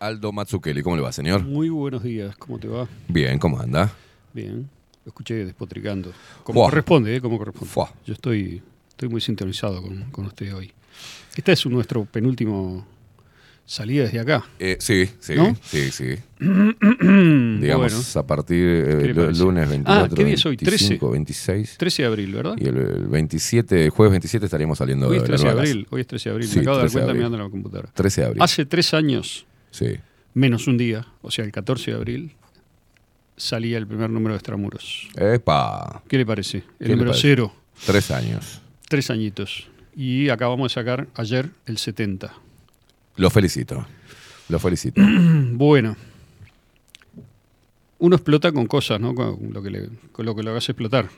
Aldo 0.00 0.32
Mazzucchelli, 0.32 0.82
¿cómo 0.82 0.96
le 0.96 1.02
va, 1.02 1.12
señor? 1.12 1.44
Muy 1.44 1.68
buenos 1.68 2.02
días, 2.02 2.36
¿cómo 2.36 2.58
te 2.58 2.66
va? 2.66 2.88
Bien, 3.06 3.38
¿cómo 3.38 3.60
anda? 3.60 3.92
Bien, 4.32 4.68
lo 5.04 5.10
escuché 5.10 5.44
despotricando. 5.44 6.12
Como 6.42 6.58
Fuá. 6.60 6.70
corresponde, 6.70 7.14
¿eh? 7.14 7.20
Como 7.20 7.38
corresponde. 7.38 7.94
Yo 8.04 8.14
estoy, 8.14 8.60
estoy 8.88 9.08
muy 9.08 9.20
sintonizado 9.20 9.80
con, 9.80 10.10
con 10.10 10.26
usted 10.26 10.52
hoy. 10.52 10.72
Esta 11.36 11.52
es 11.52 11.64
nuestro 11.66 12.04
penúltimo 12.04 12.84
salida 13.64 14.04
desde 14.04 14.20
acá. 14.20 14.44
Eh, 14.58 14.76
sí, 14.80 15.08
sí, 15.20 15.34
¿No? 15.34 15.56
sí, 15.62 15.90
sí. 15.90 16.16
Digamos, 16.40 17.92
Bueno. 17.92 18.02
a 18.14 18.26
partir 18.26 18.58
¿Qué 18.84 18.86
le 18.90 18.94
del 18.96 19.14
parece? 19.14 19.40
lunes 19.40 19.68
24, 19.68 20.04
Ah, 20.04 20.08
¿qué 20.14 20.24
día 20.24 20.34
es 20.34 20.46
hoy? 20.46 20.56
25, 20.56 21.10
26. 21.10 21.76
13 21.78 22.02
de 22.02 22.08
abril, 22.08 22.34
¿verdad? 22.34 22.54
Y 22.58 22.68
el, 22.68 22.76
el 22.76 23.06
27, 23.06 23.84
el 23.84 23.90
jueves 23.90 24.10
27 24.12 24.46
estaríamos 24.46 24.78
saliendo 24.78 25.08
Hoy 25.08 25.16
es 25.16 25.22
de 25.22 25.28
13 25.28 25.44
de 25.44 25.50
abril. 25.50 25.86
Hoy 25.90 26.00
es 26.00 26.06
13 26.06 26.28
de 26.28 26.32
abril. 26.34 26.48
Sí, 26.48 26.56
Me 26.56 26.62
acabo 26.62 26.76
de 26.76 26.82
dar 26.82 26.90
13 26.90 26.98
de 26.98 27.00
cuenta 27.04 27.10
abril. 27.10 27.18
mirando 27.30 27.44
la 27.44 27.50
computadora. 27.50 27.88
13 27.94 28.20
de 28.20 28.26
abril. 28.26 28.42
Hace 28.42 28.66
tres 28.66 28.94
años, 28.94 29.46
Sí. 29.70 29.96
menos 30.34 30.66
un 30.66 30.76
día, 30.78 31.06
o 31.22 31.30
sea, 31.30 31.44
el 31.44 31.52
14 31.52 31.92
de 31.92 31.96
abril, 31.96 32.32
salía 33.36 33.78
el 33.78 33.86
primer 33.86 34.10
número 34.10 34.34
de 34.34 34.38
Extramuros. 34.38 35.08
Epa. 35.16 36.02
¿Qué 36.08 36.18
le 36.18 36.26
parece? 36.26 36.58
El 36.58 36.64
¿Qué 36.78 36.84
le 36.88 36.90
número 36.92 37.10
parece? 37.12 37.28
cero. 37.28 37.54
Tres 37.86 38.10
años. 38.10 38.60
Tres 38.88 39.10
añitos. 39.10 39.68
Y 39.96 40.28
acabamos 40.28 40.70
de 40.70 40.74
sacar 40.80 41.08
ayer 41.14 41.50
el 41.66 41.78
70. 41.78 42.32
Lo 43.16 43.30
felicito. 43.30 43.86
Lo 44.48 44.58
felicito. 44.58 45.00
bueno. 45.52 45.96
Uno 47.98 48.16
explota 48.16 48.50
con 48.52 48.66
cosas, 48.66 49.00
¿no? 49.00 49.14
Con 49.14 49.38
lo 49.52 49.62
que, 49.62 49.70
le- 49.70 49.88
con 50.10 50.26
lo 50.26 50.34
que 50.34 50.42
lo 50.42 50.50
hagas 50.50 50.68
explotar. 50.68 51.08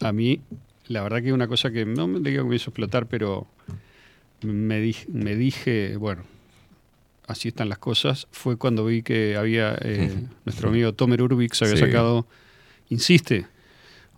A 0.00 0.12
mí, 0.12 0.40
la 0.88 1.02
verdad 1.02 1.22
que 1.22 1.32
una 1.32 1.46
cosa 1.48 1.70
que 1.70 1.84
no 1.84 2.08
me 2.08 2.20
digo 2.30 2.44
que 2.44 2.48
me 2.48 2.56
hizo 2.56 2.70
explotar, 2.70 3.06
pero 3.06 3.46
me, 4.42 4.80
di- 4.80 4.96
me 5.08 5.36
dije, 5.36 5.96
bueno, 5.98 6.22
así 7.26 7.48
están 7.48 7.68
las 7.68 7.78
cosas, 7.78 8.26
fue 8.32 8.56
cuando 8.56 8.86
vi 8.86 9.02
que 9.02 9.36
había 9.36 9.76
eh, 9.82 10.14
nuestro 10.46 10.70
amigo 10.70 10.94
Tomer 10.94 11.20
Urbix 11.22 11.60
había 11.62 11.74
Sí. 11.76 11.80
sacado 11.80 12.26
Insiste. 12.90 13.46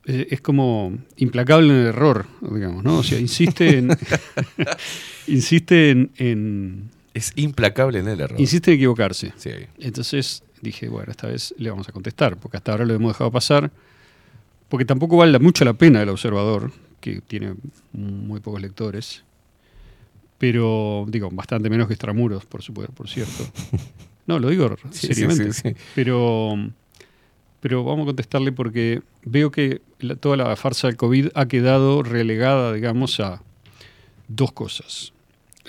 Eh, 0.06 0.28
es 0.30 0.40
como 0.40 0.96
implacable 1.16 1.68
en 1.72 1.80
el 1.80 1.86
error, 1.86 2.26
digamos, 2.52 2.84
¿no? 2.84 2.98
O 2.98 3.02
sea, 3.02 3.18
insiste 3.18 3.78
en. 3.78 3.88
insiste 5.26 5.90
en, 5.90 6.10
en- 6.18 6.90
Es 7.16 7.32
implacable 7.36 7.98
en 8.00 8.08
el 8.08 8.20
error. 8.20 8.38
Insiste 8.40 8.70
en 8.72 8.76
equivocarse. 8.76 9.32
Sí. 9.36 9.50
Entonces 9.78 10.42
dije, 10.60 10.88
bueno, 10.88 11.10
esta 11.10 11.26
vez 11.28 11.54
le 11.58 11.70
vamos 11.70 11.88
a 11.88 11.92
contestar, 11.92 12.36
porque 12.36 12.56
hasta 12.58 12.72
ahora 12.72 12.84
lo 12.84 12.94
hemos 12.94 13.12
dejado 13.12 13.30
pasar, 13.30 13.70
porque 14.68 14.84
tampoco 14.84 15.16
vale 15.16 15.38
mucho 15.38 15.64
la 15.64 15.72
pena 15.74 16.02
el 16.02 16.08
observador, 16.08 16.72
que 17.00 17.20
tiene 17.20 17.54
muy 17.92 18.40
pocos 18.40 18.60
lectores, 18.60 19.22
pero 20.38 21.06
digo, 21.08 21.30
bastante 21.32 21.70
menos 21.70 21.86
que 21.86 21.94
Extramuros, 21.94 22.44
por 22.44 22.62
supuesto, 22.62 22.92
por 22.92 23.08
cierto. 23.08 23.44
No, 24.26 24.40
lo 24.40 24.48
digo 24.48 24.76
Sí, 24.90 25.06
sí, 25.06 25.14
seriamente. 25.14 25.52
sí, 25.52 25.68
sí. 25.68 25.76
Pero, 25.94 26.56
pero 27.60 27.84
vamos 27.84 28.02
a 28.02 28.06
contestarle 28.06 28.50
porque 28.50 29.00
veo 29.24 29.52
que 29.52 29.82
la- 30.00 30.16
toda 30.16 30.36
la 30.36 30.56
farsa 30.56 30.88
del 30.88 30.96
COVID 30.96 31.28
ha 31.36 31.46
quedado 31.46 32.02
relegada, 32.02 32.72
digamos, 32.72 33.20
a 33.20 33.40
dos 34.26 34.50
cosas. 34.50 35.12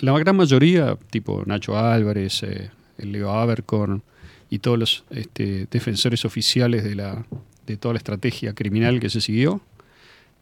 La 0.00 0.16
gran 0.18 0.36
mayoría, 0.36 0.96
tipo 1.10 1.42
Nacho 1.44 1.76
Álvarez, 1.76 2.42
eh, 2.44 2.70
el 2.98 3.12
Leo 3.12 3.32
Abercorn 3.32 4.02
y 4.48 4.60
todos 4.60 4.78
los 4.78 5.04
este, 5.10 5.66
defensores 5.70 6.24
oficiales 6.24 6.84
de, 6.84 6.94
la, 6.94 7.26
de 7.66 7.76
toda 7.76 7.94
la 7.94 7.98
estrategia 7.98 8.54
criminal 8.54 9.00
que 9.00 9.10
se 9.10 9.20
siguió, 9.20 9.60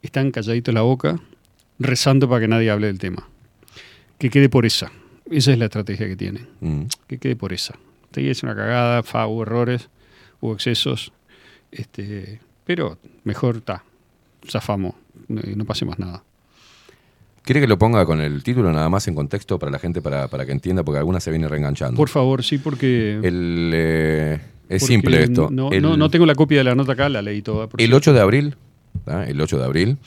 están 0.03 0.31
calladitos 0.31 0.75
la 0.75 0.83
boca, 0.83 1.21
rezando 1.79 2.29
para 2.29 2.43
que 2.43 2.49
nadie 2.49 2.71
hable 2.71 2.89
del 2.89 2.99
tema. 2.99 3.29
Que 4.19 4.31
quede 4.31 4.49
por 4.49 4.67
esa. 4.67 4.93
Esa 5.31 5.53
es 5.53 5.59
la 5.59 5.67
estrategia 5.67 6.07
que 6.07 6.17
tienen. 6.17 6.49
Mm. 6.61 6.83
Que 7.07 7.19
quede 7.19 7.35
por 7.35 7.53
esa. 7.53 7.79
Usted 8.05 8.23
es 8.23 8.43
una 8.43 8.55
cagada, 8.55 9.03
fa, 9.03 9.27
hubo 9.27 9.43
errores, 9.43 9.89
hubo 10.41 10.53
excesos, 10.53 11.13
este, 11.73 12.41
pero 12.65 12.99
mejor 13.25 13.57
está, 13.57 13.85
zafamos, 14.49 14.95
no, 15.29 15.41
no 15.43 15.65
pase 15.65 15.85
más 15.85 15.99
nada. 15.99 16.23
¿Quiere 17.47 17.61
que 17.61 17.69
lo 17.69 17.79
ponga 17.79 18.05
con 18.05 18.21
el 18.21 18.43
título 18.43 18.73
nada 18.73 18.89
más 18.89 19.07
en 19.07 19.15
contexto 19.15 19.57
para 19.59 19.71
la 19.71 19.79
gente, 19.79 20.03
para, 20.03 20.27
para 20.27 20.45
que 20.45 20.51
entienda? 20.51 20.83
Porque 20.83 20.99
alguna 20.99 21.21
se 21.21 21.31
viene 21.31 21.47
reenganchando. 21.47 21.97
Por 21.97 22.09
favor, 22.09 22.43
sí, 22.43 22.59
porque 22.59 23.21
El, 23.23 23.71
eh, 23.73 24.41
Es 24.69 24.83
porque 24.83 24.85
simple 24.85 25.23
esto. 25.23 25.49
No, 25.53 25.71
El- 25.71 25.81
no- 25.81 25.97
no 25.97 26.11
tengo 26.11 26.27
la 26.27 26.35
copia 26.35 26.59
de 26.59 26.65
la 26.65 26.75
nota 26.75 26.95
acá, 26.95 27.09
la 27.09 27.23
leí 27.23 27.43
toda. 27.43 27.67
El 27.67 27.71
cierto. 27.79 27.97
8 27.99 28.13
de 28.15 28.21
abril, 28.21 28.57
¿tá? 29.05 29.25
el 29.27 29.41
8 29.41 29.59
de 29.59 29.65
abril, 29.65 29.99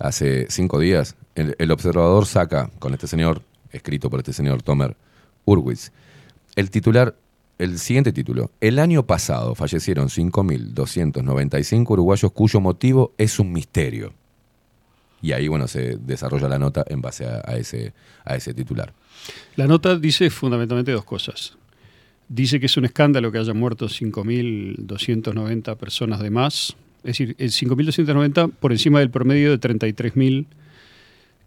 hace 0.00 0.46
cinco 0.50 0.80
días, 0.80 1.14
el, 1.36 1.54
el 1.60 1.70
observador 1.70 2.26
saca 2.26 2.70
con 2.80 2.92
este 2.92 3.06
señor, 3.06 3.42
escrito 3.70 4.10
por 4.10 4.18
este 4.18 4.32
señor 4.32 4.60
Tomer 4.62 4.96
Urwitz, 5.44 5.92
el 6.56 6.70
titular, 6.70 7.14
el 7.58 7.78
siguiente 7.78 8.12
título. 8.12 8.50
El 8.60 8.80
año 8.80 9.06
pasado 9.06 9.54
fallecieron 9.54 10.08
5.295 10.08 11.88
uruguayos 11.90 12.32
cuyo 12.32 12.60
motivo 12.60 13.12
es 13.16 13.38
un 13.38 13.52
misterio. 13.52 14.12
Y 15.24 15.32
ahí, 15.32 15.48
bueno, 15.48 15.66
se 15.68 15.96
desarrolla 15.96 16.50
la 16.50 16.58
nota 16.58 16.84
en 16.86 17.00
base 17.00 17.24
a, 17.24 17.56
ese, 17.56 17.94
a 18.26 18.36
ese 18.36 18.52
titular. 18.52 18.92
La 19.56 19.66
nota 19.66 19.96
dice 19.96 20.28
fundamentalmente 20.28 20.92
dos 20.92 21.06
cosas. 21.06 21.56
Dice 22.28 22.60
que 22.60 22.66
es 22.66 22.76
un 22.76 22.84
escándalo 22.84 23.32
que 23.32 23.38
hayan 23.38 23.56
muerto 23.56 23.86
5.290 23.86 25.76
personas 25.78 26.20
de 26.20 26.28
más. 26.28 26.76
Es 26.98 27.16
decir, 27.16 27.36
el 27.38 27.52
5.290 27.52 28.52
por 28.52 28.72
encima 28.72 28.98
del 28.98 29.08
promedio 29.08 29.50
de 29.50 29.58
33.000 29.58 30.44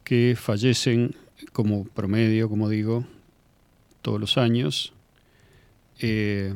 que 0.04 0.36
fallecen 0.36 1.14
como 1.54 1.86
promedio, 1.86 2.50
como 2.50 2.70
digo, 2.70 3.06
todos 4.02 4.20
los 4.20 4.40
años. 4.40 4.92
Eh, 6.00 6.52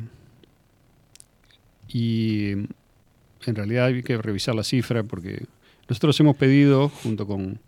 y 1.87 2.49
en 2.49 3.55
realidad 3.55 3.85
hay 3.85 4.01
que 4.01 4.17
revisar 4.17 4.55
la 4.55 4.63
cifra 4.63 5.03
porque 5.03 5.45
nosotros 5.91 6.17
hemos 6.21 6.37
pedido, 6.37 6.87
junto 6.87 7.27
con 7.27 7.59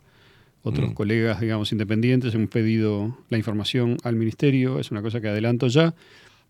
otros 0.63 0.91
Mm. 0.91 0.93
colegas, 0.93 1.41
digamos, 1.41 1.73
independientes, 1.73 2.33
hemos 2.33 2.49
pedido 2.49 3.17
la 3.29 3.37
información 3.37 3.97
al 4.03 4.15
ministerio, 4.15 4.79
es 4.79 4.91
una 4.91 5.01
cosa 5.01 5.19
que 5.19 5.27
adelanto 5.27 5.67
ya. 5.67 5.93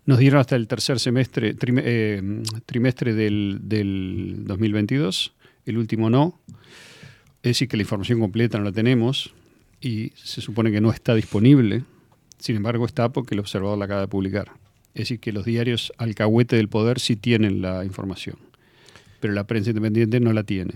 Nos 0.05 0.19
dieron 0.19 0.39
hasta 0.39 0.55
el 0.55 0.67
tercer 0.67 0.99
semestre, 0.99 1.55
trime- 1.55 1.81
eh, 1.83 2.43
trimestre 2.67 3.15
del, 3.15 3.57
del 3.63 4.43
2022, 4.45 5.33
el 5.65 5.77
último 5.79 6.11
no. 6.11 6.39
Es 7.41 7.49
decir, 7.57 7.67
que 7.67 7.75
la 7.77 7.81
información 7.83 8.19
completa 8.19 8.59
no 8.59 8.65
la 8.65 8.71
tenemos 8.71 9.33
y 9.81 10.11
se 10.15 10.41
supone 10.41 10.71
que 10.71 10.79
no 10.79 10.91
está 10.91 11.15
disponible. 11.15 11.83
Sin 12.37 12.55
embargo, 12.55 12.85
está 12.85 13.09
porque 13.09 13.33
el 13.33 13.39
observador 13.39 13.79
la 13.79 13.85
acaba 13.85 14.01
de 14.01 14.07
publicar. 14.09 14.51
Es 14.93 15.05
decir, 15.05 15.19
que 15.19 15.31
los 15.33 15.43
diarios 15.43 15.91
alcahuete 15.97 16.55
del 16.55 16.69
poder 16.69 16.99
sí 16.99 17.15
tienen 17.15 17.63
la 17.63 17.83
información, 17.83 18.35
pero 19.19 19.33
la 19.33 19.47
prensa 19.47 19.71
independiente 19.71 20.19
no 20.19 20.33
la 20.33 20.43
tiene. 20.43 20.73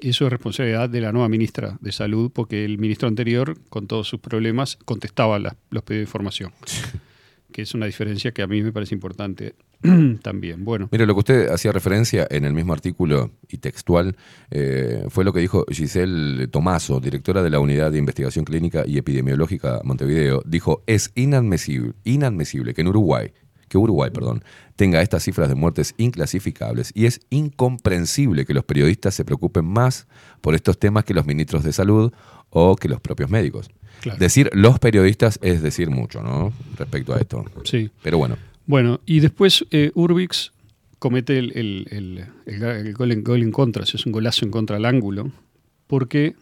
Eso 0.00 0.24
es 0.26 0.30
responsabilidad 0.30 0.88
de 0.88 1.00
la 1.00 1.12
nueva 1.12 1.28
ministra 1.28 1.76
de 1.80 1.92
Salud, 1.92 2.30
porque 2.32 2.64
el 2.64 2.78
ministro 2.78 3.06
anterior, 3.08 3.56
con 3.68 3.86
todos 3.86 4.08
sus 4.08 4.20
problemas, 4.20 4.78
contestaba 4.84 5.38
las- 5.38 5.56
los 5.70 5.82
pedidos 5.82 6.00
de 6.06 6.08
información, 6.08 6.52
que 7.52 7.62
es 7.62 7.74
una 7.74 7.86
diferencia 7.86 8.32
que 8.32 8.42
a 8.42 8.46
mí 8.46 8.62
me 8.62 8.72
parece 8.72 8.94
importante 8.94 9.54
también. 10.22 10.64
Bueno, 10.64 10.88
Mire, 10.92 11.06
lo 11.06 11.14
que 11.14 11.18
usted 11.18 11.48
hacía 11.50 11.72
referencia 11.72 12.26
en 12.30 12.44
el 12.44 12.52
mismo 12.54 12.72
artículo 12.72 13.30
y 13.48 13.58
textual 13.58 14.16
eh, 14.50 15.04
fue 15.08 15.24
lo 15.24 15.32
que 15.32 15.40
dijo 15.40 15.64
Giselle 15.70 16.46
Tomaso, 16.48 17.00
directora 17.00 17.42
de 17.42 17.50
la 17.50 17.60
Unidad 17.60 17.90
de 17.92 17.98
Investigación 17.98 18.44
Clínica 18.44 18.84
y 18.86 18.98
Epidemiológica 18.98 19.80
Montevideo. 19.84 20.42
Dijo, 20.46 20.82
es 20.86 21.10
inadmisible, 21.14 21.92
inadmisible 22.04 22.72
que 22.74 22.80
en 22.82 22.88
Uruguay, 22.88 23.32
que 23.70 23.78
Uruguay, 23.78 24.10
perdón, 24.10 24.42
tenga 24.76 25.00
estas 25.00 25.22
cifras 25.22 25.48
de 25.48 25.54
muertes 25.54 25.94
inclasificables 25.96 26.90
y 26.94 27.06
es 27.06 27.20
incomprensible 27.30 28.44
que 28.44 28.52
los 28.52 28.64
periodistas 28.64 29.14
se 29.14 29.24
preocupen 29.24 29.64
más 29.64 30.06
por 30.40 30.54
estos 30.54 30.78
temas 30.78 31.04
que 31.04 31.14
los 31.14 31.24
ministros 31.24 31.62
de 31.64 31.72
salud 31.72 32.12
o 32.50 32.74
que 32.76 32.88
los 32.88 33.00
propios 33.00 33.30
médicos. 33.30 33.70
Claro. 34.00 34.18
Decir 34.18 34.50
los 34.54 34.78
periodistas 34.78 35.38
es 35.40 35.62
decir 35.62 35.88
mucho, 35.88 36.22
¿no? 36.22 36.52
Respecto 36.76 37.14
a 37.14 37.18
esto. 37.18 37.44
Sí. 37.64 37.90
Pero 38.02 38.18
bueno. 38.18 38.36
Bueno, 38.66 39.00
y 39.06 39.20
después 39.20 39.64
eh, 39.70 39.92
Urbix 39.94 40.52
comete 40.98 41.38
el, 41.38 41.52
el- 41.56 41.86
el- 41.90 42.24
el 42.46 42.60
ga- 42.60 42.76
el 42.80 42.92
gol, 42.92 43.12
en, 43.12 43.22
gol 43.24 43.42
en 43.42 43.52
contra, 43.52 43.84
es 43.84 44.04
un 44.06 44.12
golazo 44.12 44.44
en 44.44 44.50
contra 44.50 44.76
al 44.76 44.84
ángulo, 44.84 45.30
porque, 45.86 46.34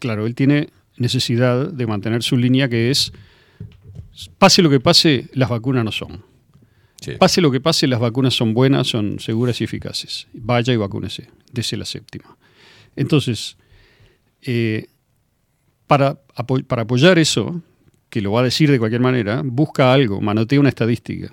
claro, 0.00 0.26
él 0.26 0.34
tiene 0.34 0.70
necesidad 0.96 1.70
de 1.72 1.86
mantener 1.86 2.22
su 2.22 2.36
línea 2.36 2.68
que 2.68 2.90
es, 2.90 3.12
pase 4.38 4.62
lo 4.62 4.68
que 4.70 4.80
pase, 4.80 5.28
las 5.32 5.48
vacunas 5.48 5.84
no 5.84 5.92
son. 5.92 6.22
Pase 7.18 7.40
lo 7.40 7.50
que 7.50 7.60
pase, 7.60 7.86
las 7.86 8.00
vacunas 8.00 8.34
son 8.34 8.54
buenas, 8.54 8.86
son 8.86 9.18
seguras 9.18 9.60
y 9.60 9.64
eficaces. 9.64 10.28
Vaya 10.32 10.72
y 10.72 10.76
vacúnese, 10.76 11.28
dese 11.52 11.76
la 11.76 11.84
séptima. 11.84 12.36
Entonces, 12.96 13.56
eh, 14.42 14.86
para, 15.86 16.20
para 16.66 16.82
apoyar 16.82 17.18
eso, 17.18 17.62
que 18.08 18.20
lo 18.20 18.32
va 18.32 18.40
a 18.40 18.44
decir 18.44 18.70
de 18.70 18.78
cualquier 18.78 19.00
manera, 19.00 19.42
busca 19.44 19.92
algo, 19.92 20.20
manotea 20.20 20.60
una 20.60 20.68
estadística, 20.68 21.32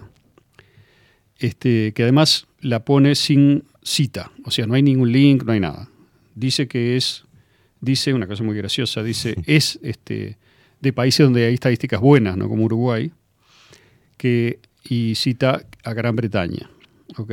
este, 1.38 1.94
que 1.94 2.04
además 2.04 2.48
la 2.62 2.84
pone 2.86 3.16
sin 3.16 3.66
cita, 3.84 4.32
o 4.46 4.52
sea, 4.52 4.66
no 4.66 4.76
hay 4.76 4.84
ningún 4.84 5.12
link, 5.12 5.44
no 5.44 5.52
hay 5.52 5.60
nada. 5.60 5.90
Dice 6.36 6.68
que 6.68 6.96
es, 6.96 7.26
dice 7.82 8.14
una 8.14 8.28
cosa 8.28 8.44
muy 8.44 8.56
graciosa, 8.56 9.04
dice, 9.04 9.36
es 9.46 9.80
este, 9.84 10.38
de 10.80 10.94
países 10.94 11.26
donde 11.26 11.46
hay 11.46 11.54
estadísticas 11.54 12.00
buenas, 12.00 12.38
¿no? 12.38 12.48
como 12.48 12.66
Uruguay, 12.66 13.12
que, 14.18 14.60
y 14.90 15.16
cita 15.16 15.64
a 15.84 15.94
Gran 15.94 16.16
Bretaña. 16.16 16.70
¿ok? 17.18 17.32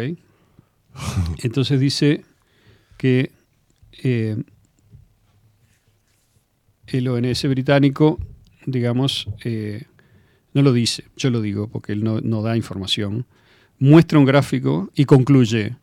Entonces 1.42 1.80
dice 1.80 2.24
que 2.96 3.32
eh, 4.02 4.36
el 6.86 7.08
ONS 7.08 7.48
británico, 7.48 8.18
digamos, 8.64 9.28
eh, 9.44 9.84
no 10.52 10.62
lo 10.62 10.72
dice, 10.72 11.04
yo 11.16 11.30
lo 11.30 11.40
digo 11.40 11.68
porque 11.68 11.92
él 11.92 12.04
no, 12.04 12.20
no 12.20 12.42
da 12.42 12.56
información, 12.56 13.26
muestra 13.78 14.18
un 14.18 14.24
gráfico 14.24 14.90
y 14.94 15.04
concluye. 15.04 15.76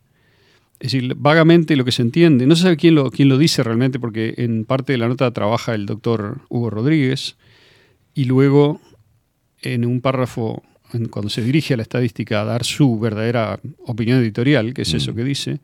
Es 0.80 0.92
decir, 0.92 1.14
vagamente 1.16 1.76
lo 1.76 1.84
que 1.84 1.92
se 1.92 2.02
entiende, 2.02 2.46
no 2.46 2.56
se 2.56 2.62
sabe 2.62 2.76
quién 2.76 2.96
lo, 2.96 3.10
quién 3.10 3.28
lo 3.28 3.38
dice 3.38 3.62
realmente 3.62 4.00
porque 4.00 4.34
en 4.38 4.64
parte 4.64 4.92
de 4.92 4.98
la 4.98 5.08
nota 5.08 5.30
trabaja 5.30 5.74
el 5.74 5.86
doctor 5.86 6.40
Hugo 6.48 6.70
Rodríguez 6.70 7.36
y 8.12 8.24
luego 8.24 8.80
en 9.62 9.86
un 9.86 10.00
párrafo, 10.00 10.62
cuando 11.10 11.28
se 11.30 11.42
dirige 11.42 11.74
a 11.74 11.76
la 11.76 11.82
estadística 11.82 12.40
a 12.40 12.44
dar 12.44 12.64
su 12.64 12.98
verdadera 12.98 13.58
opinión 13.86 14.18
editorial, 14.20 14.72
que 14.74 14.82
es 14.82 14.94
eso 14.94 15.14
que 15.14 15.24
dice, 15.24 15.58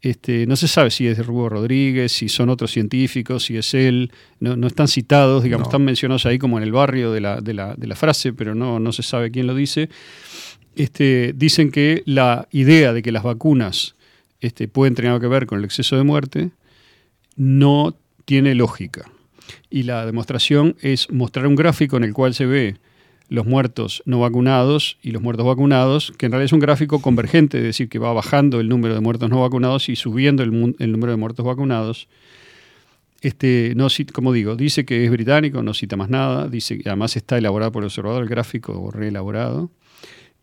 este, 0.00 0.46
no 0.46 0.54
se 0.56 0.68
sabe 0.68 0.90
si 0.90 1.06
es 1.08 1.16
de 1.18 1.24
Hugo 1.24 1.48
Rodríguez, 1.48 2.12
si 2.12 2.28
son 2.28 2.50
otros 2.50 2.70
científicos, 2.70 3.44
si 3.44 3.56
es 3.56 3.74
él, 3.74 4.12
no, 4.40 4.56
no 4.56 4.66
están 4.68 4.86
citados, 4.88 5.42
digamos, 5.42 5.66
están 5.68 5.84
mencionados 5.84 6.24
ahí 6.26 6.38
como 6.38 6.56
en 6.58 6.64
el 6.64 6.72
barrio 6.72 7.10
de 7.12 7.20
la, 7.20 7.40
de 7.40 7.54
la- 7.54 7.74
de 7.74 7.86
la 7.86 7.96
frase, 7.96 8.32
pero 8.32 8.54
no, 8.54 8.78
no 8.78 8.92
se 8.92 9.02
sabe 9.02 9.30
quién 9.30 9.46
lo 9.46 9.54
dice. 9.54 9.88
Este, 10.76 11.32
dicen 11.34 11.70
que 11.72 12.02
la 12.06 12.46
idea 12.52 12.92
de 12.92 13.02
que 13.02 13.10
las 13.10 13.24
vacunas 13.24 13.96
este, 14.40 14.68
pueden 14.68 14.94
tener 14.94 15.10
algo 15.10 15.20
que 15.20 15.26
ver 15.26 15.46
con 15.46 15.58
el 15.58 15.64
exceso 15.64 15.96
de 15.96 16.04
muerte 16.04 16.50
no 17.36 17.96
tiene 18.24 18.54
lógica. 18.54 19.10
Y 19.70 19.82
la 19.84 20.06
demostración 20.06 20.76
es 20.80 21.10
mostrar 21.10 21.46
un 21.46 21.56
gráfico 21.56 21.96
en 21.96 22.04
el 22.04 22.12
cual 22.12 22.34
se 22.34 22.46
ve 22.46 22.76
los 23.28 23.46
muertos 23.46 24.02
no 24.06 24.20
vacunados 24.20 24.98
y 25.02 25.10
los 25.10 25.22
muertos 25.22 25.46
vacunados, 25.46 26.12
que 26.16 26.26
en 26.26 26.32
realidad 26.32 26.46
es 26.46 26.52
un 26.52 26.60
gráfico 26.60 27.00
convergente, 27.00 27.58
es 27.58 27.64
decir, 27.64 27.88
que 27.88 27.98
va 27.98 28.12
bajando 28.12 28.60
el 28.60 28.68
número 28.68 28.94
de 28.94 29.00
muertos 29.00 29.28
no 29.28 29.40
vacunados 29.40 29.88
y 29.88 29.96
subiendo 29.96 30.42
el, 30.42 30.76
el 30.78 30.92
número 30.92 31.12
de 31.12 31.16
muertos 31.16 31.44
vacunados. 31.44 32.08
Este, 33.20 33.72
no, 33.74 33.88
como 34.12 34.32
digo, 34.32 34.54
dice 34.54 34.84
que 34.84 35.04
es 35.04 35.10
británico, 35.10 35.62
no 35.62 35.74
cita 35.74 35.96
más 35.96 36.08
nada, 36.08 36.48
dice 36.48 36.80
además 36.86 37.16
está 37.16 37.36
elaborado 37.36 37.72
por 37.72 37.82
el 37.82 37.86
observador, 37.86 38.22
el 38.22 38.28
gráfico 38.28 38.90
reelaborado. 38.92 39.70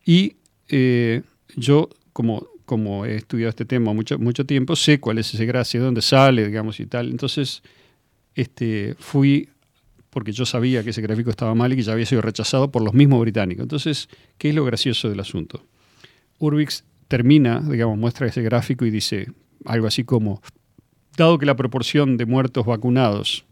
Y 0.05 0.35
eh, 0.69 1.21
yo, 1.55 1.89
como, 2.13 2.47
como 2.65 3.05
he 3.05 3.15
estudiado 3.15 3.49
este 3.49 3.65
tema 3.65 3.93
mucho, 3.93 4.19
mucho 4.19 4.45
tiempo, 4.45 4.75
sé 4.75 4.99
cuál 4.99 5.17
es 5.17 5.33
ese 5.33 5.45
gráfico, 5.45 5.79
de 5.79 5.85
dónde 5.85 6.01
sale, 6.01 6.45
digamos, 6.45 6.79
y 6.79 6.85
tal. 6.85 7.09
Entonces, 7.09 7.63
este, 8.35 8.95
fui 8.99 9.49
porque 10.15 10.31
yo 10.31 10.45
sabía 10.45 10.81
que 10.81 10.91
ese 10.91 11.01
gráfico 11.01 11.29
estaba 11.29 11.53
mal 11.55 11.73
y 11.73 11.75
que 11.75 11.81
ya 11.81 11.91
había 11.91 12.05
sido 12.05 12.21
rechazado 12.21 12.71
por 12.71 12.81
los 12.81 12.93
mismos 12.93 13.19
británicos. 13.19 13.63
Entonces, 13.63 14.07
¿qué 14.37 14.47
es 14.47 14.55
lo 14.55 14.63
gracioso 14.63 15.09
del 15.09 15.19
asunto? 15.19 15.61
Urbix 16.39 16.85
termina, 17.09 17.59
digamos, 17.59 17.97
muestra 17.97 18.25
ese 18.25 18.41
gráfico 18.41 18.85
y 18.85 18.91
dice 18.91 19.27
algo 19.65 19.87
así 19.87 20.05
como, 20.05 20.41
dado 21.17 21.37
que 21.37 21.45
la 21.45 21.57
proporción 21.57 22.15
de 22.15 22.25
muertos 22.25 22.65
vacunados 22.65 23.43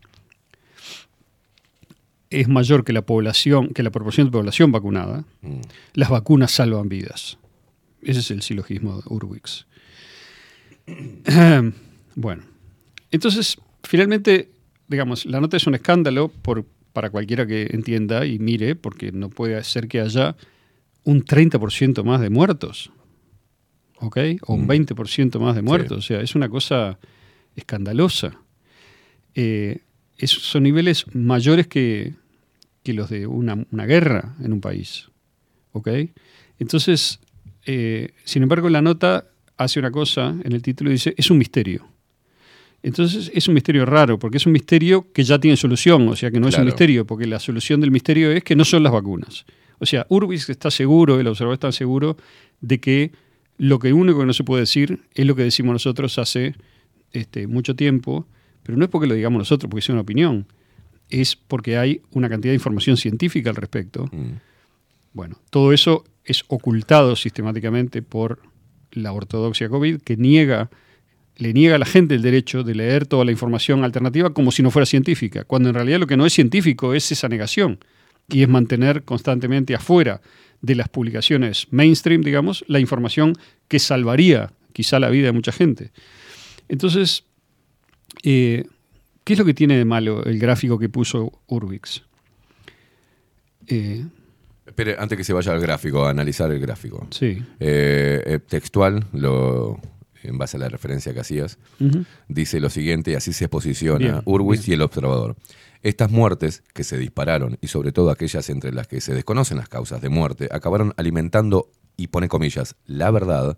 es 2.30 2.48
mayor 2.48 2.86
que 2.86 2.94
la 2.94 3.02
población, 3.02 3.74
que 3.74 3.84
la 3.84 3.92
proporción 3.92 4.28
de 4.28 4.32
población 4.32 4.72
vacunada, 4.72 5.26
las 5.94 6.10
vacunas 6.10 6.52
salvan 6.52 6.88
vidas. 6.88 7.38
Ese 8.04 8.22
es 8.22 8.32
el 8.32 8.42
silogismo 8.42 9.02
de 9.02 9.04
Urwix. 9.08 9.66
bueno, 12.16 12.44
entonces, 13.12 13.58
finalmente, 13.84 14.53
digamos, 14.94 15.26
la 15.26 15.42
nota 15.42 15.58
es 15.58 15.68
un 15.68 15.76
escándalo 15.76 16.30
por, 16.30 16.66
para 16.94 17.10
cualquiera 17.10 17.46
que 17.46 17.68
entienda 17.72 18.26
y 18.26 18.40
mire, 18.40 18.76
porque 18.76 19.12
no 19.12 19.30
puede 19.30 19.62
ser 19.64 19.88
que 19.88 20.00
haya 20.00 20.36
un 21.04 21.26
30% 21.26 22.04
más 22.04 22.22
de 22.22 22.30
muertos, 22.30 22.92
¿ok? 24.00 24.18
O 24.48 24.54
un 24.54 24.68
20% 24.68 25.40
más 25.40 25.56
de 25.56 25.62
muertos. 25.62 25.98
O 25.98 26.02
sea, 26.02 26.22
es 26.22 26.36
una 26.36 26.48
cosa 26.50 26.98
escandalosa. 27.56 28.40
Eh, 29.36 29.80
es- 30.18 30.32
son 30.32 30.64
niveles 30.64 31.06
mayores 31.14 31.68
que, 31.68 32.14
que 32.84 32.94
los 32.94 33.10
de 33.10 33.28
una, 33.28 33.66
una 33.72 33.86
guerra 33.86 34.36
en 34.42 34.54
un 34.54 34.62
país, 34.62 35.10
¿ok? 35.74 35.90
Entonces, 36.60 37.20
Eh, 37.66 38.10
sin 38.26 38.44
embargo, 38.44 38.68
la 38.68 38.82
nota 38.82 39.26
hace 39.56 39.80
una 39.80 39.90
cosa, 39.90 40.36
en 40.44 40.52
el 40.52 40.62
título 40.62 40.92
dice, 40.92 41.14
es 41.16 41.32
un 41.32 41.38
misterio. 41.38 41.88
Entonces 42.84 43.32
es 43.34 43.48
un 43.48 43.54
misterio 43.54 43.86
raro, 43.86 44.20
porque 44.20 44.38
es 44.38 44.46
un 44.46 44.52
misterio 44.52 45.08
que 45.14 45.24
ya 45.24 45.40
tiene 45.40 45.56
solución, 45.56 46.08
o 46.10 46.16
sea 46.18 46.30
que 46.30 46.40
no 46.40 46.50
es 46.50 46.58
un 46.58 46.66
misterio, 46.66 47.08
porque 47.08 47.26
la 47.26 47.40
solución 47.40 47.80
del 47.80 47.92
misterio 47.92 48.30
es 48.32 48.44
que 48.44 48.56
no 48.56 48.66
son 48.66 48.84
las 48.84 48.92
vacunas. 48.92 49.46
O 49.80 49.86
sea, 49.86 50.06
Urbis 50.10 50.50
está 50.50 50.70
seguro, 50.70 51.20
el 51.20 51.28
observador 51.28 51.54
está 51.54 51.72
seguro 51.72 52.18
de 52.60 52.80
que 52.80 53.12
lo 53.58 53.80
que 53.80 53.94
único 53.94 54.20
que 54.20 54.26
no 54.26 54.34
se 54.34 54.44
puede 54.44 54.62
decir 54.62 55.00
es 55.14 55.26
lo 55.26 55.36
que 55.36 55.44
decimos 55.44 55.74
nosotros 55.74 56.18
hace 56.20 56.56
este, 57.14 57.48
mucho 57.48 57.76
tiempo, 57.76 58.28
pero 58.64 58.78
no 58.78 58.84
es 58.84 58.92
porque 58.92 59.08
lo 59.08 59.14
digamos 59.14 59.40
nosotros, 59.40 59.70
porque 59.70 59.82
sea 59.86 59.94
una 59.94 60.02
opinión, 60.02 60.46
es 61.10 61.36
porque 61.36 61.78
hay 61.78 62.02
una 62.12 62.28
cantidad 62.28 62.52
de 62.52 62.56
información 62.56 62.98
científica 62.98 63.50
al 63.50 63.56
respecto. 63.56 64.10
Bueno, 65.14 65.38
todo 65.52 65.72
eso 65.72 66.04
es 66.26 66.44
ocultado 66.48 67.16
sistemáticamente 67.16 68.02
por 68.02 68.42
la 68.92 69.14
ortodoxia 69.14 69.70
COVID, 69.70 70.02
que 70.02 70.18
niega, 70.18 70.70
le 71.38 71.54
niega 71.54 71.76
a 71.76 71.80
la 71.80 71.86
gente 71.86 72.16
el 72.16 72.22
derecho 72.22 72.64
de 72.64 72.76
leer 72.76 73.08
toda 73.08 73.26
la 73.26 73.32
información 73.32 73.84
alternativa 73.84 74.34
como 74.34 74.52
si 74.52 74.62
no 74.62 74.72
fuera 74.72 74.86
científica, 74.86 75.44
cuando 75.44 75.70
en 75.70 75.76
realidad 75.76 76.00
lo 76.00 76.08
que 76.08 76.18
no 76.18 76.26
es 76.26 76.34
científico 76.34 76.94
es 76.94 77.12
esa 77.12 77.28
negación, 77.28 77.80
y 78.30 78.42
es 78.44 78.50
mantener 78.50 79.04
constantemente 79.04 79.76
afuera 79.76 80.22
de 80.62 80.76
las 80.76 80.90
publicaciones 80.90 81.68
mainstream, 81.72 82.22
digamos, 82.22 82.64
la 82.68 82.80
información 82.80 83.36
que 83.68 83.80
salvaría 83.80 84.52
quizá 84.72 85.00
la 85.00 85.10
vida 85.10 85.28
de 85.28 85.32
mucha 85.34 85.52
gente. 85.52 85.92
Entonces, 86.70 87.26
eh, 88.24 88.64
¿qué 89.24 89.34
es 89.34 89.40
lo 89.40 89.46
que 89.46 89.54
tiene 89.54 89.78
de 89.78 89.86
malo 89.86 90.24
el 90.24 90.40
gráfico 90.40 90.80
que 90.80 90.90
puso 90.90 91.42
Urbix? 91.48 92.04
Eh, 93.68 94.06
Espere, 94.66 94.96
antes 94.98 95.18
que 95.18 95.24
se 95.24 95.34
vaya 95.34 95.52
al 95.52 95.60
gráfico, 95.60 96.06
a 96.06 96.10
analizar 96.10 96.50
el 96.52 96.60
gráfico. 96.60 97.06
Sí. 97.12 97.44
Eh, 97.60 98.24
eh, 98.26 98.40
textual, 98.40 99.06
lo, 99.12 99.80
en 100.24 100.38
base 100.38 100.58
a 100.58 100.60
la 100.60 100.70
referencia 100.70 101.14
que 101.14 101.20
hacías, 101.20 101.58
dice 102.28 102.60
lo 102.60 102.70
siguiente, 102.70 103.12
y 103.12 103.16
así 103.16 103.34
se 103.34 103.50
posiciona 103.50 104.22
Urwitz 104.26 104.68
y 104.68 104.74
el 104.74 104.82
observador. 104.82 105.36
Estas 105.82 106.12
muertes 106.12 106.64
que 106.74 106.84
se 106.84 106.98
dispararon, 106.98 107.58
y 107.62 107.68
sobre 107.68 107.92
todo 107.92 108.10
aquellas 108.10 108.50
entre 108.50 108.72
las 108.72 108.88
que 108.88 109.02
se 109.02 109.14
desconocen 109.14 109.58
las 109.58 109.70
causas 109.70 110.02
de 110.02 110.10
muerte, 110.10 110.48
acabaron 110.52 110.94
alimentando, 110.98 111.70
y 111.98 112.08
pone 112.08 112.28
comillas, 112.28 112.76
la 112.86 113.12
verdad 113.12 113.58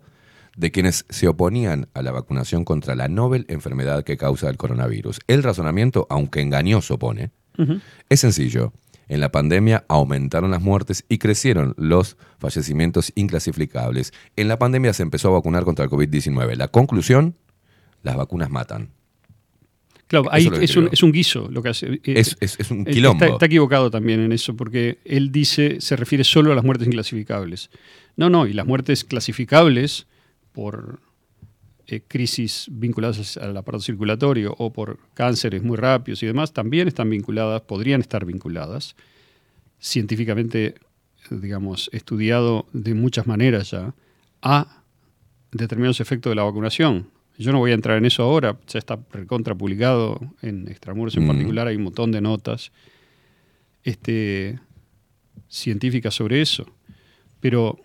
de 0.56 0.70
quienes 0.70 1.04
se 1.10 1.28
oponían 1.28 1.88
a 1.94 2.02
la 2.02 2.12
vacunación 2.12 2.64
contra 2.64 2.94
la 2.94 3.08
novel 3.08 3.44
enfermedad 3.48 4.04
que 4.04 4.16
causa 4.16 4.48
el 4.48 4.56
coronavirus. 4.56 5.20
El 5.26 5.42
razonamiento, 5.42 6.06
aunque 6.10 6.40
engañoso 6.40 6.98
pone, 6.98 7.30
es 8.08 8.20
sencillo. 8.20 8.72
En 9.08 9.20
la 9.20 9.30
pandemia 9.30 9.84
aumentaron 9.88 10.50
las 10.50 10.60
muertes 10.60 11.04
y 11.08 11.18
crecieron 11.18 11.74
los 11.76 12.16
fallecimientos 12.38 13.12
inclasificables. 13.14 14.12
En 14.34 14.48
la 14.48 14.58
pandemia 14.58 14.92
se 14.92 15.02
empezó 15.02 15.28
a 15.28 15.32
vacunar 15.32 15.64
contra 15.64 15.84
el 15.84 15.90
COVID-19. 15.90 16.56
La 16.56 16.68
conclusión, 16.68 17.36
las 18.02 18.16
vacunas 18.16 18.50
matan. 18.50 18.90
Claro, 20.08 20.26
ahí 20.30 20.48
es 20.60 20.76
un, 20.76 20.84
creo. 20.84 20.92
es 20.92 21.02
un 21.02 21.12
guiso 21.12 21.48
lo 21.50 21.62
que 21.62 21.68
hace. 21.70 21.86
Eh, 21.94 22.00
Es- 22.04 22.36
un 22.70 22.82
eh, 22.86 22.92
quilombo. 22.92 23.24
Está, 23.24 23.34
está 23.34 23.46
equivocado 23.46 23.90
también 23.90 24.20
en 24.20 24.30
eso, 24.32 24.54
porque 24.56 24.98
él 25.04 25.32
dice, 25.32 25.80
se 25.80 25.96
refiere 25.96 26.22
solo 26.22 26.52
a 26.52 26.54
las 26.54 26.64
muertes 26.64 26.86
inclasificables. 26.86 27.70
No, 28.16 28.30
no, 28.30 28.46
y 28.46 28.52
las 28.52 28.66
muertes 28.66 29.02
clasificables 29.04 30.06
por 30.52 31.00
eh, 31.88 32.02
crisis 32.06 32.66
vinculadas 32.70 33.36
al 33.36 33.56
aparato 33.56 33.82
circulatorio 33.84 34.54
o 34.58 34.72
por 34.72 34.98
cánceres 35.14 35.62
muy 35.62 35.76
rápidos 35.76 36.22
y 36.22 36.26
demás, 36.26 36.52
también 36.52 36.88
están 36.88 37.08
vinculadas, 37.10 37.62
podrían 37.62 38.00
estar 38.00 38.24
vinculadas, 38.24 38.96
científicamente, 39.78 40.74
digamos, 41.30 41.88
estudiado 41.92 42.66
de 42.72 42.94
muchas 42.94 43.26
maneras 43.26 43.70
ya, 43.70 43.94
a 44.42 44.82
determinados 45.52 46.00
efectos 46.00 46.30
de 46.30 46.34
la 46.36 46.42
vacunación. 46.42 47.08
Yo 47.38 47.52
no 47.52 47.58
voy 47.58 47.70
a 47.70 47.74
entrar 47.74 47.98
en 47.98 48.06
eso 48.06 48.22
ahora, 48.22 48.58
ya 48.66 48.78
está 48.78 48.98
recontra 49.12 49.54
publicado 49.54 50.18
en 50.42 50.68
Extramuros 50.68 51.16
en 51.16 51.24
Mm. 51.24 51.28
particular, 51.28 51.68
hay 51.68 51.76
un 51.76 51.84
montón 51.84 52.10
de 52.10 52.20
notas 52.20 52.72
este, 53.84 54.58
científicas 55.48 56.14
sobre 56.14 56.40
eso. 56.40 56.66
Pero 57.40 57.78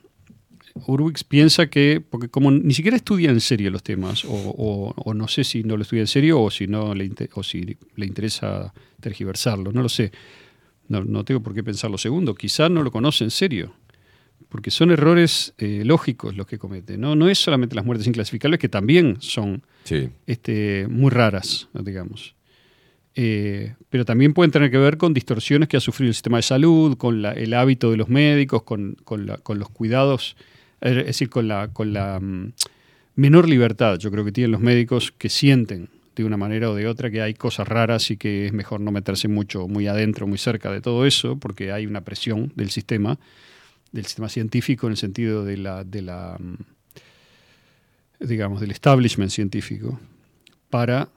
Urwix 0.87 1.23
piensa 1.23 1.67
que, 1.69 2.01
porque 2.07 2.29
como 2.29 2.51
ni 2.51 2.73
siquiera 2.73 2.95
estudia 2.97 3.29
en 3.29 3.41
serio 3.41 3.69
los 3.71 3.83
temas, 3.83 4.23
o, 4.25 4.29
o- 4.33 4.93
o 4.95 5.13
no 5.13 5.27
sé 5.27 5.43
si 5.43 5.63
no 5.63 5.75
lo 5.77 5.83
estudia 5.83 6.01
en 6.01 6.07
serio 6.07 6.41
o 6.41 6.49
si 6.51 6.67
no 6.67 6.93
le, 6.95 7.11
o 7.33 7.43
si 7.43 7.77
le 7.95 8.05
interesa 8.05 8.73
tergiversarlo, 8.99 9.71
no 9.71 9.81
lo 9.81 9.89
sé. 9.89 10.11
No, 10.87 11.03
no 11.03 11.23
tengo 11.23 11.41
por 11.41 11.53
qué 11.53 11.63
pensar 11.63 11.89
lo 11.91 11.97
segundo. 11.97 12.35
Quizá 12.35 12.67
no 12.69 12.83
lo 12.83 12.91
conoce 12.91 13.23
en 13.23 13.31
serio, 13.31 13.73
porque 14.49 14.71
son 14.71 14.91
errores 14.91 15.53
eh, 15.57 15.83
lógicos 15.85 16.35
los 16.35 16.45
que 16.47 16.57
comete. 16.57 16.97
¿no? 16.97 17.15
no 17.15 17.29
es 17.29 17.39
solamente 17.39 17.75
las 17.75 17.85
muertes 17.85 18.07
inclasificables, 18.07 18.59
que 18.59 18.69
también 18.69 19.17
son 19.19 19.63
Sí. 19.85 20.09
este, 20.27 20.87
muy 20.89 21.09
raras, 21.09 21.69
digamos. 21.73 22.35
Eh, 23.15 23.73
pero 23.89 24.05
también 24.05 24.33
pueden 24.33 24.51
tener 24.51 24.71
que 24.71 24.77
ver 24.77 24.97
con 24.97 25.13
distorsiones 25.13 25.67
que 25.67 25.75
ha 25.75 25.81
sufrido 25.81 26.09
el 26.09 26.13
sistema 26.13 26.37
de 26.37 26.43
salud, 26.43 26.97
con 26.97 27.21
la- 27.21 27.33
el 27.33 27.53
hábito 27.53 27.91
de 27.91 27.97
los 27.97 28.07
médicos, 28.07 28.63
con, 28.63 28.95
con 29.03 29.25
la- 29.25 29.37
con 29.37 29.59
los 29.59 29.69
cuidados, 29.69 30.37
es 30.81 31.05
decir, 31.05 31.29
con 31.29 31.47
la, 31.47 31.69
con 31.69 31.93
la 31.93 32.19
mm, 32.19 32.53
menor 33.15 33.47
libertad, 33.47 33.97
yo 33.99 34.11
creo 34.11 34.25
que 34.25 34.31
tienen 34.31 34.51
los 34.51 34.61
médicos 34.61 35.11
que 35.11 35.29
sienten 35.29 35.89
de 36.15 36.25
una 36.25 36.37
manera 36.37 36.69
o 36.69 36.75
de 36.75 36.87
otra 36.87 37.09
que 37.09 37.21
hay 37.21 37.33
cosas 37.33 37.67
raras 37.67 38.11
y 38.11 38.17
que 38.17 38.47
es 38.47 38.53
mejor 38.53 38.81
no 38.81 38.91
meterse 38.91 39.27
mucho, 39.27 39.67
muy 39.67 39.87
adentro, 39.87 40.27
muy 40.27 40.37
cerca 40.37 40.71
de 40.71 40.81
todo 40.81 41.05
eso, 41.05 41.37
porque 41.37 41.71
hay 41.71 41.85
una 41.85 42.01
presión 42.01 42.51
del 42.55 42.69
sistema, 42.69 43.17
del 43.91 44.05
sistema 44.05 44.27
científico 44.27 44.87
en 44.87 44.91
el 44.91 44.97
sentido 44.97 45.45
de 45.45 45.57
la, 45.57 45.83
de 45.83 46.01
la 46.01 46.37
mm, 46.39 46.55
digamos, 48.19 48.59
del 48.59 48.71
establishment 48.71 49.31
científico, 49.31 49.99
para 50.69 51.09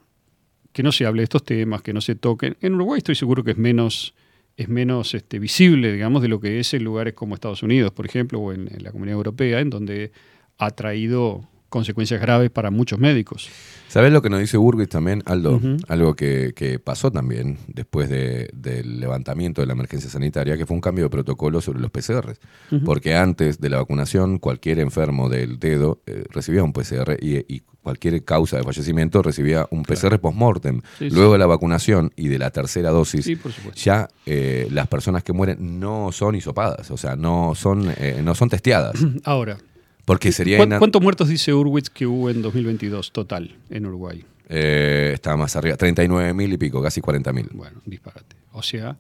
que 0.73 0.83
no 0.83 0.93
se 0.93 1.07
hable 1.07 1.21
de 1.21 1.25
estos 1.25 1.45
temas, 1.45 1.83
que 1.83 1.93
no 1.93 2.01
se 2.01 2.15
toquen. 2.15 2.57
En 2.61 2.75
Uruguay 2.75 2.99
estoy 2.99 3.15
seguro 3.15 3.45
que 3.45 3.53
es 3.53 3.59
menos, 3.59 4.15
es 4.57 4.69
menos 4.69 5.15
este, 5.15 5.39
visible, 5.39 5.93
digamos, 5.93 6.23
de 6.23 6.29
lo 6.29 6.41
que 6.41 6.61
es 6.61 6.75
en 6.75 6.85
lugares 6.85 7.15
como 7.15 7.35
Estados 7.35 7.63
Unidos, 7.63 7.93
por 7.93 8.07
ejemplo, 8.07 8.39
o 8.39 8.53
en, 8.53 8.73
en 8.73 8.83
la 8.85 8.93
Comunidad 8.93 9.17
Europea, 9.17 9.61
en 9.61 9.71
donde 9.71 10.13
ha 10.59 10.71
traído 10.71 11.49
consecuencias 11.75 12.21
graves 12.21 12.51
para 12.51 12.71
muchos 12.71 12.99
médicos. 13.01 13.49
¿Sabes 13.89 14.13
lo 14.13 14.23
que 14.23 14.31
nos 14.31 14.41
dice 14.41 14.57
Urwitz 14.59 14.89
también, 14.91 15.23
Aldo? 15.27 15.61
Algo 15.89 16.15
que, 16.15 16.53
que 16.55 16.79
pasó 16.79 17.11
también 17.11 17.59
después 17.67 18.09
de- 18.09 18.49
del 18.55 19.01
levantamiento 19.01 19.61
de 19.61 19.67
la 19.67 19.73
emergencia 19.75 20.09
sanitaria, 20.09 20.57
que 20.57 20.67
fue 20.67 20.75
un 20.75 20.81
cambio 20.81 21.05
de 21.05 21.11
protocolo 21.11 21.61
sobre 21.61 21.81
los 21.81 21.91
PCR. 21.91 22.37
Porque 22.85 23.15
antes 23.17 23.61
de 23.61 23.69
la 23.71 23.77
vacunación, 23.79 24.39
cualquier 24.39 24.79
enfermo 24.79 25.29
del 25.29 25.59
dedo 25.59 26.01
eh, 26.07 26.25
recibía 26.31 26.63
un 26.65 26.73
PCR 26.73 27.17
y, 27.21 27.45
y 27.53 27.63
cualquier 27.83 28.25
causa 28.25 28.57
de 28.57 28.63
fallecimiento 28.63 29.21
recibía 29.23 29.67
un 29.71 29.83
PCR 29.83 30.19
post-mortem. 30.19 30.81
Sí, 30.99 31.11
sí. 31.11 31.15
Luego 31.15 31.33
de 31.35 31.39
la 31.39 31.47
vacunación 31.47 32.13
y 32.17 32.29
de 32.29 32.39
la 32.39 32.51
tercera 32.51 32.91
dosis, 32.91 33.25
Sí, 33.27 33.37
ya 33.77 34.09
eh, 34.27 34.67
las 34.71 34.89
personas 34.89 35.23
que 35.23 35.33
mueren 35.33 35.79
no 35.81 36.11
son 36.11 36.35
hisopadas, 36.35 36.91
o 36.91 36.97
sea, 36.97 37.15
no 37.17 37.55
son, 37.55 37.93
eh, 37.99 38.21
no 38.25 38.35
son 38.35 38.49
testeadas. 38.49 38.95
Ahora, 39.25 39.59
Porque 40.05 40.33
sería 40.33 40.59
¿cuán- 40.59 40.69
ina- 40.69 40.79
¿cuántos 40.79 41.01
muertos 41.03 41.29
dice 41.29 41.53
Urwitz 41.55 41.89
que 41.91 42.07
hubo 42.07 42.29
en 42.31 42.43
2022 42.43 43.13
total 43.13 43.57
en 43.71 43.87
Uruguay? 43.87 44.25
eh, 44.49 45.13
está 45.15 45.37
más 45.39 45.57
arriba, 45.57 45.77
39 45.77 46.35
mil 46.35 46.53
y 46.53 46.59
pico, 46.59 46.83
casi 46.83 47.01
40 47.01 47.33
mil. 47.33 47.49
Bueno, 47.53 47.81
disparate. 47.87 48.37
O 48.53 48.63
sea, 48.63 48.97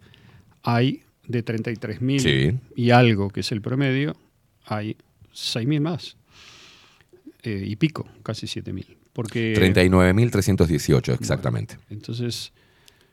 hay 0.62 1.02
de 1.28 1.43
33.000 1.44 2.20
Sí. 2.20 2.52
y 2.76 2.90
algo, 2.90 3.28
que 3.31 3.40
es 3.40 3.52
el 3.52 3.60
promedio, 3.60 4.16
hay 4.64 4.97
6.000 5.32 5.81
más. 5.81 6.16
Eh, 7.43 7.62
y 7.66 7.76
pico, 7.76 8.09
casi 8.22 8.47
7.000. 8.47 8.97
Porque 9.12 9.52
39.318 9.55 11.12
exactamente. 11.12 11.76
entonces 11.90 12.52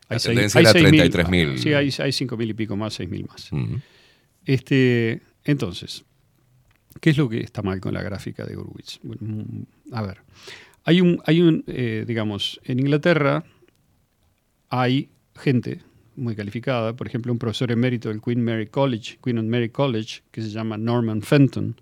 La 0.09 0.18
seis- 0.19 0.53
6.000 0.53 1.11
33.000. 1.11 1.57
Sí, 1.57 1.73
hay, 1.73 1.89
hay 1.99 2.11
5.000 2.11 2.49
y 2.49 2.53
pico 2.53 2.76
más, 2.77 2.97
6.000 2.99 3.27
más. 3.27 3.49
Este, 4.45 5.22
entonces, 5.43 6.03
¿qué 6.99 7.11
es 7.11 7.18
lo 7.18 7.30
que 7.30 7.39
está 7.41 7.61
mal 7.61 7.80
con 7.80 7.93
la 7.93 8.03
gráfica 8.03 8.45
de 8.45 8.57
Urwitz? 8.57 8.99
Bueno, 9.03 9.22
mm, 9.22 9.93
a 9.93 10.01
ver, 10.01 10.22
hay 10.84 11.01
un, 11.01 11.22
hay 11.26 11.41
un 11.41 11.63
eh, 11.68 12.03
digamos, 12.07 12.59
en 12.63 12.80
Inglaterra 12.80 13.43
hay 14.69 15.09
gente 15.35 15.81
muy 16.15 16.35
calificada, 16.35 16.95
por 16.95 17.07
ejemplo, 17.07 17.31
un 17.31 17.39
profesor 17.39 17.72
emérito 17.72 18.09
del 18.09 18.22
Queen 18.22 18.43
Mary 18.43 18.68
College, 18.68 19.19
Queen 19.23 19.49
Mary 19.49 19.69
College, 19.69 20.22
que 20.31 20.41
se 20.41 20.49
llama 20.49 20.77
Norman 20.77 21.22
Fenton, 21.22 21.76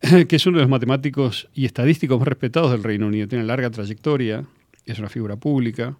que 0.28 0.36
es 0.36 0.46
uno 0.46 0.58
de 0.58 0.62
los 0.62 0.70
matemáticos 0.70 1.48
y 1.54 1.66
estadísticos 1.66 2.18
más 2.18 2.28
respetados 2.28 2.70
del 2.70 2.82
Reino 2.82 3.06
Unido. 3.06 3.28
Tiene 3.28 3.44
larga 3.44 3.70
trayectoria, 3.70 4.46
es 4.86 4.98
una 4.98 5.08
figura 5.08 5.36
pública, 5.36 5.96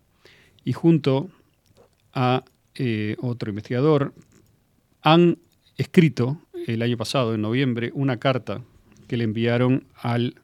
y 0.65 0.73
junto 0.73 1.31
a 2.15 2.45
eh, 2.75 3.17
otro 3.21 3.51
investigador, 3.51 4.15
han 5.03 5.39
escrito 5.77 6.41
el 6.67 6.83
año 6.83 6.97
pasado, 6.97 7.35
en 7.35 7.43
noviembre, 7.43 7.91
una 7.95 8.19
carta 8.19 8.63
que 9.09 9.17
le 9.17 9.25
enviaron 9.25 9.85
al, 9.95 10.37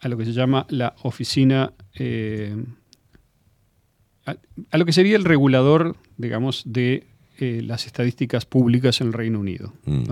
a 0.00 0.08
lo 0.08 0.16
que 0.16 0.24
se 0.24 0.32
llama 0.32 0.66
la 0.68 0.94
oficina, 1.02 1.72
eh, 1.94 2.56
a, 4.26 4.36
a 4.70 4.78
lo 4.78 4.84
que 4.84 4.92
sería 4.92 5.16
el 5.16 5.24
regulador, 5.24 5.96
digamos, 6.16 6.62
de 6.66 7.06
eh, 7.38 7.62
las 7.64 7.86
estadísticas 7.86 8.46
públicas 8.46 9.00
en 9.00 9.08
el 9.08 9.12
Reino 9.12 9.40
Unido. 9.40 9.72
Mm. 9.86 10.04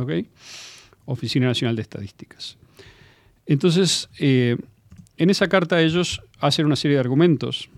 Oficina 1.04 1.46
Nacional 1.46 1.76
de 1.76 1.82
Estadísticas. 1.82 2.58
Entonces, 3.46 4.08
eh, 4.18 4.56
en 5.16 5.30
esa 5.30 5.48
carta 5.48 5.80
ellos 5.80 6.20
hacen 6.40 6.66
una 6.66 6.74
serie 6.74 6.96
de 6.96 7.00
argumentos. 7.00 7.70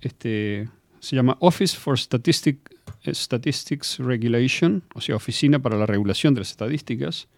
Este, 0.00 0.68
se 1.00 1.16
llama 1.16 1.36
Office 1.40 1.76
for 1.76 1.98
Statistic, 1.98 2.58
Statistics 3.06 3.98
Regulation, 3.98 4.82
o 4.94 5.00
sea, 5.00 5.16
Oficina 5.16 5.58
para 5.60 5.76
la 5.76 5.86
Regulación 5.86 6.34
de 6.34 6.40
las 6.40 6.50
Estadísticas, 6.50 7.28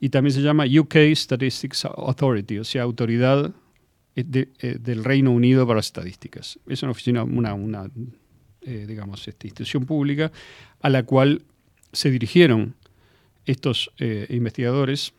y 0.00 0.08
también 0.10 0.32
se 0.32 0.42
llama 0.42 0.64
UK 0.64 0.96
Statistics 1.14 1.84
Authority, 1.84 2.58
o 2.58 2.64
sea, 2.64 2.82
Autoridad 2.82 3.54
eh, 4.16 4.46
eh, 4.58 4.76
del 4.80 5.04
Reino 5.04 5.32
Unido 5.32 5.66
para 5.66 5.78
las 5.78 5.86
Estadísticas. 5.86 6.58
Es 6.66 6.82
una 6.82 6.92
oficina, 6.92 7.24
una, 7.24 7.54
una, 7.54 7.90
eh, 8.62 8.84
digamos, 8.86 9.26
este, 9.26 9.48
institución 9.48 9.86
pública 9.86 10.30
a 10.80 10.90
la 10.90 11.04
cual 11.04 11.42
se 11.92 12.10
dirigieron 12.10 12.74
estos 13.46 13.90
investigadores, 14.30 15.12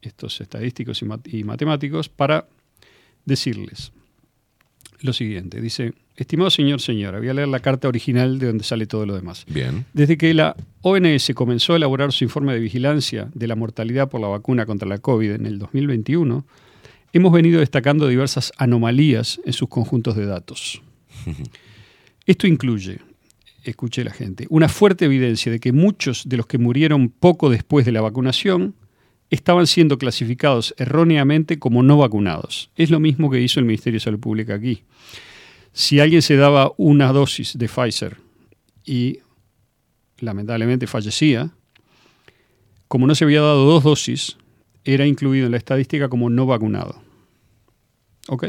estos 0.00 0.40
estadísticos 0.40 1.02
y 1.24 1.44
matemáticos, 1.44 2.08
para 2.08 2.48
decirles 3.24 3.92
lo 5.00 5.12
siguiente. 5.12 5.60
Dice, 5.60 5.92
estimado 6.22 6.50
señor, 6.50 6.80
señora, 6.80 7.18
voy 7.18 7.28
a 7.28 7.34
leer 7.34 7.48
la 7.48 7.60
carta 7.60 7.88
original 7.88 8.38
de 8.38 8.48
donde 8.48 8.64
sale 8.64 8.86
todo 8.86 9.06
lo 9.06 9.14
demás. 9.14 9.44
Bien. 9.48 9.86
Desde 9.92 10.16
que 10.18 10.34
la 10.34 10.56
ONS 10.82 11.32
comenzó 11.34 11.74
a 11.74 11.76
elaborar 11.76 12.12
su 12.12 12.24
informe 12.24 12.54
de 12.54 12.60
vigilancia 12.60 13.28
de 13.34 13.46
la 13.46 13.56
mortalidad 13.56 14.08
por 14.08 14.20
la 14.20 14.28
vacuna 14.28 14.66
contra 14.66 14.88
la 14.88 14.98
COVID 14.98 15.32
en 15.32 15.46
el 15.46 15.58
2021, 15.58 16.44
hemos 17.12 17.32
venido 17.32 17.60
destacando 17.60 18.08
diversas 18.08 18.52
anomalías 18.56 19.40
en 19.44 19.52
sus 19.52 19.68
conjuntos 19.68 20.16
de 20.16 20.26
datos. 20.26 20.82
Esto 22.26 22.46
incluye, 22.46 22.98
escuche 23.64 24.04
la 24.04 24.12
gente, 24.12 24.46
una 24.50 24.68
fuerte 24.68 25.06
evidencia 25.06 25.50
de 25.50 25.60
que 25.60 25.72
muchos 25.72 26.28
de 26.28 26.36
los 26.36 26.46
que 26.46 26.58
murieron 26.58 27.08
poco 27.08 27.48
después 27.48 27.86
de 27.86 27.92
la 27.92 28.00
vacunación 28.00 28.74
estaban 29.30 29.66
siendo 29.66 29.98
clasificados 29.98 30.74
erróneamente 30.78 31.58
como 31.58 31.82
no 31.82 31.98
vacunados. 31.98 32.70
Es 32.76 32.90
lo 32.90 33.00
mismo 33.00 33.30
que 33.30 33.40
hizo 33.40 33.60
el 33.60 33.66
Ministerio 33.66 33.98
de 33.98 34.04
Salud 34.04 34.20
Pública 34.20 34.54
aquí. 34.54 34.82
Si 35.72 36.00
alguien 36.00 36.22
se 36.22 36.36
daba 36.36 36.72
una 36.76 37.12
dosis 37.12 37.56
de 37.56 37.68
Pfizer 37.68 38.16
y 38.84 39.20
lamentablemente 40.18 40.86
fallecía, 40.86 41.50
como 42.88 43.06
no 43.06 43.14
se 43.14 43.24
había 43.24 43.40
dado 43.40 43.64
dos 43.64 43.84
dosis, 43.84 44.36
era 44.84 45.06
incluido 45.06 45.46
en 45.46 45.52
la 45.52 45.58
estadística 45.58 46.08
como 46.08 46.30
no 46.30 46.46
vacunado. 46.46 47.02
¿Ok? 48.28 48.46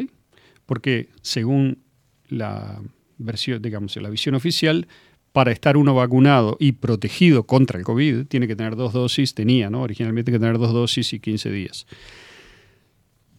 Porque 0.65 1.09
según 1.21 1.83
la 2.27 2.81
versión, 3.17 3.61
digamos, 3.61 3.95
la 3.97 4.09
visión 4.09 4.35
oficial, 4.35 4.87
para 5.31 5.51
estar 5.51 5.77
uno 5.77 5.93
vacunado 5.93 6.57
y 6.59 6.73
protegido 6.73 7.43
contra 7.45 7.77
el 7.77 7.85
COVID, 7.85 8.25
tiene 8.25 8.47
que 8.47 8.55
tener 8.55 8.75
dos 8.75 8.93
dosis, 8.93 9.35
tenía, 9.35 9.69
¿no? 9.69 9.81
Originalmente 9.81 10.31
que 10.31 10.39
tener 10.39 10.57
dos 10.57 10.73
dosis 10.73 11.13
y 11.13 11.19
15 11.19 11.51
días. 11.51 11.85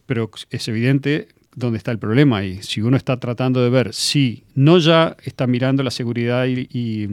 Pero 0.07 0.31
es 0.51 0.69
evidente 0.69 1.29
dónde 1.55 1.79
está 1.79 1.91
el 1.91 1.99
problema 1.99 2.39
ahí. 2.39 2.61
Si 2.63 2.81
uno 2.81 2.97
está 2.97 3.19
tratando 3.19 3.63
de 3.63 3.71
ver 3.71 3.93
si 3.95 4.45
no 4.55 4.79
ya 4.79 5.17
está 5.25 5.47
mirando 5.47 5.83
la 5.83 5.91
seguridad 5.91 6.47
y, 6.47 6.69
y- 6.73 7.09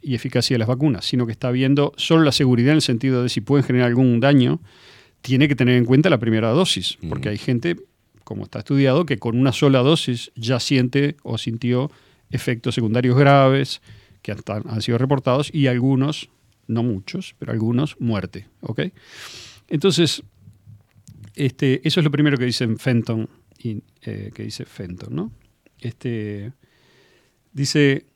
y 0.00 0.14
eficacia 0.14 0.54
de 0.54 0.58
las 0.58 0.68
vacunas, 0.68 1.04
sino 1.04 1.26
que 1.26 1.32
está 1.32 1.50
viendo 1.50 1.92
solo 1.96 2.22
la 2.22 2.32
seguridad 2.32 2.70
en 2.70 2.76
el 2.76 2.82
sentido 2.82 3.22
de 3.22 3.28
si 3.28 3.40
pueden 3.40 3.64
generar 3.66 3.88
algún 3.88 4.20
daño, 4.20 4.60
tiene 5.22 5.48
que 5.48 5.56
tener 5.56 5.74
en 5.76 5.84
cuenta 5.84 6.08
la 6.08 6.18
primera 6.18 6.50
dosis, 6.50 6.98
porque 7.08 7.28
hay 7.30 7.36
gente, 7.38 7.76
como 8.24 8.44
está 8.44 8.60
estudiado, 8.60 9.04
que 9.06 9.18
con 9.18 9.36
una 9.36 9.52
sola 9.52 9.80
dosis 9.80 10.30
ya 10.36 10.60
siente 10.60 11.16
o 11.24 11.36
sintió 11.36 11.90
efectos 12.30 12.74
secundarios 12.76 13.16
graves 13.18 13.82
que 14.22 14.30
han, 14.32 14.38
han 14.68 14.82
sido 14.82 14.98
reportados 14.98 15.50
y 15.52 15.66
algunos, 15.66 16.28
no 16.68 16.82
muchos, 16.84 17.34
pero 17.38 17.50
algunos, 17.52 17.96
muerte. 18.00 18.46
¿ok? 18.60 18.82
Entonces, 19.68 20.22
este, 21.34 21.80
eso 21.86 22.00
es 22.00 22.04
lo 22.04 22.10
primero 22.10 22.36
que 22.36 22.44
dice 22.44 22.66
Fenton, 22.76 23.28
eh, 23.64 24.30
que 24.34 24.42
dice 24.42 24.64
Fenton, 24.64 25.14
¿no? 25.14 25.32
Este, 25.80 26.52
dice, 27.52 28.06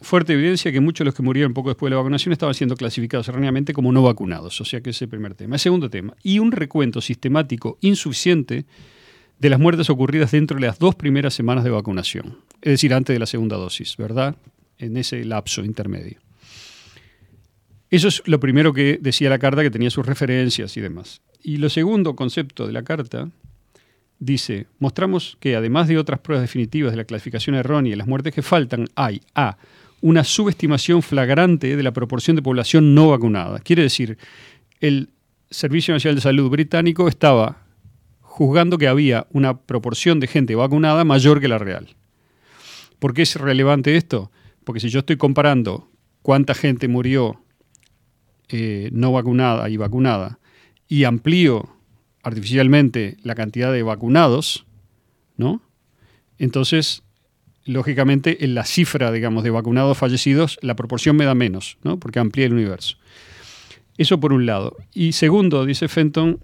fuerte 0.00 0.32
evidencia 0.32 0.72
que 0.72 0.80
muchos 0.80 1.00
de 1.00 1.06
los 1.06 1.14
que 1.14 1.22
murieron 1.22 1.54
poco 1.54 1.70
después 1.70 1.90
de 1.90 1.94
la 1.94 1.98
vacunación 1.98 2.32
estaban 2.32 2.54
siendo 2.54 2.76
clasificados 2.76 3.28
erróneamente 3.28 3.72
como 3.72 3.92
no 3.92 4.02
vacunados, 4.02 4.60
o 4.60 4.64
sea 4.64 4.80
que 4.80 4.90
ese 4.90 4.98
es 4.98 5.02
el 5.02 5.08
primer 5.08 5.34
tema. 5.34 5.56
El 5.56 5.60
segundo 5.60 5.90
tema, 5.90 6.14
y 6.22 6.38
un 6.38 6.52
recuento 6.52 7.00
sistemático 7.00 7.78
insuficiente 7.80 8.66
de 9.38 9.50
las 9.50 9.60
muertes 9.60 9.90
ocurridas 9.90 10.32
dentro 10.32 10.58
de 10.58 10.66
las 10.66 10.78
dos 10.78 10.94
primeras 10.94 11.34
semanas 11.34 11.64
de 11.64 11.70
vacunación, 11.70 12.38
es 12.62 12.72
decir, 12.72 12.94
antes 12.94 13.14
de 13.14 13.20
la 13.20 13.26
segunda 13.26 13.56
dosis, 13.56 13.96
¿verdad? 13.96 14.36
En 14.78 14.96
ese 14.96 15.24
lapso 15.24 15.64
intermedio. 15.64 16.20
Eso 17.90 18.08
es 18.08 18.22
lo 18.26 18.40
primero 18.40 18.72
que 18.72 18.98
decía 19.00 19.30
la 19.30 19.38
carta, 19.38 19.62
que 19.62 19.70
tenía 19.70 19.90
sus 19.90 20.04
referencias 20.04 20.76
y 20.76 20.80
demás. 20.80 21.22
Y 21.42 21.58
lo 21.58 21.70
segundo 21.70 22.16
concepto 22.16 22.66
de 22.66 22.72
la 22.72 22.82
carta 22.82 23.30
dice, 24.18 24.66
mostramos 24.78 25.36
que 25.40 25.56
además 25.56 25.88
de 25.88 25.98
otras 25.98 26.20
pruebas 26.20 26.42
definitivas 26.42 26.92
de 26.92 26.96
la 26.96 27.04
clasificación 27.04 27.56
errónea 27.56 27.92
y 27.92 27.96
las 27.96 28.06
muertes 28.06 28.34
que 28.34 28.42
faltan, 28.42 28.86
hay 28.94 29.20
A, 29.34 29.56
una 30.00 30.24
subestimación 30.24 31.02
flagrante 31.02 31.76
de 31.76 31.82
la 31.82 31.92
proporción 31.92 32.36
de 32.36 32.42
población 32.42 32.94
no 32.94 33.08
vacunada. 33.08 33.58
Quiere 33.60 33.82
decir, 33.82 34.18
el 34.80 35.10
Servicio 35.50 35.94
Nacional 35.94 36.16
de 36.16 36.22
Salud 36.22 36.50
británico 36.50 37.08
estaba 37.08 37.62
juzgando 38.20 38.78
que 38.78 38.88
había 38.88 39.26
una 39.30 39.58
proporción 39.58 40.20
de 40.20 40.26
gente 40.26 40.54
vacunada 40.54 41.04
mayor 41.04 41.40
que 41.40 41.48
la 41.48 41.58
real. 41.58 41.96
¿Por 42.98 43.14
qué 43.14 43.22
es 43.22 43.36
relevante 43.36 43.96
esto? 43.96 44.30
Porque 44.64 44.80
si 44.80 44.88
yo 44.88 45.00
estoy 45.00 45.16
comparando 45.16 45.88
cuánta 46.22 46.54
gente 46.54 46.88
murió 46.88 47.40
eh, 48.48 48.90
no 48.92 49.12
vacunada 49.12 49.68
y 49.70 49.76
vacunada 49.76 50.38
y 50.88 51.04
amplío 51.04 51.75
artificialmente 52.26 53.16
la 53.22 53.36
cantidad 53.36 53.72
de 53.72 53.84
vacunados, 53.84 54.66
¿no? 55.36 55.62
Entonces, 56.38 57.04
lógicamente, 57.64 58.44
en 58.44 58.56
la 58.56 58.64
cifra, 58.64 59.12
digamos, 59.12 59.44
de 59.44 59.50
vacunados 59.50 59.96
fallecidos, 59.96 60.58
la 60.60 60.74
proporción 60.74 61.14
me 61.14 61.24
da 61.24 61.36
menos, 61.36 61.78
¿no? 61.84 62.00
Porque 62.00 62.18
amplía 62.18 62.46
el 62.46 62.54
universo. 62.54 62.96
Eso 63.96 64.18
por 64.18 64.32
un 64.32 64.44
lado. 64.44 64.76
Y 64.92 65.12
segundo, 65.12 65.64
dice 65.64 65.86
Fenton, 65.86 66.40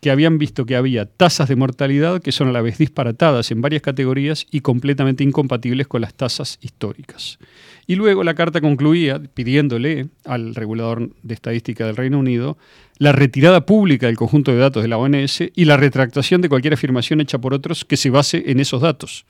que 0.00 0.10
habían 0.10 0.38
visto 0.38 0.64
que 0.64 0.76
había 0.76 1.06
tasas 1.06 1.48
de 1.48 1.56
mortalidad 1.56 2.22
que 2.22 2.32
son 2.32 2.48
a 2.48 2.52
la 2.52 2.62
vez 2.62 2.78
disparatadas 2.78 3.50
en 3.50 3.60
varias 3.60 3.82
categorías 3.82 4.46
y 4.50 4.60
completamente 4.60 5.24
incompatibles 5.24 5.86
con 5.86 6.00
las 6.00 6.14
tasas 6.14 6.58
históricas. 6.62 7.38
Y 7.86 7.96
luego 7.96 8.24
la 8.24 8.34
carta 8.34 8.60
concluía 8.60 9.20
pidiéndole 9.34 10.08
al 10.24 10.54
regulador 10.54 11.10
de 11.22 11.34
estadística 11.34 11.86
del 11.86 11.96
Reino 11.96 12.18
Unido 12.18 12.56
la 12.98 13.12
retirada 13.12 13.66
pública 13.66 14.06
del 14.06 14.16
conjunto 14.16 14.52
de 14.52 14.58
datos 14.58 14.82
de 14.82 14.88
la 14.88 14.98
ONS 14.98 15.42
y 15.54 15.64
la 15.64 15.76
retractación 15.76 16.40
de 16.40 16.48
cualquier 16.48 16.74
afirmación 16.74 17.20
hecha 17.20 17.38
por 17.38 17.52
otros 17.52 17.84
que 17.84 17.96
se 17.96 18.10
base 18.10 18.44
en 18.46 18.60
esos 18.60 18.80
datos. 18.80 19.26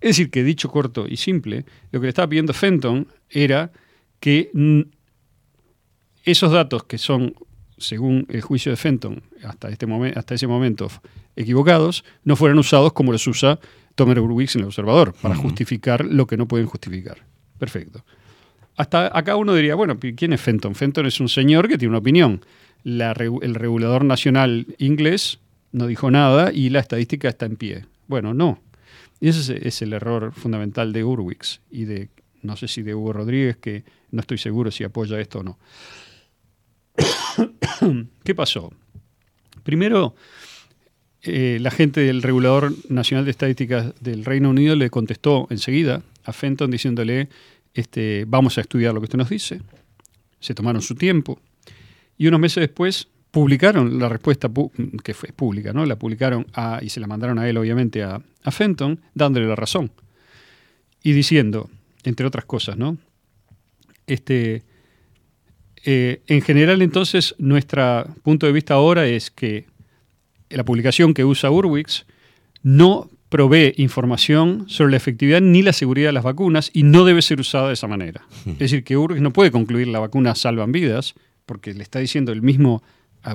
Es 0.00 0.10
decir, 0.10 0.30
que 0.30 0.44
dicho 0.44 0.68
corto 0.70 1.06
y 1.08 1.16
simple, 1.16 1.64
lo 1.90 2.00
que 2.00 2.04
le 2.04 2.10
estaba 2.10 2.28
pidiendo 2.28 2.52
Fenton 2.52 3.08
era 3.30 3.72
que 4.20 4.50
esos 6.24 6.52
datos 6.52 6.84
que 6.84 6.98
son, 6.98 7.34
según 7.78 8.26
el 8.28 8.40
juicio 8.40 8.70
de 8.70 8.76
Fenton, 8.76 9.22
hasta, 9.44 9.68
este 9.68 9.86
momen- 9.86 10.16
hasta 10.16 10.34
ese 10.34 10.46
momento 10.46 10.88
equivocados, 11.36 12.04
no 12.24 12.36
fueran 12.36 12.58
usados 12.58 12.92
como 12.92 13.12
los 13.12 13.26
usa 13.26 13.58
Tomer 13.94 14.20
Urwix 14.20 14.56
en 14.56 14.62
el 14.62 14.66
Observador, 14.66 15.14
para 15.20 15.34
justificar 15.36 16.04
lo 16.04 16.26
que 16.26 16.36
no 16.36 16.48
pueden 16.48 16.66
justificar. 16.66 17.18
Perfecto. 17.58 18.04
Hasta 18.76 19.16
acá 19.16 19.36
uno 19.36 19.54
diría, 19.54 19.76
bueno, 19.76 19.98
¿quién 20.16 20.32
es 20.32 20.40
Fenton? 20.40 20.74
Fenton 20.74 21.06
es 21.06 21.20
un 21.20 21.28
señor 21.28 21.68
que 21.68 21.78
tiene 21.78 21.90
una 21.90 21.98
opinión. 21.98 22.44
La 22.82 23.12
el 23.12 23.54
regulador 23.54 24.04
nacional 24.04 24.66
inglés 24.78 25.38
no 25.72 25.86
dijo 25.86 26.10
nada 26.10 26.52
y 26.52 26.70
la 26.70 26.80
estadística 26.80 27.28
está 27.28 27.46
en 27.46 27.56
pie. 27.56 27.86
Bueno, 28.08 28.34
no. 28.34 28.60
Ese 29.20 29.40
es, 29.40 29.48
es 29.64 29.82
el 29.82 29.92
error 29.92 30.32
fundamental 30.32 30.92
de 30.92 31.04
Urwix 31.04 31.60
y 31.70 31.84
de, 31.84 32.08
no 32.42 32.56
sé 32.56 32.68
si 32.68 32.82
de 32.82 32.94
Hugo 32.94 33.12
Rodríguez, 33.12 33.56
que 33.56 33.84
no 34.10 34.20
estoy 34.20 34.38
seguro 34.38 34.70
si 34.70 34.84
apoya 34.84 35.20
esto 35.20 35.38
o 35.38 35.42
no. 35.44 35.58
¿Qué 38.24 38.34
pasó? 38.34 38.72
Primero, 39.62 40.14
eh, 41.22 41.58
la 41.60 41.70
gente 41.70 42.00
del 42.00 42.22
Regulador 42.22 42.72
Nacional 42.88 43.24
de 43.24 43.30
Estadísticas 43.30 43.94
del 44.00 44.24
Reino 44.24 44.50
Unido 44.50 44.76
le 44.76 44.90
contestó 44.90 45.46
enseguida 45.50 46.02
a 46.24 46.32
Fenton 46.32 46.70
diciéndole, 46.70 47.28
este, 47.72 48.24
vamos 48.28 48.58
a 48.58 48.60
estudiar 48.60 48.92
lo 48.94 49.00
que 49.00 49.04
usted 49.04 49.18
nos 49.18 49.30
dice. 49.30 49.60
Se 50.40 50.54
tomaron 50.54 50.82
su 50.82 50.94
tiempo 50.94 51.40
y 52.18 52.26
unos 52.26 52.40
meses 52.40 52.60
después 52.60 53.08
publicaron 53.30 53.98
la 53.98 54.08
respuesta 54.08 54.48
pu- 54.48 54.70
que 55.02 55.14
fue 55.14 55.30
pública, 55.32 55.72
¿no? 55.72 55.86
La 55.86 55.96
publicaron 55.96 56.46
a- 56.54 56.78
y 56.82 56.90
se 56.90 57.00
la 57.00 57.06
mandaron 57.06 57.38
a 57.38 57.48
él, 57.48 57.56
obviamente, 57.56 58.02
a, 58.02 58.20
a 58.42 58.50
Fenton, 58.50 59.00
dándole 59.14 59.46
la 59.46 59.56
razón 59.56 59.90
y 61.02 61.12
diciendo, 61.12 61.68
entre 62.04 62.26
otras 62.26 62.44
cosas, 62.44 62.76
¿no? 62.76 62.96
Este, 64.06 64.62
eh, 65.84 66.22
en 66.26 66.40
general, 66.40 66.82
entonces, 66.82 67.34
nuestro 67.38 68.06
punto 68.22 68.46
de 68.46 68.52
vista 68.52 68.74
ahora 68.74 69.06
es 69.06 69.30
que 69.30 69.66
la 70.48 70.64
publicación 70.64 71.14
que 71.14 71.24
usa 71.24 71.50
Urwix 71.50 72.06
no 72.62 73.10
provee 73.28 73.74
información 73.76 74.64
sobre 74.68 74.92
la 74.92 74.96
efectividad 74.96 75.40
ni 75.40 75.62
la 75.62 75.72
seguridad 75.72 76.08
de 76.08 76.12
las 76.12 76.24
vacunas 76.24 76.70
y 76.72 76.84
no 76.84 77.04
debe 77.04 77.20
ser 77.20 77.40
usada 77.40 77.68
de 77.68 77.74
esa 77.74 77.88
manera. 77.88 78.22
Es 78.46 78.58
decir, 78.58 78.84
que 78.84 78.96
Urwix 78.96 79.20
no 79.20 79.32
puede 79.32 79.50
concluir 79.50 79.88
la 79.88 79.98
vacuna 79.98 80.34
salvan 80.34 80.72
vidas, 80.72 81.14
porque 81.44 81.74
le 81.74 81.82
está 81.82 81.98
diciendo 81.98 82.32
el 82.32 82.42
mismo 82.42 82.82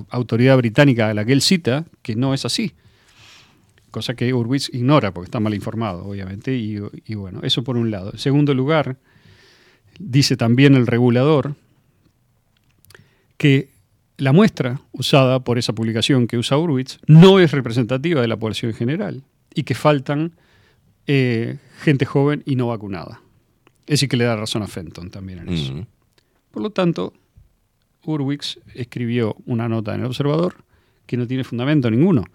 autoridad 0.09 0.57
británica 0.57 1.09
a 1.09 1.13
la 1.13 1.25
que 1.25 1.33
él 1.33 1.41
cita 1.41 1.85
que 2.01 2.15
no 2.15 2.33
es 2.33 2.45
así. 2.45 2.73
Cosa 3.91 4.15
que 4.15 4.33
Urwitz 4.33 4.69
ignora 4.73 5.13
porque 5.13 5.25
está 5.25 5.39
mal 5.39 5.53
informado, 5.53 6.05
obviamente, 6.05 6.55
y, 6.55 6.79
y 7.05 7.15
bueno, 7.15 7.41
eso 7.43 7.63
por 7.63 7.75
un 7.75 7.89
lado. 7.91 8.11
En 8.13 8.19
segundo 8.19 8.53
lugar, 8.53 8.97
dice 9.99 10.37
también 10.37 10.75
el 10.75 10.87
regulador 10.87 11.55
que 13.39 13.69
la 14.17 14.33
muestra 14.33 14.81
usada 14.91 15.39
por 15.39 15.57
esa 15.57 15.71
publicación 15.71 16.27
que 16.27 16.37
usa 16.37 16.57
Urwitz 16.57 16.99
no 17.07 17.39
es 17.39 17.51
representativa 17.51 18.21
de 18.21 18.27
la 18.27 18.37
población 18.37 18.71
en 18.71 18.77
general 18.77 19.23
y 19.55 19.63
que 19.63 19.75
faltan 19.75 20.33
eh, 21.07 21.57
gente 21.79 22.05
joven 22.05 22.43
y 22.45 22.57
no 22.57 22.67
vacunada. 22.67 23.21
Es 23.87 23.93
decir, 23.93 24.09
que 24.09 24.17
le 24.17 24.25
da 24.25 24.35
razón 24.35 24.61
a 24.61 24.67
Fenton 24.67 25.09
también 25.09 25.39
en 25.39 25.49
eso. 25.49 25.87
Por 26.51 26.61
lo 26.61 26.69
tanto, 26.69 27.13
Urwix 28.03 28.59
escribió 28.75 29.37
una 29.45 29.69
nota 29.69 29.95
en 29.95 30.01
el 30.01 30.07
Observador 30.07 30.55
que 31.05 31.15
no 31.15 31.25
tiene 31.25 31.45
fundamento 31.45 31.89
ninguno 31.89 32.25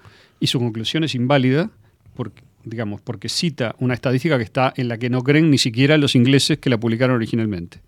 y 0.40 0.46
su 0.46 0.58
conclusión 0.58 1.04
es 1.04 1.14
inválida 1.14 1.70
porque, 2.14 2.42
digamos, 2.64 3.02
porque 3.02 3.28
cita 3.28 3.76
una 3.78 3.92
estadística 3.92 4.38
que 4.38 4.44
está 4.44 4.72
en 4.74 4.88
la 4.88 4.96
que 4.96 5.10
no 5.10 5.22
creen 5.22 5.50
ni 5.50 5.58
siquiera 5.58 5.98
los 5.98 6.14
ingleses 6.14 6.58
que 6.58 6.70
la 6.70 6.80
publicaron 6.80 7.16
originalmente. 7.16 7.82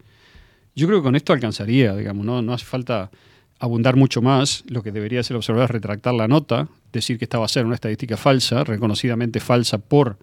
Yo 0.76 0.86
creo 0.86 1.00
que 1.00 1.04
con 1.04 1.16
esto 1.16 1.32
alcanzaría, 1.32 1.96
digamos, 1.96 2.24
no, 2.26 2.52
hace 2.52 2.66
falta 2.66 3.10
abundar 3.58 3.96
mucho 3.96 4.20
más. 4.20 4.62
Lo 4.68 4.82
que 4.82 4.92
debería 4.92 5.20
hacer 5.20 5.34
el 5.34 5.38
observador 5.38 5.64
es 5.64 5.70
retractar 5.70 6.12
la 6.12 6.28
nota, 6.28 6.68
decir 6.92 7.18
que 7.18 7.24
esta 7.24 7.38
va 7.38 7.46
a 7.46 7.48
ser 7.48 7.64
una 7.64 7.74
estadística 7.74 8.18
falsa, 8.18 8.62
reconocidamente 8.62 9.40
falsa 9.40 9.78
por 9.78 10.18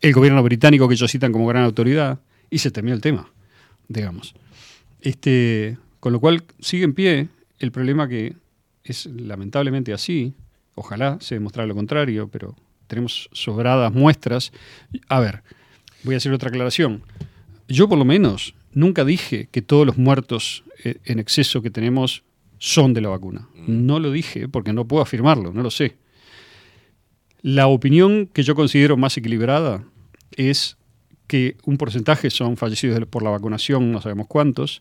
el 0.00 0.12
gobierno 0.12 0.42
británico 0.44 0.86
que 0.86 0.94
ellos 0.94 1.10
citan 1.10 1.32
como 1.32 1.46
gran 1.48 1.64
autoridad, 1.64 2.20
y 2.48 2.58
se 2.58 2.70
terminó 2.70 2.94
el 2.94 3.00
tema, 3.00 3.28
digamos. 3.88 4.34
Este, 5.00 5.76
con 5.98 6.12
lo 6.12 6.20
cual 6.20 6.44
sigue 6.60 6.84
en 6.84 6.94
pie 6.94 7.28
el 7.58 7.72
problema 7.72 8.08
que 8.08 8.36
es 8.84 9.06
lamentablemente 9.06 9.92
así. 9.92 10.34
Ojalá 10.76 11.18
se 11.20 11.34
demostrara 11.34 11.66
lo 11.66 11.74
contrario, 11.74 12.28
pero 12.28 12.54
tenemos 12.86 13.28
sobradas 13.32 13.92
muestras. 13.92 14.52
A 15.08 15.18
ver, 15.18 15.42
voy 16.04 16.14
a 16.14 16.18
hacer 16.18 16.32
otra 16.32 16.48
aclaración. 16.48 17.02
Yo 17.68 17.88
por 17.88 17.98
lo 17.98 18.04
menos 18.04 18.54
nunca 18.72 19.04
dije 19.04 19.48
que 19.50 19.62
todos 19.62 19.86
los 19.86 19.98
muertos 19.98 20.64
eh, 20.84 20.96
en 21.04 21.18
exceso 21.18 21.62
que 21.62 21.70
tenemos 21.70 22.22
son 22.58 22.92
de 22.92 23.00
la 23.00 23.08
vacuna. 23.08 23.48
No 23.66 23.98
lo 23.98 24.10
dije 24.10 24.48
porque 24.48 24.72
no 24.72 24.86
puedo 24.86 25.02
afirmarlo, 25.02 25.52
no 25.52 25.62
lo 25.62 25.70
sé. 25.70 25.96
La 27.42 27.68
opinión 27.68 28.26
que 28.26 28.42
yo 28.42 28.54
considero 28.54 28.96
más 28.96 29.16
equilibrada 29.16 29.84
es 30.36 30.76
que 31.26 31.56
un 31.64 31.78
porcentaje 31.78 32.28
son 32.28 32.56
fallecidos 32.56 33.06
por 33.06 33.22
la 33.22 33.30
vacunación, 33.30 33.92
no 33.92 34.02
sabemos 34.02 34.26
cuántos, 34.26 34.80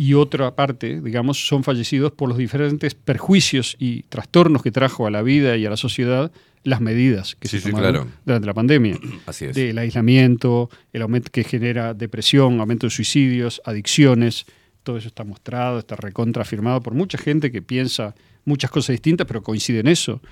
y 0.00 0.14
otra 0.14 0.54
parte, 0.54 1.00
digamos, 1.00 1.44
son 1.48 1.64
fallecidos 1.64 2.12
por 2.12 2.28
los 2.28 2.38
diferentes 2.38 2.94
perjuicios 2.94 3.74
y 3.80 4.04
trastornos 4.04 4.62
que 4.62 4.70
trajo 4.70 5.08
a 5.08 5.10
la 5.10 5.22
vida 5.22 5.56
y 5.56 5.66
a 5.66 5.70
la 5.70 5.76
sociedad 5.76 6.30
las 6.62 6.80
medidas 6.80 7.34
que 7.34 7.48
Sí, 7.48 7.58
se 7.58 7.64
sí, 7.66 7.70
tomaron 7.72 7.92
claro. 7.92 8.10
durante 8.24 8.46
la 8.46 8.54
pandemia. 8.54 8.96
Así 9.26 9.46
es. 9.46 9.56
Del 9.56 9.76
aislamiento, 9.76 10.70
el 10.92 11.02
aumento 11.02 11.30
que 11.32 11.42
genera 11.42 11.94
depresión, 11.94 12.60
aumento 12.60 12.86
de 12.86 12.90
suicidios, 12.90 13.60
adicciones, 13.64 14.46
todo 14.84 14.98
eso 14.98 15.08
está 15.08 15.24
mostrado, 15.24 15.80
está 15.80 15.96
recontrafirmado 15.96 16.80
por 16.80 16.94
mucha 16.94 17.18
gente 17.18 17.50
que 17.50 17.60
piensa 17.60 18.14
muchas 18.44 18.70
cosas 18.70 18.94
distintas, 18.94 19.26
pero 19.26 19.42
coincide 19.42 19.80
en 19.80 19.88
eso. 19.88 20.22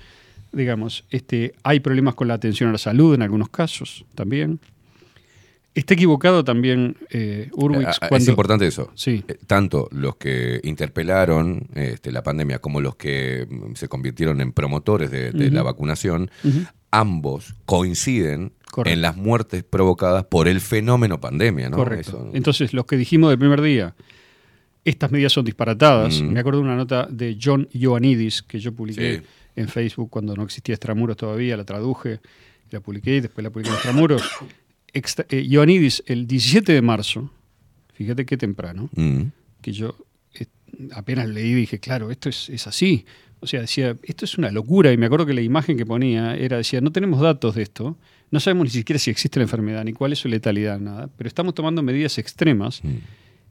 Digamos, 0.53 1.03
este, 1.09 1.53
hay 1.63 1.81
problemas 1.81 2.15
con 2.15 2.29
la 2.29 2.35
atención 2.35 2.69
a 2.69 2.71
la 2.71 2.77
salud 2.77 3.13
en 3.15 3.21
algunos 3.21 3.49
casos 3.49 4.05
también. 4.15 4.61
Está 5.77 5.93
equivocado 5.93 6.43
también 6.43 6.97
eh, 7.11 7.49
Urwix 7.53 7.85
Ah, 7.85 7.91
ah, 8.01 8.07
cuando... 8.09 8.23
Es 8.23 8.29
importante 8.29 8.65
eso. 8.65 8.91
Sí. 8.95 9.23
Eh, 9.27 9.37
Tanto 9.45 9.87
los 9.91 10.15
que 10.15 10.59
interpelaron 10.63 11.67
este, 11.75 12.11
la 12.11 12.23
pandemia 12.23 12.57
como 12.57 12.81
los 12.81 12.95
que 12.95 13.45
mm, 13.47 13.75
se 13.75 13.87
convirtieron 13.87 14.41
en 14.41 14.53
promotores 14.53 15.11
de, 15.11 15.31
la 15.51 15.61
vacunación, 15.61 16.31
ambos 16.89 17.53
coinciden 17.65 18.53
Correcto. 18.71 18.93
en 18.95 19.01
las 19.03 19.15
muertes 19.17 19.63
provocadas 19.63 20.23
por 20.25 20.47
el 20.47 20.61
fenómeno 20.61 21.21
pandemia. 21.21 21.69
¿no? 21.69 21.77
Correcto. 21.77 22.09
Eso- 22.09 22.31
Entonces, 22.33 22.73
los 22.73 22.85
que 22.85 22.97
dijimos 22.97 23.29
del 23.29 23.37
primer 23.37 23.61
día, 23.61 23.93
estas 24.83 25.11
medidas 25.11 25.31
son 25.33 25.45
disparatadas. 25.45 26.21
Mm. 26.21 26.29
Me 26.33 26.39
acuerdo 26.39 26.59
de 26.61 26.65
una 26.65 26.75
nota 26.75 27.07
de 27.09 27.37
John 27.39 27.67
Ioannidis 27.71 28.41
que 28.41 28.59
yo 28.59 28.73
publiqué 28.73 29.17
Sí. 29.19 29.23
en 29.57 29.67
Facebook 29.67 30.09
cuando 30.09 30.35
no 30.35 30.41
existía 30.43 30.73
Extramuros 30.73 31.17
todavía, 31.17 31.55
la 31.55 31.65
traduje, 31.65 32.19
la 32.71 32.79
publiqué 32.79 33.17
y 33.17 33.21
después 33.21 33.43
la 33.43 33.51
publiqué 33.51 33.69
en 33.69 33.75
Extramuros. 33.75 34.23
Eh, 35.29 35.41
Ioannidis, 35.47 36.03
el 36.07 36.27
17 36.27 36.71
de 36.73 36.81
marzo, 36.81 37.31
fíjate 37.93 38.25
qué 38.25 38.37
temprano, 38.37 38.89
Mm. 38.95 39.23
que 39.61 39.71
yo 39.71 39.95
eh, 40.33 40.45
apenas 40.91 41.27
leí 41.29 41.51
y 41.51 41.55
dije, 41.55 41.79
claro, 41.79 42.11
esto 42.11 42.29
es, 42.29 42.49
es 42.49 42.67
así. 42.67 43.05
O 43.39 43.45
sea, 43.47 43.61
decía, 43.61 43.95
esto 44.03 44.25
es 44.25 44.37
una 44.37 44.49
locura. 44.51 44.91
Y 44.91 44.97
me 44.97 45.05
acuerdo 45.05 45.25
que 45.27 45.33
la 45.33 45.41
imagen 45.41 45.77
que 45.77 45.85
ponía 45.85 46.35
era, 46.35 46.57
decía, 46.57 46.81
no 46.81 46.91
tenemos 46.91 47.21
datos 47.21 47.53
de 47.55 47.61
esto, 47.63 47.97
no 48.31 48.39
sabemos 48.39 48.65
ni 48.65 48.69
siquiera 48.71 48.97
si 48.99 49.11
existe 49.11 49.39
la 49.39 49.43
enfermedad, 49.43 49.83
ni 49.85 49.93
cuál 49.93 50.11
es 50.13 50.19
su 50.19 50.27
letalidad, 50.27 50.79
nada, 50.79 51.07
pero 51.17 51.27
estamos 51.27 51.53
tomando 51.53 51.81
medidas 51.83 52.17
extremas. 52.17 52.81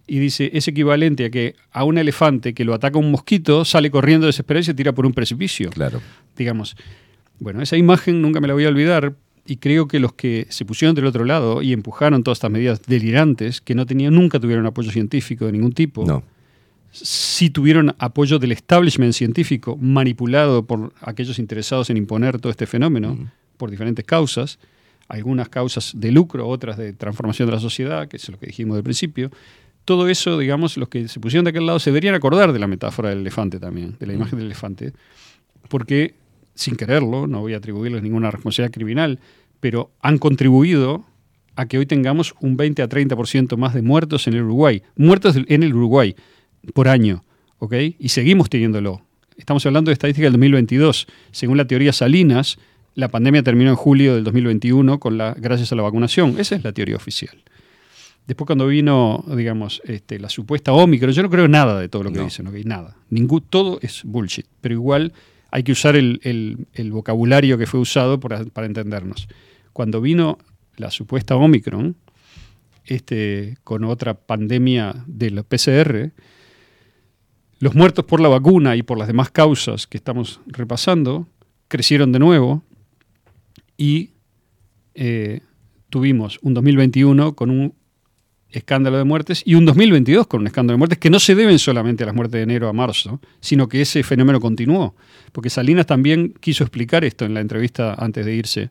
Y 0.09 0.18
dice, 0.18 0.51
es 0.55 0.66
equivalente 0.68 1.24
a 1.27 1.31
que 1.31 1.55
a 1.73 1.85
un 1.85 1.98
elefante 1.98 2.52
que 2.55 2.64
lo 2.64 2.74
ataca 2.74 2.98
un 2.98 3.10
mosquito 3.10 3.64
sale 3.64 3.90
corriendo 3.90 4.27
desesperado 4.27 4.60
y 4.60 4.64
se 4.64 4.74
tira 4.74 4.93
por 4.93 5.06
un 5.06 5.12
precipicio. 5.12 5.70
Claro. 5.70 6.01
Digamos, 6.36 6.77
bueno, 7.39 7.62
esa 7.62 7.77
imagen 7.77 8.23
nunca 8.23 8.40
me 8.40 8.47
la 8.48 8.55
voy 8.55 8.64
a 8.64 8.68
olvidar 8.68 9.14
y 9.47 9.56
creo 9.56 9.86
que 9.89 10.01
los 10.01 10.12
que 10.14 10.47
se 10.51 10.64
pusieron 10.64 10.94
del 10.94 11.06
otro 11.06 11.24
lado 11.24 11.62
y 11.62 11.73
empujaron 11.73 12.23
todas 12.23 12.36
estas 12.39 12.51
medidas 12.51 12.82
delirantes, 12.86 13.60
que 13.60 13.74
no 13.74 13.86
tenían, 13.86 14.14
nunca 14.14 14.39
tuvieron 14.40 14.66
apoyo 14.66 14.90
científico 14.90 15.47
de 15.47 15.52
ningún 15.52 15.73
tipo, 15.73 16.05
No. 16.05 16.23
sí 16.93 17.51
tuvieron 17.51 17.94
apoyo 17.98 18.39
del 18.39 18.52
establishment 18.52 19.12
científico 19.12 19.77
manipulado 19.81 20.64
por 20.64 20.93
aquellos 21.01 21.39
interesados 21.39 21.90
en 21.90 21.97
imponer 21.98 22.40
todo 22.40 22.51
este 22.51 22.66
fenómeno 22.66 23.31
por 23.56 23.70
diferentes 23.70 24.05
causas, 24.05 24.59
algunas 25.09 25.48
causas 25.48 25.93
de 25.94 26.10
lucro, 26.10 26.48
otras 26.48 26.77
de 26.77 26.93
transformación 26.93 27.47
de 27.48 27.55
la 27.55 27.60
sociedad, 27.60 28.09
que 28.09 28.16
es 28.16 28.28
lo 28.28 28.39
que 28.39 28.47
dijimos 28.47 28.77
del 28.77 28.82
principio. 28.85 29.31
Todo 29.85 30.09
eso, 30.09 30.36
digamos, 30.39 30.77
los 30.77 30.89
que 30.89 31.06
se 31.06 31.20
pusieron 31.20 31.44
de 31.44 31.51
aquel 31.51 31.64
lado 31.66 31.78
se 31.78 31.90
deberían 31.90 32.14
acordar 32.16 32.52
de 32.52 32.59
la 32.59 32.66
metáfora 32.66 33.10
del 33.10 33.20
elefante 33.20 33.60
también, 33.60 33.97
de 34.01 34.06
la 34.06 34.14
imagen 34.14 34.36
del 34.39 34.47
elefante, 34.47 34.93
porque 35.68 36.14
sin 36.57 36.74
quererlo, 36.74 37.28
no 37.28 37.41
voy 37.41 37.55
a 37.55 37.59
atribuirles 37.59 38.03
ninguna 38.03 38.31
responsabilidad 38.33 38.73
criminal, 38.74 39.20
pero 39.61 39.93
han 40.03 40.19
contribuido 40.19 41.05
a 41.55 41.66
que 41.66 41.78
hoy 41.78 41.87
tengamos 41.87 42.35
un 42.41 42.57
20 42.57 42.83
a 42.83 42.89
30% 42.89 43.57
más 43.57 43.73
de 43.74 43.83
muertos 43.83 44.27
en 44.27 44.35
el 44.35 44.43
Uruguay, 44.43 44.83
muertos 44.97 45.37
en 45.37 45.62
el 45.62 45.74
Uruguay 45.74 46.16
por 46.74 46.89
año, 46.89 47.23
¿ok? 47.61 47.74
Y 47.99 48.09
seguimos 48.09 48.51
teniéndolo. 48.51 49.03
Estamos 49.37 49.65
hablando 49.66 49.91
de 49.91 49.93
estadística 49.93 50.24
del 50.27 50.33
2022. 50.33 51.07
Según 51.31 51.57
la 51.57 51.66
teoría 51.66 51.93
Salinas, 51.93 52.59
la 52.95 53.09
pandemia 53.09 53.43
terminó 53.43 53.70
en 53.70 53.77
julio 53.77 54.15
del 54.15 54.24
2021 54.24 54.99
con 54.99 55.19
la, 55.19 55.35
gracias 55.35 55.73
a 55.73 55.77
la 55.77 55.83
vacunación. 55.83 56.37
Esa 56.39 56.57
es 56.57 56.65
la 56.65 56.73
teoría 56.73 56.97
oficial. 56.97 57.37
Después 58.27 58.47
cuando 58.47 58.66
vino, 58.66 59.24
digamos, 59.37 59.81
este, 59.85 60.19
la 60.19 60.28
supuesta 60.28 60.73
Omicron, 60.73 61.12
yo 61.12 61.23
no 61.23 61.31
creo 61.31 61.47
nada 61.49 61.78
de 61.78 61.89
todo 61.89 62.03
lo 62.03 62.11
que 62.11 62.19
No. 62.19 62.24
dicen, 62.24 62.47
¿ok? 62.49 62.55
Nada. 62.65 62.97
Ningún, 63.11 63.43
todo 63.49 63.78
es 63.83 64.03
bullshit. 64.05 64.47
Pero 64.61 64.74
igual 64.74 65.12
hay 65.57 65.62
que 65.62 65.73
usar 65.73 65.97
el, 65.97 66.66
vocabulario 66.91 67.57
que 67.57 67.66
fue 67.66 67.81
usado 67.81 68.20
para, 68.20 68.66
entendernos. 68.66 69.27
Cuando 69.73 70.03
vino 70.03 70.37
la 70.77 70.91
supuesta 70.91 71.35
Omicron, 71.35 71.97
este, 72.85 73.57
con 73.65 73.85
otra 73.85 74.12
pandemia 74.12 75.03
del 75.07 75.43
PCR, 75.45 76.12
los 77.59 77.74
muertos 77.74 78.05
por 78.05 78.20
la 78.20 78.28
vacuna 78.28 78.77
y 78.77 78.83
por 78.83 78.99
las 78.99 79.07
demás 79.09 79.31
causas 79.31 79.87
que 79.87 79.97
estamos 79.97 80.41
repasando 80.47 81.27
crecieron 81.69 82.12
de 82.12 82.19
nuevo 82.19 82.62
y 83.78 84.11
eh, 84.95 85.41
tuvimos 85.89 86.39
un 86.43 86.53
2021 86.53 87.35
con 87.35 87.49
un 87.49 87.73
escándalo 88.57 88.97
de 88.97 89.05
muertes 89.05 89.43
y 89.45 89.55
un 89.55 89.66
2022 89.66 90.27
con 90.27 90.41
un 90.41 90.47
escándalo 90.47 90.77
de 90.77 90.78
muertes 90.78 90.99
que 90.99 91.11
no 91.11 91.20
se 91.20 91.35
deben 91.35 91.59
solamente 91.59 92.05
a 92.05 92.07
las 92.07 92.15
muertes 92.15 92.39
de 92.39 92.43
enero 92.43 92.69
a 92.69 92.73
marzo, 92.73 93.20
sino 93.41 93.69
que 93.69 93.83
ese 93.83 94.03
fenómeno 94.03 94.41
continuó. 94.41 94.95
Porque 95.33 95.51
Salinas 95.51 95.87
también 95.87 96.35
quiso 96.41 96.65
explicar 96.65 97.05
esto 97.05 97.27
en 97.27 97.35
la 97.35 97.41
entrevista 97.41 97.95
antes 97.99 98.24
de 98.24 98.35
irse, 98.35 98.70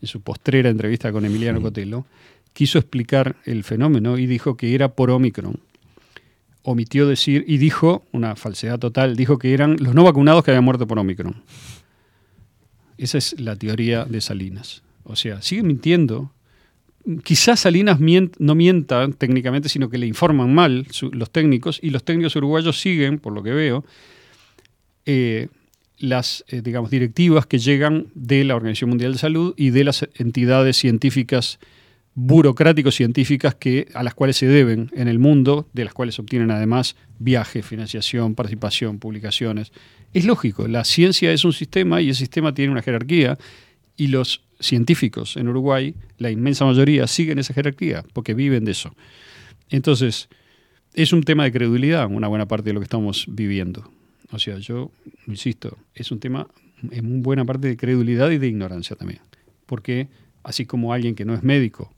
en 0.00 0.08
su 0.08 0.22
postrera 0.22 0.70
entrevista 0.70 1.12
con 1.12 1.26
Emiliano 1.26 1.60
Cotelo, 1.60 2.06
quiso 2.54 2.78
explicar 2.78 3.36
el 3.44 3.62
fenómeno 3.62 4.16
y 4.16 4.26
dijo 4.26 4.56
que 4.56 4.74
era 4.74 4.88
por 4.88 5.10
Omicron. 5.10 5.60
Omitió 6.62 7.06
decir, 7.06 7.44
y 7.46 7.58
dijo, 7.58 8.04
una 8.12 8.36
falsedad 8.36 8.78
total, 8.78 9.16
dijo 9.16 9.38
que 9.38 9.52
eran 9.52 9.76
los 9.78 9.94
no 9.94 10.02
vacunados 10.02 10.42
que 10.42 10.50
habían 10.50 10.64
muerto 10.64 10.86
por 10.86 10.98
Omicron. 10.98 11.42
Esa 12.96 13.18
es 13.18 13.38
la 13.38 13.54
teoría 13.56 14.06
de 14.06 14.22
Salinas. 14.22 14.82
O 15.04 15.14
sea, 15.14 15.42
sigue 15.42 15.62
mintiendo. 15.62 16.32
Quizás 17.22 17.60
Salinas 17.60 18.00
no 18.00 18.54
mienta 18.54 19.08
técnicamente, 19.16 19.68
sino 19.68 19.88
que 19.88 19.98
le 19.98 20.06
informan 20.06 20.52
mal 20.52 20.86
los 21.12 21.30
técnicos, 21.30 21.78
y 21.82 21.90
los 21.90 22.04
técnicos 22.04 22.34
uruguayos 22.36 22.80
siguen, 22.80 23.18
por 23.18 23.32
lo 23.32 23.42
que 23.42 23.52
veo, 23.52 23.84
eh, 25.04 25.48
las 25.98 26.44
eh, 26.48 26.62
digamos, 26.62 26.90
directivas 26.90 27.46
que 27.46 27.58
llegan 27.58 28.08
de 28.14 28.44
la 28.44 28.56
Organización 28.56 28.90
Mundial 28.90 29.12
de 29.12 29.18
Salud 29.18 29.54
y 29.56 29.70
de 29.70 29.84
las 29.84 30.08
entidades 30.16 30.76
científicas 30.76 31.58
burocráticos 32.16 32.94
científicas 32.94 33.54
que, 33.54 33.88
a 33.92 34.02
las 34.02 34.14
cuales 34.14 34.38
se 34.38 34.46
deben 34.46 34.90
en 34.94 35.06
el 35.06 35.18
mundo, 35.18 35.68
de 35.74 35.84
las 35.84 35.92
cuales 35.92 36.18
obtienen 36.18 36.50
además 36.50 36.96
viajes, 37.18 37.64
financiación, 37.64 38.34
participación, 38.34 38.98
publicaciones. 38.98 39.70
Es 40.14 40.24
lógico, 40.24 40.66
la 40.66 40.84
ciencia 40.84 41.30
es 41.30 41.44
un 41.44 41.52
sistema 41.52 42.00
y 42.00 42.08
el 42.08 42.14
sistema 42.14 42.54
tiene 42.54 42.72
una 42.72 42.80
jerarquía 42.80 43.38
y 43.98 44.08
los 44.08 44.45
científicos 44.60 45.36
en 45.36 45.48
Uruguay, 45.48 45.94
la 46.18 46.30
inmensa 46.30 46.64
mayoría, 46.64 47.06
siguen 47.06 47.38
esa 47.38 47.54
jerarquía 47.54 48.04
porque 48.12 48.34
viven 48.34 48.64
de 48.64 48.72
eso. 48.72 48.94
Entonces, 49.68 50.28
es 50.94 51.12
un 51.12 51.22
tema 51.22 51.44
de 51.44 51.52
credibilidad 51.52 52.06
una 52.10 52.28
buena 52.28 52.46
parte 52.46 52.70
de 52.70 52.72
lo 52.72 52.80
que 52.80 52.84
estamos 52.84 53.26
viviendo. 53.28 53.90
O 54.32 54.38
sea, 54.38 54.58
yo 54.58 54.90
insisto, 55.26 55.76
es 55.94 56.10
un 56.10 56.20
tema 56.20 56.48
en 56.90 57.22
buena 57.22 57.44
parte 57.44 57.68
de 57.68 57.76
credulidad 57.76 58.30
y 58.30 58.38
de 58.38 58.48
ignorancia 58.48 58.96
también. 58.96 59.20
Porque 59.66 60.08
así 60.42 60.66
como 60.66 60.92
alguien 60.92 61.14
que 61.14 61.24
no 61.24 61.34
es 61.34 61.42
médico, 61.42 61.92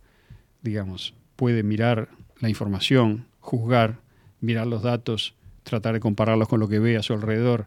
digamos, 0.62 1.14
puede 1.36 1.62
mirar 1.62 2.08
la 2.40 2.48
información, 2.48 3.26
juzgar, 3.40 4.00
mirar 4.40 4.66
los 4.66 4.82
datos, 4.82 5.34
tratar 5.62 5.94
de 5.94 6.00
compararlos 6.00 6.48
con 6.48 6.60
lo 6.60 6.68
que 6.68 6.78
ve 6.78 6.96
a 6.96 7.02
su 7.02 7.12
alrededor, 7.12 7.66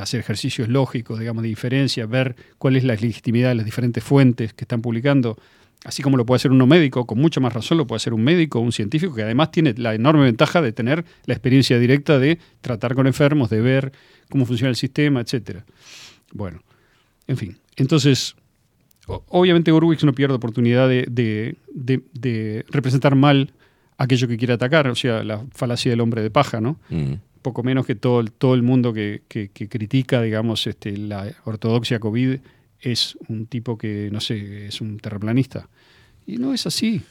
hacer 0.00 0.20
ejercicios 0.20 0.68
lógicos, 0.68 1.18
digamos, 1.18 1.42
de 1.42 1.48
diferencia, 1.48 2.06
ver 2.06 2.36
cuál 2.58 2.76
es 2.76 2.84
la 2.84 2.94
legitimidad 2.94 3.50
de 3.50 3.54
las 3.56 3.64
diferentes 3.64 4.02
fuentes 4.02 4.52
que 4.52 4.64
están 4.64 4.82
publicando, 4.82 5.38
así 5.84 6.02
como 6.02 6.16
lo 6.16 6.26
puede 6.26 6.36
hacer 6.36 6.50
uno 6.50 6.66
médico, 6.66 7.06
con 7.06 7.18
mucha 7.18 7.40
más 7.40 7.52
razón 7.52 7.78
lo 7.78 7.86
puede 7.86 7.98
hacer 7.98 8.12
un 8.12 8.24
médico, 8.24 8.58
un 8.60 8.72
científico, 8.72 9.14
que 9.14 9.22
además 9.22 9.50
tiene 9.50 9.74
la 9.76 9.94
enorme 9.94 10.24
ventaja 10.24 10.60
de 10.60 10.72
tener 10.72 11.04
la 11.26 11.34
experiencia 11.34 11.78
directa 11.78 12.18
de 12.18 12.38
tratar 12.60 12.94
con 12.94 13.06
enfermos, 13.06 13.50
de 13.50 13.60
ver 13.60 13.92
cómo 14.28 14.46
funciona 14.46 14.70
el 14.70 14.76
sistema, 14.76 15.20
etc. 15.20 15.60
Bueno, 16.32 16.62
en 17.26 17.36
fin. 17.36 17.58
Entonces, 17.76 18.34
obviamente 19.06 19.72
Urwix 19.72 20.02
no 20.04 20.12
pierde 20.12 20.34
oportunidad 20.34 20.88
de, 20.88 21.56
representar 22.68 23.14
mal 23.14 23.52
aquello 23.96 24.28
que 24.28 24.36
quiere 24.36 24.54
atacar, 24.54 24.88
o 24.88 24.94
sea, 24.94 25.22
la 25.22 25.44
falacia 25.52 25.90
del 25.90 26.00
hombre 26.00 26.22
de 26.22 26.30
paja, 26.30 26.60
¿no? 26.60 26.78
Mm 26.88 27.14
poco 27.42 27.62
menos 27.62 27.86
que 27.86 27.94
todo, 27.94 28.24
todo 28.24 28.54
el 28.54 28.62
mundo 28.62 28.92
que, 28.92 29.22
critica, 29.28 30.22
digamos, 30.22 30.66
este, 30.66 30.96
la 30.96 31.32
ortodoxia 31.44 31.98
COVID 31.98 32.38
es 32.80 33.18
un 33.28 33.46
tipo 33.46 33.76
que, 33.76 34.08
no 34.12 34.20
sé, 34.20 34.66
es 34.66 34.80
un 34.80 34.98
terraplanista. 34.98 35.68
Y 36.26 36.36
no 36.36 36.52
es 36.52 36.66
así. 36.66 37.02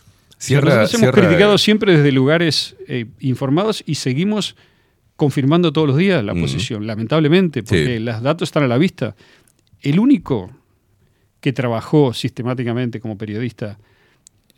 nosotros 0.49 0.93
hemos 0.93 1.11
criticado 1.11 1.55
eh, 1.55 1.57
siempre 1.57 1.97
desde 1.97 2.11
lugares 2.11 2.75
eh, 2.87 3.05
informados 3.19 3.83
y 3.85 3.95
seguimos 3.95 4.55
confirmando 5.15 5.73
todos 5.73 5.87
los 5.87 5.97
días 5.97 6.23
la 6.23 6.35
posición, 6.35 6.85
lamentablemente, 6.85 7.63
porque 7.63 7.99
los 7.99 8.21
datos 8.21 8.47
están 8.47 8.63
a 8.63 8.67
la 8.67 8.77
vista. 8.77 9.15
El 9.81 9.99
único 9.99 10.51
que 11.41 11.53
trabajó 11.53 12.13
sistemáticamente 12.13 12.99
como 12.99 13.17
periodista 13.17 13.79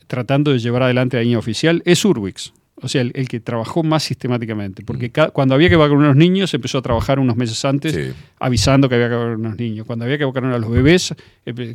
tratando 0.08 0.52
de 0.52 0.60
llevar 0.60 0.84
adelante 0.84 1.18
la 1.18 1.24
línea 1.24 1.38
oficial 1.38 1.82
es 1.86 2.04
Urwix 2.04 2.52
o 2.82 2.88
sea, 2.88 3.02
el, 3.02 3.28
que 3.28 3.40
trabajó 3.40 3.84
más 3.84 4.04
sistemáticamente, 4.04 4.84
porque 4.84 5.10
mm. 5.10 5.32
cuando 5.34 5.56
había 5.56 5.70
que 5.70 5.76
vacunar 5.76 6.06
a 6.06 6.08
los 6.10 6.16
niños 6.16 6.54
empezó 6.54 6.78
a 6.78 6.82
trabajar 6.82 7.20
unos 7.20 7.36
meses 7.36 7.64
antes 7.66 8.16
avisando 8.40 8.88
que 8.90 8.96
había 8.96 9.10
que 9.10 9.16
vacunar 9.16 9.46
a 9.46 9.50
los 9.50 9.60
niños. 9.60 9.86
Cuando 9.86 10.06
había 10.06 10.18
que 10.18 10.26
vacunar 10.26 10.54
a 10.54 10.60
los 10.60 10.70
bebés, 10.70 11.14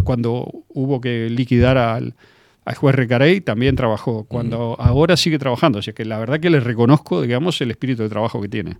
cuando 0.02 0.64
hubo 0.68 1.00
que 1.00 1.28
liquidar 1.30 1.78
al, 1.78 2.14
juez 2.76 2.94
Recarey, 2.94 3.40
también 3.40 3.76
trabajó. 3.76 4.24
Cuando 4.24 4.76
ahora 4.78 5.16
sigue 5.16 5.38
trabajando, 5.38 5.80
o 5.80 5.82
sea 5.82 5.92
que 5.92 6.04
la 6.04 6.18
verdad 6.18 6.40
que 6.40 6.50
le 6.50 6.60
reconozco, 6.60 7.22
digamos, 7.22 7.60
el 7.60 7.70
espíritu 7.70 8.02
de 8.02 8.08
trabajo 8.08 8.40
que 8.40 8.48
tiene. 8.48 8.78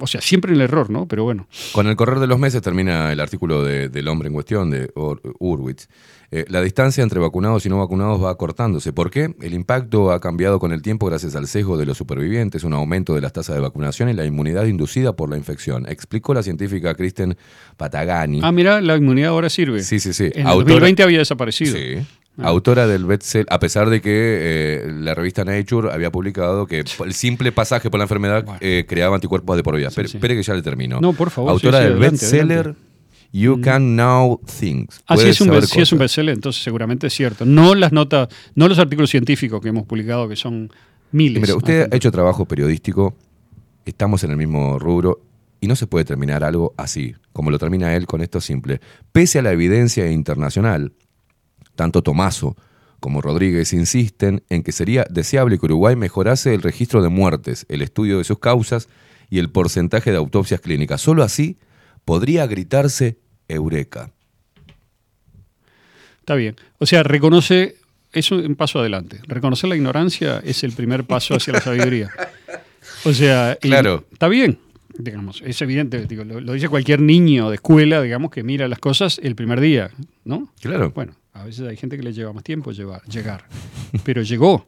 O 0.00 0.06
sea, 0.06 0.20
siempre 0.20 0.52
en 0.52 0.56
el 0.56 0.62
error, 0.62 0.90
¿no? 0.90 1.06
Pero 1.06 1.24
bueno. 1.24 1.46
Con 1.72 1.86
el 1.86 1.96
correr 1.96 2.18
de 2.18 2.26
los 2.26 2.38
meses 2.38 2.62
termina 2.62 3.12
el 3.12 3.20
artículo 3.20 3.64
del 3.64 4.08
hombre 4.08 4.28
en 4.28 4.34
cuestión, 4.34 4.70
de 4.70 4.90
Urwitz. 5.38 5.88
Eh, 6.32 6.44
la 6.48 6.62
distancia 6.62 7.02
entre 7.02 7.18
vacunados 7.18 7.66
y 7.66 7.68
no 7.68 7.78
vacunados 7.78 8.22
va 8.22 8.30
acortándose. 8.30 8.92
¿Por 8.92 9.10
qué? 9.10 9.34
El 9.40 9.52
impacto 9.52 10.12
ha 10.12 10.20
cambiado 10.20 10.60
con 10.60 10.70
el 10.72 10.80
tiempo 10.80 11.06
gracias 11.06 11.34
al 11.34 11.48
sesgo 11.48 11.76
de 11.76 11.86
los 11.86 11.98
supervivientes, 11.98 12.62
un 12.62 12.72
aumento 12.72 13.16
de 13.16 13.20
las 13.20 13.32
tasas 13.32 13.56
de 13.56 13.60
vacunación 13.60 14.08
y 14.08 14.12
la 14.12 14.24
inmunidad 14.24 14.66
inducida 14.66 15.16
por 15.16 15.28
la 15.28 15.36
infección. 15.36 15.86
Explicó 15.88 16.32
la 16.32 16.44
científica 16.44 16.94
Kristen 16.94 17.36
Patagani. 17.76 18.40
Ah, 18.44 18.52
mira, 18.52 18.80
la 18.80 18.96
inmunidad 18.96 19.30
ahora 19.30 19.50
sirve. 19.50 19.82
Sí, 19.82 19.98
sí, 19.98 20.12
sí. 20.12 20.30
En 20.32 20.44
2020 20.44 21.02
había 21.02 21.18
desaparecido. 21.18 21.76
Sí. 21.76 22.06
Ah. 22.38 22.48
Autora 22.48 22.86
del 22.86 23.04
bestseller, 23.04 23.46
a 23.50 23.58
pesar 23.58 23.90
de 23.90 24.00
que 24.00 24.10
eh, 24.12 24.92
la 24.92 25.14
revista 25.14 25.44
Nature 25.44 25.92
había 25.92 26.10
publicado 26.10 26.66
que 26.66 26.78
el 27.04 27.12
simple 27.12 27.52
pasaje 27.52 27.90
por 27.90 27.98
la 27.98 28.04
enfermedad 28.04 28.44
eh, 28.60 28.86
creaba 28.88 29.16
anticuerpos 29.16 29.56
de 29.56 29.62
por 29.62 29.76
vida. 29.76 29.88
Espere 29.88 30.36
que 30.36 30.42
ya 30.42 30.54
le 30.54 30.62
termino. 30.62 31.00
No, 31.00 31.12
por 31.12 31.30
favor. 31.30 31.50
Autora 31.50 31.80
del 31.80 31.96
bestseller 31.96 32.74
You 33.32 33.58
mm. 33.58 33.60
Can 33.60 33.94
Know 33.94 34.40
Things. 34.58 35.02
Ah, 35.06 35.16
sí 35.16 35.28
es, 35.28 35.40
un, 35.40 35.52
es 35.52 35.92
un 35.92 35.98
bestseller, 35.98 36.34
entonces 36.34 36.62
seguramente 36.62 37.06
es 37.06 37.14
cierto. 37.14 37.44
No 37.44 37.74
las 37.74 37.92
notas, 37.92 38.28
no 38.54 38.68
los 38.68 38.78
artículos 38.78 39.10
científicos 39.10 39.60
que 39.60 39.68
hemos 39.68 39.86
publicado, 39.86 40.28
que 40.28 40.36
son 40.36 40.70
miles. 41.12 41.40
Mira, 41.40 41.54
usted 41.54 41.88
ha 41.92 41.96
hecho 41.96 42.10
trabajo 42.10 42.44
periodístico, 42.44 43.14
estamos 43.84 44.24
en 44.24 44.32
el 44.32 44.36
mismo 44.36 44.78
rubro, 44.78 45.20
y 45.60 45.66
no 45.66 45.76
se 45.76 45.86
puede 45.86 46.04
terminar 46.04 46.42
algo 46.42 46.74
así, 46.76 47.14
como 47.32 47.50
lo 47.50 47.58
termina 47.58 47.94
él 47.94 48.06
con 48.06 48.20
esto 48.22 48.40
simple. 48.40 48.80
Pese 49.12 49.38
a 49.38 49.42
la 49.42 49.52
evidencia 49.52 50.10
internacional, 50.10 50.92
tanto 51.74 52.02
Tomaso 52.02 52.56
como 53.00 53.22
Rodríguez 53.22 53.72
insisten 53.72 54.44
en 54.50 54.62
que 54.62 54.72
sería 54.72 55.06
deseable 55.10 55.58
que 55.58 55.66
Uruguay 55.66 55.96
mejorase 55.96 56.54
el 56.54 56.62
registro 56.62 57.02
de 57.02 57.08
muertes, 57.08 57.66
el 57.68 57.82
estudio 57.82 58.18
de 58.18 58.24
sus 58.24 58.38
causas 58.38 58.88
y 59.30 59.38
el 59.38 59.50
porcentaje 59.50 60.10
de 60.10 60.18
autopsias 60.18 60.60
clínicas. 60.60 61.00
Solo 61.00 61.22
así 61.22 61.58
podría 62.04 62.46
gritarse 62.46 63.18
Eureka. 63.48 64.12
Está 66.18 66.34
bien. 66.34 66.56
O 66.78 66.86
sea, 66.86 67.02
reconoce, 67.02 67.76
es 68.12 68.30
un 68.30 68.54
paso 68.54 68.80
adelante. 68.80 69.20
Reconocer 69.26 69.68
la 69.68 69.76
ignorancia 69.76 70.40
es 70.44 70.62
el 70.62 70.72
primer 70.72 71.04
paso 71.04 71.34
hacia 71.34 71.54
la 71.54 71.60
sabiduría. 71.60 72.10
O 73.04 73.12
sea, 73.12 73.56
claro. 73.60 74.04
está 74.12 74.28
bien, 74.28 74.58
digamos, 74.98 75.42
es 75.44 75.60
evidente, 75.62 76.06
lo, 76.24 76.52
dice 76.52 76.68
cualquier 76.68 77.00
niño 77.00 77.48
de 77.48 77.56
escuela, 77.56 78.02
digamos, 78.02 78.30
que 78.30 78.42
mira 78.42 78.68
las 78.68 78.78
cosas 78.78 79.20
el 79.22 79.34
primer 79.34 79.60
día, 79.60 79.90
¿no? 80.24 80.52
Claro. 80.60 80.90
Bueno, 80.94 81.14
a 81.40 81.44
veces 81.44 81.66
hay 81.66 81.76
gente 81.76 81.96
que 81.96 82.02
le 82.02 82.12
lleva 82.12 82.32
más 82.32 82.44
tiempo 82.44 82.72
llevar, 82.72 83.02
llegar, 83.04 83.46
pero 84.04 84.22
llegó. 84.22 84.66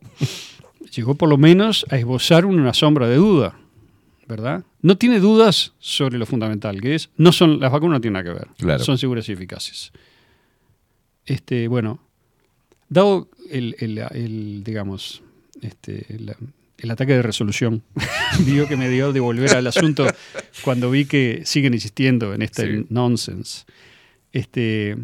Llegó 0.94 1.14
por 1.14 1.28
lo 1.28 1.38
menos 1.38 1.86
a 1.90 1.96
esbozar 1.96 2.44
una 2.44 2.74
sombra 2.74 3.08
de 3.08 3.16
duda. 3.16 3.56
¿verdad? 4.32 4.64
No 4.80 4.96
tiene 4.96 5.20
dudas 5.20 5.74
sobre 5.78 6.18
lo 6.18 6.26
fundamental, 6.26 6.80
que 6.80 6.94
es, 6.94 7.10
no 7.16 7.32
son, 7.32 7.60
las 7.60 7.70
vacunas 7.70 7.96
no 7.96 8.00
tienen 8.00 8.24
nada 8.24 8.24
que 8.24 8.66
ver, 8.66 8.80
son 8.80 8.96
seguras 8.96 9.28
y 9.28 9.32
eficaces. 9.32 9.92
Este, 11.26 11.68
bueno, 11.68 12.00
dado 12.88 13.28
el, 13.50 14.62
digamos, 14.64 15.22
este, 15.60 16.06
el, 16.78 16.90
ataque 16.90 17.12
de 17.12 17.22
resolución 17.22 17.82
digo 18.46 18.66
que 18.66 18.76
me 18.76 18.88
dio 18.88 19.12
de 19.12 19.20
volver 19.20 19.54
al 19.54 19.66
asunto 19.68 20.06
cuando 20.64 20.90
vi 20.90 21.04
que 21.04 21.42
siguen 21.44 21.74
insistiendo 21.74 22.34
en 22.34 22.42
este 22.42 22.86
nonsense, 22.88 23.64
este, 24.32 24.96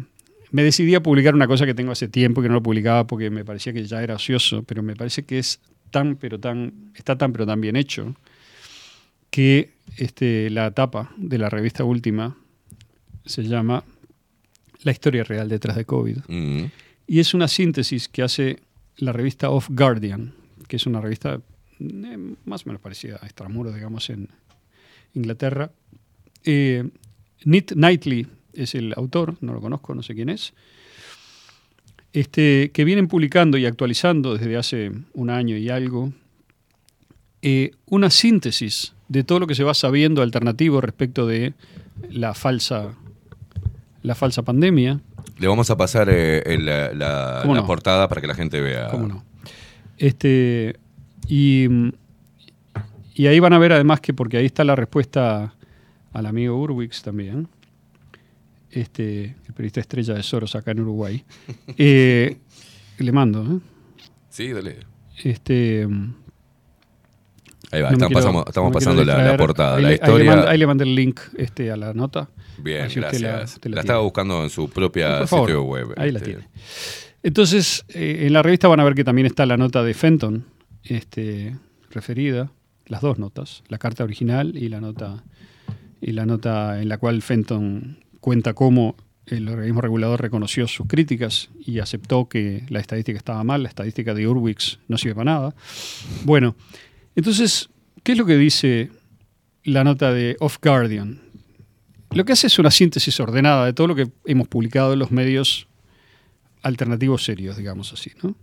me 0.51 0.63
decidí 0.63 0.95
a 0.95 1.03
publicar 1.03 1.35
una 1.35 1.47
cosa 1.47 1.65
que 1.65 1.73
tengo 1.73 1.91
hace 1.91 2.07
tiempo 2.07 2.41
que 2.41 2.47
no 2.47 2.55
lo 2.55 2.63
publicaba 2.63 3.05
porque 3.05 3.29
me 3.29 3.45
parecía 3.45 3.73
que 3.73 3.83
ya 3.85 4.01
era 4.01 4.15
ocioso, 4.15 4.63
pero 4.63 4.81
me 4.81 4.95
parece 4.95 5.23
que 5.23 5.39
es 5.39 5.59
tan, 5.91 6.15
pero 6.15 6.39
tan, 6.39 6.91
está 6.95 7.17
tan, 7.17 7.31
pero 7.31 7.45
tan 7.45 7.61
bien 7.61 7.75
hecho, 7.75 8.15
que 9.29 9.71
este, 9.97 10.49
la 10.49 10.71
tapa 10.71 11.11
de 11.17 11.37
la 11.37 11.49
revista 11.49 11.83
Última 11.83 12.35
se 13.25 13.43
llama 13.43 13.83
La 14.83 14.91
historia 14.91 15.23
real 15.23 15.49
detrás 15.49 15.75
de 15.75 15.85
COVID. 15.85 16.17
Mm. 16.27 16.65
Y 17.07 17.19
es 17.19 17.33
una 17.33 17.47
síntesis 17.47 18.07
que 18.07 18.23
hace 18.23 18.59
la 18.97 19.11
revista 19.11 19.49
Off 19.49 19.69
Guardian, 19.69 20.33
que 20.67 20.77
es 20.77 20.85
una 20.85 21.01
revista 21.01 21.41
eh, 21.79 22.17
más 22.45 22.65
o 22.65 22.69
menos 22.69 22.81
parecida 22.81 23.19
a 23.21 23.25
Extramuro, 23.25 23.71
digamos, 23.71 24.09
en 24.09 24.29
Inglaterra. 25.13 25.71
Eh, 26.43 26.89
Knightley 27.43 28.27
es 28.53 28.75
el 28.75 28.93
autor, 28.95 29.35
no 29.41 29.53
lo 29.53 29.61
conozco, 29.61 29.95
no 29.95 30.03
sé 30.03 30.15
quién 30.15 30.29
es. 30.29 30.53
Este, 32.13 32.71
que 32.73 32.85
vienen 32.85 33.07
publicando 33.07 33.57
y 33.57 33.65
actualizando 33.65 34.35
desde 34.35 34.57
hace 34.57 34.91
un 35.13 35.29
año 35.29 35.55
y 35.57 35.69
algo 35.69 36.11
eh, 37.41 37.71
una 37.85 38.09
síntesis 38.09 38.93
de 39.07 39.23
todo 39.23 39.39
lo 39.39 39.47
que 39.47 39.55
se 39.55 39.63
va 39.63 39.73
sabiendo 39.73 40.21
alternativo 40.21 40.81
respecto 40.81 41.27
de 41.27 41.53
la 42.09 42.33
falsa, 42.33 42.95
la 44.01 44.15
falsa 44.15 44.41
pandemia. 44.41 44.99
Le 45.37 45.47
vamos 45.47 45.69
a 45.69 45.77
pasar 45.77 46.09
eh, 46.11 46.57
la, 46.59 47.63
portada 47.65 48.09
para 48.09 48.21
que 48.21 48.27
la 48.27 48.35
gente 48.35 48.59
vea. 48.59 48.89
¿Cómo 48.89 49.07
no? 49.07 49.23
Este, 49.97 50.77
y, 51.27 51.67
y 53.13 53.27
ahí 53.27 53.39
van 53.39 53.53
a 53.53 53.59
ver 53.59 53.73
además 53.73 54.01
que, 54.01 54.13
porque 54.13 54.37
ahí 54.37 54.45
está 54.45 54.63
la 54.63 54.75
respuesta 54.75 55.53
al 56.11 56.25
amigo 56.25 56.59
Urwix 56.59 57.01
también, 57.01 57.47
este, 58.71 59.35
el 59.47 59.53
periodista 59.53 59.79
estrella 59.79 60.13
de 60.13 60.23
Soros 60.23 60.55
acá 60.55 60.71
en 60.71 60.81
Uruguay. 60.81 61.23
Eh, 61.77 62.37
le 62.97 63.11
mando. 63.11 63.43
¿eh? 63.43 63.59
Sí, 64.29 64.51
dale. 64.51 64.77
Este, 65.23 65.87
Ahí 67.71 67.81
va, 67.81 67.89
estamos, 67.91 68.73
pasando 68.73 69.03
la, 69.05 69.37
portada, 69.37 69.79
la 69.79 69.93
historia. 69.93 70.49
Ahí 70.49 70.57
le, 70.57 70.65
mandé 70.65 70.85
el 70.85 70.95
link 70.95 71.19
este, 71.37 71.71
a 71.71 71.77
la 71.77 71.93
nota. 71.93 72.29
Bien, 72.57 72.89
gracias. 72.93 73.59
La, 73.63 73.81
estaba 73.81 73.99
buscando 74.01 74.43
en 74.43 74.49
su 74.49 74.69
propia 74.69 75.27
sitio 75.27 75.63
web. 75.63 75.93
Ahí 75.95 76.11
la 76.11 76.17
este. 76.17 76.31
tiene. 76.31 76.49
Entonces, 77.21 77.85
eh, 77.89 78.25
en 78.25 78.33
la 78.33 78.41
revista 78.41 78.67
van 78.67 78.79
a 78.79 78.83
ver 78.83 78.95
que 78.95 79.03
también 79.03 79.27
está 79.27 79.45
la 79.45 79.55
nota 79.55 79.83
de 79.83 79.93
Fenton, 79.93 80.45
este, 80.83 81.55
referida, 81.91 82.51
las 82.87 83.01
dos 83.01 83.19
notas, 83.19 83.63
la 83.67 83.77
carta 83.77 84.03
original 84.03 84.55
y 84.55 84.69
la 84.69 84.81
nota, 84.81 85.23
y 86.01 86.13
la 86.13 86.25
nota 86.25 86.81
en 86.81 86.89
la 86.89 86.97
cual 86.97 87.21
Fenton 87.21 88.03
cuenta 88.19 88.53
cómo 88.53 88.95
el 89.25 89.47
organismo 89.47 89.81
regulador 89.81 90.21
reconoció 90.21 90.67
sus 90.67 90.87
críticas 90.87 91.49
y 91.59 91.79
aceptó 91.79 92.27
que 92.27 92.63
la 92.69 92.79
estadística 92.79 93.17
estaba 93.17 93.43
mal, 93.43 93.63
la 93.63 93.69
estadística 93.69 94.13
de 94.13 94.27
Urwix 94.27 94.79
no 94.87 94.97
sirve 94.97 95.15
para 95.15 95.31
nada. 95.31 95.55
Bueno, 96.23 96.55
entonces, 97.15 97.69
¿qué 98.03 98.13
es 98.13 98.17
lo 98.17 98.25
que 98.25 98.37
dice 98.37 98.89
la 99.63 99.83
nota 99.83 100.11
de 100.11 100.35
Off 100.39 100.57
Guardian? 100.61 101.21
Lo 102.11 102.25
que 102.25 102.33
hace 102.33 102.47
es 102.47 102.57
una 102.57 102.71
síntesis 102.71 103.19
ordenada 103.19 103.65
de 103.65 103.73
todo 103.73 103.87
lo 103.87 103.95
que 103.95 104.09
hemos 104.25 104.47
publicado 104.47 104.93
en 104.93 104.99
los 104.99 105.11
medios 105.11 105.67
alternativos 106.63 107.23
serios, 107.23 107.57
digamos 107.57 107.93
así. 107.93 108.11
¿no? 108.23 108.35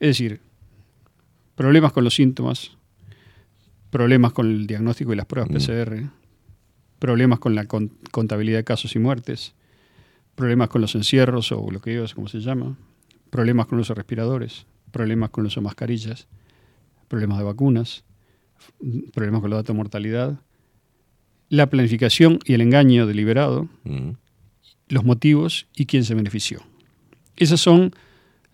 Es 0.00 0.08
decir, 0.08 0.40
problemas 1.54 1.92
con 1.92 2.04
los 2.04 2.14
síntomas, 2.14 2.72
problemas 3.90 4.32
con 4.32 4.50
el 4.50 4.66
diagnóstico 4.66 5.12
y 5.12 5.16
las 5.16 5.26
pruebas 5.26 5.52
PCR, 5.52 6.08
problemas 7.02 7.40
con 7.40 7.56
la 7.56 7.64
con- 7.66 7.90
contabilidad 8.12 8.58
de 8.58 8.64
casos 8.64 8.94
y 8.94 9.00
muertes, 9.00 9.54
problemas 10.36 10.68
con 10.68 10.80
los 10.80 10.94
encierros 10.94 11.50
o 11.50 11.68
lo 11.68 11.80
que 11.80 11.90
digas, 11.90 12.14
como 12.14 12.28
se 12.28 12.38
llama, 12.38 12.78
problemas 13.28 13.66
con 13.66 13.76
los 13.76 13.88
respiradores, 13.90 14.66
problemas 14.92 15.30
con 15.30 15.42
los 15.42 15.60
mascarillas, 15.60 16.28
problemas 17.08 17.38
de 17.38 17.44
vacunas, 17.44 18.04
problemas 19.12 19.40
con 19.40 19.50
los 19.50 19.58
datos 19.58 19.74
de 19.74 19.78
mortalidad, 19.78 20.38
la 21.48 21.68
planificación 21.68 22.38
y 22.44 22.54
el 22.54 22.60
engaño 22.60 23.08
deliberado, 23.08 23.68
los 24.86 25.04
motivos 25.04 25.66
y 25.74 25.86
quién 25.86 26.04
se 26.04 26.14
benefició. 26.14 26.62
Esas 27.36 27.60
son 27.60 27.90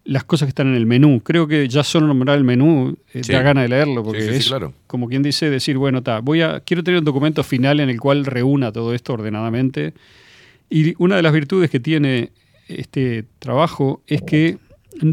las 0.08 0.24
cosas 0.24 0.46
que 0.46 0.50
están 0.50 0.68
en 0.68 0.74
el 0.74 0.86
menú. 0.86 1.20
Creo 1.22 1.46
que 1.46 1.68
ya 1.68 1.84
solo 1.84 2.06
nombrar 2.06 2.38
el 2.38 2.44
menú 2.44 2.96
eh, 3.12 3.22
Sí. 3.22 3.30
da 3.32 3.42
gana 3.42 3.60
de 3.60 3.68
leerlo, 3.68 4.02
porque 4.02 4.22
Sí, 4.22 4.28
sí, 4.30 4.34
es 4.36 4.48
claro. 4.48 4.72
como 4.86 5.06
quien 5.06 5.22
dice 5.22 5.50
decir, 5.50 5.76
bueno, 5.76 6.02
ta, 6.02 6.20
voy 6.20 6.40
a, 6.40 6.60
quiero 6.60 6.82
tener 6.82 6.98
un 7.00 7.04
documento 7.04 7.44
final 7.44 7.78
en 7.80 7.90
el 7.90 8.00
cual 8.00 8.24
reúna 8.24 8.72
todo 8.72 8.94
esto 8.94 9.12
ordenadamente. 9.12 9.92
Y 10.70 10.94
una 11.02 11.16
de 11.16 11.22
las 11.22 11.32
virtudes 11.34 11.68
que 11.68 11.78
tiene 11.78 12.32
este 12.68 13.26
trabajo 13.38 14.02
es 14.06 14.22
que 14.22 14.56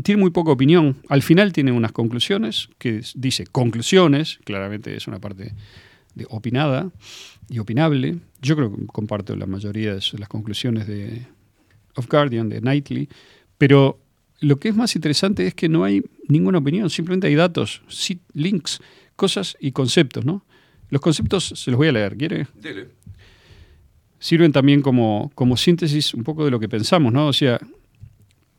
tiene 0.03 0.21
muy 0.21 0.29
poca 0.31 0.51
opinión. 0.51 0.95
Al 1.09 1.21
final 1.21 1.51
tiene 1.51 1.73
unas 1.73 1.91
conclusiones, 1.91 2.69
que 2.77 3.01
dice 3.15 3.45
conclusiones, 3.47 4.39
claramente 4.45 4.95
es 4.95 5.07
una 5.07 5.19
parte 5.19 5.53
de 6.15 6.25
opinada 6.29 6.89
y 7.49 7.59
opinable. 7.59 8.15
Yo 8.41 8.55
creo 8.55 8.73
que 8.73 8.85
comparto 8.87 9.35
la 9.35 9.45
mayoría 9.45 9.93
de 9.93 10.01
las 10.17 10.29
conclusiones 10.29 10.87
de 10.87 11.23
Of 11.95 12.07
Guardian, 12.09 12.47
de 12.47 12.61
Knightley, 12.61 13.09
pero 13.57 13.99
lo 14.39 14.57
que 14.57 14.69
es 14.69 14.75
más 14.75 14.95
interesante 14.95 15.47
es 15.47 15.53
que 15.53 15.69
no 15.69 15.83
hay 15.83 16.03
ninguna 16.27 16.57
opinión, 16.57 16.89
simplemente 16.89 17.27
hay 17.27 17.35
datos, 17.35 17.81
links, 18.33 18.79
cosas 19.15 19.55
y 19.59 19.71
conceptos, 19.71 20.25
¿no? 20.25 20.45
Los 20.89 21.01
conceptos 21.01 21.53
se 21.55 21.71
los 21.71 21.77
voy 21.77 21.87
a 21.87 21.91
leer, 21.91 22.15
¿quiere? 22.17 22.47
Sirven 24.19 24.51
también 24.51 24.81
como, 24.81 25.31
como 25.35 25.57
síntesis 25.57 26.13
un 26.13 26.23
poco 26.23 26.45
de 26.45 26.51
lo 26.51 26.59
que 26.59 26.69
pensamos, 26.69 27.11
¿no? 27.11 27.27
O 27.27 27.33
sea, 27.33 27.59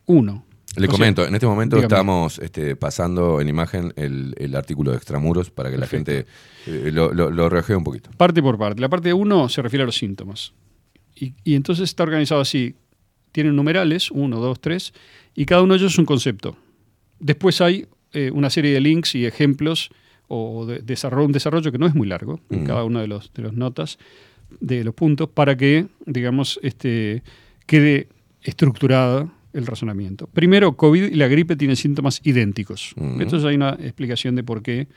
uno. 0.06 0.44
Le 0.76 0.86
O 0.86 0.90
sea, 0.90 0.98
comento, 0.98 1.26
en 1.26 1.34
este 1.34 1.46
momento 1.46 1.76
dígame. 1.76 1.94
estamos 1.94 2.38
este, 2.38 2.76
pasando 2.76 3.40
en 3.40 3.48
imagen 3.48 3.92
el, 3.96 4.34
el 4.38 4.54
artículo 4.54 4.90
de 4.90 4.98
Extramuros 4.98 5.50
para 5.50 5.70
que 5.70 5.78
la 5.78 5.86
gente 5.86 6.26
eh, 6.66 6.90
lo, 6.92 7.12
lo, 7.14 7.30
lo 7.30 7.46
un 7.46 7.84
poquito. 7.84 8.10
Parte 8.16 8.42
por 8.42 8.58
parte. 8.58 8.80
La 8.80 8.88
parte 8.88 9.08
de 9.08 9.14
uno 9.14 9.48
se 9.48 9.62
refiere 9.62 9.84
a 9.84 9.86
los 9.86 9.96
síntomas. 9.96 10.52
Y, 11.14 11.32
y 11.44 11.54
entonces 11.54 11.84
está 11.84 12.02
organizado 12.02 12.42
así. 12.42 12.74
Tienen 13.32 13.56
numerales, 13.56 14.10
uno, 14.10 14.38
dos, 14.38 14.60
tres, 14.60 14.92
y 15.36 15.44
cada 15.46 15.62
uno 15.62 15.74
de 15.74 15.78
ellos 15.78 15.92
es 15.92 15.98
un 15.98 16.06
concepto. 16.06 16.56
Después 17.20 17.60
hay 17.60 17.86
eh, 18.12 18.30
una 18.32 18.50
serie 18.50 18.72
de 18.72 18.80
links 18.80 19.14
y 19.14 19.26
ejemplos 19.26 19.90
o 20.28 20.66
de 20.66 20.80
desarrollo, 20.80 21.26
un 21.26 21.32
desarrollo 21.32 21.70
que 21.70 21.78
no 21.78 21.86
es 21.86 21.94
muy 21.94 22.08
largo 22.08 22.40
en 22.50 22.64
Mm. 22.64 22.66
cada 22.66 22.84
uno 22.84 23.00
de 23.00 23.06
los 23.06 23.32
de 23.34 23.52
notas, 23.52 23.98
de 24.60 24.82
los 24.82 24.94
puntos, 24.94 25.28
para 25.28 25.56
que, 25.56 25.86
digamos, 26.06 26.58
este, 26.62 27.22
quede 27.66 28.08
estructurada 28.42 29.28
el 29.52 29.66
razonamiento. 29.66 30.28
Primero, 30.28 30.76
COVID 30.76 31.04
y 31.04 31.14
la 31.14 31.28
gripe 31.28 31.56
tienen 31.56 31.76
síntomas 31.76 32.20
idénticos. 32.24 32.92
Mm. 32.96 33.20
Entonces 33.20 33.44
hay 33.46 33.56
una 33.56 33.70
explicación 33.80 34.34
de 34.34 34.42
por 34.42 34.62
qué 34.62 34.88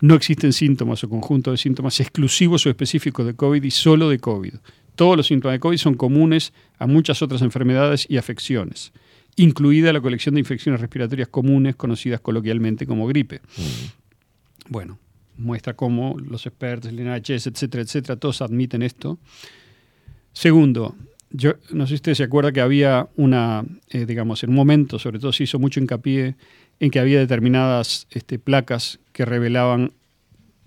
no 0.00 0.14
existen 0.14 0.52
síntomas 0.52 1.04
o 1.04 1.08
conjunto 1.08 1.50
de 1.52 1.56
síntomas 1.56 2.00
exclusivos 2.00 2.66
o 2.66 2.70
específicos 2.70 3.24
de 3.24 3.34
COVID 3.34 3.62
y 3.62 3.70
solo 3.70 4.08
de 4.08 4.18
COVID. 4.18 4.54
Todos 4.96 5.16
los 5.16 5.26
síntomas 5.26 5.54
de 5.54 5.60
COVID 5.60 5.76
son 5.78 5.94
comunes 5.94 6.52
a 6.78 6.86
muchas 6.86 7.22
otras 7.22 7.40
enfermedades 7.42 8.06
y 8.08 8.16
afecciones, 8.16 8.92
incluida 9.36 9.92
la 9.92 10.00
colección 10.00 10.34
de 10.34 10.40
infecciones 10.40 10.80
respiratorias 10.80 11.28
comunes 11.28 11.76
conocidas 11.76 12.20
coloquialmente 12.20 12.86
como 12.86 13.06
gripe. 13.06 13.40
Bueno, 14.68 14.98
muestra 15.36 15.74
cómo 15.74 16.16
los 16.18 16.46
expertos, 16.46 16.90
el 16.90 17.04
NHS, 17.04 17.46
etcétera, 17.46 17.82
etcétera, 17.82 18.16
todos 18.16 18.42
admiten 18.42 18.82
esto. 18.82 19.18
Segundo, 20.32 20.96
yo 21.30 21.54
no 21.70 21.86
sé 21.86 21.90
si 21.90 21.94
usted 21.94 22.14
se 22.14 22.24
acuerda 22.24 22.52
que 22.52 22.60
había 22.60 23.08
una, 23.16 23.64
eh, 23.90 24.06
digamos, 24.06 24.42
en 24.44 24.50
un 24.50 24.56
momento, 24.56 24.98
sobre 24.98 25.18
todo 25.18 25.32
se 25.32 25.44
hizo 25.44 25.58
mucho 25.58 25.80
hincapié 25.80 26.36
en 26.80 26.90
que 26.90 26.98
había 26.98 27.18
determinadas 27.18 28.06
este, 28.10 28.38
placas 28.38 28.98
que 29.12 29.24
revelaban 29.24 29.92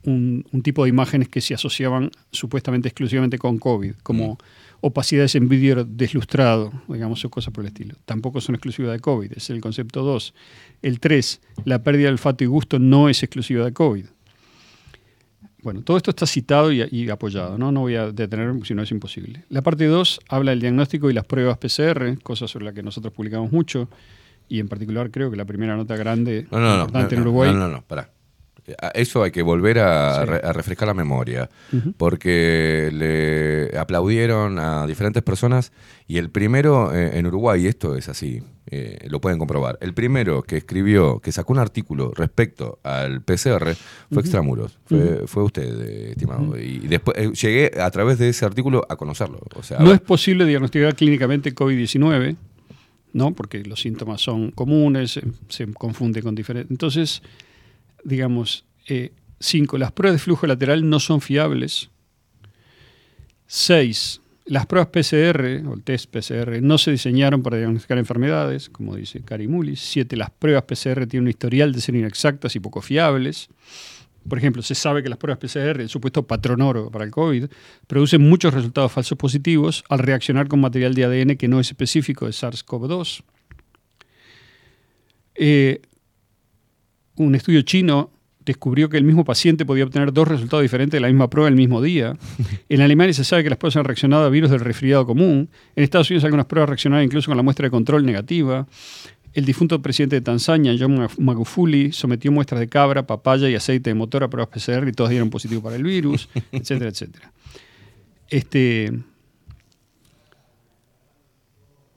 un, 0.06 0.46
un 0.52 0.62
tipo 0.62 0.84
de 0.84 0.90
imágenes 0.90 1.30
que 1.30 1.42
se 1.42 1.54
asociaban 1.54 2.12
supuestamente 2.32 2.88
exclusivamente 2.88 3.38
con 3.38 3.58
COVID, 3.60 3.94
como 4.04 4.38
opacidades 4.82 5.36
en 5.36 5.50
vídeo 5.50 5.84
deslustrado, 5.84 6.72
digamos, 6.88 7.24
o 7.26 7.30
cosas 7.30 7.54
por 7.54 7.64
el 7.64 7.70
estilo. 7.70 7.96
Tampoco 8.06 8.40
son 8.42 8.56
exclusivas 8.56 8.92
de 8.92 9.00
COVID, 9.00 9.32
es 9.36 9.50
el 9.50 9.62
concepto 9.62 10.04
2. 10.04 10.34
El 10.82 11.00
3, 11.00 11.42
la 11.66 11.82
pérdida 11.82 12.08
de 12.08 12.14
olfato 12.14 12.44
y 12.44 12.48
gusto 12.48 12.78
no 12.78 13.10
es 13.10 13.24
exclusiva 13.24 13.66
de 13.66 13.74
COVID. 13.74 14.06
Bueno, 15.64 15.82
todo 15.82 15.98
esto 15.98 16.12
está 16.12 16.28
citado 16.28 16.72
y, 16.72 16.88
y 16.92 17.10
apoyado, 17.10 17.58
¿no? 17.58 17.72
No 17.72 17.80
voy 17.80 17.96
a 17.96 18.12
detenerme, 18.12 18.64
si 18.66 18.76
no 18.76 18.84
es 18.84 18.92
imposible. 18.92 19.46
La 19.50 19.64
parte 19.64 19.86
2 19.86 20.20
habla 20.30 20.52
del 20.52 20.60
diagnóstico 20.60 21.10
y 21.10 21.14
las 21.14 21.26
pruebas 21.26 21.58
PCR, 21.58 22.22
cosa 22.22 22.48
sobre 22.48 22.66
la 22.66 22.74
que 22.74 22.84
nosotros 22.84 23.12
publicamos 23.12 23.52
mucho, 23.52 23.90
y 24.48 24.60
en 24.60 24.68
particular 24.68 25.10
creo 25.10 25.32
que 25.32 25.38
la 25.38 25.46
primera 25.46 25.76
nota 25.76 25.96
grande 25.96 26.46
No, 26.52 26.60
no, 26.60 26.68
no, 26.68 26.76
importante 26.82 27.16
no, 27.16 27.22
en 27.22 27.28
Uruguay. 27.28 27.52
no, 27.52 27.58
no, 27.58 27.70
no, 27.70 27.82
pará. 27.82 28.12
A 28.82 28.88
Eso 28.90 29.22
hay 29.24 29.32
que 29.32 29.42
volver 29.44 29.78
a, 29.80 30.22
Sí. 30.22 30.26
re- 30.32 30.42
a 30.44 30.52
refrescar 30.54 30.88
la 30.88 30.94
memoria, 30.96 31.50
porque 31.98 32.90
le 32.92 33.78
aplaudieron 33.78 34.58
a 34.60 34.88
diferentes 34.88 35.22
personas 35.24 35.72
y 36.08 36.18
el 36.18 36.30
primero 36.30 36.94
eh, 36.96 37.18
en 37.18 37.26
Uruguay, 37.28 37.64
y 37.64 37.68
esto 37.68 37.96
es 37.96 38.10
así, 38.10 38.42
eh, 38.72 38.98
lo 39.10 39.22
pueden 39.22 39.38
comprobar, 39.40 39.78
el 39.82 39.94
primero 39.94 40.42
que 40.42 40.58
escribió, 40.58 41.20
que 41.20 41.32
sacó 41.32 41.54
un 41.54 41.60
artículo 41.60 42.12
respecto 42.16 42.80
al 42.84 43.22
PCR 43.22 43.76
fue. 44.12 44.22
Extramuros, 44.22 44.78
fue, 45.28 45.44
usted, 45.44 45.82
eh, 45.88 46.10
estimado. 46.12 46.58
Y 46.60 46.80
después 46.88 47.40
llegué 47.40 47.72
a 47.80 47.92
través 47.92 48.18
de 48.18 48.30
ese 48.30 48.46
artículo 48.46 48.86
a 48.90 48.96
conocerlo. 48.96 49.40
O 49.56 49.64
sea, 49.64 49.80
No 49.80 49.92
es 49.94 50.02
posible 50.02 50.46
diagnosticar 50.46 50.96
clínicamente 50.96 51.54
COVID-19, 51.54 52.36
¿no? 53.14 53.34
Porque 53.34 53.64
los 53.64 53.80
síntomas 53.80 54.22
son 54.22 54.52
comunes, 54.52 55.12
se, 55.12 55.24
se 55.50 55.72
confunde 55.74 56.22
con 56.24 56.34
diferentes. 56.36 56.72
Entonces, 56.72 57.22
digamos, 58.06 58.64
eh, 58.88 59.12
cinco, 59.40 59.78
las 59.78 59.92
pruebas 59.92 60.22
de 60.22 60.24
flujo 60.24 60.48
lateral 60.48 60.90
no 60.90 61.02
son 61.02 61.20
fiables. 61.20 61.90
Seis, 63.48 64.22
las 64.46 64.68
pruebas 64.68 64.90
PCR 64.90 65.68
o 65.68 65.74
el 65.74 65.84
test 65.84 66.10
PCR 66.10 66.62
no 66.62 66.78
se 66.78 66.92
diseñaron 66.92 67.42
para 67.42 67.58
diagnosticar 67.58 67.98
enfermedades, 67.98 68.70
como 68.70 68.96
dice 68.96 69.22
Mullis. 69.48 69.80
Siete, 69.80 70.16
las 70.16 70.30
pruebas 70.30 70.64
PCR 70.64 71.08
tienen 71.08 71.24
un 71.24 71.30
historial 71.30 71.74
de 71.74 71.82
ser 71.82 71.96
inexactas 71.96 72.56
y 72.56 72.60
poco 72.60 72.82
fiables. 72.82 73.50
Por 74.28 74.38
ejemplo, 74.38 74.62
se 74.62 74.74
sabe 74.74 75.04
que 75.04 75.10
las 75.10 75.18
pruebas 75.18 75.40
PCR, 75.40 75.82
el 75.82 75.90
supuesto 75.90 76.26
patrón 76.26 76.62
oro 76.62 76.90
para 76.90 77.06
el 77.06 77.12
COVID, 77.12 77.46
producen 77.88 78.22
muchos 78.22 78.54
resultados 78.54 78.92
falsos 78.92 79.18
positivos 79.18 79.84
al 79.90 80.00
reaccionar 80.00 80.48
con 80.48 80.62
material 80.62 80.94
de 80.96 81.06
ADN 81.06 81.38
que 81.38 81.48
no 81.48 81.60
es 81.60 81.70
específico 81.70 82.26
de 82.26 82.32
SARS-CoV-2. 82.32 83.24
Eh, 85.36 85.82
un 87.16 87.36
estudio 87.36 87.62
chino 87.62 88.12
descubrió 88.46 88.90
que 88.90 88.98
el 88.98 89.04
mismo 89.04 89.26
paciente 89.26 89.66
podía 89.66 89.84
obtener 89.84 90.14
dos 90.14 90.28
resultados 90.28 90.62
diferentes 90.62 90.98
de 90.98 91.02
la 91.02 91.08
misma 91.08 91.30
prueba 91.30 91.50
el 91.50 91.56
mismo 91.56 91.82
día. 91.82 92.16
En 92.70 92.82
Alemania 92.82 93.14
se 93.14 93.24
sabe 93.24 93.44
que 93.44 93.50
las 93.50 93.58
pruebas 93.58 93.76
han 93.78 93.86
reaccionado 93.86 94.26
a 94.26 94.30
virus 94.30 94.52
del 94.52 94.60
resfriado 94.60 95.06
común. 95.06 95.50
En 95.76 95.84
Estados 95.84 96.10
Unidos 96.10 96.24
algunas 96.26 96.46
pruebas 96.46 96.70
reaccionaron 96.70 97.04
incluso 97.04 97.30
con 97.30 97.38
la 97.38 97.44
muestra 97.44 97.66
de 97.66 97.72
control 97.72 98.06
negativa. 98.06 98.68
El 99.34 99.46
difunto 99.46 99.82
presidente 99.82 100.16
de 100.16 100.22
Tanzania, 100.22 100.74
John 100.80 101.08
Magufuli, 101.18 101.92
sometió 101.92 102.32
muestras 102.32 102.60
de 102.60 102.70
cabra, 102.70 103.06
papaya 103.06 103.50
y 103.50 103.56
aceite 103.56 103.90
de 103.90 103.94
motor 103.94 104.24
a 104.24 104.30
pruebas 104.30 104.50
PCR 104.50 104.88
y 104.88 104.94
todas 104.94 105.10
dieron 105.10 105.30
positivo 105.30 105.62
para 105.62 105.76
el 105.76 105.84
virus, 105.84 106.30
etcétera, 106.52 106.90
etcétera. 106.90 107.34
Este, 108.30 108.86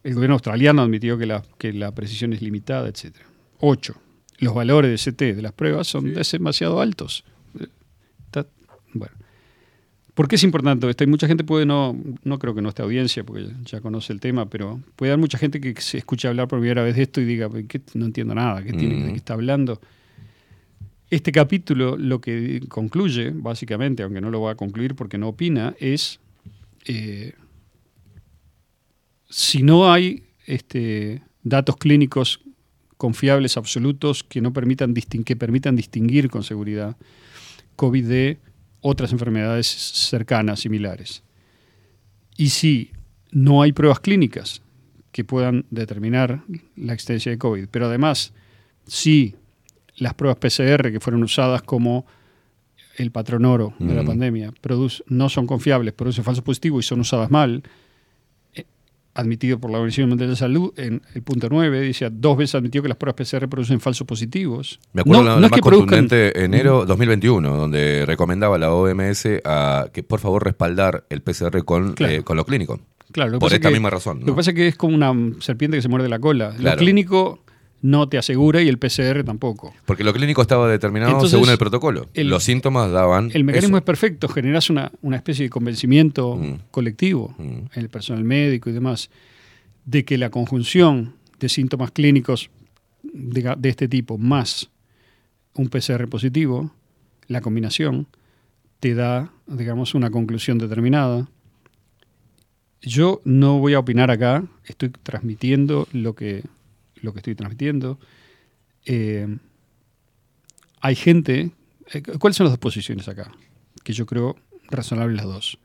el 0.03 0.15
gobierno 0.15 0.35
australiano 0.35 0.83
admitió 0.83 1.17
que 1.17 1.27
la, 1.27 1.43
que 1.59 1.73
la 1.73 1.95
precisión 1.95 2.33
es 2.33 2.43
limitada, 2.43 2.89
etcétera. 2.89 3.27
Ocho, 3.61 3.95
los 4.39 4.55
valores 4.55 4.91
de 4.91 5.13
CT 5.13 5.37
de 5.37 5.43
las 5.43 5.53
pruebas 5.53 5.87
son 5.87 6.13
demasiado 6.15 6.81
altos. 6.81 7.25
Está- 8.27 8.47
bueno. 8.93 9.15
¿Por 10.15 10.27
qué 10.27 10.35
es 10.35 10.43
importante 10.43 10.91
esto? 10.91 11.05
Hay 11.05 11.09
mucha 11.11 11.29
gente 11.29 11.45
puede 11.45 11.65
no, 11.65 11.97
no 12.25 12.39
creo 12.41 12.53
que 12.53 12.61
no 12.61 12.71
esté 12.71 12.83
audiencia, 12.83 13.23
porque 13.23 13.51
ya 13.65 13.81
conoce 13.81 14.13
el 14.13 14.19
tema, 14.19 14.51
pero 14.51 14.81
puede 14.97 15.13
haber 15.13 15.21
mucha 15.21 15.39
gente 15.39 15.61
que 15.61 15.81
se 15.81 15.99
escuche 15.99 16.27
hablar 16.27 16.49
por 16.49 16.59
primera 16.59 16.83
vez 16.83 16.97
de 16.97 17.03
esto 17.03 17.21
y 17.21 17.25
diga, 17.25 17.49
¿qué? 17.69 17.81
no 17.95 18.07
entiendo 18.07 18.35
nada, 18.35 18.65
¿qué 18.65 18.73
tiene, 18.73 19.05
¿de 19.05 19.11
qué 19.11 19.17
está 19.17 19.35
hablando? 19.35 19.81
Este 21.09 21.31
capítulo 21.31 21.97
lo 21.97 22.21
que 22.21 22.61
concluye, 22.69 23.31
básicamente, 23.33 24.03
aunque 24.03 24.21
no 24.21 24.31
lo 24.33 24.41
va 24.41 24.53
a 24.53 24.55
concluir 24.57 24.97
porque 24.97 25.19
no 25.19 25.29
opina, 25.29 25.77
es 25.79 26.19
eh, 26.87 27.35
si 29.31 29.63
no 29.63 29.93
hay 29.93 30.25
este, 30.47 31.23
datos 31.45 31.77
clínicos 31.77 32.41
confiables, 32.99 33.57
absolutos, 33.57 34.23
que, 34.23 34.43
no 34.43 34.53
permitan, 34.53 34.93
que 34.93 35.37
permitan 35.37 35.77
distinguir 35.77 36.29
con 36.29 36.43
seguridad 36.43 36.97
COVID 37.77 38.07
de 38.07 38.39
otras 38.81 39.13
enfermedades 39.13 39.67
cercanas, 39.67 40.61
similares. 40.61 41.23
Y 42.37 42.51
si 42.51 42.91
no 43.31 43.63
hay 43.63 43.73
pruebas 43.73 44.01
clínicas 44.01 44.63
que 45.13 45.25
puedan 45.25 45.65
determinar 45.71 46.43
la 46.77 46.93
existencia 46.93 47.33
de 47.33 47.39
COVID, 47.39 47.69
pero 47.71 47.87
además, 47.87 48.33
si 48.87 49.35
las 49.97 50.15
pruebas 50.15 50.39
PCR 50.39 50.93
que 50.93 51.01
fueron 51.01 51.23
usadas 51.23 51.63
como 51.63 52.07
el 52.97 53.11
patrón 53.11 53.45
oro 53.45 53.75
de 53.79 53.95
la 53.95 54.03
Mm. 54.03 54.07
pandemia 54.07 54.53
no 55.07 55.29
son 55.29 55.47
confiables, 55.47 55.95
producen 55.95 56.25
falsos 56.25 56.45
positivos 56.45 56.85
y 56.85 56.89
son 56.89 57.01
usadas 57.01 57.31
mal, 57.31 57.63
admitido 59.19 59.59
por 59.59 59.71
la 59.71 59.79
Organización 59.79 60.09
Mundial 60.09 60.31
de 60.31 60.37
Salud 60.37 60.73
en 60.77 61.03
el 61.15 61.23
punto 61.23 61.49
9, 61.51 61.81
dice 61.81 62.09
dos 62.13 62.37
veces 62.37 62.55
admitió 62.55 62.83
que 62.83 62.89
las 62.89 62.97
pruebas 62.97 63.17
PCR 63.27 63.49
producen 63.49 63.81
falsos 63.81 64.07
positivos. 64.07 64.79
Me 64.93 65.01
acuerdo 65.03 65.23
No- 65.23 65.29
la, 65.29 65.35
no 65.35 65.41
la 65.41 65.47
es 65.47 65.51
más 65.51 65.61
que 65.61 65.63
produzcan- 65.69 65.79
contundente 66.01 66.45
enero 66.45 66.87
2021, 66.87 67.57
donde 67.57 68.05
recomendaba 68.07 68.57
la 68.59 68.73
OMS 68.73 69.41
a 69.45 69.89
que 69.93 70.03
por 70.03 70.21
favor 70.21 70.45
respaldar 70.45 71.05
el 71.11 71.21
PCR 71.23 71.65
con, 71.65 71.95
Claro. 71.95 72.13
eh, 72.15 72.23
con 72.23 72.37
lo 72.37 72.45
clínico. 72.47 72.81
Claro, 73.11 73.31
lo 73.33 73.39
por 73.39 73.53
esta 73.53 73.69
que- 73.69 73.75
misma 73.75 73.91
razón. 73.91 74.21
Lo 74.21 74.27
¿no? 74.27 74.33
que 74.33 74.37
pasa 74.37 74.51
es 74.51 74.57
que 74.57 74.69
es 74.69 74.77
como 74.77 74.95
una 74.95 75.13
serpiente 75.41 75.79
que 75.79 75.83
se 75.83 75.89
muerde 75.89 76.09
la 76.09 76.19
cola. 76.19 76.51
Lo 76.53 76.59
Claro. 76.59 76.79
clínico 76.79 77.43
no 77.81 78.09
te 78.09 78.19
asegura 78.19 78.61
y 78.63 78.69
el 78.69 78.79
PCR 78.79 79.23
tampoco. 79.25 79.73
Porque 79.87 80.03
lo 80.05 80.13
clínico 80.13 80.43
estaba 80.43 80.69
determinado 80.69 81.13
Entonces, 81.13 81.31
según 81.33 81.49
el 81.51 81.59
protocolo. 81.59 82.09
el- 82.15 82.29
los 82.29 82.43
síntomas 82.45 82.91
daban. 82.91 83.31
El 83.35 83.45
mecanismo 83.45 83.77
eso. 83.77 83.83
es 83.83 83.85
perfecto, 83.85 84.29
generas 84.29 84.69
una, 84.71 84.91
una 85.03 85.17
especie 85.17 85.45
de 85.45 85.51
convencimiento 85.51 86.37
Mm. 86.37 86.55
colectivo 86.71 87.35
en 87.39 87.69
el 87.75 87.89
personal 87.89 88.25
médico 88.25 88.69
y 88.71 88.73
demás, 88.73 89.11
de 89.85 90.05
que 90.05 90.19
la 90.19 90.31
conjunción 90.31 91.15
de 91.39 91.49
síntomas 91.49 91.93
clínicos 91.93 92.51
de, 93.03 93.55
de 93.57 93.69
este 93.69 93.87
tipo 93.89 94.19
más 94.19 94.69
un 95.55 95.69
PCR 95.69 96.07
positivo, 96.09 96.73
la 97.29 97.41
combinación, 97.41 98.07
te 98.81 98.95
da, 98.95 99.31
digamos, 99.47 99.95
una 99.95 100.11
conclusión 100.11 100.59
determinada. 100.59 101.29
Yo 102.83 103.21
no 103.25 103.59
voy 103.59 103.75
a 103.75 103.81
opinar 103.81 104.11
acá, 104.11 104.45
estoy 104.67 104.91
transmitiendo 105.03 105.89
lo 105.93 106.15
que, 106.15 106.45
lo 107.03 107.13
que 107.13 107.19
estoy 107.19 107.35
transmitiendo. 107.35 107.99
Eh, 108.87 109.37
hay 110.81 110.95
gente. 110.95 111.51
eh, 111.93 112.03
¿Cuáles 112.19 112.37
son 112.37 112.45
las 112.45 112.53
dos 112.53 112.59
posiciones 112.59 113.09
acá? 113.09 113.31
Que 113.85 113.93
yo 113.93 114.07
creo 114.07 114.37
razonables 114.71 115.17
las 115.17 115.27
dos. 115.27 115.59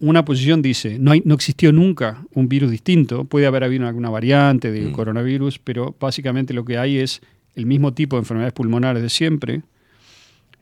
Una 0.00 0.24
posición 0.24 0.62
dice: 0.62 0.98
no, 0.98 1.10
hay, 1.10 1.22
no 1.24 1.34
existió 1.34 1.72
nunca 1.72 2.24
un 2.34 2.48
virus 2.48 2.70
distinto. 2.70 3.24
Puede 3.24 3.46
haber 3.46 3.64
habido 3.64 3.86
alguna 3.86 4.10
variante 4.10 4.70
del 4.70 4.92
coronavirus, 4.92 5.58
pero 5.58 5.96
básicamente 5.98 6.54
lo 6.54 6.64
que 6.64 6.78
hay 6.78 6.98
es 6.98 7.20
el 7.54 7.66
mismo 7.66 7.92
tipo 7.92 8.16
de 8.16 8.20
enfermedades 8.20 8.52
pulmonares 8.52 9.02
de 9.02 9.10
siempre. 9.10 9.62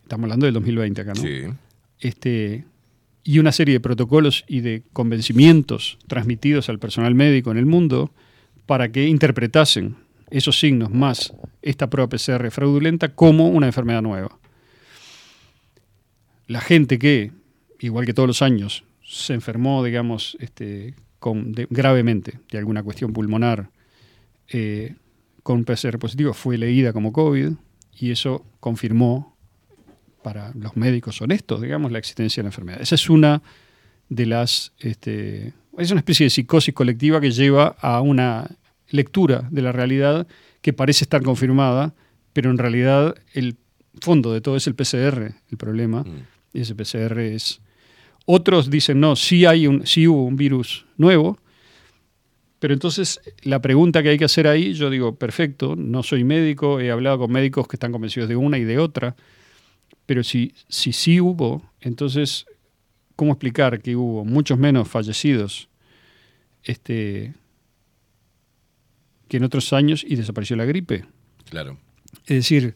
Estamos 0.03 0.25
hablando 0.25 0.47
del 0.47 0.55
2020 0.55 1.01
acá, 1.01 1.13
¿no? 1.15 1.21
Sí. 1.21 1.43
Este, 2.01 2.65
y 3.25 3.39
una 3.41 3.53
serie 3.53 3.75
de 3.75 3.81
protocolos 3.81 4.45
y 4.47 4.61
de 4.61 4.83
convencimientos 4.93 5.99
transmitidos 6.07 6.69
al 6.69 6.79
personal 6.79 7.15
médico 7.15 7.51
en 7.51 7.59
el 7.59 7.67
mundo 7.67 8.13
para 8.67 8.91
que 8.91 9.07
interpretasen 9.07 9.97
esos 10.31 10.59
signos 10.59 10.91
más 10.91 11.33
esta 11.63 11.89
prueba 11.89 12.09
PCR 12.09 12.51
fraudulenta 12.51 13.15
como 13.15 13.49
una 13.49 13.67
enfermedad 13.67 14.03
nueva. 14.03 14.39
La 16.47 16.61
gente 16.61 16.99
que, 16.99 17.33
igual 17.81 18.07
que 18.07 18.15
todos 18.15 18.29
los 18.29 18.43
años, 18.43 18.85
se 19.05 19.35
enfermó, 19.35 19.83
digamos, 19.83 20.37
este, 20.41 20.95
con, 21.19 21.53
gravemente 21.71 22.41
de 22.51 22.59
alguna 22.59 22.83
cuestión 22.83 23.13
pulmonar 23.13 23.71
eh, 24.49 24.95
con 25.43 25.65
PCR 25.65 25.99
positivo 25.99 26.35
fue 26.35 26.59
leída 26.59 26.93
como 26.93 27.13
COVID 27.13 27.53
y 27.99 28.11
eso 28.11 28.45
confirmó 28.61 29.37
para 30.23 30.53
los 30.55 30.77
médicos 30.77 31.21
honestos, 31.23 31.63
digamos, 31.63 31.93
la 31.93 31.99
existencia 31.99 32.43
de 32.43 32.45
la 32.45 32.49
enfermedad. 32.49 32.81
Esa 32.81 32.97
es 32.97 33.09
una 33.09 33.43
de 34.09 34.27
las... 34.27 34.73
Este, 34.79 35.53
es 35.79 35.91
una 35.91 36.01
especie 36.01 36.25
de 36.25 36.31
psicosis 36.31 36.75
colectiva 36.75 37.21
que 37.21 37.31
lleva 37.31 37.77
a 37.81 38.01
una 38.01 38.57
lectura 38.89 39.49
de 39.51 39.63
la 39.63 39.73
realidad 39.73 40.27
que 40.61 40.73
parece 40.73 41.05
estar 41.05 41.23
confirmada, 41.23 41.95
pero 42.33 42.51
en 42.51 42.59
realidad 42.59 43.15
el 43.33 43.57
fondo 44.01 44.33
de 44.33 44.41
todo 44.41 44.57
es 44.57 44.67
el 44.67 44.75
PCR, 44.75 45.35
el 45.51 45.57
problema. 45.59 46.05
Y 46.53 46.61
ese 46.61 46.75
PCR 46.75 47.19
es... 47.21 47.61
Otros 48.25 48.71
dicen, 48.71 48.99
no, 48.99 49.15
sí, 49.15 49.47
hay 49.47 49.67
un, 49.67 49.87
sí 49.87 50.09
hubo 50.09 50.25
un 50.25 50.37
virus 50.37 50.85
nuevo, 50.97 51.39
pero 52.59 52.75
entonces 52.75 53.21
la 53.43 53.61
pregunta 53.61 54.03
que 54.03 54.09
hay 54.09 54.19
que 54.19 54.25
hacer 54.25 54.49
ahí, 54.49 54.73
yo 54.73 54.91
digo, 54.91 55.15
perfecto, 55.15 55.77
no 55.77 56.03
soy 56.03 56.25
médico, 56.25 56.81
he 56.81 56.91
hablado 56.91 57.19
con 57.19 57.31
médicos 57.31 57.69
que 57.69 57.77
están 57.77 57.93
convencidos 57.93 58.29
de 58.29 58.37
una 58.37 58.59
y 58.59 58.65
de 58.65 58.79
otra, 58.79 59.15
pero 60.07 60.25
si, 60.25 60.55
si 60.69 60.93
sí 60.93 61.21
hubo, 61.21 61.63
entonces, 61.81 62.47
¿cómo 63.17 63.33
explicar 63.33 63.81
que 63.81 63.97
hubo 63.97 64.25
muchos 64.25 64.59
menos 64.59 64.87
fallecidos 64.89 65.69
este, 66.63 67.35
que 69.29 69.37
en 69.39 69.45
otros 69.45 69.73
años 69.73 70.05
y 70.07 70.17
desapareció 70.17 70.57
la 70.57 70.65
gripe? 70.65 71.05
Claro. 71.49 71.79
Es 72.27 72.37
decir, 72.37 72.75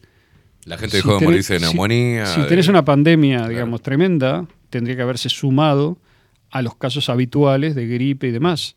La 0.65 0.77
gente 0.79 0.97
si 1.01 1.07
dejó 1.07 1.19
de 1.19 1.25
morirse 1.27 1.55
de 1.55 1.61
neumonía. 1.61 2.27
Si, 2.27 2.41
de- 2.43 2.47
tenés 2.47 2.69
una 2.69 2.85
pandemia, 2.85 3.49
digamos, 3.49 3.83
tremenda, 3.83 4.47
tendría 4.71 4.97
que 4.97 5.03
haberse 5.03 5.29
sumado 5.29 5.99
a 6.51 6.63
los 6.63 6.75
casos 6.77 7.09
habituales 7.09 7.75
de 7.75 7.87
gripe 7.87 8.29
y 8.29 8.31
demás. 8.33 8.77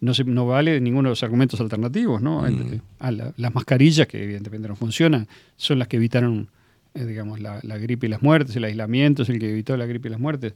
No, 0.00 0.14
se, 0.14 0.24
no 0.24 0.46
vale 0.46 0.80
ninguno 0.80 1.08
de 1.08 1.12
los 1.12 1.22
argumentos 1.22 1.60
alternativos, 1.60 2.20
¿no? 2.20 2.42
Mm. 2.42 2.80
A 2.98 3.12
la- 3.12 3.32
las 3.36 3.54
mascarillas, 3.54 4.08
que 4.08 4.22
evidentemente 4.22 4.66
no 4.66 4.74
funcionan, 4.74 5.28
son 5.56 5.78
las 5.78 5.86
que 5.86 5.96
evitaron, 5.96 6.50
eh, 6.94 7.04
digamos, 7.06 7.38
la, 7.40 7.60
la 7.62 7.78
gripe 7.78 8.06
y 8.06 8.10
las 8.10 8.20
muertes, 8.22 8.56
el 8.56 8.64
aislamiento 8.64 9.22
es 9.22 9.28
el 9.28 9.38
que 9.38 9.50
evitó 9.50 9.76
la 9.76 9.86
gripe 9.86 10.08
y 10.08 10.10
las 10.10 10.20
muertes. 10.20 10.54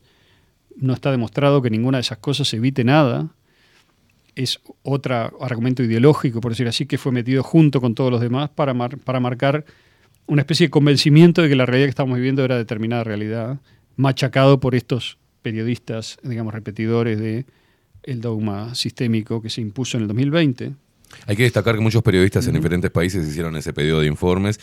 No 0.76 0.92
está 0.92 1.10
demostrado 1.10 1.62
que 1.62 1.70
ninguna 1.70 1.98
de 1.98 2.02
esas 2.02 2.18
cosas 2.18 2.52
evite 2.54 2.84
nada. 2.84 3.28
Es 4.34 4.60
otro 4.82 5.14
argumento 5.42 5.82
ideológico, 5.82 6.40
por 6.40 6.52
decir 6.52 6.68
así, 6.68 6.86
que 6.86 6.98
fue 6.98 7.12
metido 7.12 7.42
junto 7.42 7.80
con 7.80 7.94
todos 7.94 8.10
los 8.10 8.20
demás 8.20 8.50
para, 8.50 8.74
para 8.74 9.20
marcar 9.20 9.64
una 10.26 10.42
especie 10.42 10.66
de 10.66 10.70
convencimiento 10.70 11.42
de 11.42 11.48
que 11.48 11.56
la 11.56 11.66
realidad 11.66 11.86
que 11.86 11.90
estamos 11.90 12.16
viviendo 12.16 12.44
era 12.44 12.56
determinada 12.56 13.04
realidad, 13.04 13.60
machacado 13.96 14.60
por 14.60 14.74
estos 14.74 15.18
periodistas, 15.42 16.18
digamos, 16.22 16.52
repetidores 16.52 17.18
de 17.18 17.46
dogma 18.06 18.74
sistémico 18.74 19.42
que 19.42 19.50
se 19.50 19.60
impuso 19.60 19.96
en 19.96 20.02
el 20.02 20.08
2020. 20.08 20.74
Hay 21.26 21.36
que 21.36 21.42
destacar 21.44 21.74
que 21.74 21.80
muchos 21.80 22.02
periodistas 22.02 22.46
en 22.46 22.54
diferentes 22.54 22.90
países 22.90 23.26
hicieron 23.28 23.56
ese 23.56 23.72
pedido 23.72 24.00
de 24.00 24.06
informes 24.06 24.60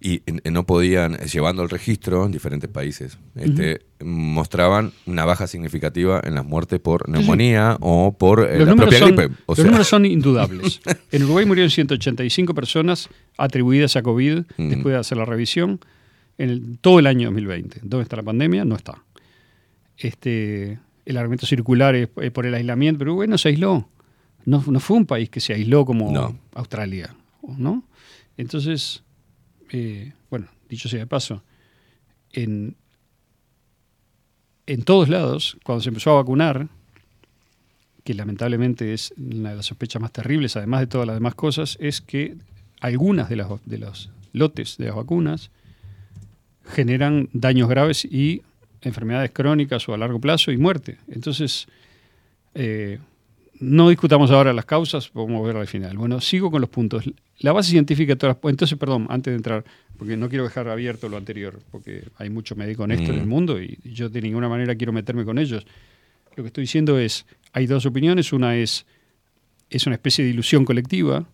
y 0.00 0.22
no 0.50 0.64
podían, 0.64 1.14
eh, 1.14 1.26
llevando 1.30 1.62
el 1.62 1.68
registro 1.68 2.24
en 2.26 2.32
diferentes 2.32 2.70
países, 2.70 3.18
este, 3.36 3.82
mostraban 4.02 4.92
una 5.06 5.24
baja 5.24 5.46
significativa 5.46 6.20
en 6.24 6.34
las 6.34 6.44
muertes 6.46 6.80
por 6.80 7.08
neumonía 7.08 7.76
o 7.80 8.16
por 8.16 8.48
eh, 8.50 8.64
la 8.64 8.74
propia 8.74 8.98
son, 8.98 9.14
gripe. 9.14 9.34
O 9.46 9.52
los 9.52 9.56
sea, 9.56 9.64
números 9.66 9.88
son 9.88 10.06
indudables. 10.06 10.80
en 11.12 11.22
Uruguay 11.24 11.44
murieron 11.44 11.70
185 11.70 12.54
personas 12.54 13.08
atribuidas 13.36 13.96
a 13.96 14.02
COVID 14.02 14.42
después 14.56 14.92
de 14.94 14.96
hacer 14.98 15.18
la 15.18 15.24
revisión 15.26 15.80
en 16.38 16.50
el- 16.50 16.78
todo 16.80 16.98
el 16.98 17.06
año 17.06 17.28
2020. 17.28 17.80
¿Dónde 17.82 18.04
está 18.04 18.16
la 18.16 18.22
pandemia? 18.22 18.64
No 18.64 18.76
está. 18.76 19.02
Este, 19.98 20.78
el 21.04 21.16
argumento 21.16 21.46
circular 21.46 21.94
es, 21.94 22.08
es 22.22 22.30
por 22.30 22.46
el 22.46 22.54
aislamiento, 22.54 22.98
pero 23.00 23.10
Uruguay 23.12 23.28
no 23.28 23.38
se 23.38 23.48
aisló. 23.50 23.88
No, 24.44 24.62
no 24.66 24.80
fue 24.80 24.96
un 24.96 25.06
país 25.06 25.28
que 25.30 25.40
se 25.40 25.52
aisló 25.52 25.84
como 25.84 26.10
No. 26.12 26.36
Australia, 26.54 27.14
¿no? 27.42 27.84
Entonces, 28.36 29.02
eh, 29.70 30.12
bueno, 30.30 30.48
dicho 30.68 30.88
sea 30.88 31.00
de 31.00 31.06
paso, 31.06 31.42
en, 32.32 32.76
en 34.66 34.82
todos 34.82 35.08
lados, 35.08 35.58
cuando 35.64 35.82
se 35.82 35.90
empezó 35.90 36.12
a 36.12 36.14
vacunar, 36.14 36.68
que 38.04 38.14
lamentablemente 38.14 38.94
es 38.94 39.12
una 39.18 39.50
de 39.50 39.56
las 39.56 39.66
sospechas 39.66 40.00
más 40.00 40.12
terribles, 40.12 40.56
además 40.56 40.80
de 40.80 40.86
todas 40.86 41.06
las 41.06 41.16
demás 41.16 41.34
cosas, 41.34 41.76
es 41.80 42.00
que 42.00 42.36
algunas 42.80 43.28
de, 43.28 43.36
las, 43.36 43.48
de 43.66 43.78
los 43.78 44.10
lotes 44.32 44.78
de 44.78 44.86
las 44.86 44.96
vacunas 44.96 45.50
generan 46.64 47.28
daños 47.32 47.68
graves 47.68 48.04
y 48.04 48.42
enfermedades 48.80 49.32
crónicas 49.32 49.88
o 49.88 49.94
a 49.94 49.98
largo 49.98 50.20
plazo 50.20 50.50
y 50.50 50.56
muerte. 50.56 50.98
Entonces, 51.08 51.66
eh, 52.54 52.98
no 53.60 53.88
discutamos 53.88 54.30
ahora 54.30 54.52
las 54.52 54.64
causas, 54.64 55.08
podemos 55.08 55.46
ver 55.46 55.56
al 55.56 55.66
final. 55.66 55.96
Bueno, 55.96 56.20
sigo 56.20 56.50
con 56.50 56.60
los 56.60 56.70
puntos. 56.70 57.04
La 57.40 57.52
base 57.52 57.70
científica 57.70 58.12
de 58.12 58.16
todas 58.16 58.36
las- 58.42 58.50
Entonces, 58.50 58.78
perdón, 58.78 59.06
antes 59.10 59.32
de 59.32 59.36
entrar, 59.36 59.64
porque 59.98 60.16
no 60.16 60.28
quiero 60.28 60.44
dejar 60.44 60.68
abierto 60.68 61.08
lo 61.08 61.16
anterior, 61.16 61.60
porque 61.70 62.04
hay 62.16 62.30
mucho 62.30 62.56
médico 62.56 62.84
honesto 62.84 63.10
en 63.10 63.18
Mm. 63.18 63.20
el 63.20 63.26
mundo 63.26 63.60
y 63.62 63.78
yo 63.84 64.08
de 64.08 64.22
ninguna 64.22 64.48
manera 64.48 64.74
quiero 64.74 64.92
meterme 64.92 65.24
con 65.24 65.38
ellos. 65.38 65.66
Lo 66.36 66.42
que 66.42 66.48
estoy 66.48 66.62
diciendo 66.62 66.98
es, 66.98 67.26
hay 67.52 67.66
dos 67.66 67.84
opiniones. 67.86 68.32
Una 68.32 68.56
es, 68.56 68.86
es 69.68 69.86
una 69.86 69.96
especie 69.96 70.24
de 70.24 70.30
ilusión 70.30 70.64
colectiva 70.64 71.26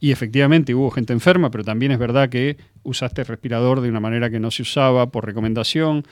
y 0.00 0.10
efectivamente 0.12 0.74
hubo 0.74 0.90
gente 0.90 1.12
enferma, 1.12 1.50
pero 1.50 1.64
también 1.64 1.92
es 1.92 1.98
verdad 1.98 2.28
que 2.28 2.56
usaste 2.82 3.22
el 3.22 3.26
respirador 3.26 3.80
de 3.80 3.88
una 3.88 4.00
manera 4.00 4.28
que 4.30 4.40
no 4.40 4.50
se 4.50 4.62
usaba 4.62 5.10
por 5.10 5.24
recomendación, 5.24 6.04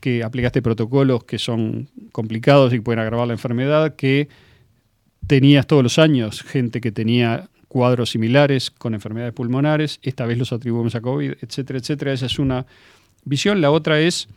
que 0.00 0.22
aplicaste 0.22 0.60
protocolos 0.60 1.24
que 1.24 1.38
son 1.38 1.88
complicados 2.12 2.74
y 2.74 2.80
pueden 2.80 2.98
agravar 3.00 3.26
la 3.26 3.34
enfermedad, 3.34 3.94
que 3.96 4.28
tenías 5.26 5.66
todos 5.66 5.82
los 5.82 5.98
años 5.98 6.42
gente 6.42 6.80
que 6.80 6.92
tenía 6.92 7.48
cuadros 7.68 8.10
similares 8.10 8.70
con 8.70 8.94
enfermedades 8.94 9.34
pulmonares, 9.34 9.98
esta 10.02 10.26
vez 10.26 10.38
los 10.38 10.52
atribuimos 10.52 10.94
a 10.94 11.00
COVID, 11.00 11.32
etcétera, 11.40 11.78
etcétera. 11.78 12.12
Esa 12.12 12.26
es 12.26 12.38
una 12.38 12.66
visión. 13.24 13.60
La 13.60 13.70
otra 13.70 14.00
es, 14.00 14.28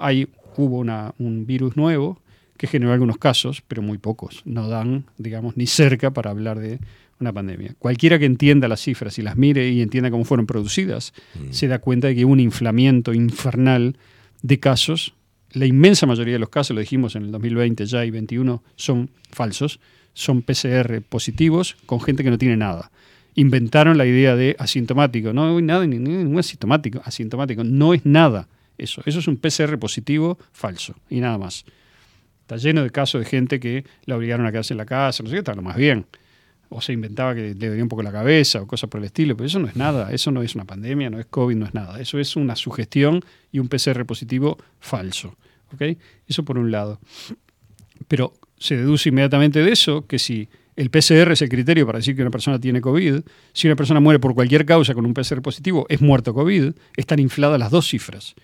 hay, 0.00 0.28
hubo 0.56 0.78
una, 0.78 1.14
un 1.18 1.46
virus 1.46 1.76
nuevo 1.76 2.20
que 2.56 2.66
generó 2.66 2.92
algunos 2.92 3.18
casos, 3.18 3.62
pero 3.68 3.82
muy 3.82 3.98
pocos. 3.98 4.42
No 4.46 4.68
dan, 4.68 5.04
digamos, 5.18 5.56
ni 5.56 5.66
cerca 5.66 6.12
para 6.12 6.30
hablar 6.30 6.58
de 6.58 6.78
una 7.20 7.32
pandemia. 7.32 7.74
Cualquiera 7.78 8.18
que 8.18 8.24
entienda 8.24 8.68
las 8.68 8.80
cifras 8.80 9.18
y 9.18 9.22
las 9.22 9.36
mire 9.36 9.68
y 9.68 9.82
entienda 9.82 10.10
cómo 10.10 10.24
fueron 10.24 10.46
producidas, 10.46 11.12
se 11.50 11.68
da 11.68 11.78
cuenta 11.78 12.08
de 12.08 12.14
que 12.14 12.24
hubo 12.24 12.32
un 12.32 12.40
inflamiento 12.40 13.12
infernal 13.12 13.96
de 14.42 14.58
casos. 14.58 15.14
La 15.52 15.66
inmensa 15.66 16.06
mayoría 16.06 16.34
de 16.34 16.38
los 16.38 16.48
casos, 16.48 16.74
lo 16.74 16.80
dijimos 16.80 17.16
en 17.16 17.24
el 17.24 17.32
2020 17.32 17.86
ya 17.86 18.04
y 18.04 18.10
21, 18.10 18.62
son 18.76 19.10
falsos, 19.30 19.80
son 20.16 20.40
PCR 20.40 21.02
positivos 21.02 21.76
con 21.84 22.00
gente 22.00 22.24
que 22.24 22.30
no 22.30 22.38
tiene 22.38 22.56
nada. 22.56 22.90
Inventaron 23.34 23.98
la 23.98 24.06
idea 24.06 24.34
de 24.34 24.56
asintomático. 24.58 25.34
No 25.34 25.54
hay 25.54 25.62
nada, 25.62 25.86
ni 25.86 25.98
ningún 25.98 26.38
asintomático. 26.38 27.02
Asintomático 27.04 27.64
no 27.64 27.92
es 27.92 28.06
nada 28.06 28.48
eso. 28.78 29.02
Eso 29.04 29.18
es 29.18 29.28
un 29.28 29.36
PCR 29.36 29.78
positivo 29.78 30.38
falso 30.52 30.94
y 31.10 31.20
nada 31.20 31.36
más. 31.36 31.66
Está 32.40 32.56
lleno 32.56 32.82
de 32.82 32.88
casos 32.88 33.20
de 33.20 33.26
gente 33.26 33.60
que 33.60 33.84
la 34.06 34.16
obligaron 34.16 34.46
a 34.46 34.52
quedarse 34.52 34.72
en 34.72 34.78
la 34.78 34.86
casa, 34.86 35.22
no 35.22 35.28
sé 35.28 35.34
qué, 35.34 35.40
está 35.40 35.54
lo 35.54 35.60
más 35.60 35.76
bien. 35.76 36.06
O 36.70 36.80
se 36.80 36.94
inventaba 36.94 37.34
que 37.34 37.54
le 37.54 37.68
dolía 37.68 37.82
un 37.82 37.90
poco 37.90 38.02
la 38.02 38.10
cabeza 38.10 38.62
o 38.62 38.66
cosas 38.66 38.88
por 38.88 39.00
el 39.00 39.04
estilo, 39.04 39.36
pero 39.36 39.46
eso 39.46 39.58
no 39.58 39.68
es 39.68 39.76
nada, 39.76 40.12
eso 40.12 40.30
no 40.30 40.42
es 40.42 40.54
una 40.54 40.64
pandemia, 40.64 41.10
no 41.10 41.20
es 41.20 41.26
COVID, 41.26 41.56
no 41.56 41.66
es 41.66 41.74
nada. 41.74 42.00
Eso 42.00 42.18
es 42.18 42.36
una 42.36 42.56
sugestión 42.56 43.22
y 43.52 43.58
un 43.58 43.68
PCR 43.68 44.06
positivo 44.06 44.56
falso. 44.80 45.36
¿ok? 45.74 45.98
Eso 46.26 46.42
por 46.42 46.56
un 46.56 46.70
lado. 46.70 47.00
Pero 48.08 48.32
se 48.58 48.76
deduce 48.76 49.08
inmediatamente 49.10 49.62
de 49.62 49.70
eso 49.72 50.06
que 50.06 50.18
si 50.18 50.48
el 50.76 50.90
PCR 50.90 51.32
es 51.32 51.40
el 51.42 51.48
criterio 51.48 51.86
para 51.86 51.98
decir 51.98 52.14
que 52.16 52.22
una 52.22 52.30
persona 52.30 52.58
tiene 52.60 52.80
COVID, 52.80 53.20
si 53.52 53.66
una 53.66 53.76
persona 53.76 54.00
muere 54.00 54.18
por 54.18 54.34
cualquier 54.34 54.66
causa 54.66 54.92
con 54.94 55.06
un 55.06 55.14
PCR 55.14 55.40
positivo, 55.42 55.86
es 55.88 56.00
muerto 56.02 56.34
COVID, 56.34 56.72
están 56.96 57.18
infladas 57.18 57.58
las 57.58 57.70
dos 57.70 57.88
cifras 57.88 58.34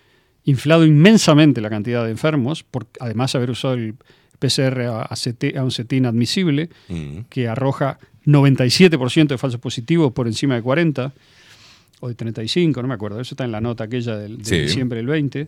inflado 0.45 0.85
inmensamente 0.85 1.61
la 1.61 1.69
cantidad 1.69 2.03
de 2.03 2.11
enfermos, 2.11 2.63
por 2.63 2.85
además 2.99 3.33
haber 3.33 3.49
usado 3.51 3.75
el 3.75 3.95
PCR 4.39 4.81
a, 4.87 5.01
a 5.03 5.15
CT 5.15 5.55
a 5.55 5.63
un 5.63 5.69
CT 5.71 5.93
inadmisible, 5.93 6.69
Mm. 6.89 7.19
que 7.29 7.47
arroja 7.47 7.97
97% 8.25 9.27
de 9.27 9.37
falsos 9.37 9.61
positivos 9.61 10.11
por 10.11 10.27
encima 10.27 10.55
de 10.55 10.61
40, 10.61 11.13
o 12.01 12.09
de 12.09 12.15
35, 12.15 12.81
no 12.81 12.89
me 12.89 12.93
acuerdo, 12.93 13.21
eso 13.21 13.35
está 13.35 13.45
en 13.45 13.53
la 13.53 13.61
nota 13.61 13.85
aquella 13.85 14.17
del, 14.17 14.39
de 14.39 14.43
Sí. 14.43 14.59
diciembre 14.59 14.97
del 14.97 15.07
20. 15.07 15.47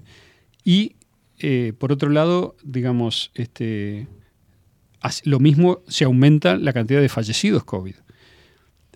Y 0.64 0.94
eh, 1.40 1.74
por 1.78 1.92
otro 1.92 2.10
lado, 2.10 2.56
digamos, 2.64 3.32
este, 3.36 4.08
lo 5.24 5.40
mismo 5.40 5.80
se 5.88 6.06
aumenta 6.06 6.58
la 6.58 6.74
cantidad 6.74 7.02
de 7.02 7.10
fallecidos 7.10 7.64
COVID. 7.64 7.96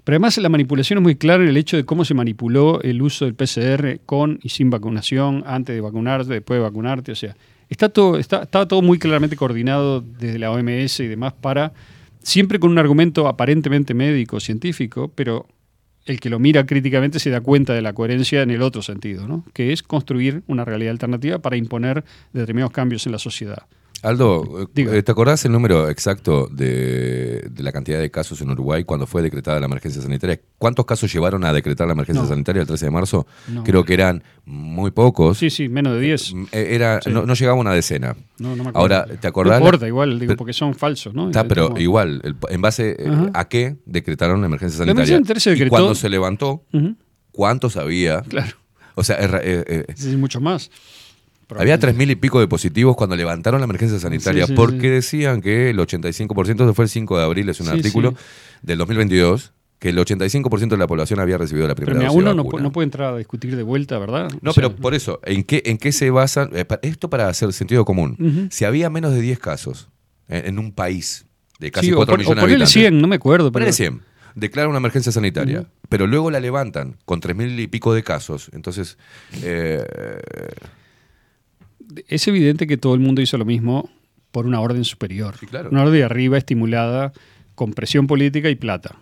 Pero 0.04 0.16
además 0.16 0.38
la 0.38 0.50
manipulación 0.50 1.00
es 1.00 1.04
muy 1.04 1.16
clara 1.16 1.44
en 1.44 1.50
el 1.50 1.58
hecho 1.58 1.78
de 1.78 1.86
cómo 1.86 2.04
se 2.04 2.14
manipuló 2.14 2.82
el 2.82 3.02
uso 3.02 3.26
del 3.26 3.36
PCR 3.36 4.00
con 4.06 4.40
y 4.42 4.50
sin 4.50 4.70
vacunación, 4.70 5.44
antes 5.46 5.76
de 5.76 5.82
vacunarte, 5.82 6.34
después 6.34 6.58
de 6.58 6.64
vacunarte. 6.64 7.12
O 7.12 7.16
sea, 7.16 7.36
está 7.70 7.90
todo, 7.90 8.18
está, 8.18 8.46
todo 8.46 8.82
muy 8.82 8.98
claramente 8.98 9.36
coordinado 9.36 10.02
desde 10.02 10.40
la 10.40 10.52
OMS 10.52 11.00
y 11.02 11.08
demás 11.08 11.34
para, 11.34 11.74
siempre 12.24 12.60
con 12.60 12.72
un 12.72 12.80
argumento 12.80 13.28
aparentemente 13.28 13.94
médico, 13.94 14.40
científico, 14.40 15.12
pero 15.14 15.46
el 16.06 16.20
que 16.20 16.30
lo 16.30 16.40
mira 16.40 16.66
críticamente 16.66 17.20
se 17.20 17.30
da 17.30 17.42
cuenta 17.42 17.74
de 17.74 17.82
la 17.82 17.94
coherencia 17.94 18.42
en 18.42 18.50
el 18.50 18.64
otro 18.64 18.82
sentido, 18.82 19.28
¿no? 19.28 19.46
que 19.54 19.74
es 19.74 19.84
construir 19.84 20.42
una 20.48 20.66
realidad 20.66 20.92
alternativa 20.92 21.40
para 21.40 21.56
imponer 21.56 22.04
determinados 22.34 22.72
cambios 22.72 23.06
en 23.06 23.12
la 23.12 23.20
sociedad. 23.20 23.68
Aldo, 24.02 24.70
eh, 24.76 25.04
¿te 25.04 25.12
acordás 25.12 25.44
el 25.46 25.52
número 25.52 25.90
exacto 25.90 26.48
de, 26.52 27.48
de 27.52 27.64
la 27.64 27.72
cantidad 27.72 28.00
de 28.00 28.10
casos 28.10 28.40
en 28.42 28.50
Uruguay 28.50 28.84
cuando 28.86 29.06
fue 29.08 29.22
decretada 29.22 29.60
la 29.60 29.66
emergencia 29.66 30.02
sanitaria? 30.02 30.40
¿Cuántos 30.58 30.86
casos 30.86 31.12
llevaron 31.12 31.44
a 31.44 31.52
decretar 31.52 31.86
la 31.88 31.94
emergencia 31.94 32.24
No. 32.24 32.30
sanitaria 32.30 32.62
el 32.62 32.68
13 32.68 32.86
de 32.86 32.92
marzo? 32.92 33.28
No. 33.50 33.64
Creo 33.64 33.84
que 33.84 33.94
eran 33.94 34.24
muy 34.46 34.92
pocos. 34.92 35.38
Sí, 35.38 35.50
sí, 35.50 35.68
menos 35.70 35.94
de 35.96 36.00
10. 36.00 36.34
Eh, 36.54 36.68
Era, 36.72 37.02
Sí. 37.02 37.10
no, 37.10 37.26
no 37.26 37.34
llegaba 37.34 37.58
a 37.58 37.62
una 37.62 37.74
decena. 37.74 38.16
No, 38.38 38.50
no 38.56 38.64
me 38.64 38.70
acuerdo. 38.70 38.80
Ahora, 38.80 39.06
¿te 39.06 39.28
acordás? 39.28 39.60
No 39.60 39.66
importa, 39.66 39.88
igual, 39.88 40.18
digo, 40.20 40.36
porque 40.38 40.54
son 40.54 40.74
falsos, 40.76 41.14
¿no? 41.14 41.28
Está, 41.28 41.42
Es 41.42 41.46
pero 41.48 41.68
como- 41.68 41.80
igual, 41.80 42.22
el- 42.24 42.36
en 42.50 42.62
base 42.62 42.96
eh, 43.00 43.10
Ajá. 43.10 43.32
a 43.34 43.50
qué 43.50 43.78
decretaron 43.86 44.40
la 44.40 44.48
emergencia 44.48 44.86
La 44.86 44.92
emergencia 44.92 45.16
sanitaria. 45.18 45.18
sanitaria 45.18 45.40
se 45.42 45.50
y 45.50 45.54
decretó- 45.54 45.70
cuando 45.70 45.96
se 45.96 46.10
levantó. 46.10 46.64
¿cuántos 47.32 47.76
había? 47.78 48.22
Claro. 48.22 48.56
O 48.96 49.04
sea, 49.04 49.18
eh, 49.22 49.64
eh, 49.68 49.86
Sí, 49.96 50.16
mucho 50.18 50.42
más. 50.42 50.72
Había 51.58 51.78
tres 51.80 51.96
mil 51.96 52.10
y 52.12 52.16
pico 52.16 52.40
de 52.40 52.48
positivos 52.48 52.96
cuando 52.96 53.16
levantaron 53.16 53.60
la 53.62 53.66
emergencia 53.66 54.00
sanitaria, 54.00 54.46
Sí, 54.46 54.52
sí, 54.52 54.56
porque 54.56 54.82
sí. 54.82 54.88
decían 54.90 55.42
que 55.42 55.70
el 55.72 55.78
85%, 55.80 56.54
eso 56.64 56.74
fue 56.74 56.86
el 56.86 56.90
5 56.90 57.18
de 57.18 57.24
abril, 57.24 57.50
es 57.50 57.60
un 57.60 57.70
artículo 57.70 58.14
del 58.62 58.78
2022, 58.78 59.54
que 59.80 59.90
el 59.90 59.98
85% 59.98 60.68
de 60.70 60.78
la 60.78 60.88
población 60.88 61.20
había 61.22 61.38
recibido 61.38 61.66
la 61.68 61.74
primera 61.76 61.94
Pero 61.98 62.06
dosis 62.08 62.16
de 62.26 62.32
uno 62.32 62.44
no, 62.60 62.72
puede 62.72 62.84
entrar 62.84 63.14
a 63.14 63.18
discutir 63.18 63.56
de 63.56 63.64
vuelta, 63.64 63.98
¿verdad? 63.98 64.30
No, 64.42 64.52
O 64.52 64.54
sea, 64.54 64.64
pero 64.64 64.76
por 64.76 64.94
eso, 64.94 65.20
¿en 65.24 65.44
qué, 65.44 65.64
en 65.66 65.78
qué 65.78 65.92
se 65.94 66.10
basan? 66.12 66.50
eh, 66.54 66.66
Esto 66.82 67.10
para 67.10 67.30
hacer 67.30 67.52
sentido 67.54 67.86
común. 67.86 68.50
Si 68.52 68.66
había 68.66 68.90
menos 68.90 69.14
de 69.14 69.22
10 69.22 69.40
casos 69.40 69.90
en, 70.28 70.46
en 70.48 70.60
un 70.60 70.74
país 70.74 71.26
de 71.60 71.72
casi 71.72 71.88
sí, 71.88 71.94
o 71.94 71.96
4 71.98 72.12
pon- 72.14 72.20
o 72.20 72.20
millones 72.20 72.36
de 72.36 72.42
ponele 72.42 72.56
habitantes. 72.66 72.74
100, 72.74 73.02
no 73.02 73.08
me 73.08 73.16
acuerdo. 73.16 73.52
Pero 73.52 73.72
100. 73.72 74.02
Declaran 74.36 74.70
una 74.70 74.78
emergencia 74.80 75.12
sanitaria, 75.12 75.66
pero 75.90 76.08
luego 76.08 76.30
la 76.30 76.40
levantan 76.40 76.98
con 77.06 77.20
3.000 77.20 77.60
y 77.60 77.68
pico 77.68 77.94
de 77.94 78.04
casos. 78.04 78.50
Entonces, 78.54 78.98
eh, 79.44 79.84
es 82.08 82.28
evidente 82.28 82.68
que 82.68 82.78
todo 82.78 82.94
el 82.94 83.00
mundo 83.00 83.22
hizo 83.22 83.38
lo 83.38 83.46
mismo 83.46 83.90
por 84.32 84.46
una 84.46 84.60
orden 84.62 84.84
superior. 84.86 85.36
claro. 85.50 85.70
Una 85.72 85.82
orden 85.84 85.94
de 85.96 86.04
arriba 86.04 86.38
estimulada 86.38 87.14
con 87.56 87.74
presión 87.74 88.08
política 88.08 88.50
y 88.50 88.56
plata. 88.56 88.96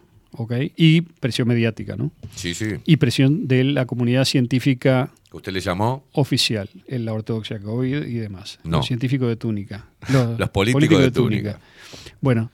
Y 0.75 1.01
presión 1.01 1.47
mediática, 1.47 1.95
¿no? 1.95 2.11
sí, 2.35 2.53
sí. 2.53 2.65
Y 2.85 2.97
presión 2.97 3.47
de 3.47 3.63
la 3.63 3.85
comunidad 3.87 4.23
científica 4.25 5.11
usted 5.31 5.51
le 5.51 5.61
llamó 5.61 6.05
oficial, 6.11 6.69
en 6.87 7.05
la 7.05 7.13
ortodoxia 7.13 7.59
COVID 7.59 8.03
y 8.05 8.13
demás. 8.15 8.59
No. 8.63 8.77
Los 8.77 8.85
científicos 8.87 9.27
de 9.29 9.35
túnica. 9.35 9.87
Los 10.37 10.49
políticos 10.51 10.99
de 11.01 11.11
túnica. 11.11 11.59
Bueno, 12.21 12.51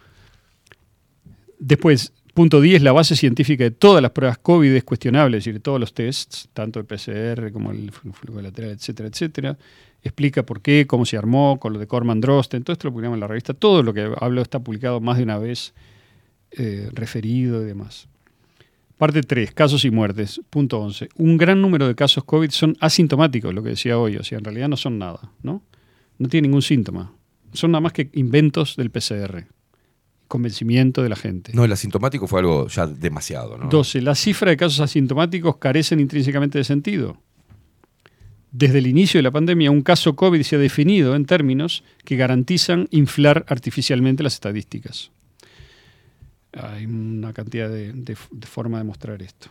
después, 1.60 2.14
punto 2.34 2.62
10, 2.62 2.82
la 2.84 2.92
base 2.92 3.16
científica 3.16 3.64
de 3.66 3.72
todas 3.72 4.02
las 4.02 4.12
pruebas 4.12 4.38
COVID 4.38 4.72
es 4.72 4.84
cuestionable, 4.84 5.38
es 5.38 5.46
decir, 5.46 5.62
todos 5.62 5.80
los 5.80 5.94
tests, 5.94 6.48
tanto 6.54 6.80
el 6.80 6.86
PCR 6.86 7.52
como 7.52 7.72
el 7.72 7.92
flu- 7.92 8.14
flujo 8.14 8.42
lateral, 8.42 8.72
etcétera, 8.72 9.10
etcétera. 9.10 9.58
Explica 10.04 10.44
por 10.44 10.62
qué, 10.62 10.86
cómo 10.86 11.06
se 11.06 11.16
armó, 11.16 11.60
con 11.60 11.74
lo 11.74 11.80
de 11.80 11.88
Corman 11.88 12.20
Drosten, 12.20 12.64
todo 12.64 12.74
esto 12.74 12.88
lo 12.88 12.92
publicamos 12.92 13.16
en 13.16 13.22
la 13.22 13.28
revista. 13.28 13.54
Todo 13.54 13.84
lo 13.84 13.94
que 13.94 14.12
hablo 14.20 14.42
está 14.42 14.60
publicado 14.60 15.00
más 15.00 15.18
de 15.18 15.24
una 15.24 15.38
vez, 15.38 15.74
eh, 16.52 16.90
referido 16.92 17.62
y 17.62 17.66
demás. 17.66 18.08
Parte 18.98 19.22
3, 19.22 19.54
casos 19.54 19.86
y 19.86 19.92
muertes. 19.92 20.42
Punto 20.50 20.80
11. 20.80 21.10
Un 21.18 21.38
gran 21.38 21.62
número 21.62 21.88
de 21.88 21.96
casos 21.96 22.24
COVID 22.26 22.50
son 22.52 22.76
asintomáticos, 22.80 23.54
lo 23.54 23.64
que 23.64 23.70
decía 23.70 23.98
hoy, 23.98 24.18
o 24.18 24.24
sea, 24.24 24.38
en 24.38 24.44
realidad 24.44 24.68
no 24.68 24.78
son 24.78 25.00
nada, 25.00 25.32
¿no? 25.42 25.64
No 26.18 26.28
tienen 26.28 26.52
ningún 26.52 26.62
síntoma. 26.62 27.14
Son 27.54 27.72
nada 27.72 27.82
más 27.82 27.94
que 27.94 28.10
inventos 28.14 28.76
del 28.76 28.92
PCR, 28.92 29.46
convencimiento 30.28 31.02
de 31.02 31.10
la 31.10 31.16
gente. 31.16 31.54
No, 31.54 31.64
el 31.64 31.72
asintomático 31.72 32.28
fue 32.28 32.40
algo 32.42 32.68
ya 32.68 32.88
demasiado, 32.88 33.58
¿no? 33.58 33.70
12. 33.70 34.02
La 34.02 34.16
cifra 34.16 34.52
de 34.52 34.58
casos 34.58 34.80
asintomáticos 34.80 35.58
carecen 35.58 36.00
intrínsecamente 36.00 36.58
de 36.58 36.64
sentido. 36.64 37.18
Desde 38.56 38.78
el 38.78 38.86
inicio 38.88 39.18
de 39.18 39.24
la 39.24 39.32
pandemia, 39.32 39.72
un 39.72 39.82
caso 39.82 40.16
COVID 40.16 40.42
se 40.44 40.56
ha 40.56 40.60
definido 40.60 41.16
en 41.16 41.26
términos 41.26 41.84
que 42.06 42.16
garantizan 42.16 42.88
inflar 42.92 43.44
artificialmente 43.50 44.22
las 44.22 44.36
estadísticas. 44.36 45.10
Hay 46.54 46.86
una 46.86 47.34
cantidad 47.34 47.68
de, 47.68 47.94
de, 47.94 48.16
de 48.32 48.48
formas 48.48 48.82
de 48.82 48.84
mostrar 48.86 49.22
esto. 49.24 49.48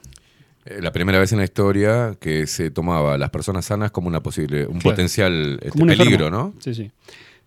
Eh, 0.65 0.79
La 0.81 0.93
primera 0.93 1.19
vez 1.19 1.33
en 1.33 1.39
la 1.39 1.45
historia 1.45 2.17
que 2.21 2.47
se 2.47 2.71
tomaba 2.71 3.15
a 3.15 3.19
las 3.19 3.31
personas 3.31 3.65
sanas 3.65 3.91
como 3.91 4.07
una 4.07 4.23
posible, 4.23 4.67
un 4.67 4.79
Claro. 4.79 4.95
potencial 4.95 5.59
este, 5.61 5.83
un 5.83 5.89
peligro. 5.89 6.31
¿no? 6.31 6.55
Sí, 6.61 6.73
sí. 6.75 6.91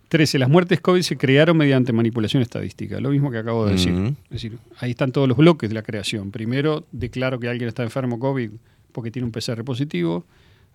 13. 0.09 0.39
Las 0.39 0.49
muertes 0.49 0.81
COVID 0.81 1.01
se 1.01 1.15
crearon 1.17 1.55
mediante 1.55 1.93
manipulación 1.93 2.43
estadística, 2.43 2.99
lo 2.99 3.09
mismo 3.11 3.31
que 3.31 3.37
acabo 3.37 3.65
de 3.65 3.71
decir. 3.73 3.93
Es 4.25 4.29
decir, 4.29 4.57
ahí 4.79 4.91
están 4.91 5.13
todos 5.13 5.27
los 5.29 5.37
bloques 5.37 5.69
de 5.69 5.73
la 5.73 5.81
creación. 5.83 6.31
Primero, 6.31 6.85
declaro 6.91 7.39
que 7.39 7.47
alguien 7.47 7.69
está 7.69 7.81
enfermo 7.83 8.19
COVID 8.19 8.51
porque 8.91 9.09
tiene 9.09 9.25
un 9.25 9.31
PCR 9.31 9.63
positivo 9.63 10.25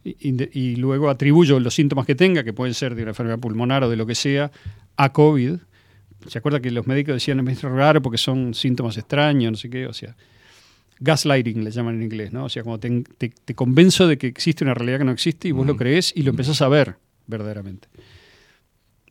y, 0.04 0.58
y 0.58 0.76
luego 0.76 1.10
atribuyo 1.10 1.60
los 1.60 1.74
síntomas 1.74 2.06
que 2.06 2.14
tenga, 2.14 2.42
que 2.44 2.52
pueden 2.52 2.74
ser 2.74 2.94
de 2.94 3.02
una 3.02 3.10
enfermedad 3.10 3.38
pulmonar 3.38 3.84
o 3.84 3.90
de 3.90 3.96
lo 3.96 4.06
que 4.06 4.14
sea, 4.14 4.50
a 4.96 5.12
COVID 5.12 5.56
¿Se 6.26 6.36
acuerda 6.36 6.60
que 6.60 6.70
los 6.70 6.86
médicos 6.86 7.14
decían 7.14 7.48
es 7.48 7.62
raro 7.62 8.02
porque 8.02 8.18
son 8.18 8.52
síntomas 8.52 8.98
extraños, 8.98 9.52
no 9.52 9.56
sé 9.56 9.70
qué? 9.70 9.86
O 9.86 9.94
sea, 9.94 10.14
gaslighting 10.98 11.64
le 11.64 11.70
llaman 11.70 11.94
en 11.94 12.02
inglés, 12.02 12.30
¿no? 12.30 12.44
O 12.44 12.48
sea, 12.50 12.62
como 12.62 12.78
te, 12.78 13.04
te- 13.16 13.32
te 13.44 13.54
convenzo 13.54 14.06
de 14.06 14.18
que 14.18 14.26
existe 14.26 14.62
una 14.62 14.74
realidad 14.74 14.98
que 14.98 15.04
no 15.06 15.12
existe 15.12 15.48
y 15.48 15.52
vos 15.52 15.66
lo 15.66 15.76
crees 15.78 16.12
y 16.14 16.22
lo 16.22 16.30
empezás 16.30 16.60
a 16.60 16.68
ver 16.68 16.96
verdaderamente. 17.26 17.88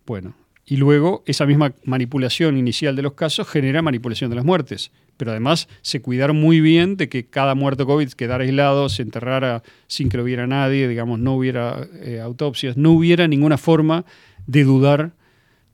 Bueno, 0.05 0.35
y 0.65 0.77
luego 0.77 1.23
esa 1.25 1.47
misma 1.47 1.73
manipulación 1.83 2.57
inicial 2.57 2.95
de 2.95 3.01
los 3.01 3.13
casos 3.13 3.47
genera 3.47 3.81
manipulación 3.81 4.29
de 4.29 4.35
las 4.35 4.45
muertes. 4.45 4.91
Pero 5.19 5.31
además 5.31 5.67
se 5.81 6.01
cuidaron 6.01 6.37
muy 6.39 6.61
bien 6.61 6.95
de 6.95 7.09
que 7.09 7.25
cada 7.25 7.53
muerto 7.53 7.85
COVID 7.85 8.09
quedara 8.13 8.45
aislado, 8.45 8.87
se 8.87 9.01
enterrara 9.01 9.63
sin 9.87 10.07
que 10.07 10.15
lo 10.15 10.23
viera 10.23 10.47
nadie, 10.47 10.87
digamos, 10.87 11.19
no 11.19 11.33
hubiera 11.35 11.85
eh, 12.01 12.21
autopsias, 12.21 12.77
no 12.77 12.91
hubiera 12.91 13.27
ninguna 13.27 13.57
forma 13.57 14.05
de 14.47 14.63
dudar 14.63 15.11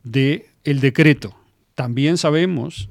de 0.03 0.47
el 0.63 0.79
decreto. 0.79 1.35
También 1.75 2.17
sabemos 2.17 2.89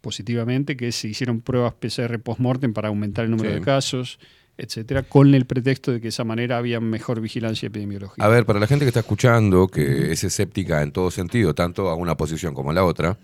positivamente 0.00 0.76
que 0.76 0.90
se 0.90 1.06
hicieron 1.06 1.40
pruebas 1.42 1.74
PCR 1.74 2.18
post-mortem 2.18 2.72
para 2.72 2.88
aumentar 2.88 3.24
el 3.24 3.30
número 3.30 3.50
Sí. 3.50 3.54
de 3.54 3.60
casos, 3.60 4.18
etcétera, 4.60 5.02
con 5.02 5.34
el 5.34 5.46
pretexto 5.46 5.90
de 5.90 5.98
que 5.98 6.04
de 6.04 6.08
esa 6.10 6.24
manera 6.24 6.58
había 6.58 6.80
mejor 6.80 7.20
vigilancia 7.20 7.66
epidemiológica. 7.68 8.24
A 8.24 8.28
ver, 8.28 8.44
para 8.44 8.60
la 8.60 8.66
gente 8.66 8.84
que 8.84 8.88
está 8.88 9.00
escuchando, 9.00 9.68
que 9.68 10.12
es 10.12 10.22
escéptica 10.22 10.82
en 10.82 10.92
todo 10.92 11.10
sentido, 11.10 11.54
tanto 11.54 11.88
a 11.88 11.94
una 11.94 12.16
posición 12.16 12.54
como 12.54 12.70
a 12.70 12.74
la 12.74 12.84
otra, 12.84 13.18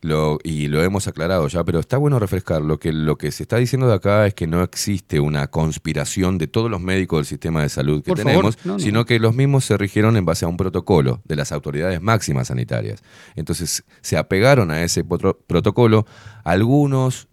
lo, 0.00 0.38
y 0.42 0.68
lo 0.68 0.82
hemos 0.82 1.06
aclarado 1.06 1.46
ya, 1.48 1.62
pero 1.64 1.80
está 1.80 1.98
bueno 1.98 2.18
refrescarlo, 2.18 2.78
que 2.78 2.92
lo 2.92 3.16
que 3.16 3.30
se 3.30 3.42
está 3.42 3.56
diciendo 3.56 3.86
de 3.86 3.94
acá 3.94 4.26
es 4.26 4.34
que 4.34 4.46
no 4.46 4.62
existe 4.62 5.20
una 5.20 5.48
conspiración 5.48 6.38
de 6.38 6.46
todos 6.46 6.70
los 6.70 6.80
médicos 6.80 7.18
del 7.18 7.26
sistema 7.26 7.62
de 7.62 7.68
salud 7.68 8.02
que 8.02 8.08
Por 8.08 8.18
tenemos, 8.18 8.56
no, 8.64 8.74
no. 8.74 8.78
sino 8.78 9.04
que 9.04 9.18
los 9.18 9.34
mismos 9.34 9.64
se 9.66 9.76
rigieron 9.76 10.16
en 10.16 10.24
base 10.24 10.46
a 10.46 10.48
un 10.48 10.56
protocolo 10.56 11.20
de 11.24 11.36
las 11.36 11.52
autoridades 11.52 12.00
máximas 12.00 12.48
sanitarias. 12.48 13.02
Entonces 13.36 13.84
se 14.00 14.16
apegaron 14.16 14.70
a 14.70 14.82
ese 14.82 15.04
protocolo 15.04 16.06
algunos, 16.44 17.28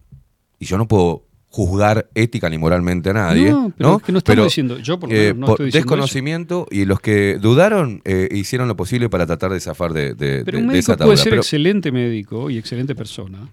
y 0.60 0.66
yo 0.66 0.78
no 0.78 0.88
puedo 0.88 1.26
juzgar 1.56 2.10
ética 2.16 2.50
ni 2.50 2.58
moralmente 2.58 3.12
a 3.12 3.14
nadie, 3.14 3.50
No, 3.50 3.72
pero 3.78 3.90
¿no? 3.92 3.98
es 3.98 4.04
que 4.04 4.12
no 4.12 4.18
estamos 4.18 4.44
diciendo- 4.46 4.78
yo 4.80 5.00
por 5.00 5.10
lo 5.10 5.16
menos 5.16 5.38
no 5.38 5.46
por 5.46 5.54
estoy 5.54 5.66
diciendo 5.68 5.86
desconocimiento 5.90 6.68
y 6.70 6.84
los 6.84 7.00
que 7.00 7.38
dudaron 7.40 8.02
eh, 8.04 8.28
hicieron 8.34 8.68
lo 8.68 8.76
posible 8.76 9.08
para 9.10 9.26
tratar 9.26 9.52
de 9.54 9.62
zafar 9.62 9.94
de, 9.94 10.16
de- 10.16 10.44
Pero 10.44 10.58
de- 10.58 10.64
un 10.64 10.68
de 10.68 10.74
médico 10.74 10.92
esa 10.94 10.98
puede 11.04 11.16
ser 11.18 11.30
Pero- 11.30 11.42
excelente 11.42 11.92
médico 11.94 12.50
y 12.50 12.58
excelente 12.58 12.94
persona. 12.94 13.50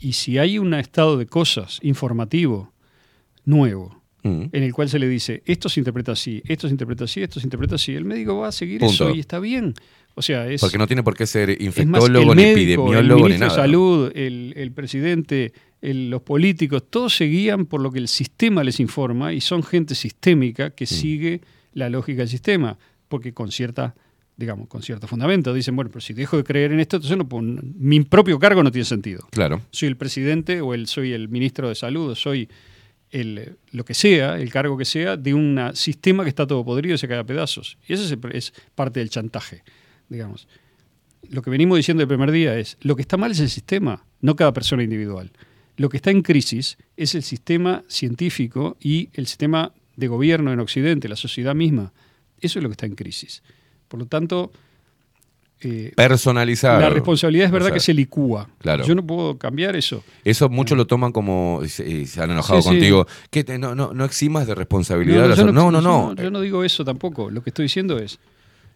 Y 0.00 0.12
si 0.12 0.38
hay 0.38 0.58
un 0.60 0.74
estado 0.74 1.16
de 1.16 1.26
cosas 1.26 1.80
informativo 1.82 2.72
nuevo, 3.44 4.00
Mm. 4.22 4.44
en 4.52 4.62
el 4.62 4.72
cual 4.72 4.88
se 4.88 4.98
le 4.98 5.06
dice, 5.06 5.42
esto 5.44 5.68
se 5.68 5.80
interpreta 5.80 6.12
así, 6.12 6.40
esto 6.46 6.66
se 6.68 6.72
interpreta 6.72 7.04
así, 7.04 7.22
esto 7.22 7.40
se 7.40 7.46
interpreta 7.46 7.74
así, 7.74 7.94
el 7.94 8.06
médico 8.06 8.38
va 8.38 8.48
a 8.48 8.52
seguir 8.52 8.80
Punto. 8.80 8.94
eso 9.08 9.10
y 9.14 9.20
está 9.20 9.38
bien. 9.38 9.74
O 10.14 10.22
sea, 10.22 10.46
es... 10.48 10.60
Porque 10.62 10.78
no 10.78 10.86
tiene 10.86 11.02
por 11.02 11.14
qué 11.16 11.26
ser 11.26 11.48
más, 11.50 11.60
infectólogo, 11.60 12.32
el 12.32 12.36
ni 12.38 12.42
médico, 12.44 12.54
el 12.92 12.98
epidemiólogo, 13.00 13.28
ni 13.28 13.34
nada. 13.38 13.52
de 13.52 13.60
salud, 13.62 14.12
el, 14.14 14.54
el 14.56 14.72
presidente, 14.72 15.52
el- 15.90 16.10
los 16.10 16.22
políticos, 16.22 16.84
todos 16.90 17.14
se 17.16 17.24
guían 17.26 17.66
por 17.66 17.80
lo 17.80 17.90
que 17.90 17.98
el 17.98 18.08
sistema 18.08 18.64
les 18.64 18.80
informa 18.80 19.32
y 19.32 19.40
son 19.40 19.62
gente 19.62 19.94
sistémica 19.94 20.68
Mm. 20.68 20.72
que 20.72 20.86
sigue 20.86 21.40
la 21.72 21.88
lógica 21.90 22.18
del 22.18 22.28
sistema, 22.28 22.78
porque 23.08 23.32
con 23.34 23.50
cierta, 23.50 23.94
digamos, 24.36 24.68
con 24.68 24.82
cierto 24.82 25.06
fundamento 25.06 25.52
dicen, 25.54 25.76
bueno, 25.76 25.90
pero 25.90 26.00
si 26.00 26.12
dejo 26.14 26.36
de 26.36 26.44
creer 26.44 26.72
en 26.72 26.80
esto, 26.80 26.96
entonces 26.96 27.16
no 27.18 27.26
mi 27.78 28.00
propio 28.02 28.38
cargo 28.38 28.62
no 28.62 28.70
tiene 28.72 28.84
sentido. 28.84 29.26
Claro. 29.30 29.60
Soy 29.70 29.88
el 29.88 29.96
presidente 29.96 30.60
o 30.60 30.74
el, 30.74 30.86
soy 30.86 31.12
el 31.12 31.28
ministro 31.28 31.68
de 31.68 31.74
salud 31.74 32.10
o 32.10 32.14
soy 32.14 32.48
el, 33.10 33.56
lo 33.70 33.84
que 33.84 33.94
sea, 33.94 34.40
el 34.40 34.50
cargo 34.50 34.76
que 34.76 34.84
sea, 34.84 35.16
de 35.16 35.34
un 35.34 35.60
sistema 35.74 36.24
que 36.24 36.30
está 36.30 36.46
todo 36.46 36.64
podrido 36.64 36.94
y 36.96 36.98
se 36.98 37.06
cae 37.06 37.18
a 37.18 37.24
pedazos. 37.24 37.78
Y 37.86 37.92
eso 37.92 38.02
es, 38.04 38.18
es 38.32 38.52
parte 38.74 38.98
del 39.00 39.08
chantaje, 39.10 39.62
digamos. 40.08 40.48
Lo 41.30 41.40
que 41.42 41.50
venimos 41.50 41.76
diciendo 41.76 42.02
el 42.02 42.08
primer 42.08 42.30
día 42.32 42.58
es, 42.58 42.76
lo 42.82 42.96
que 42.96 43.02
está 43.02 43.16
mal 43.16 43.30
es 43.30 43.40
el 43.40 43.48
sistema, 43.50 44.04
no 44.20 44.34
cada 44.36 44.52
persona 44.52 44.82
individual. 44.82 45.30
Lo 45.76 45.88
que 45.88 45.96
está 45.96 46.10
en 46.10 46.22
crisis 46.22 46.78
es 46.96 47.14
el 47.14 47.22
sistema 47.22 47.82
científico 47.88 48.76
y 48.80 49.08
el 49.14 49.26
sistema 49.26 49.72
de 49.96 50.06
gobierno 50.08 50.52
en 50.52 50.60
Occidente, 50.60 51.08
la 51.08 51.16
sociedad 51.16 51.54
misma. 51.54 51.92
Eso 52.40 52.58
es 52.58 52.62
lo 52.62 52.68
que 52.68 52.74
está 52.74 52.86
en 52.86 52.94
crisis. 52.94 53.42
Por 53.88 53.98
lo 54.00 54.06
tanto, 54.06 54.52
eh, 55.60 55.92
Personalizado. 55.96 56.80
la 56.80 56.90
responsabilidad 56.90 57.46
es 57.46 57.52
verdad 57.52 57.68
O 57.68 57.70
sea, 57.70 57.74
que 57.74 57.80
se 57.80 57.94
licúa. 57.94 58.48
Claro. 58.58 58.84
Yo 58.84 58.94
no 58.94 59.04
puedo 59.06 59.38
cambiar 59.38 59.76
eso. 59.76 60.04
Eso 60.24 60.48
muchos 60.48 60.76
lo 60.76 60.86
toman 60.86 61.10
como, 61.12 61.60
y 61.64 61.68
se, 61.68 61.88
y 61.88 62.06
se 62.06 62.20
han 62.22 62.30
enojado 62.30 62.60
Sí, 62.60 62.68
sí. 62.68 62.74
contigo, 62.74 63.06
que 63.30 63.44
te- 63.44 63.58
no, 63.58 63.74
no, 63.74 63.94
no 63.94 64.04
eximas 64.04 64.46
de 64.46 64.54
responsabilidad. 64.54 65.24
a 65.24 65.28
la 65.28 65.34
yo 65.36 65.50
no, 65.52 65.70
no, 65.70 65.80
no. 65.80 66.14
Yo 66.14 66.30
no 66.30 66.40
digo 66.40 66.64
eso 66.64 66.84
tampoco. 66.84 67.30
Lo 67.30 67.42
que 67.42 67.50
estoy 67.50 67.64
diciendo 67.64 67.98
es, 67.98 68.18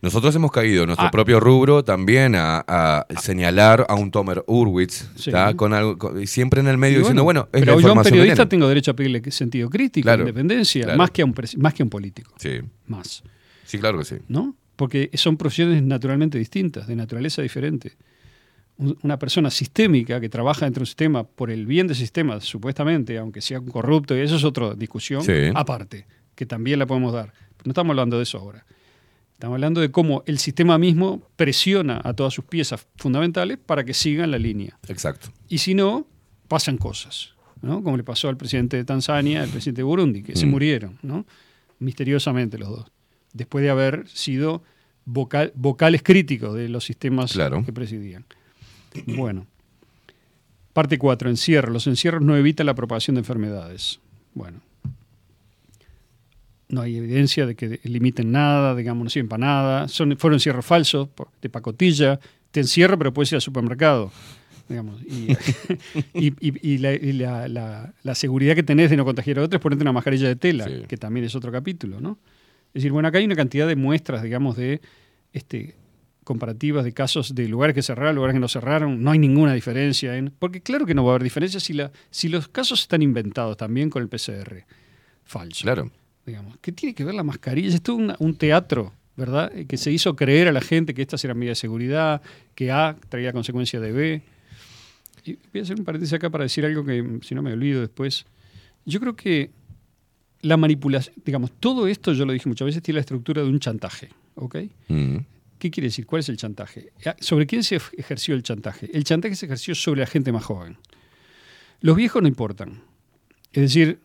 Nosotros 0.00 0.34
hemos 0.36 0.52
caído 0.52 0.82
en 0.84 0.88
nuestro 0.88 1.08
Ah. 1.08 1.10
propio 1.10 1.40
rubro 1.40 1.82
también 1.82 2.36
a, 2.36 2.58
a 2.68 3.06
señalar 3.20 3.84
a 3.88 3.96
un 3.96 4.12
Tomer 4.12 4.44
Urwitz, 4.46 5.08
Sí. 5.16 5.32
con 5.56 5.74
algo, 5.74 5.98
con- 5.98 6.24
siempre 6.26 6.60
en 6.60 6.68
el 6.68 6.78
medio 6.78 6.96
y 6.96 6.98
diciendo, 7.00 7.24
bueno, 7.24 7.48
es 7.52 7.60
pero 7.62 7.80
yo 7.80 7.88
a 7.88 7.92
un 7.94 8.02
que 8.02 8.10
periodista 8.10 8.48
tengo 8.48 8.68
derecho 8.68 8.92
a 8.92 8.94
pedirle 8.94 9.28
sentido 9.32 9.68
crítico, 9.68 10.04
Claro, 10.04 10.22
independencia, 10.22 10.84
claro. 10.84 10.98
más, 10.98 11.10
que 11.10 11.22
a 11.22 11.24
un 11.24 11.34
pres- 11.34 11.56
más 11.56 11.74
que 11.74 11.82
a 11.82 11.84
un 11.84 11.90
político. 11.90 12.32
Sí. 12.38 12.60
Más. 12.86 13.24
Sí, 13.64 13.78
claro 13.78 13.98
que 13.98 14.04
sí. 14.04 14.16
¿no? 14.28 14.54
Porque 14.76 15.10
son 15.14 15.36
profesiones 15.36 15.82
naturalmente 15.82 16.38
distintas, 16.38 16.86
de 16.86 16.94
naturaleza 16.94 17.42
diferente. 17.42 17.96
Un- 18.76 18.96
Una 19.02 19.18
persona 19.18 19.50
sistémica 19.50 20.20
que 20.20 20.28
trabaja 20.28 20.64
dentro 20.64 20.78
de 20.80 20.82
un 20.84 20.86
sistema 20.86 21.24
por 21.24 21.50
el 21.50 21.66
bien 21.66 21.88
del 21.88 21.96
sistema, 21.96 22.40
supuestamente, 22.40 23.18
aunque 23.18 23.40
sea 23.40 23.60
corrupto, 23.60 24.16
y 24.16 24.20
eso 24.20 24.36
es 24.36 24.44
otra 24.44 24.74
discusión 24.76 25.22
Sí. 25.22 25.32
aparte, 25.52 26.06
que 26.36 26.46
también 26.46 26.78
la 26.78 26.86
podemos 26.86 27.12
dar. 27.12 27.32
Pero 27.32 27.62
no 27.64 27.70
estamos 27.72 27.90
hablando 27.90 28.16
de 28.18 28.22
eso 28.22 28.38
ahora. 28.38 28.64
Estamos 29.38 29.54
hablando 29.54 29.80
de 29.80 29.92
cómo 29.92 30.24
el 30.26 30.38
sistema 30.40 30.78
mismo 30.78 31.22
presiona 31.36 32.00
a 32.02 32.12
todas 32.12 32.34
sus 32.34 32.44
piezas 32.44 32.84
fundamentales 32.96 33.56
para 33.64 33.84
que 33.84 33.94
sigan 33.94 34.32
la 34.32 34.38
línea. 34.38 34.76
Exacto. 34.88 35.28
Y 35.48 35.58
si 35.58 35.74
no, 35.74 36.08
pasan 36.48 36.76
cosas, 36.76 37.34
¿no? 37.62 37.80
Como 37.84 37.96
le 37.96 38.02
pasó 38.02 38.28
al 38.28 38.36
presidente 38.36 38.76
de 38.76 38.84
Tanzania, 38.84 39.42
al 39.44 39.48
presidente 39.48 39.78
de 39.78 39.84
Burundi, 39.84 40.24
que 40.24 40.34
se 40.34 40.44
Mm. 40.44 40.50
murieron, 40.50 40.98
¿no? 41.02 41.24
Misteriosamente 41.78 42.58
los 42.58 42.68
dos. 42.68 42.86
Después 43.32 43.62
de 43.62 43.70
haber 43.70 44.08
sido 44.08 44.64
vocal- 45.04 45.52
vocales 45.54 46.02
críticos 46.02 46.56
de 46.56 46.68
los 46.68 46.82
sistemas 46.84 47.32
Claro. 47.32 47.64
que 47.64 47.72
presidían. 47.72 48.24
Bueno. 49.06 49.46
Parte 50.72 50.98
4. 50.98 51.30
Encierro. 51.30 51.72
Los 51.72 51.86
encierros 51.86 52.22
no 52.22 52.36
evitan 52.36 52.66
la 52.66 52.74
propagación 52.74 53.14
de 53.14 53.20
enfermedades. 53.20 54.00
Bueno. 54.34 54.60
No 56.68 56.82
hay 56.82 56.96
evidencia 56.98 57.46
de 57.46 57.54
que 57.54 57.80
limiten 57.84 58.30
nada, 58.30 58.74
digamos, 58.74 59.04
no 59.04 59.10
sirven 59.10 59.28
para 59.28 59.40
nada. 59.46 59.88
Son, 59.88 60.16
fueron 60.18 60.36
encierros 60.36 60.66
falsos, 60.66 61.08
de 61.40 61.48
pacotilla. 61.48 62.20
Te 62.50 62.60
encierro, 62.60 62.98
pero 62.98 63.12
puedes 63.12 63.32
ir 63.32 63.36
al 63.36 63.42
supermercado. 63.42 64.12
Digamos, 64.68 65.00
y, 65.02 65.32
y- 66.14 66.34
y- 66.40 66.74
y 66.74 66.78
la, 66.78 66.92
y 66.92 67.12
la- 67.14 67.48
la- 67.48 67.94
la 68.02 68.14
seguridad 68.14 68.54
que 68.54 68.62
tenés 68.62 68.90
de 68.90 68.98
no 68.98 69.04
contagiar 69.06 69.38
a 69.38 69.42
otros 69.44 69.58
es 69.58 69.62
ponerte 69.62 69.82
una 69.82 69.92
mascarilla 69.92 70.28
de 70.28 70.36
tela, 70.36 70.66
que 70.86 70.96
también 70.98 71.24
es 71.24 71.34
otro 71.34 71.50
capítulo, 71.50 72.00
¿no? 72.02 72.18
Es 72.68 72.74
decir, 72.82 72.92
bueno, 72.92 73.08
acá 73.08 73.16
hay 73.16 73.24
una 73.24 73.34
cantidad 73.34 73.66
de 73.66 73.76
muestras, 73.76 74.22
digamos, 74.22 74.56
de 74.58 74.82
este, 75.32 75.74
comparativas 76.22 76.84
de 76.84 76.92
casos 76.92 77.34
de 77.34 77.48
lugares 77.48 77.72
que 77.74 77.80
cerraron, 77.82 78.14
lugares 78.16 78.34
que 78.34 78.40
no 78.40 78.48
cerraron, 78.48 79.02
no 79.02 79.10
hay 79.10 79.18
ninguna 79.18 79.54
diferencia. 79.54 80.18
En, 80.18 80.34
porque 80.38 80.60
claro 80.60 80.84
que 80.84 80.92
no 80.94 81.02
va 81.02 81.12
a 81.12 81.14
haber 81.14 81.22
diferencia 81.22 81.60
si, 81.60 81.72
la, 81.72 81.90
si 82.10 82.28
los 82.28 82.48
casos 82.48 82.82
están 82.82 83.00
inventados 83.00 83.56
también 83.56 83.88
con 83.88 84.02
el 84.02 84.10
PCR. 84.10 84.66
Falso. 85.24 85.62
Claro. 85.62 85.90
Digamos. 86.28 86.56
¿Qué 86.60 86.72
tiene 86.72 86.94
que 86.94 87.04
ver 87.04 87.14
la 87.14 87.24
mascarilla? 87.24 87.74
Esto 87.74 87.92
es 87.92 87.98
una- 87.98 88.16
un 88.20 88.36
teatro, 88.36 88.92
¿verdad? 89.16 89.50
Eh, 89.56 89.66
Que 89.66 89.76
se 89.76 89.90
hizo 89.90 90.14
creer 90.14 90.46
a 90.48 90.52
la 90.52 90.60
gente 90.60 90.94
que 90.94 91.02
estas 91.02 91.24
eran 91.24 91.38
medidas 91.38 91.58
de 91.58 91.60
seguridad, 91.62 92.22
que 92.54 92.70
A 92.70 92.96
traía 93.08 93.32
consecuencia 93.32 93.80
de 93.80 93.92
B. 93.92 94.22
Y 95.24 95.32
voy 95.52 95.60
a 95.60 95.62
hacer 95.62 95.78
un 95.78 95.84
paréntesis 95.84 96.12
acá 96.14 96.30
para 96.30 96.44
decir 96.44 96.64
algo 96.64 96.84
que, 96.84 97.18
si 97.22 97.34
no 97.34 97.42
me 97.42 97.52
olvido 97.52 97.80
después. 97.80 98.26
Yo 98.84 99.00
creo 99.00 99.16
que 99.16 99.50
la 100.42 100.56
manipulación, 100.56 101.14
digamos, 101.24 101.50
todo 101.58 101.88
esto, 101.88 102.12
yo 102.12 102.24
lo 102.24 102.32
dije 102.32 102.48
muchas 102.48 102.66
veces, 102.66 102.82
tiene 102.82 102.96
la 102.96 103.00
estructura 103.00 103.42
de 103.42 103.48
un 103.48 103.58
chantaje, 103.58 104.10
¿ok? 104.36 104.56
Mm. 104.88 105.16
¿Qué 105.58 105.70
quiere 105.70 105.88
decir? 105.88 106.06
¿Cuál 106.06 106.20
es 106.20 106.28
el 106.28 106.36
chantaje? 106.36 106.92
Ah, 107.04 107.16
¿Sobre 107.20 107.46
quién 107.46 107.64
se 107.64 107.76
ej- 107.76 107.90
ejerció 107.98 108.34
el 108.36 108.42
chantaje? 108.44 108.88
El 108.92 109.02
chantaje 109.04 109.34
se 109.34 109.46
ejerció 109.46 109.74
sobre 109.74 110.00
la 110.00 110.06
gente 110.06 110.30
más 110.30 110.44
joven. 110.44 110.76
Los 111.80 111.96
viejos 111.96 112.22
no 112.22 112.28
importan. 112.28 112.82
Es 113.52 113.62
decir, 113.62 113.98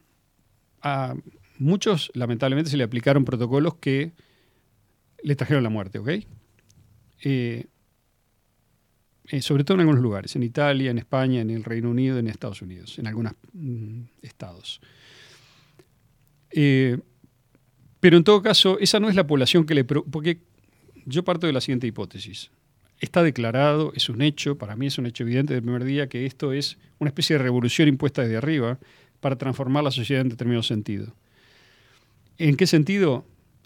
a 0.81 1.13
muchos 1.59 2.11
lamentablemente 2.13 2.71
se 2.71 2.77
le 2.77 2.83
aplicaron 2.83 3.25
protocolos 3.25 3.75
que 3.75 4.11
le 5.23 5.35
trajeron 5.35 5.63
la 5.63 5.69
muerte, 5.69 5.99
¿ok? 5.99 6.09
Eh, 7.23 7.65
eh, 9.25 9.41
sobre 9.41 9.63
todo 9.63 9.75
en 9.75 9.81
algunos 9.81 10.01
lugares, 10.01 10.35
en 10.35 10.43
Italia, 10.43 10.91
en 10.91 10.97
España, 10.97 11.41
en 11.41 11.49
el 11.49 11.63
Reino 11.63 11.89
Unido, 11.89 12.19
en 12.19 12.27
Estados 12.27 12.61
Unidos, 12.61 12.99
en 12.99 13.07
algunos 13.07 13.33
mm, 13.53 14.01
estados. 14.21 14.81
Eh, 16.51 16.99
pero 17.99 18.17
en 18.17 18.23
todo 18.25 18.41
caso, 18.41 18.77
esa 18.79 18.99
no 18.99 19.07
es 19.07 19.15
la 19.15 19.25
población 19.25 19.65
que 19.65 19.75
le... 19.75 19.85
Porque 19.85 20.41
yo 21.05 21.23
parto 21.23 21.47
de 21.47 21.53
la 21.53 21.61
siguiente 21.61 21.87
hipótesis. 21.87 22.51
Está 22.99 23.23
declarado, 23.23 23.93
es 23.95 24.09
un 24.09 24.21
hecho, 24.21 24.57
para 24.57 24.75
mí 24.75 24.87
es 24.87 24.97
un 24.97 25.05
hecho 25.05 25.23
evidente 25.23 25.53
del 25.53 25.63
primer 25.63 25.85
día, 25.85 26.07
que 26.07 26.25
esto 26.25 26.51
es 26.51 26.77
una 26.99 27.09
especie 27.09 27.37
de 27.37 27.43
revolución 27.43 27.87
impuesta 27.87 28.21
desde 28.21 28.37
arriba 28.37 28.77
para 29.19 29.37
transformar 29.37 29.85
la 29.85 29.91
sociedad 29.91 30.21
en 30.21 30.29
determinado 30.29 30.63
sentido. 30.63 31.15
¿En 32.43 32.57
qué 32.57 32.67
sentido? 32.67 33.25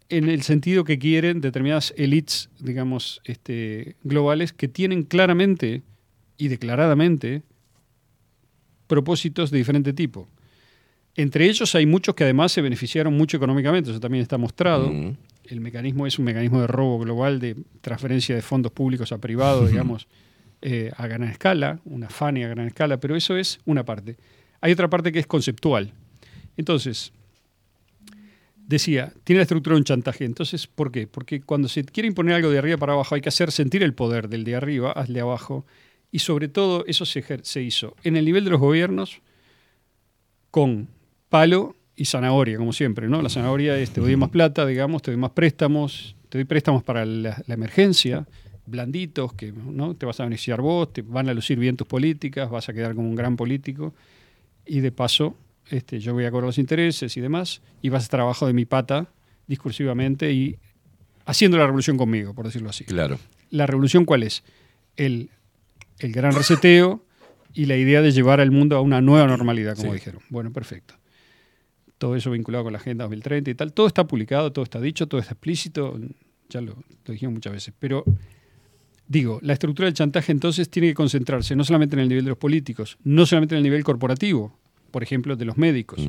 en 0.09 0.29
el 0.29 0.41
sentido 0.43 0.83
que 0.83 0.99
quieren 0.99 1.41
determinadas 1.41 1.93
elites, 1.97 2.49
digamos, 2.59 3.21
este, 3.25 3.95
globales, 4.03 4.53
que 4.53 4.67
tienen 4.67 5.03
claramente 5.03 5.83
y 6.37 6.47
declaradamente 6.47 7.43
propósitos 8.87 9.51
de 9.51 9.57
diferente 9.57 9.93
tipo. 9.93 10.29
Entre 11.15 11.49
ellos 11.49 11.75
hay 11.75 11.85
muchos 11.85 12.15
que 12.15 12.23
además 12.23 12.51
se 12.51 12.61
beneficiaron 12.61 13.17
mucho 13.17 13.37
económicamente, 13.37 13.89
eso 13.89 13.99
también 13.99 14.21
está 14.21 14.37
mostrado. 14.37 14.93
El 15.43 15.59
mecanismo 15.59 16.07
es 16.07 16.19
un 16.19 16.25
mecanismo 16.25 16.61
de 16.61 16.67
robo 16.67 16.99
global, 16.99 17.39
de 17.39 17.57
transferencia 17.81 18.35
de 18.35 18.41
fondos 18.41 18.71
públicos 18.71 19.11
a 19.11 19.17
privados, 19.17 19.69
digamos, 19.69 20.07
eh, 20.61 20.91
a 20.95 21.07
gran 21.07 21.23
escala, 21.23 21.79
una 21.85 22.07
FANI 22.07 22.43
a 22.43 22.49
gran 22.49 22.67
escala, 22.67 22.97
pero 22.99 23.15
eso 23.15 23.35
es 23.35 23.59
una 23.65 23.83
parte. 23.83 24.15
Hay 24.61 24.71
otra 24.71 24.89
parte 24.89 25.11
que 25.11 25.19
es 25.19 25.27
conceptual. 25.27 25.91
Entonces, 26.55 27.11
decía, 28.67 29.13
tiene 29.23 29.39
la 29.39 29.43
estructura 29.43 29.75
de 29.75 29.79
un 29.79 29.85
chantaje. 29.85 30.25
Entonces, 30.25 30.67
¿por 30.67 30.91
qué? 30.91 31.07
Porque 31.07 31.41
cuando 31.41 31.67
se 31.67 31.83
quiere 31.85 32.07
imponer 32.07 32.35
algo 32.35 32.51
de 32.51 32.59
arriba 32.59 32.77
para 32.77 32.93
abajo 32.93 33.15
hay 33.15 33.21
que 33.21 33.29
hacer 33.29 33.51
sentir 33.51 33.81
el 33.81 33.93
poder 33.93 34.29
del 34.29 34.43
de 34.43 34.55
arriba 34.55 34.91
al 34.91 35.11
de 35.11 35.21
abajo. 35.21 35.65
Y 36.11 36.19
sobre 36.19 36.47
todo 36.47 36.85
eso 36.85 37.05
se, 37.05 37.61
hizo 37.61 37.95
en 38.03 38.17
el 38.17 38.25
nivel 38.25 38.43
de 38.43 38.51
los 38.51 38.59
gobiernos 38.59 39.21
con 40.51 40.87
palo 41.29 41.75
y 41.95 42.05
zanahoria, 42.05 42.57
como 42.57 42.73
siempre. 42.73 43.07
¿no? 43.07 43.21
La 43.21 43.29
zanahoria 43.29 43.77
es 43.77 43.91
te 43.91 44.01
doy 44.01 44.15
más 44.15 44.29
plata, 44.29 44.65
digamos, 44.65 45.01
te 45.01 45.11
doy 45.11 45.19
más 45.19 45.31
préstamos, 45.31 46.15
te 46.29 46.37
doy 46.37 46.45
préstamos 46.45 46.83
para 46.83 47.05
la, 47.05 47.41
la 47.45 47.53
emergencia, 47.53 48.27
blanditos, 48.65 49.33
que 49.33 49.51
¿no? 49.51 49.95
te 49.95 50.05
vas 50.05 50.19
a 50.19 50.23
beneficiar 50.23 50.61
vos, 50.61 50.91
te 50.91 51.01
van 51.01 51.29
a 51.29 51.33
lucir 51.33 51.57
bien 51.57 51.77
tus 51.77 51.87
políticas, 51.87 52.49
vas 52.49 52.69
a 52.69 52.73
quedar 52.73 52.95
como 52.95 53.09
un 53.09 53.15
gran 53.15 53.35
político. 53.35 53.93
Y 54.65 54.81
de 54.81 54.91
paso, 54.91 55.35
este, 55.71 55.99
yo 55.99 56.13
voy 56.13 56.25
a 56.25 56.31
cobrar 56.31 56.47
los 56.47 56.57
intereses 56.57 57.15
y 57.17 57.21
demás, 57.21 57.61
y 57.81 57.89
vas 57.89 58.03
a 58.03 58.05
estar 58.05 58.19
abajo 58.19 58.47
de 58.47 58.53
mi 58.53 58.65
pata 58.65 59.07
discursivamente 59.47 60.31
y 60.33 60.57
haciendo 61.25 61.57
la 61.57 61.65
revolución 61.65 61.97
conmigo, 61.97 62.33
por 62.33 62.45
decirlo 62.45 62.69
así. 62.69 62.83
Claro. 62.85 63.19
¿La 63.49 63.65
revolución 63.65 64.05
cuál 64.05 64.23
es? 64.23 64.43
El, 64.95 65.29
el 65.99 66.11
gran 66.11 66.33
reseteo 66.33 67.03
y 67.53 67.65
la 67.65 67.75
idea 67.77 68.01
de 68.01 68.11
llevar 68.11 68.39
al 68.41 68.51
mundo 68.51 68.75
a 68.77 68.81
una 68.81 69.01
nueva 69.01 69.27
normalidad, 69.27 69.75
como 69.75 69.91
Sí. 69.91 69.95
dijeron. 69.95 70.21
Bueno, 70.29 70.51
perfecto. 70.51 70.95
Todo 71.97 72.15
eso 72.15 72.29
vinculado 72.29 72.63
con 72.65 72.73
la 72.73 72.79
Agenda 72.79 73.05
2030 73.05 73.49
y 73.51 73.55
tal. 73.55 73.73
Todo 73.73 73.87
está 73.87 74.05
publicado, 74.05 74.51
todo 74.51 74.63
está 74.63 74.79
dicho, 74.79 75.07
todo 75.07 75.19
está 75.19 75.33
explícito. 75.33 75.99
Ya 76.49 76.61
lo, 76.61 76.75
lo 77.05 77.11
dijimos 77.11 77.33
muchas 77.33 77.53
veces. 77.53 77.73
Pero 77.79 78.03
digo, 79.07 79.39
la 79.41 79.53
estructura 79.53 79.85
del 79.87 79.93
chantaje 79.95 80.31
entonces 80.31 80.69
tiene 80.69 80.89
que 80.89 80.93
concentrarse 80.93 81.55
no 81.55 81.63
solamente 81.63 81.95
en 81.95 82.01
el 82.01 82.09
nivel 82.09 82.25
de 82.25 82.29
los 82.29 82.37
políticos, 82.37 82.97
no 83.03 83.25
solamente 83.25 83.55
en 83.55 83.57
el 83.57 83.63
nivel 83.63 83.83
corporativo, 83.83 84.57
por 84.97 85.03
ejemplo, 85.03 85.35
de 85.35 85.45
los 85.45 85.57
médicos, 85.59 85.99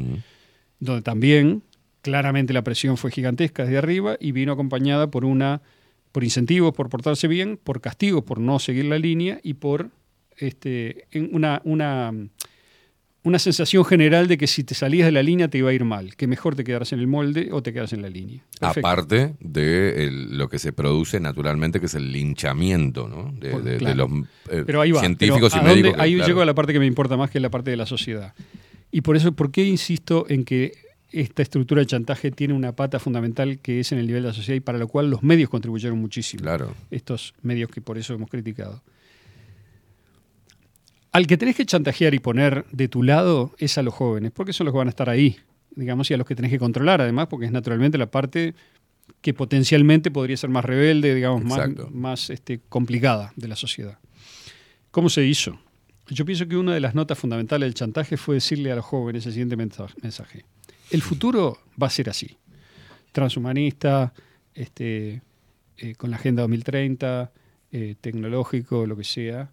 donde 0.81 1.03
también 1.03 1.63
claramente 2.01 2.55
la 2.55 2.63
presión 2.63 2.97
fue 2.97 3.11
gigantesca 3.11 3.65
desde 3.65 3.77
arriba 3.77 4.17
y 4.19 4.33
vino 4.33 4.51
acompañada 4.51 5.11
por 5.11 5.27
una 5.27 5.61
por 6.11 6.25
incentivos 6.25 6.73
por 6.73 6.89
portarse 6.89 7.29
bien, 7.29 7.59
por 7.63 7.83
castigos 7.83 8.25
por 8.25 8.39
no 8.41 8.59
seguir 8.59 8.87
la 8.87 8.99
línea 8.99 9.41
y 9.43 9.55
por 9.55 9.91
este, 10.39 11.05
una, 11.33 11.61
una, 11.65 12.13
una 13.25 13.39
sensación 13.39 13.85
general 13.85 14.27
de 14.27 14.39
que 14.39 14.47
si 14.47 14.65
te 14.65 14.75
salías 14.75 15.05
de 15.07 15.13
la 15.13 15.23
línea 15.23 15.49
te 15.49 15.59
iba 15.59 15.69
a 15.69 15.75
ir 15.75 15.85
mal, 15.85 16.17
que 16.17 16.27
mejor 16.27 16.55
te 16.57 16.65
quedaras 16.65 16.95
en 16.95 17.01
el 17.01 17.09
molde 17.09 17.51
o 17.53 17.63
te 17.63 17.75
quedas 17.75 17.93
en 17.93 18.01
la 18.01 18.09
línea. 18.09 18.41
Perfecto. 18.59 18.89
Aparte 18.89 19.35
de 19.41 20.05
el- 20.05 20.39
lo 20.39 20.49
que 20.49 20.59
se 20.59 20.73
produce 20.73 21.21
naturalmente, 21.21 21.79
que 21.79 21.87
es 21.87 21.95
el 21.95 22.11
linchamiento 22.11 23.07
¿no? 23.07 23.33
de, 23.39 23.51
los 23.95 24.09
eh, 24.51 24.63
Pero 24.65 24.81
ahí 24.81 24.93
va. 24.93 25.01
científicos 25.01 25.53
Pero 25.53 25.57
y 25.63 25.67
¿a 25.67 25.69
dónde- 25.69 25.83
médicos. 25.83 25.97
que, 25.97 26.03
ahí 26.03 26.15
claro, 26.15 26.27
llego 26.29 26.41
a 26.41 26.47
la 26.47 26.55
parte 26.55 26.73
que 26.73 26.79
me 26.79 26.87
importa 26.87 27.19
más, 27.19 27.29
que 27.31 27.37
es 27.37 27.43
la 27.43 27.51
parte 27.51 27.71
de 27.71 27.77
la 27.77 27.85
sociedad. 27.87 28.33
Y 28.91 29.03
por 29.03 29.17
eso, 29.17 29.33
¿por 29.33 29.51
qué 29.51 29.65
insisto 29.65 30.27
en 30.29 30.45
que 30.45 30.73
esta 31.11 31.43
estructura 31.43 31.81
de 31.81 31.87
chantaje 31.87 32.31
tiene 32.31 32.55
una 32.55 32.73
pata 32.73 32.99
fundamental 32.99 33.59
que 33.61 33.81
es 33.81 33.93
en 33.93 33.99
el 33.99 34.07
nivel 34.07 34.23
de 34.23 34.29
la 34.29 34.35
sociedad 34.35 34.57
y 34.57 34.61
para 34.61 34.79
lo 34.79 34.89
cual 34.89 35.11
los 35.11 35.23
medios 35.23 35.49
contribuyeron 35.49 35.99
muchísimo? 35.99 36.43
Claro. 36.43 36.75
Estos 36.91 37.35
medios 37.43 37.71
que 37.71 37.81
por 37.81 37.99
eso 37.99 38.15
hemos 38.15 38.31
criticado. 38.31 38.83
Al 41.13 41.27
que 41.27 41.37
tenés 41.37 41.57
que 41.57 41.65
chantajear 41.65 42.15
y 42.15 42.19
poner 42.19 42.65
de 42.71 42.89
tu 42.89 43.03
lado 43.03 43.55
es 43.59 43.79
a 43.79 43.83
los 43.83 43.95
jóvenes, 43.95 44.31
porque 44.33 44.53
son 44.53 44.67
los 44.67 44.73
que 44.73 44.79
van 44.79 44.89
a 44.89 44.91
estar 44.91 45.09
ahí, 45.09 45.37
digamos, 45.75 46.11
y 46.11 46.15
a 46.15 46.17
los 46.17 46.27
que 46.27 46.35
tenés 46.35 46.51
que 46.51 46.59
controlar, 46.59 47.01
además, 47.01 47.29
porque 47.29 47.47
es 47.47 47.53
naturalmente 47.53 47.97
la 47.97 48.11
parte 48.11 48.55
que 49.23 49.33
potencialmente 49.33 50.11
podría 50.11 50.37
ser 50.37 50.51
más 50.51 50.65
rebelde, 50.65 51.15
digamos, 51.15 51.43
más, 51.43 51.59
Exacto. 51.59 51.91
más 51.93 52.31
este, 52.31 52.61
complicada 52.69 53.33
de 53.37 53.49
la 53.49 53.57
sociedad. 53.57 53.99
¿Cómo 54.91 55.09
se 55.09 55.25
hizo? 55.25 55.59
Yo 56.11 56.25
pienso 56.25 56.47
que 56.49 56.57
una 56.57 56.73
de 56.75 56.81
las 56.81 56.95
notas 56.95 57.19
fundamentales 57.19 57.67
del 57.67 57.75
chantaje 57.75 58.17
fue 58.17 58.37
decirle 58.37 58.73
a 58.73 58.77
los 58.77 58.85
jóvenes 58.85 59.27
el 59.27 59.33
siguiente 59.33 59.57
mensa- 59.57 59.87
mensaje. 60.03 60.45
El 60.91 61.03
futuro 61.03 61.59
va 61.81 61.89
a 61.89 61.91
ser 61.91 62.09
así. 62.09 62.37
Transhumanista, 63.13 64.13
este, 64.55 65.23
eh, 65.77 65.95
con 65.97 66.11
la 66.11 66.17
Agenda 66.17 66.43
2030, 66.43 67.33
eh, 67.73 67.95
tecnológico, 68.01 68.87
lo 68.87 68.97
que 68.97 69.05
sea, 69.05 69.51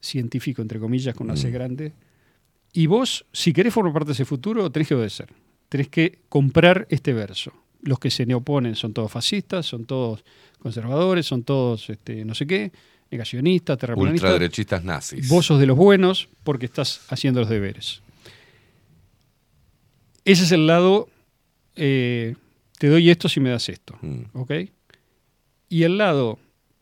científico, 0.00 0.62
entre 0.62 0.80
comillas, 0.80 1.14
con 1.14 1.26
una 1.28 1.36
C 1.36 1.50
grande. 1.50 1.92
Y 2.72 2.86
vos, 2.86 3.24
si 3.32 3.52
querés 3.52 3.72
formar 3.72 3.92
parte 3.92 4.08
de 4.08 4.12
ese 4.14 4.24
futuro, 4.24 4.70
tenés 4.70 4.88
que 4.88 4.94
obedecer. 4.94 5.28
Tenés 5.68 5.88
que 5.88 6.20
comprar 6.28 6.86
este 6.90 7.12
verso. 7.12 7.52
Los 7.82 7.98
que 7.98 8.10
se 8.10 8.26
le 8.26 8.34
oponen 8.34 8.74
son 8.74 8.92
todos 8.94 9.10
fascistas, 9.12 9.66
son 9.66 9.84
todos 9.84 10.24
conservadores, 10.58 11.26
son 11.26 11.42
todos 11.44 11.90
este, 11.90 12.24
no 12.24 12.34
sé 12.34 12.46
qué, 12.46 12.72
negacionistas, 13.10 13.78
terraplanistas. 13.78 14.30
Ultraderechistas 14.30 14.84
nazis. 14.84 15.28
Vos 15.28 15.46
sos 15.46 15.60
de 15.60 15.66
los 15.66 15.76
buenos 15.76 16.28
porque 16.42 16.66
estás 16.66 17.00
haciendo 17.08 17.40
los 17.40 17.48
deberes. 17.48 18.02
Ese 20.24 20.44
es 20.44 20.52
el 20.52 20.66
lado, 20.66 21.08
eh, 21.76 22.34
te 22.78 22.88
doy 22.88 23.10
esto 23.10 23.28
si 23.28 23.40
me 23.40 23.50
das 23.50 23.68
esto. 23.68 23.98
Mm. 24.00 24.22
¿Ok? 24.32 24.52
Y 25.68 25.82
el 25.82 25.98
lado, 25.98 26.38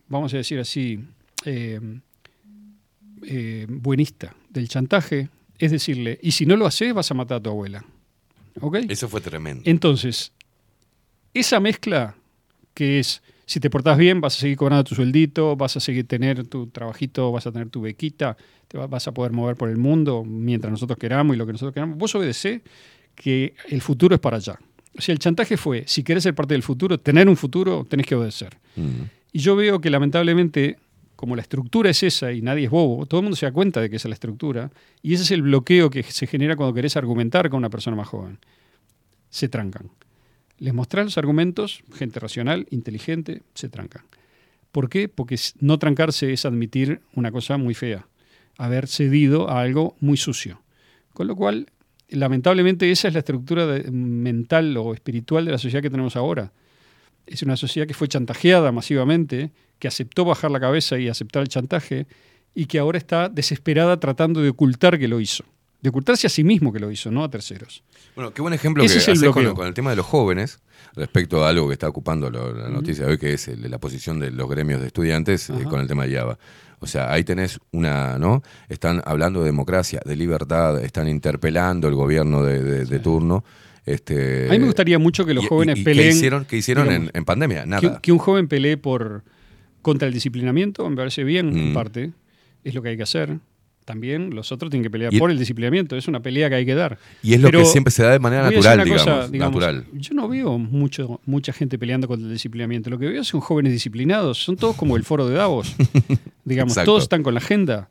vamos 0.09 0.33
a 0.35 0.37
decir 0.37 0.59
así, 0.59 1.01
eh, 1.45 1.81
eh, 3.25 3.67
buenista 3.69 4.35
del 4.49 4.69
chantaje, 4.69 5.29
es 5.59 5.71
decirle, 5.71 6.19
y 6.23 6.33
si 6.33 6.47
no 6.47 6.57
lo 6.57 6.67
haces, 6.67 6.93
vas 6.93 7.11
a 7.11 7.15
matar 7.15 7.39
a 7.39 7.41
tu 7.41 7.51
abuela. 7.51 7.85
¿Ok? 8.61 8.79
Eso 8.89 9.09
fue 9.09 9.21
tremendo. 9.21 9.63
Entonces, 9.65 10.33
esa 11.35 11.61
mezcla 11.61 12.17
que 12.75 12.99
es, 12.99 13.23
si 13.47 13.61
te 13.61 13.69
portás 13.71 13.99
bien, 13.99 14.21
vas 14.21 14.37
a 14.37 14.41
seguir 14.41 14.57
cobrando 14.57 14.85
tu 14.85 14.95
sueldito, 14.95 15.57
vas 15.57 15.77
a 15.77 15.81
seguir 15.81 16.07
tener 16.07 16.47
tu 16.47 16.69
trabajito, 16.69 17.33
vas 17.33 17.47
a 17.47 17.53
tener 17.53 17.69
tu 17.69 17.81
bequita, 17.81 18.37
te 18.69 18.79
va- 18.79 18.87
vas 18.87 19.07
a 19.09 19.13
poder 19.13 19.33
mover 19.33 19.57
por 19.57 19.69
el 19.69 19.77
mundo 19.77 20.25
mientras 20.25 20.71
nosotros 20.71 20.99
queramos 20.99 21.35
y 21.35 21.39
lo 21.39 21.47
que 21.47 21.53
nosotros 21.53 21.75
queramos. 21.75 21.99
Vos 21.99 22.15
obedecé 22.15 22.63
que 23.15 23.55
el 23.69 23.81
futuro 23.83 24.15
es 24.15 24.21
para 24.21 24.37
allá. 24.39 24.59
O 24.97 25.01
sea, 25.01 25.13
el 25.13 25.19
chantaje 25.19 25.57
fue, 25.57 25.85
si 25.87 26.03
querés 26.03 26.23
ser 26.23 26.35
parte 26.35 26.55
del 26.55 26.63
futuro, 26.63 26.99
tener 26.99 27.29
un 27.29 27.37
futuro, 27.37 27.87
tenés 27.89 28.07
que 28.07 28.15
obedecer. 28.15 28.57
Mm. 28.77 29.03
Y 29.33 29.39
yo 29.39 29.57
veo 29.57 29.81
que 29.81 29.91
lamentablemente, 29.91 30.79
como 31.17 31.35
la 31.37 31.43
estructura 31.43 31.89
es 31.91 32.03
esa 32.03 32.33
y 32.33 32.43
nadie 32.43 32.65
es 32.65 32.71
bobo, 32.71 33.07
todo 33.07 33.21
el 33.21 33.25
mundo 33.25 33.37
se 33.37 33.47
da 33.47 33.53
cuenta 33.53 33.81
de 33.81 33.89
que 33.89 33.97
esa 33.97 34.09
es 34.09 34.11
la 34.11 34.15
estructura, 34.15 34.71
y 35.03 35.15
ese 35.15 35.23
es 35.25 35.31
el 35.31 35.43
bloqueo 35.43 35.89
que 35.89 36.03
se 36.03 36.27
genera 36.27 36.57
cuando 36.57 36.75
querés 36.75 36.97
argumentar 36.97 37.49
con 37.49 37.59
una 37.59 37.71
persona 37.71 37.97
más 37.97 38.09
joven. 38.09 38.39
Se 39.31 39.49
trancan. 39.49 39.89
Les 40.59 40.75
mostrás 40.75 41.05
los 41.05 41.19
argumentos, 41.19 41.83
gente 41.93 42.21
racional, 42.21 42.67
inteligente, 42.71 43.43
se 43.55 43.69
trancan. 43.69 44.05
¿Por 44.71 44.89
qué? 44.89 45.09
Porque 45.09 45.39
no 45.61 45.79
trancarse 45.79 46.33
es 46.33 46.47
admitir 46.47 47.01
una 47.15 47.31
cosa 47.31 47.59
muy 47.59 47.75
fea, 47.75 48.07
haber 48.57 48.89
cedido 48.89 49.51
a 49.51 49.61
algo 49.61 49.97
muy 50.01 50.17
sucio. 50.17 50.63
Con 51.13 51.27
lo 51.27 51.37
cual, 51.37 51.67
lamentablemente, 52.09 52.91
esa 52.91 53.09
es 53.09 53.15
la 53.15 53.21
estructura 53.21 53.67
mental 53.91 54.77
o 54.79 54.95
espiritual 54.95 55.45
de 55.45 55.53
la 55.53 55.59
sociedad 55.59 55.83
que 55.83 55.91
tenemos 55.91 56.17
ahora. 56.17 56.53
Es 57.27 57.43
una 57.43 57.57
sociedad 57.57 57.87
que 57.87 57.95
fue 57.95 58.09
chantajeada 58.09 58.73
masivamente, 58.73 59.53
que 59.79 59.89
aceptó 59.89 60.25
bajar 60.25 60.51
la 60.51 60.61
cabeza 60.61 60.99
y 60.99 61.09
aceptar 61.09 61.43
el 61.43 61.49
chantaje, 61.49 62.07
y 62.55 62.67
que 62.67 62.79
ahora 62.79 62.99
está 62.99 63.29
desesperada 63.29 63.99
tratando 64.01 64.41
de 64.41 64.51
ocultar 64.51 64.99
que 64.99 65.09
lo 65.09 65.21
hizo. 65.21 65.45
De 65.83 65.89
ocultarse 65.91 66.27
a 66.29 66.31
sí 66.31 66.45
mismo 66.45 66.73
que 66.73 66.79
lo 66.79 66.91
hizo, 66.91 67.11
no 67.11 67.25
a 67.25 67.29
terceros. 67.31 67.83
Bueno, 68.15 68.33
qué 68.33 68.41
buen 68.41 68.55
ejemplo 68.55 68.85
Ese 68.85 68.95
que 68.95 68.99
es 69.01 69.09
el 69.09 69.13
haces 69.29 69.53
con, 69.55 69.67
el 69.67 69.75
tema 69.75 69.91
de 69.91 69.97
los 69.97 70.07
jóvenes 70.07 70.61
respecto 70.95 71.45
a 71.45 71.49
algo 71.49 71.67
que 71.67 71.73
está 71.75 71.89
ocupando 71.89 72.31
lo- 72.31 72.55
la 72.55 72.69
noticia 72.69 73.05
de 73.05 73.11
hoy, 73.13 73.19
que 73.19 73.33
es 73.35 73.49
el 73.49 73.69
la 73.69 73.79
posición 73.79 74.21
de 74.21 74.31
los 74.31 74.49
gremios 74.49 74.81
de 74.81 74.87
estudiantes 74.87 75.51
eh, 75.51 75.65
con 75.69 75.81
el 75.81 75.89
tema 75.89 76.07
de 76.07 76.15
Java. 76.17 76.39
O 76.79 76.87
sea, 76.87 77.13
ahí 77.13 77.25
tenés 77.25 77.59
una, 77.73 78.17
¿no? 78.19 78.43
Están 78.69 79.03
hablando 79.05 79.41
de 79.41 79.47
democracia, 79.47 80.01
de 80.05 80.15
libertad, 80.17 80.83
están 80.85 81.09
interpelando 81.09 81.89
el 81.89 81.95
gobierno 81.95 82.43
de, 82.45 82.63
de- 82.63 82.85
de 82.85 82.99
turno. 83.01 83.45
Este, 83.85 84.47
A 84.49 84.53
mí 84.53 84.59
me 84.61 84.67
gustaría 84.67 84.99
mucho 85.01 85.25
que 85.27 85.35
los 85.35 85.45
y- 85.45 85.49
jóvenes 85.49 85.79
y 85.79 85.83
peleen. 85.83 86.11
¿Qué 86.11 86.17
hicieron, 86.17 86.45
qué 86.45 86.57
hicieron 86.59 86.87
en, 86.87 86.93
digamos, 86.93 87.11
en 87.15 87.25
pandemia? 87.25 87.67
Nada. 87.67 88.01
que 88.01 88.13
un 88.13 88.19
joven 88.19 88.47
pelee 88.47 88.77
por 88.77 89.25
contra 89.81 90.07
el 90.07 90.15
disciplinamiento, 90.15 90.89
me 90.89 90.95
parece 90.95 91.25
bien, 91.25 91.49
en 91.57 91.71
Mm. 91.71 91.75
parte. 91.75 92.13
Es 92.63 92.75
lo 92.75 92.83
que 92.83 92.91
hay 92.91 92.97
que 92.97 93.03
hacer. 93.03 93.39
También 93.85 94.35
los 94.35 94.53
otros 94.53 94.71
tienen 94.71 94.85
que 94.85 94.91
pelear 94.91 95.13
Y- 95.13 95.19
por 95.19 95.31
el 95.31 95.39
disciplinamiento. 95.39 95.97
Es 95.97 96.07
una 96.09 96.21
pelea 96.21 96.49
que 96.49 96.55
hay 96.55 96.65
que 96.67 96.75
dar. 96.75 96.99
Y 97.23 97.35
es 97.35 97.41
lo 97.41 97.49
Pero 97.49 97.59
que 97.61 97.65
siempre 97.67 97.91
se 97.91 98.03
da 98.05 98.11
de 98.13 98.19
manera 98.21 98.45
natural, 98.45 98.85
digamos, 98.85 99.03
cosa, 99.05 99.29
digamos, 99.29 99.55
natural. 99.61 99.85
Yo 99.93 100.15
no 100.15 100.29
veo 100.29 100.57
mucho, 100.59 101.21
mucha 101.27 101.53
gente 101.53 101.79
peleando 101.79 102.07
contra 102.07 102.27
el 102.27 102.33
disciplinamiento. 102.33 102.91
Lo 102.91 102.99
que 102.99 103.07
veo 103.09 103.25
son 103.25 103.41
jóvenes 103.41 103.73
disciplinados. 103.73 104.39
Son 104.43 104.57
todos 104.57 104.77
como 104.77 104.97
el 104.97 105.03
foro 105.05 105.27
de 105.29 105.35
Davos. 105.35 105.75
digamos, 106.45 106.73
Exacto. 106.75 106.91
todos 106.93 107.03
están 107.05 107.23
con 107.23 107.35
la 107.35 107.41
agenda. 107.41 107.89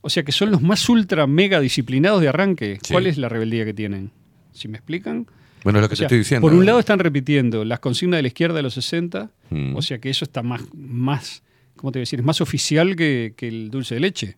O 0.00 0.10
sea 0.10 0.22
que 0.22 0.32
son 0.32 0.50
los 0.50 0.62
más 0.62 0.88
ultra 0.88 1.26
mega 1.26 1.60
disciplinados 1.60 2.20
de 2.20 2.28
arranque. 2.28 2.78
Sí. 2.82 2.92
¿Cuál 2.92 3.06
es 3.06 3.18
la 3.18 3.28
rebeldía 3.28 3.64
que 3.64 3.74
tienen? 3.74 4.10
Si 4.52 4.66
me 4.68 4.76
explican. 4.78 5.26
Bueno, 5.64 5.78
es 5.80 5.82
lo 5.82 5.88
que 5.88 5.94
O 5.94 5.96
sea, 5.96 6.06
te 6.08 6.14
estoy 6.14 6.18
diciendo. 6.18 6.46
Por 6.46 6.54
un 6.56 6.64
lado 6.64 6.78
están 6.78 6.98
repitiendo 7.00 7.64
las 7.64 7.80
consignas 7.80 8.18
de 8.18 8.22
la 8.22 8.28
izquierda 8.28 8.56
de 8.56 8.62
los 8.62 8.74
60, 8.74 9.30
Mm. 9.50 9.74
o 9.76 9.82
sea 9.82 9.98
que 9.98 10.08
eso 10.10 10.24
está 10.24 10.42
más, 10.42 10.62
más 10.74 11.42
¿cómo 11.76 11.90
te 11.92 11.98
voy 11.98 12.02
a 12.02 12.04
decir? 12.04 12.18
Es 12.20 12.24
más 12.24 12.40
oficial 12.40 12.94
que, 12.96 13.34
que 13.36 13.48
el 13.48 13.70
dulce 13.70 13.94
de 13.94 14.00
leche, 14.00 14.36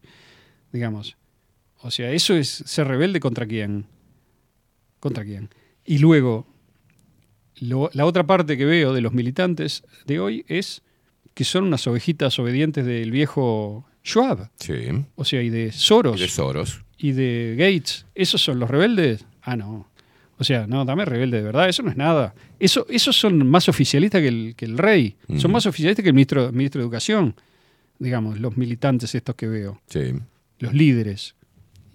digamos. 0.72 1.16
O 1.82 1.90
sea, 1.90 2.10
eso 2.12 2.34
es 2.34 2.48
ser 2.48 2.88
rebelde 2.88 3.20
contra 3.20 3.46
quién. 3.46 3.86
¿Contra 5.00 5.24
quién? 5.24 5.48
Y 5.84 5.98
luego, 5.98 6.46
lo- 7.60 7.90
la 7.94 8.04
otra 8.06 8.26
parte 8.26 8.56
que 8.56 8.64
veo 8.64 8.92
de 8.92 9.00
los 9.00 9.12
militantes 9.12 9.82
de 10.06 10.20
hoy 10.20 10.44
es 10.48 10.82
que 11.34 11.44
son 11.44 11.64
unas 11.64 11.86
ovejitas 11.86 12.38
obedientes 12.38 12.84
del 12.84 13.10
viejo 13.10 13.86
Schwab. 14.04 14.50
Sí. 14.58 14.74
O 15.14 15.24
sea, 15.24 15.42
y 15.42 15.50
de 15.50 15.72
Soros. 15.72 16.18
Y 16.18 16.22
de 16.22 16.28
Soros. 16.28 16.82
Y 16.98 17.12
de 17.12 17.54
Gates. 17.58 18.06
¿Esos 18.14 18.42
son 18.42 18.58
los 18.58 18.68
rebeldes? 18.70 19.24
Ah, 19.42 19.56
no. 19.56 19.88
O 20.38 20.44
sea, 20.44 20.66
no, 20.66 20.84
dame 20.86 21.04
rebelde 21.04 21.38
de 21.38 21.42
verdad, 21.42 21.68
eso 21.68 21.82
no 21.82 21.90
es 21.90 21.96
nada. 21.96 22.34
Eso, 22.58 22.86
esos 22.88 23.14
son 23.18 23.46
más 23.46 23.68
oficialistas 23.68 24.20
que 24.22 24.28
el, 24.28 24.54
que 24.56 24.64
el 24.64 24.78
rey. 24.78 25.16
Son 25.38 25.50
Mm. 25.50 25.54
más 25.54 25.66
oficialistas 25.66 26.02
que 26.02 26.08
el 26.08 26.14
ministro, 26.14 26.50
ministro 26.52 26.78
de 26.80 26.84
Educación, 26.84 27.34
digamos, 27.98 28.40
los 28.40 28.56
militantes 28.56 29.14
estos 29.14 29.34
que 29.34 29.46
veo, 29.48 29.80
Sí. 29.86 30.12
Los 30.60 30.72
líderes. 30.72 31.34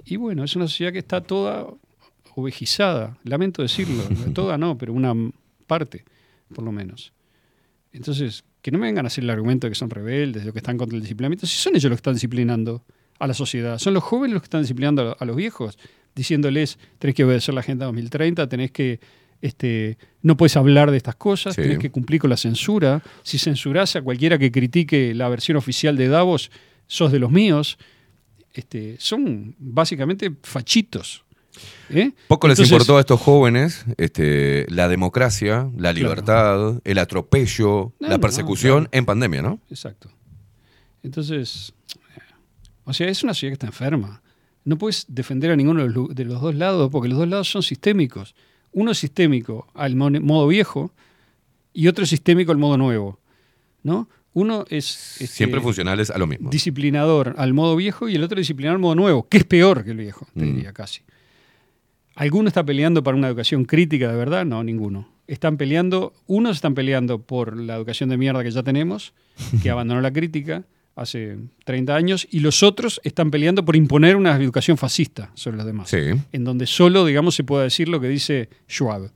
Y 0.03 0.17
bueno, 0.17 0.43
es 0.43 0.55
una 0.55 0.67
sociedad 0.67 0.91
que 0.91 0.99
está 0.99 1.21
toda 1.21 1.67
ovejizada, 2.35 3.17
lamento 3.23 3.61
decirlo, 3.61 4.03
toda 4.33 4.57
no, 4.57 4.77
pero 4.77 4.93
una 4.93 5.13
parte, 5.65 6.03
por 6.53 6.63
lo 6.63 6.71
menos. 6.71 7.13
Entonces, 7.93 8.43
que 8.61 8.71
no 8.71 8.77
me 8.77 8.87
vengan 8.87 9.05
a 9.05 9.07
hacer 9.07 9.23
el 9.23 9.29
argumento 9.29 9.67
de 9.67 9.71
que 9.71 9.75
son 9.75 9.89
rebeldes, 9.89 10.43
de 10.43 10.51
que 10.51 10.59
están 10.59 10.77
contra 10.77 10.95
el 10.95 11.01
disciplinamiento, 11.01 11.47
si 11.47 11.55
son 11.55 11.75
ellos 11.75 11.89
los 11.89 11.97
que 11.97 12.01
están 12.01 12.15
disciplinando 12.15 12.83
a 13.19 13.27
la 13.27 13.33
sociedad, 13.33 13.79
son 13.79 13.93
los 13.93 14.03
jóvenes 14.03 14.33
los 14.33 14.41
que 14.41 14.47
están 14.47 14.61
disciplinando 14.61 15.15
a, 15.17 15.25
los 15.25 15.35
viejos, 15.35 15.77
diciéndoles, 16.13 16.77
tenés 16.99 17.15
que 17.15 17.23
obedecer 17.23 17.53
la 17.53 17.61
Agenda 17.61 17.85
2030, 17.85 18.49
tenés 18.49 18.71
que, 18.71 18.99
este, 19.41 19.97
no 20.21 20.35
puedes 20.35 20.57
hablar 20.57 20.91
de 20.91 20.97
estas 20.97 21.15
cosas, 21.15 21.55
Sí. 21.55 21.61
tenés 21.61 21.79
que 21.79 21.91
cumplir 21.91 22.19
con 22.19 22.29
la 22.29 22.37
censura, 22.37 23.01
si 23.23 23.37
censurás 23.37 23.95
a 23.95 24.01
cualquiera 24.01 24.37
que 24.37 24.51
critique 24.51 25.13
la 25.13 25.29
versión 25.29 25.55
oficial 25.55 25.95
de 25.95 26.09
Davos, 26.09 26.51
sos 26.87 27.11
de 27.11 27.19
los 27.19 27.31
míos, 27.31 27.77
este, 28.61 28.95
son 28.99 29.55
básicamente 29.59 30.31
fachitos. 30.43 31.23
¿eh? 31.89 32.11
Poco 32.27 32.47
les 32.47 32.59
importó 32.59 32.97
a 32.97 32.99
estos 32.99 33.19
jóvenes 33.19 33.85
este, 33.97 34.65
la 34.69 34.87
democracia, 34.87 35.69
la 35.77 35.93
libertad, 35.93 36.81
el 36.83 36.97
atropello, 36.97 37.93
No, 37.99 38.07
la 38.07 38.15
no, 38.15 38.21
persecución 38.21 38.85
claro. 38.85 38.89
en 38.91 39.05
pandemia, 39.05 39.41
¿no? 39.41 39.59
Exacto. 39.69 40.09
Entonces, 41.03 41.73
o 42.83 42.93
sea, 42.93 43.07
es 43.07 43.23
una 43.23 43.33
sociedad 43.33 43.51
que 43.51 43.65
está 43.65 43.67
enferma. 43.67 44.21
No 44.63 44.77
puedes 44.77 45.05
defender 45.07 45.51
a 45.51 45.55
ninguno 45.55 45.83
de 45.83 45.89
los, 45.89 46.15
de 46.15 46.25
los 46.25 46.41
dos 46.41 46.55
lados 46.55 46.89
porque 46.91 47.09
los 47.09 47.19
dos 47.19 47.27
lados 47.27 47.49
son 47.49 47.61
sistémicos. 47.61 48.35
Uno 48.71 48.91
es 48.91 48.97
sistémico 48.97 49.67
al 49.73 49.95
modo 49.95 50.47
viejo 50.47 50.91
y 51.71 51.87
otro 51.87 52.03
es 52.03 52.09
sistémico 52.09 52.51
al 52.51 52.57
modo 52.57 52.77
nuevo. 52.77 53.19
¿no? 53.85 54.09
Uno 54.35 54.65
es 54.69 55.13
este, 55.21 55.27
Siempre 55.27 55.61
funcionales 55.61 56.11
a 56.11 56.17
lo 56.17 56.27
mismo. 56.27 56.49
disciplinador 56.49 57.33
al 57.37 57.53
modo 57.53 57.75
viejo 57.75 58.09
y 58.09 58.15
el 58.15 58.23
otro 58.23 58.37
disciplinador 58.37 58.75
al 58.75 58.81
modo 58.81 58.95
nuevo, 58.95 59.27
que 59.29 59.37
es 59.37 59.45
peor 59.45 59.83
que 59.85 59.91
el 59.91 59.97
viejo, 59.97 60.27
te 60.37 60.45
Mm. 60.45 60.55
diría 60.55 60.73
casi. 60.73 61.01
¿Alguno 62.15 62.47
está 62.47 62.63
peleando 62.65 63.01
para 63.03 63.17
una 63.17 63.27
educación 63.27 63.65
crítica 63.65 64.09
de 64.11 64.17
verdad? 64.17 64.45
No, 64.45 64.63
ninguno. 64.63 65.09
Están 65.27 65.57
peleando, 65.57 66.13
unos 66.27 66.57
están 66.57 66.75
peleando 66.75 67.21
por 67.21 67.57
la 67.57 67.75
educación 67.75 68.09
de 68.09 68.17
mierda 68.17 68.43
que 68.43 68.51
ya 68.51 68.61
tenemos, 68.63 69.13
que 69.63 69.69
abandonó 69.71 70.01
la 70.01 70.11
crítica 70.13 70.63
hace 70.95 71.37
30 71.65 71.95
años, 71.95 72.25
y 72.31 72.39
los 72.39 72.63
otros 72.63 73.01
están 73.03 73.31
peleando 73.31 73.65
por 73.65 73.75
imponer 73.75 74.15
una 74.15 74.35
educación 74.35 74.77
fascista 74.77 75.31
sobre 75.33 75.57
los 75.57 75.65
demás, 75.65 75.89
Sí. 75.89 75.97
en 76.31 76.43
donde 76.45 76.67
solo, 76.67 77.05
digamos, 77.05 77.35
se 77.35 77.43
pueda 77.43 77.63
decir 77.63 77.89
lo 77.89 77.99
que 77.99 78.07
dice 78.07 78.49
Schwab. 78.69 79.11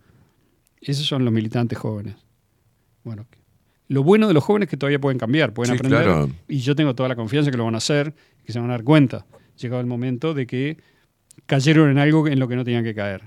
Esos 0.81 1.06
son 1.06 1.23
los 1.23 1.33
militantes 1.33 1.77
jóvenes. 1.77 2.15
Bueno, 3.03 3.25
lo 3.90 4.03
bueno 4.03 4.27
de 4.27 4.34
los 4.34 4.43
jóvenes 4.43 4.68
es 4.68 4.69
que 4.72 4.77
todavía 4.77 5.00
pueden 5.00 5.19
cambiar, 5.19 5.53
pueden 5.53 5.74
Sí, 5.74 5.77
aprender, 5.80 6.03
claro. 6.03 6.30
y 6.48 6.59
yo 6.59 6.76
tengo 6.76 6.95
toda 6.95 7.09
la 7.09 7.16
confianza 7.16 7.51
que 7.51 7.58
lo 7.58 7.66
van 7.66 7.76
a 7.76 7.80
hacer, 7.80 8.14
que 8.45 8.53
se 8.53 8.59
van 8.59 8.69
a 8.69 8.74
dar 8.74 8.84
cuenta, 8.84 9.26
llegado 9.58 9.82
el 9.82 9.88
momento 9.88 10.34
de 10.34 10.48
que 10.48 10.77
cayeron 11.45 11.90
en 11.90 11.98
algo 11.98 12.27
en 12.27 12.40
lo 12.40 12.48
que 12.48 12.56
no 12.56 12.64
tenían 12.64 12.84
que 12.84 12.95
caer. 12.95 13.24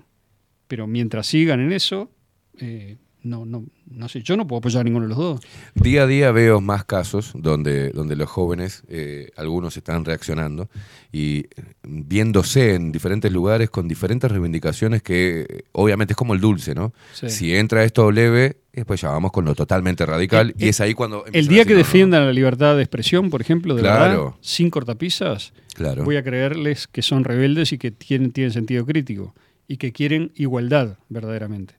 Pero 0.68 0.86
mientras 0.86 1.26
sigan 1.26 1.60
en 1.60 1.72
eso, 1.72 2.10
eh, 2.58 2.96
no, 3.22 3.44
no, 3.44 3.64
no 3.90 4.08
sé, 4.08 4.22
yo 4.22 4.36
no 4.36 4.46
puedo 4.46 4.58
apoyar 4.58 4.80
a 4.80 4.84
ninguno 4.84 5.04
de 5.04 5.10
los 5.10 5.18
dos. 5.18 5.40
Día 5.74 6.04
a 6.04 6.06
día 6.06 6.32
veo 6.32 6.60
más 6.60 6.84
casos 6.84 7.32
donde, 7.34 7.90
donde 7.90 8.16
los 8.16 8.28
jóvenes, 8.30 8.82
eh, 8.88 9.30
algunos 9.36 9.76
están 9.76 10.04
reaccionando 10.04 10.68
y 11.12 11.46
viéndose 11.82 12.74
en 12.74 12.90
diferentes 12.92 13.30
lugares 13.32 13.70
con 13.70 13.86
diferentes 13.88 14.30
reivindicaciones 14.30 15.02
que 15.02 15.46
eh, 15.48 15.64
obviamente 15.72 16.12
es 16.12 16.16
como 16.16 16.34
el 16.34 16.40
dulce, 16.40 16.74
¿no? 16.74 16.92
Sí. 17.12 17.28
Si 17.30 17.54
entra 17.54 17.84
esto 17.84 18.10
leve, 18.10 18.56
después 18.72 19.00
ya 19.00 19.10
vamos 19.10 19.32
con 19.32 19.44
lo 19.44 19.54
totalmente 19.54 20.06
radical 20.06 20.54
y 20.58 20.68
es 20.68 20.80
ahí 20.80 20.94
cuando... 20.94 21.24
El 21.32 21.48
día 21.48 21.64
que 21.64 21.72
no, 21.72 21.78
defiendan 21.78 22.24
la 22.26 22.32
libertad 22.32 22.76
de 22.76 22.82
expresión, 22.82 23.28
por 23.30 23.40
ejemplo, 23.40 23.74
de 23.74 23.82
Claro. 23.82 24.24
verdad, 24.24 24.36
sin 24.40 24.70
cortapisas, 24.70 25.52
Claro. 25.74 26.04
voy 26.04 26.16
a 26.16 26.22
creerles 26.22 26.86
que 26.86 27.02
son 27.02 27.24
rebeldes 27.24 27.72
y 27.72 27.78
que 27.78 27.90
tienen, 27.90 28.32
tienen 28.32 28.52
sentido 28.52 28.84
crítico 28.86 29.34
y 29.68 29.76
que 29.76 29.92
quieren 29.92 30.32
igualdad 30.34 30.96
verdaderamente. 31.08 31.74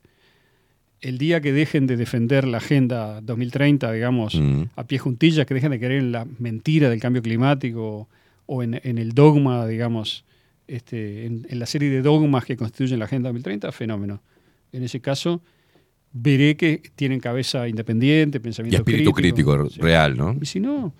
El 1.02 1.18
día 1.18 1.42
que 1.42 1.52
dejen 1.52 1.86
de 1.86 1.98
defender 1.98 2.46
la 2.48 2.58
Agenda 2.60 3.20
2030, 3.22 3.92
digamos, 3.92 4.36
Mm. 4.36 4.64
a 4.76 4.86
pie 4.86 5.00
juntillas, 5.00 5.46
que 5.46 5.54
dejen 5.54 5.72
de 5.72 5.80
creer 5.80 6.00
en 6.02 6.12
la 6.14 6.26
mentira 6.40 6.90
del 6.90 7.00
cambio 7.02 7.22
climático 7.22 8.08
o 8.46 8.64
en, 8.64 8.80
en 8.84 8.98
el 8.98 9.12
dogma, 9.14 9.68
digamos, 9.68 10.24
este, 10.68 11.26
en, 11.26 11.46
en 11.50 11.60
la 11.60 11.66
serie 11.66 11.90
de 11.90 12.02
dogmas 12.02 12.46
que 12.46 12.56
constituyen 12.56 13.00
la 13.00 13.06
Agenda 13.06 13.28
2030, 13.30 13.72
fenómeno. 13.74 14.22
En 14.72 14.84
ese 14.84 15.02
caso, 15.02 15.42
veré 16.14 16.56
que 16.56 16.82
tienen 16.96 17.20
cabeza 17.20 17.68
independiente, 17.68 18.38
Y 18.38 18.42
pensamiento 18.42 18.78
espíritu 18.78 19.12
crítico, 19.12 19.68
real, 19.78 20.16
¿no? 20.16 20.38
Y 20.40 20.46
si 20.46 20.60
no, 20.60 20.94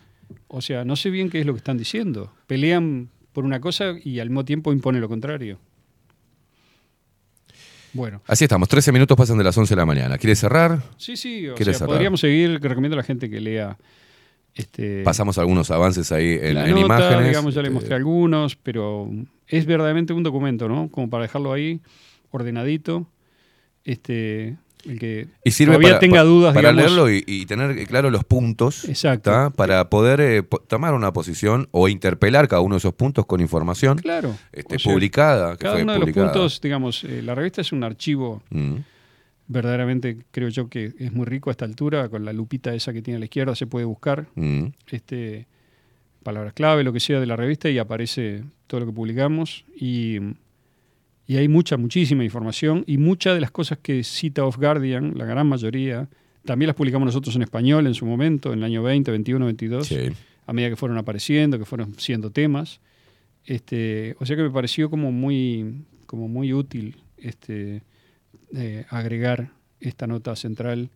o 0.48 0.62
sea, 0.62 0.84
no 0.84 0.96
sé 0.96 1.10
bien 1.12 1.30
qué 1.30 1.40
es 1.40 1.46
lo 1.46 1.54
que 1.54 1.60
están 1.60 1.78
diciendo. 1.78 2.34
Pelean 2.48 3.10
por 3.32 3.46
una 3.46 3.62
cosa 3.62 3.94
y 4.04 4.20
al 4.20 4.30
mismo 4.30 4.44
tiempo 4.46 4.74
imponen 4.74 5.02
lo 5.02 5.10
contrario. 5.10 5.60
Bueno, 7.94 8.24
Así 8.26 8.46
estamos, 8.46 8.68
13 8.70 8.92
minutos 8.92 9.16
pasan 9.16 9.38
de 9.38 9.44
las 9.44 9.56
11 9.56 9.76
de 9.76 9.80
la 9.80 9.86
mañana. 9.86 10.18
¿Quieres 10.18 10.40
cerrar? 10.40 10.82
sí, 10.98 11.16
sí, 11.16 11.48
o 11.48 11.54
¿Quieres 11.54 11.76
sea, 11.78 11.86
cerrar? 11.86 11.96
podríamos 11.96 12.20
seguir, 12.20 12.60
recomiendo 12.60 12.96
a 12.96 12.98
la 12.98 13.04
gente 13.04 13.30
que 13.30 13.40
lea 13.40 13.78
este, 14.56 15.04
Pasamos 15.04 15.38
algunos 15.38 15.70
avances 15.72 16.12
ahí 16.12 16.38
en, 16.42 16.56
la 16.56 16.66
en 16.68 16.72
nota, 16.76 16.86
imágenes. 16.86 17.28
digamos, 17.28 17.54
ya 17.54 17.62
le 17.62 17.68
Este, 17.68 17.74
mostré 17.76 17.96
algunos, 17.96 18.56
pero 18.56 19.10
es 19.48 19.66
verdaderamente 19.68 20.14
un 20.14 20.24
documento, 20.24 20.68
¿no? 20.68 20.90
Como 20.90 21.10
para 21.10 21.24
dejarlo 21.24 21.54
ahí, 21.54 21.82
ordenadito, 22.32 23.08
este, 23.84 24.58
el 24.86 25.00
que 25.00 25.28
Y 25.46 25.52
sirve 25.52 25.74
todavía 25.74 25.90
para, 25.92 26.00
tenga 26.00 26.18
pa- 26.20 26.24
dudas, 26.24 26.54
para 26.54 26.72
digamos, 26.72 26.92
leerlo 26.98 27.12
y, 27.12 27.24
y 27.26 27.46
tener 27.46 27.88
claro 27.88 28.10
los 28.12 28.24
puntos. 28.24 28.84
Exacto. 28.90 29.32
¿tá? 29.32 29.50
Para 29.50 29.90
poder 29.90 30.20
eh, 30.22 30.44
tomar 30.68 30.94
una 30.94 31.14
posición 31.14 31.68
o 31.72 31.88
interpelar 31.88 32.48
cada 32.48 32.62
uno 32.62 32.76
de 32.76 32.80
esos 32.80 32.94
puntos 32.94 33.26
con 33.26 33.40
información 33.42 33.98
Claro. 33.98 34.36
este, 34.52 34.76
O 34.76 34.80
sea, 34.80 34.92
publicada. 34.94 35.52
que 35.58 35.64
Cada 35.64 35.76
fue 35.76 35.84
uno 35.84 35.94
de 35.94 36.00
los 36.00 36.12
puntos, 36.12 36.60
digamos, 36.62 37.04
eh, 37.06 37.22
la 37.22 37.34
revista 37.36 37.62
es 37.62 37.72
un 37.72 37.84
archivo 37.84 38.42
Mm. 38.50 38.76
verdaderamente, 39.48 40.18
creo 40.32 40.50
yo 40.50 40.70
que 40.70 40.94
es 41.00 41.12
muy 41.12 41.26
rico 41.26 41.50
a 41.50 41.52
esta 41.52 41.66
altura, 41.66 42.10
con 42.10 42.26
la 42.26 42.34
lupita 42.34 42.74
esa 42.74 42.94
que 42.94 43.02
tiene 43.02 43.18
a 43.18 43.20
la 43.20 43.26
izquierda 43.26 43.56
se 43.56 43.68
puede 43.68 43.86
buscar 43.86 44.28
Mm. 44.36 44.66
este, 44.92 45.48
palabras 46.24 46.54
clave, 46.54 46.84
lo 46.84 46.94
que 46.94 47.00
sea 47.02 47.20
de 47.20 47.26
la 47.26 47.36
revista 47.36 47.70
y 47.70 47.78
aparece 47.78 48.44
todo 48.68 48.80
lo 48.82 48.86
que 48.86 48.94
publicamos 48.94 49.66
y, 49.76 50.20
y 51.28 51.38
hay 51.38 51.48
mucha, 51.48 51.78
muchísima 51.78 52.24
información 52.24 52.84
y 52.88 52.98
muchas 52.98 53.36
de 53.36 53.42
las 53.42 53.52
cosas 53.52 53.78
que 53.82 54.04
cita 54.04 54.46
Off 54.46 54.58
Guardian, 54.58 55.14
la 55.18 55.26
gran 55.26 55.48
mayoría, 55.48 56.10
también 56.46 56.68
las 56.68 56.76
publicamos 56.76 57.06
nosotros 57.06 57.36
en 57.36 57.42
español 57.44 57.88
en 57.88 57.94
su 57.94 58.06
momento, 58.06 58.52
en 58.52 58.60
el 58.60 58.66
año 58.66 58.84
20, 58.84 59.10
21, 59.12 59.46
22, 59.46 59.88
Sí. 59.88 59.98
a 60.46 60.54
medida 60.54 60.70
que 60.70 60.76
fueron 60.76 60.98
apareciendo, 60.98 61.58
que 61.58 61.66
fueron 61.66 61.96
siendo 61.98 62.30
temas. 62.32 62.82
Este, 63.46 64.16
o 64.20 64.26
sea 64.26 64.36
que 64.36 64.44
me 64.44 64.50
pareció 64.52 64.90
como 64.90 65.12
muy, 65.12 65.86
como 66.06 66.28
muy 66.28 66.54
útil 66.54 66.98
este, 67.18 67.82
eh, 68.56 68.86
agregar 68.90 69.52
esta 69.80 70.08
nota 70.08 70.36
central 70.36 70.90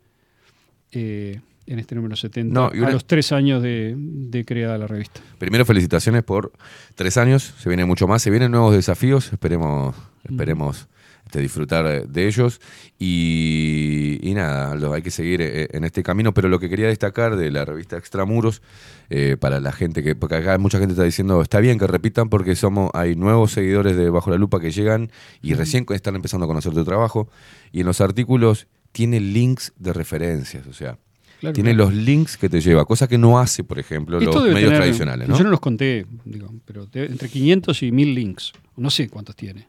eh, 0.91 1.41
en 1.67 1.79
este 1.79 1.95
número 1.95 2.15
70 2.15 2.53
No, 2.53 2.69
una- 2.73 2.87
a 2.87 2.91
los 2.91 3.05
tres 3.05 3.31
años 3.31 3.61
de, 3.61 3.93
de 3.97 4.45
creada 4.45 4.77
la 4.77 4.87
revista. 4.87 5.21
Primero, 5.37 5.65
felicitaciones 5.65 6.23
por 6.23 6.51
tres 6.95 7.17
años. 7.17 7.53
Se 7.59 7.69
viene 7.69 7.85
mucho 7.85 8.07
más. 8.07 8.21
Se 8.21 8.29
vienen 8.29 8.51
nuevos 8.51 8.73
desafíos. 8.73 9.31
Esperemos, 9.33 9.95
esperemos 10.23 10.87
este, 11.25 11.39
disfrutar 11.41 12.07
de 12.07 12.27
ellos. 12.27 12.59
Y, 12.99 14.19
y 14.21 14.33
nada, 14.33 14.75
lo- 14.75 14.93
hay 14.93 15.01
que 15.01 15.11
seguir 15.11 15.41
eh, 15.41 15.67
en 15.71 15.83
este 15.83 16.03
camino. 16.03 16.33
Pero 16.33 16.49
lo 16.49 16.59
que 16.59 16.69
quería 16.69 16.87
destacar 16.87 17.35
de 17.35 17.51
la 17.51 17.65
revista 17.65 17.97
Extramuros, 17.97 18.61
eh, 19.09 19.37
para 19.39 19.59
la 19.59 19.71
gente 19.71 20.03
que. 20.03 20.15
Porque 20.15 20.35
acá 20.35 20.57
mucha 20.57 20.79
gente 20.79 20.93
está 20.93 21.03
diciendo, 21.03 21.41
está 21.41 21.59
bien 21.59 21.79
que 21.79 21.87
repitan 21.87 22.29
porque 22.29 22.55
somos 22.55 22.91
hay 22.93 23.15
nuevos 23.15 23.51
seguidores 23.51 23.95
de 23.97 24.09
Bajo 24.09 24.29
la 24.31 24.37
Lupa 24.37 24.59
que 24.59 24.71
llegan 24.71 25.11
y 25.41 25.53
recién 25.53 25.85
están 25.89 26.15
empezando 26.15 26.45
a 26.45 26.47
conocer 26.47 26.73
tu 26.73 26.83
trabajo. 26.85 27.29
Y 27.71 27.81
en 27.81 27.87
los 27.87 27.99
artículos 28.01 28.67
tiene 28.91 29.19
links 29.19 29.73
de 29.77 29.93
referencias. 29.93 30.65
O 30.67 30.73
sea. 30.73 30.97
Claro, 31.39 31.53
tiene 31.53 31.73
claro. 31.75 31.89
los 31.91 31.93
links 31.99 32.35
que 32.37 32.49
te 32.49 32.59
lleva, 32.61 32.85
cosa 32.85 33.07
que 33.07 33.17
no 33.17 33.37
hace, 33.39 33.63
por 33.63 33.77
ejemplo, 33.79 34.17
Esto 34.19 34.31
los 34.33 34.43
medios 34.53 34.61
tener- 34.71 34.77
tradicionales, 34.77 35.27
¿no? 35.29 35.37
Yo 35.37 35.43
no 35.43 35.51
los 35.51 35.59
conté, 35.59 36.05
digo, 36.25 36.51
pero 36.65 36.87
entre 36.93 37.29
500 37.29 37.83
y 37.83 37.91
1000 37.91 38.15
links. 38.15 38.53
No 38.75 38.89
sé 38.89 39.07
cuántos 39.09 39.35
tiene. 39.35 39.67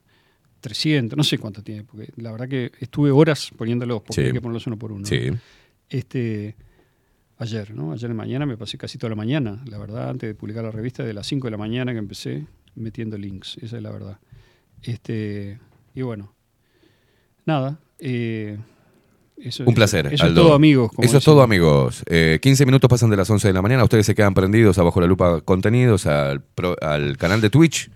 300, 0.60 1.16
no 1.16 1.22
sé 1.24 1.38
cuánto 1.38 1.62
tiene, 1.62 1.84
porque 1.84 2.10
la 2.16 2.32
verdad 2.32 2.48
que 2.48 2.72
estuve 2.80 3.10
horas 3.10 3.50
poniéndolos, 3.56 4.00
porque 4.02 4.14
Sí. 4.22 4.26
hay 4.26 4.32
que 4.32 4.40
ponerlos 4.40 4.66
uno 4.66 4.76
por 4.78 4.92
uno. 4.92 5.06
Sí. 5.06 5.28
Este, 5.88 6.56
ayer, 7.38 7.72
¿no? 7.74 7.92
Ayer 7.92 8.10
en 8.10 8.16
mañana 8.16 8.44
me 8.46 8.56
pasé 8.56 8.76
casi 8.78 8.98
toda 8.98 9.10
la 9.10 9.16
mañana, 9.16 9.62
la 9.66 9.78
verdad, 9.78 10.08
antes 10.10 10.28
de 10.28 10.34
publicar 10.34 10.64
la 10.64 10.70
revista, 10.72 11.04
de 11.04 11.12
las 11.14 11.26
5 11.26 11.46
de 11.46 11.50
la 11.52 11.58
mañana 11.58 11.92
que 11.92 11.98
empecé 11.98 12.46
metiendo 12.74 13.16
links, 13.18 13.56
esa 13.62 13.76
es 13.76 13.82
la 13.82 13.90
verdad. 13.92 14.18
Este, 14.82 15.58
y 15.94 16.02
bueno, 16.02 16.32
nada. 17.46 17.78
eh, 18.00 18.58
eso, 19.42 19.64
Un 19.66 19.74
placer. 19.74 20.06
Eso, 20.06 20.14
eso 20.16 20.24
Aldo. 20.26 20.40
es 20.40 20.46
todo, 20.46 20.54
amigos. 20.56 20.90
como 20.94 21.06
Eso 21.06 21.18
es 21.18 21.24
todo, 21.24 21.42
amigos. 21.42 22.02
Eh, 22.06 22.38
15 22.42 22.66
minutos 22.66 22.88
pasan 22.88 23.10
de 23.10 23.16
las 23.16 23.28
11 23.30 23.48
de 23.48 23.54
la 23.54 23.62
mañana. 23.62 23.84
Ustedes 23.84 24.06
se 24.06 24.14
quedan 24.14 24.34
prendidos 24.34 24.78
abajo 24.78 25.00
la 25.00 25.06
lupa 25.06 25.40
contenidos 25.42 26.06
al, 26.06 26.40
pro- 26.42 26.76
al 26.80 27.16
canal 27.16 27.40
de 27.40 27.50
Twitch. 27.50 27.90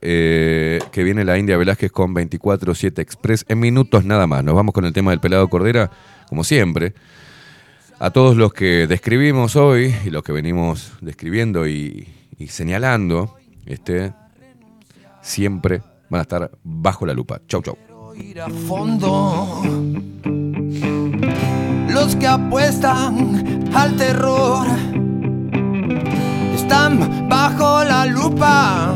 Eh, 0.00 0.78
que 0.92 1.02
viene 1.04 1.24
la 1.26 1.36
India 1.36 1.58
Velázquez 1.58 1.92
con 1.92 2.14
24-7 2.14 3.00
Express 3.00 3.44
en 3.48 3.58
minutos 3.60 4.04
nada 4.04 4.26
más. 4.26 4.42
Nos 4.42 4.54
vamos 4.54 4.72
con 4.72 4.84
el 4.86 4.92
tema 4.94 5.10
del 5.10 5.20
pelado 5.20 5.48
Cordera, 5.48 5.90
como 6.28 6.42
siempre. 6.42 6.94
A 7.98 8.10
todos 8.10 8.36
los 8.36 8.52
que 8.54 8.86
describimos 8.86 9.56
hoy 9.56 9.94
y 10.06 10.10
los 10.10 10.22
que 10.22 10.32
venimos 10.32 10.92
describiendo 11.02 11.66
y, 11.68 12.08
y 12.38 12.46
señalando, 12.46 13.36
este, 13.66 14.12
siempre 15.20 15.82
van 16.08 16.20
a 16.20 16.22
estar 16.22 16.50
bajo 16.62 17.04
la 17.04 17.12
lupa. 17.12 17.40
Chau, 17.48 17.60
chau. 17.60 17.76
Ir 18.24 18.40
a 18.40 18.48
fondo. 18.48 19.62
Los 21.88 22.16
que 22.16 22.26
apuestan 22.26 23.68
al 23.74 23.96
terror 23.96 24.66
están 26.54 27.28
bajo 27.28 27.84
la 27.84 28.06
lupa. 28.06 28.94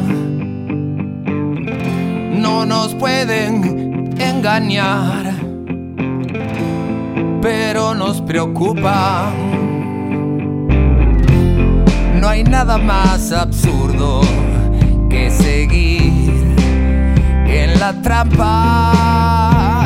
No 2.35 2.65
nos 2.65 2.95
pueden 2.95 4.15
engañar, 4.21 5.33
pero 7.41 7.95
nos 7.95 8.21
preocupa. 8.21 9.31
No 12.21 12.29
hay 12.29 12.45
nada 12.45 12.79
más 12.79 13.33
absurdo 13.33 14.21
que 15.11 15.31
seguir 15.31 16.22
en 17.53 17.79
la 17.79 17.93
trampa. 18.03 19.85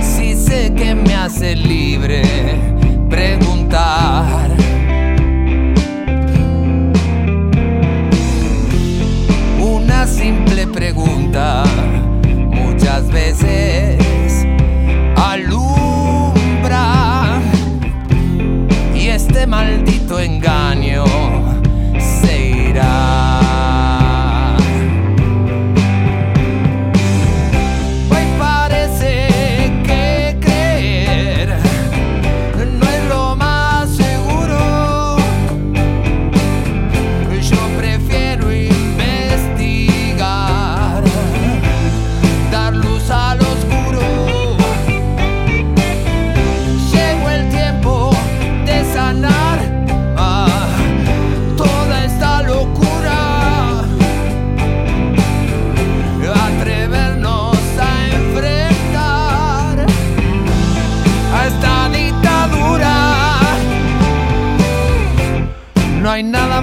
Si 0.00 0.34
sé 0.34 0.72
que 0.74 0.94
me 0.94 1.14
hace 1.14 1.56
libre 1.56 2.22
preguntar. 3.08 4.50
Una 9.60 10.06
simple 10.06 10.66
pregunta 10.66 11.64
muchas 12.50 13.10
veces 13.10 13.91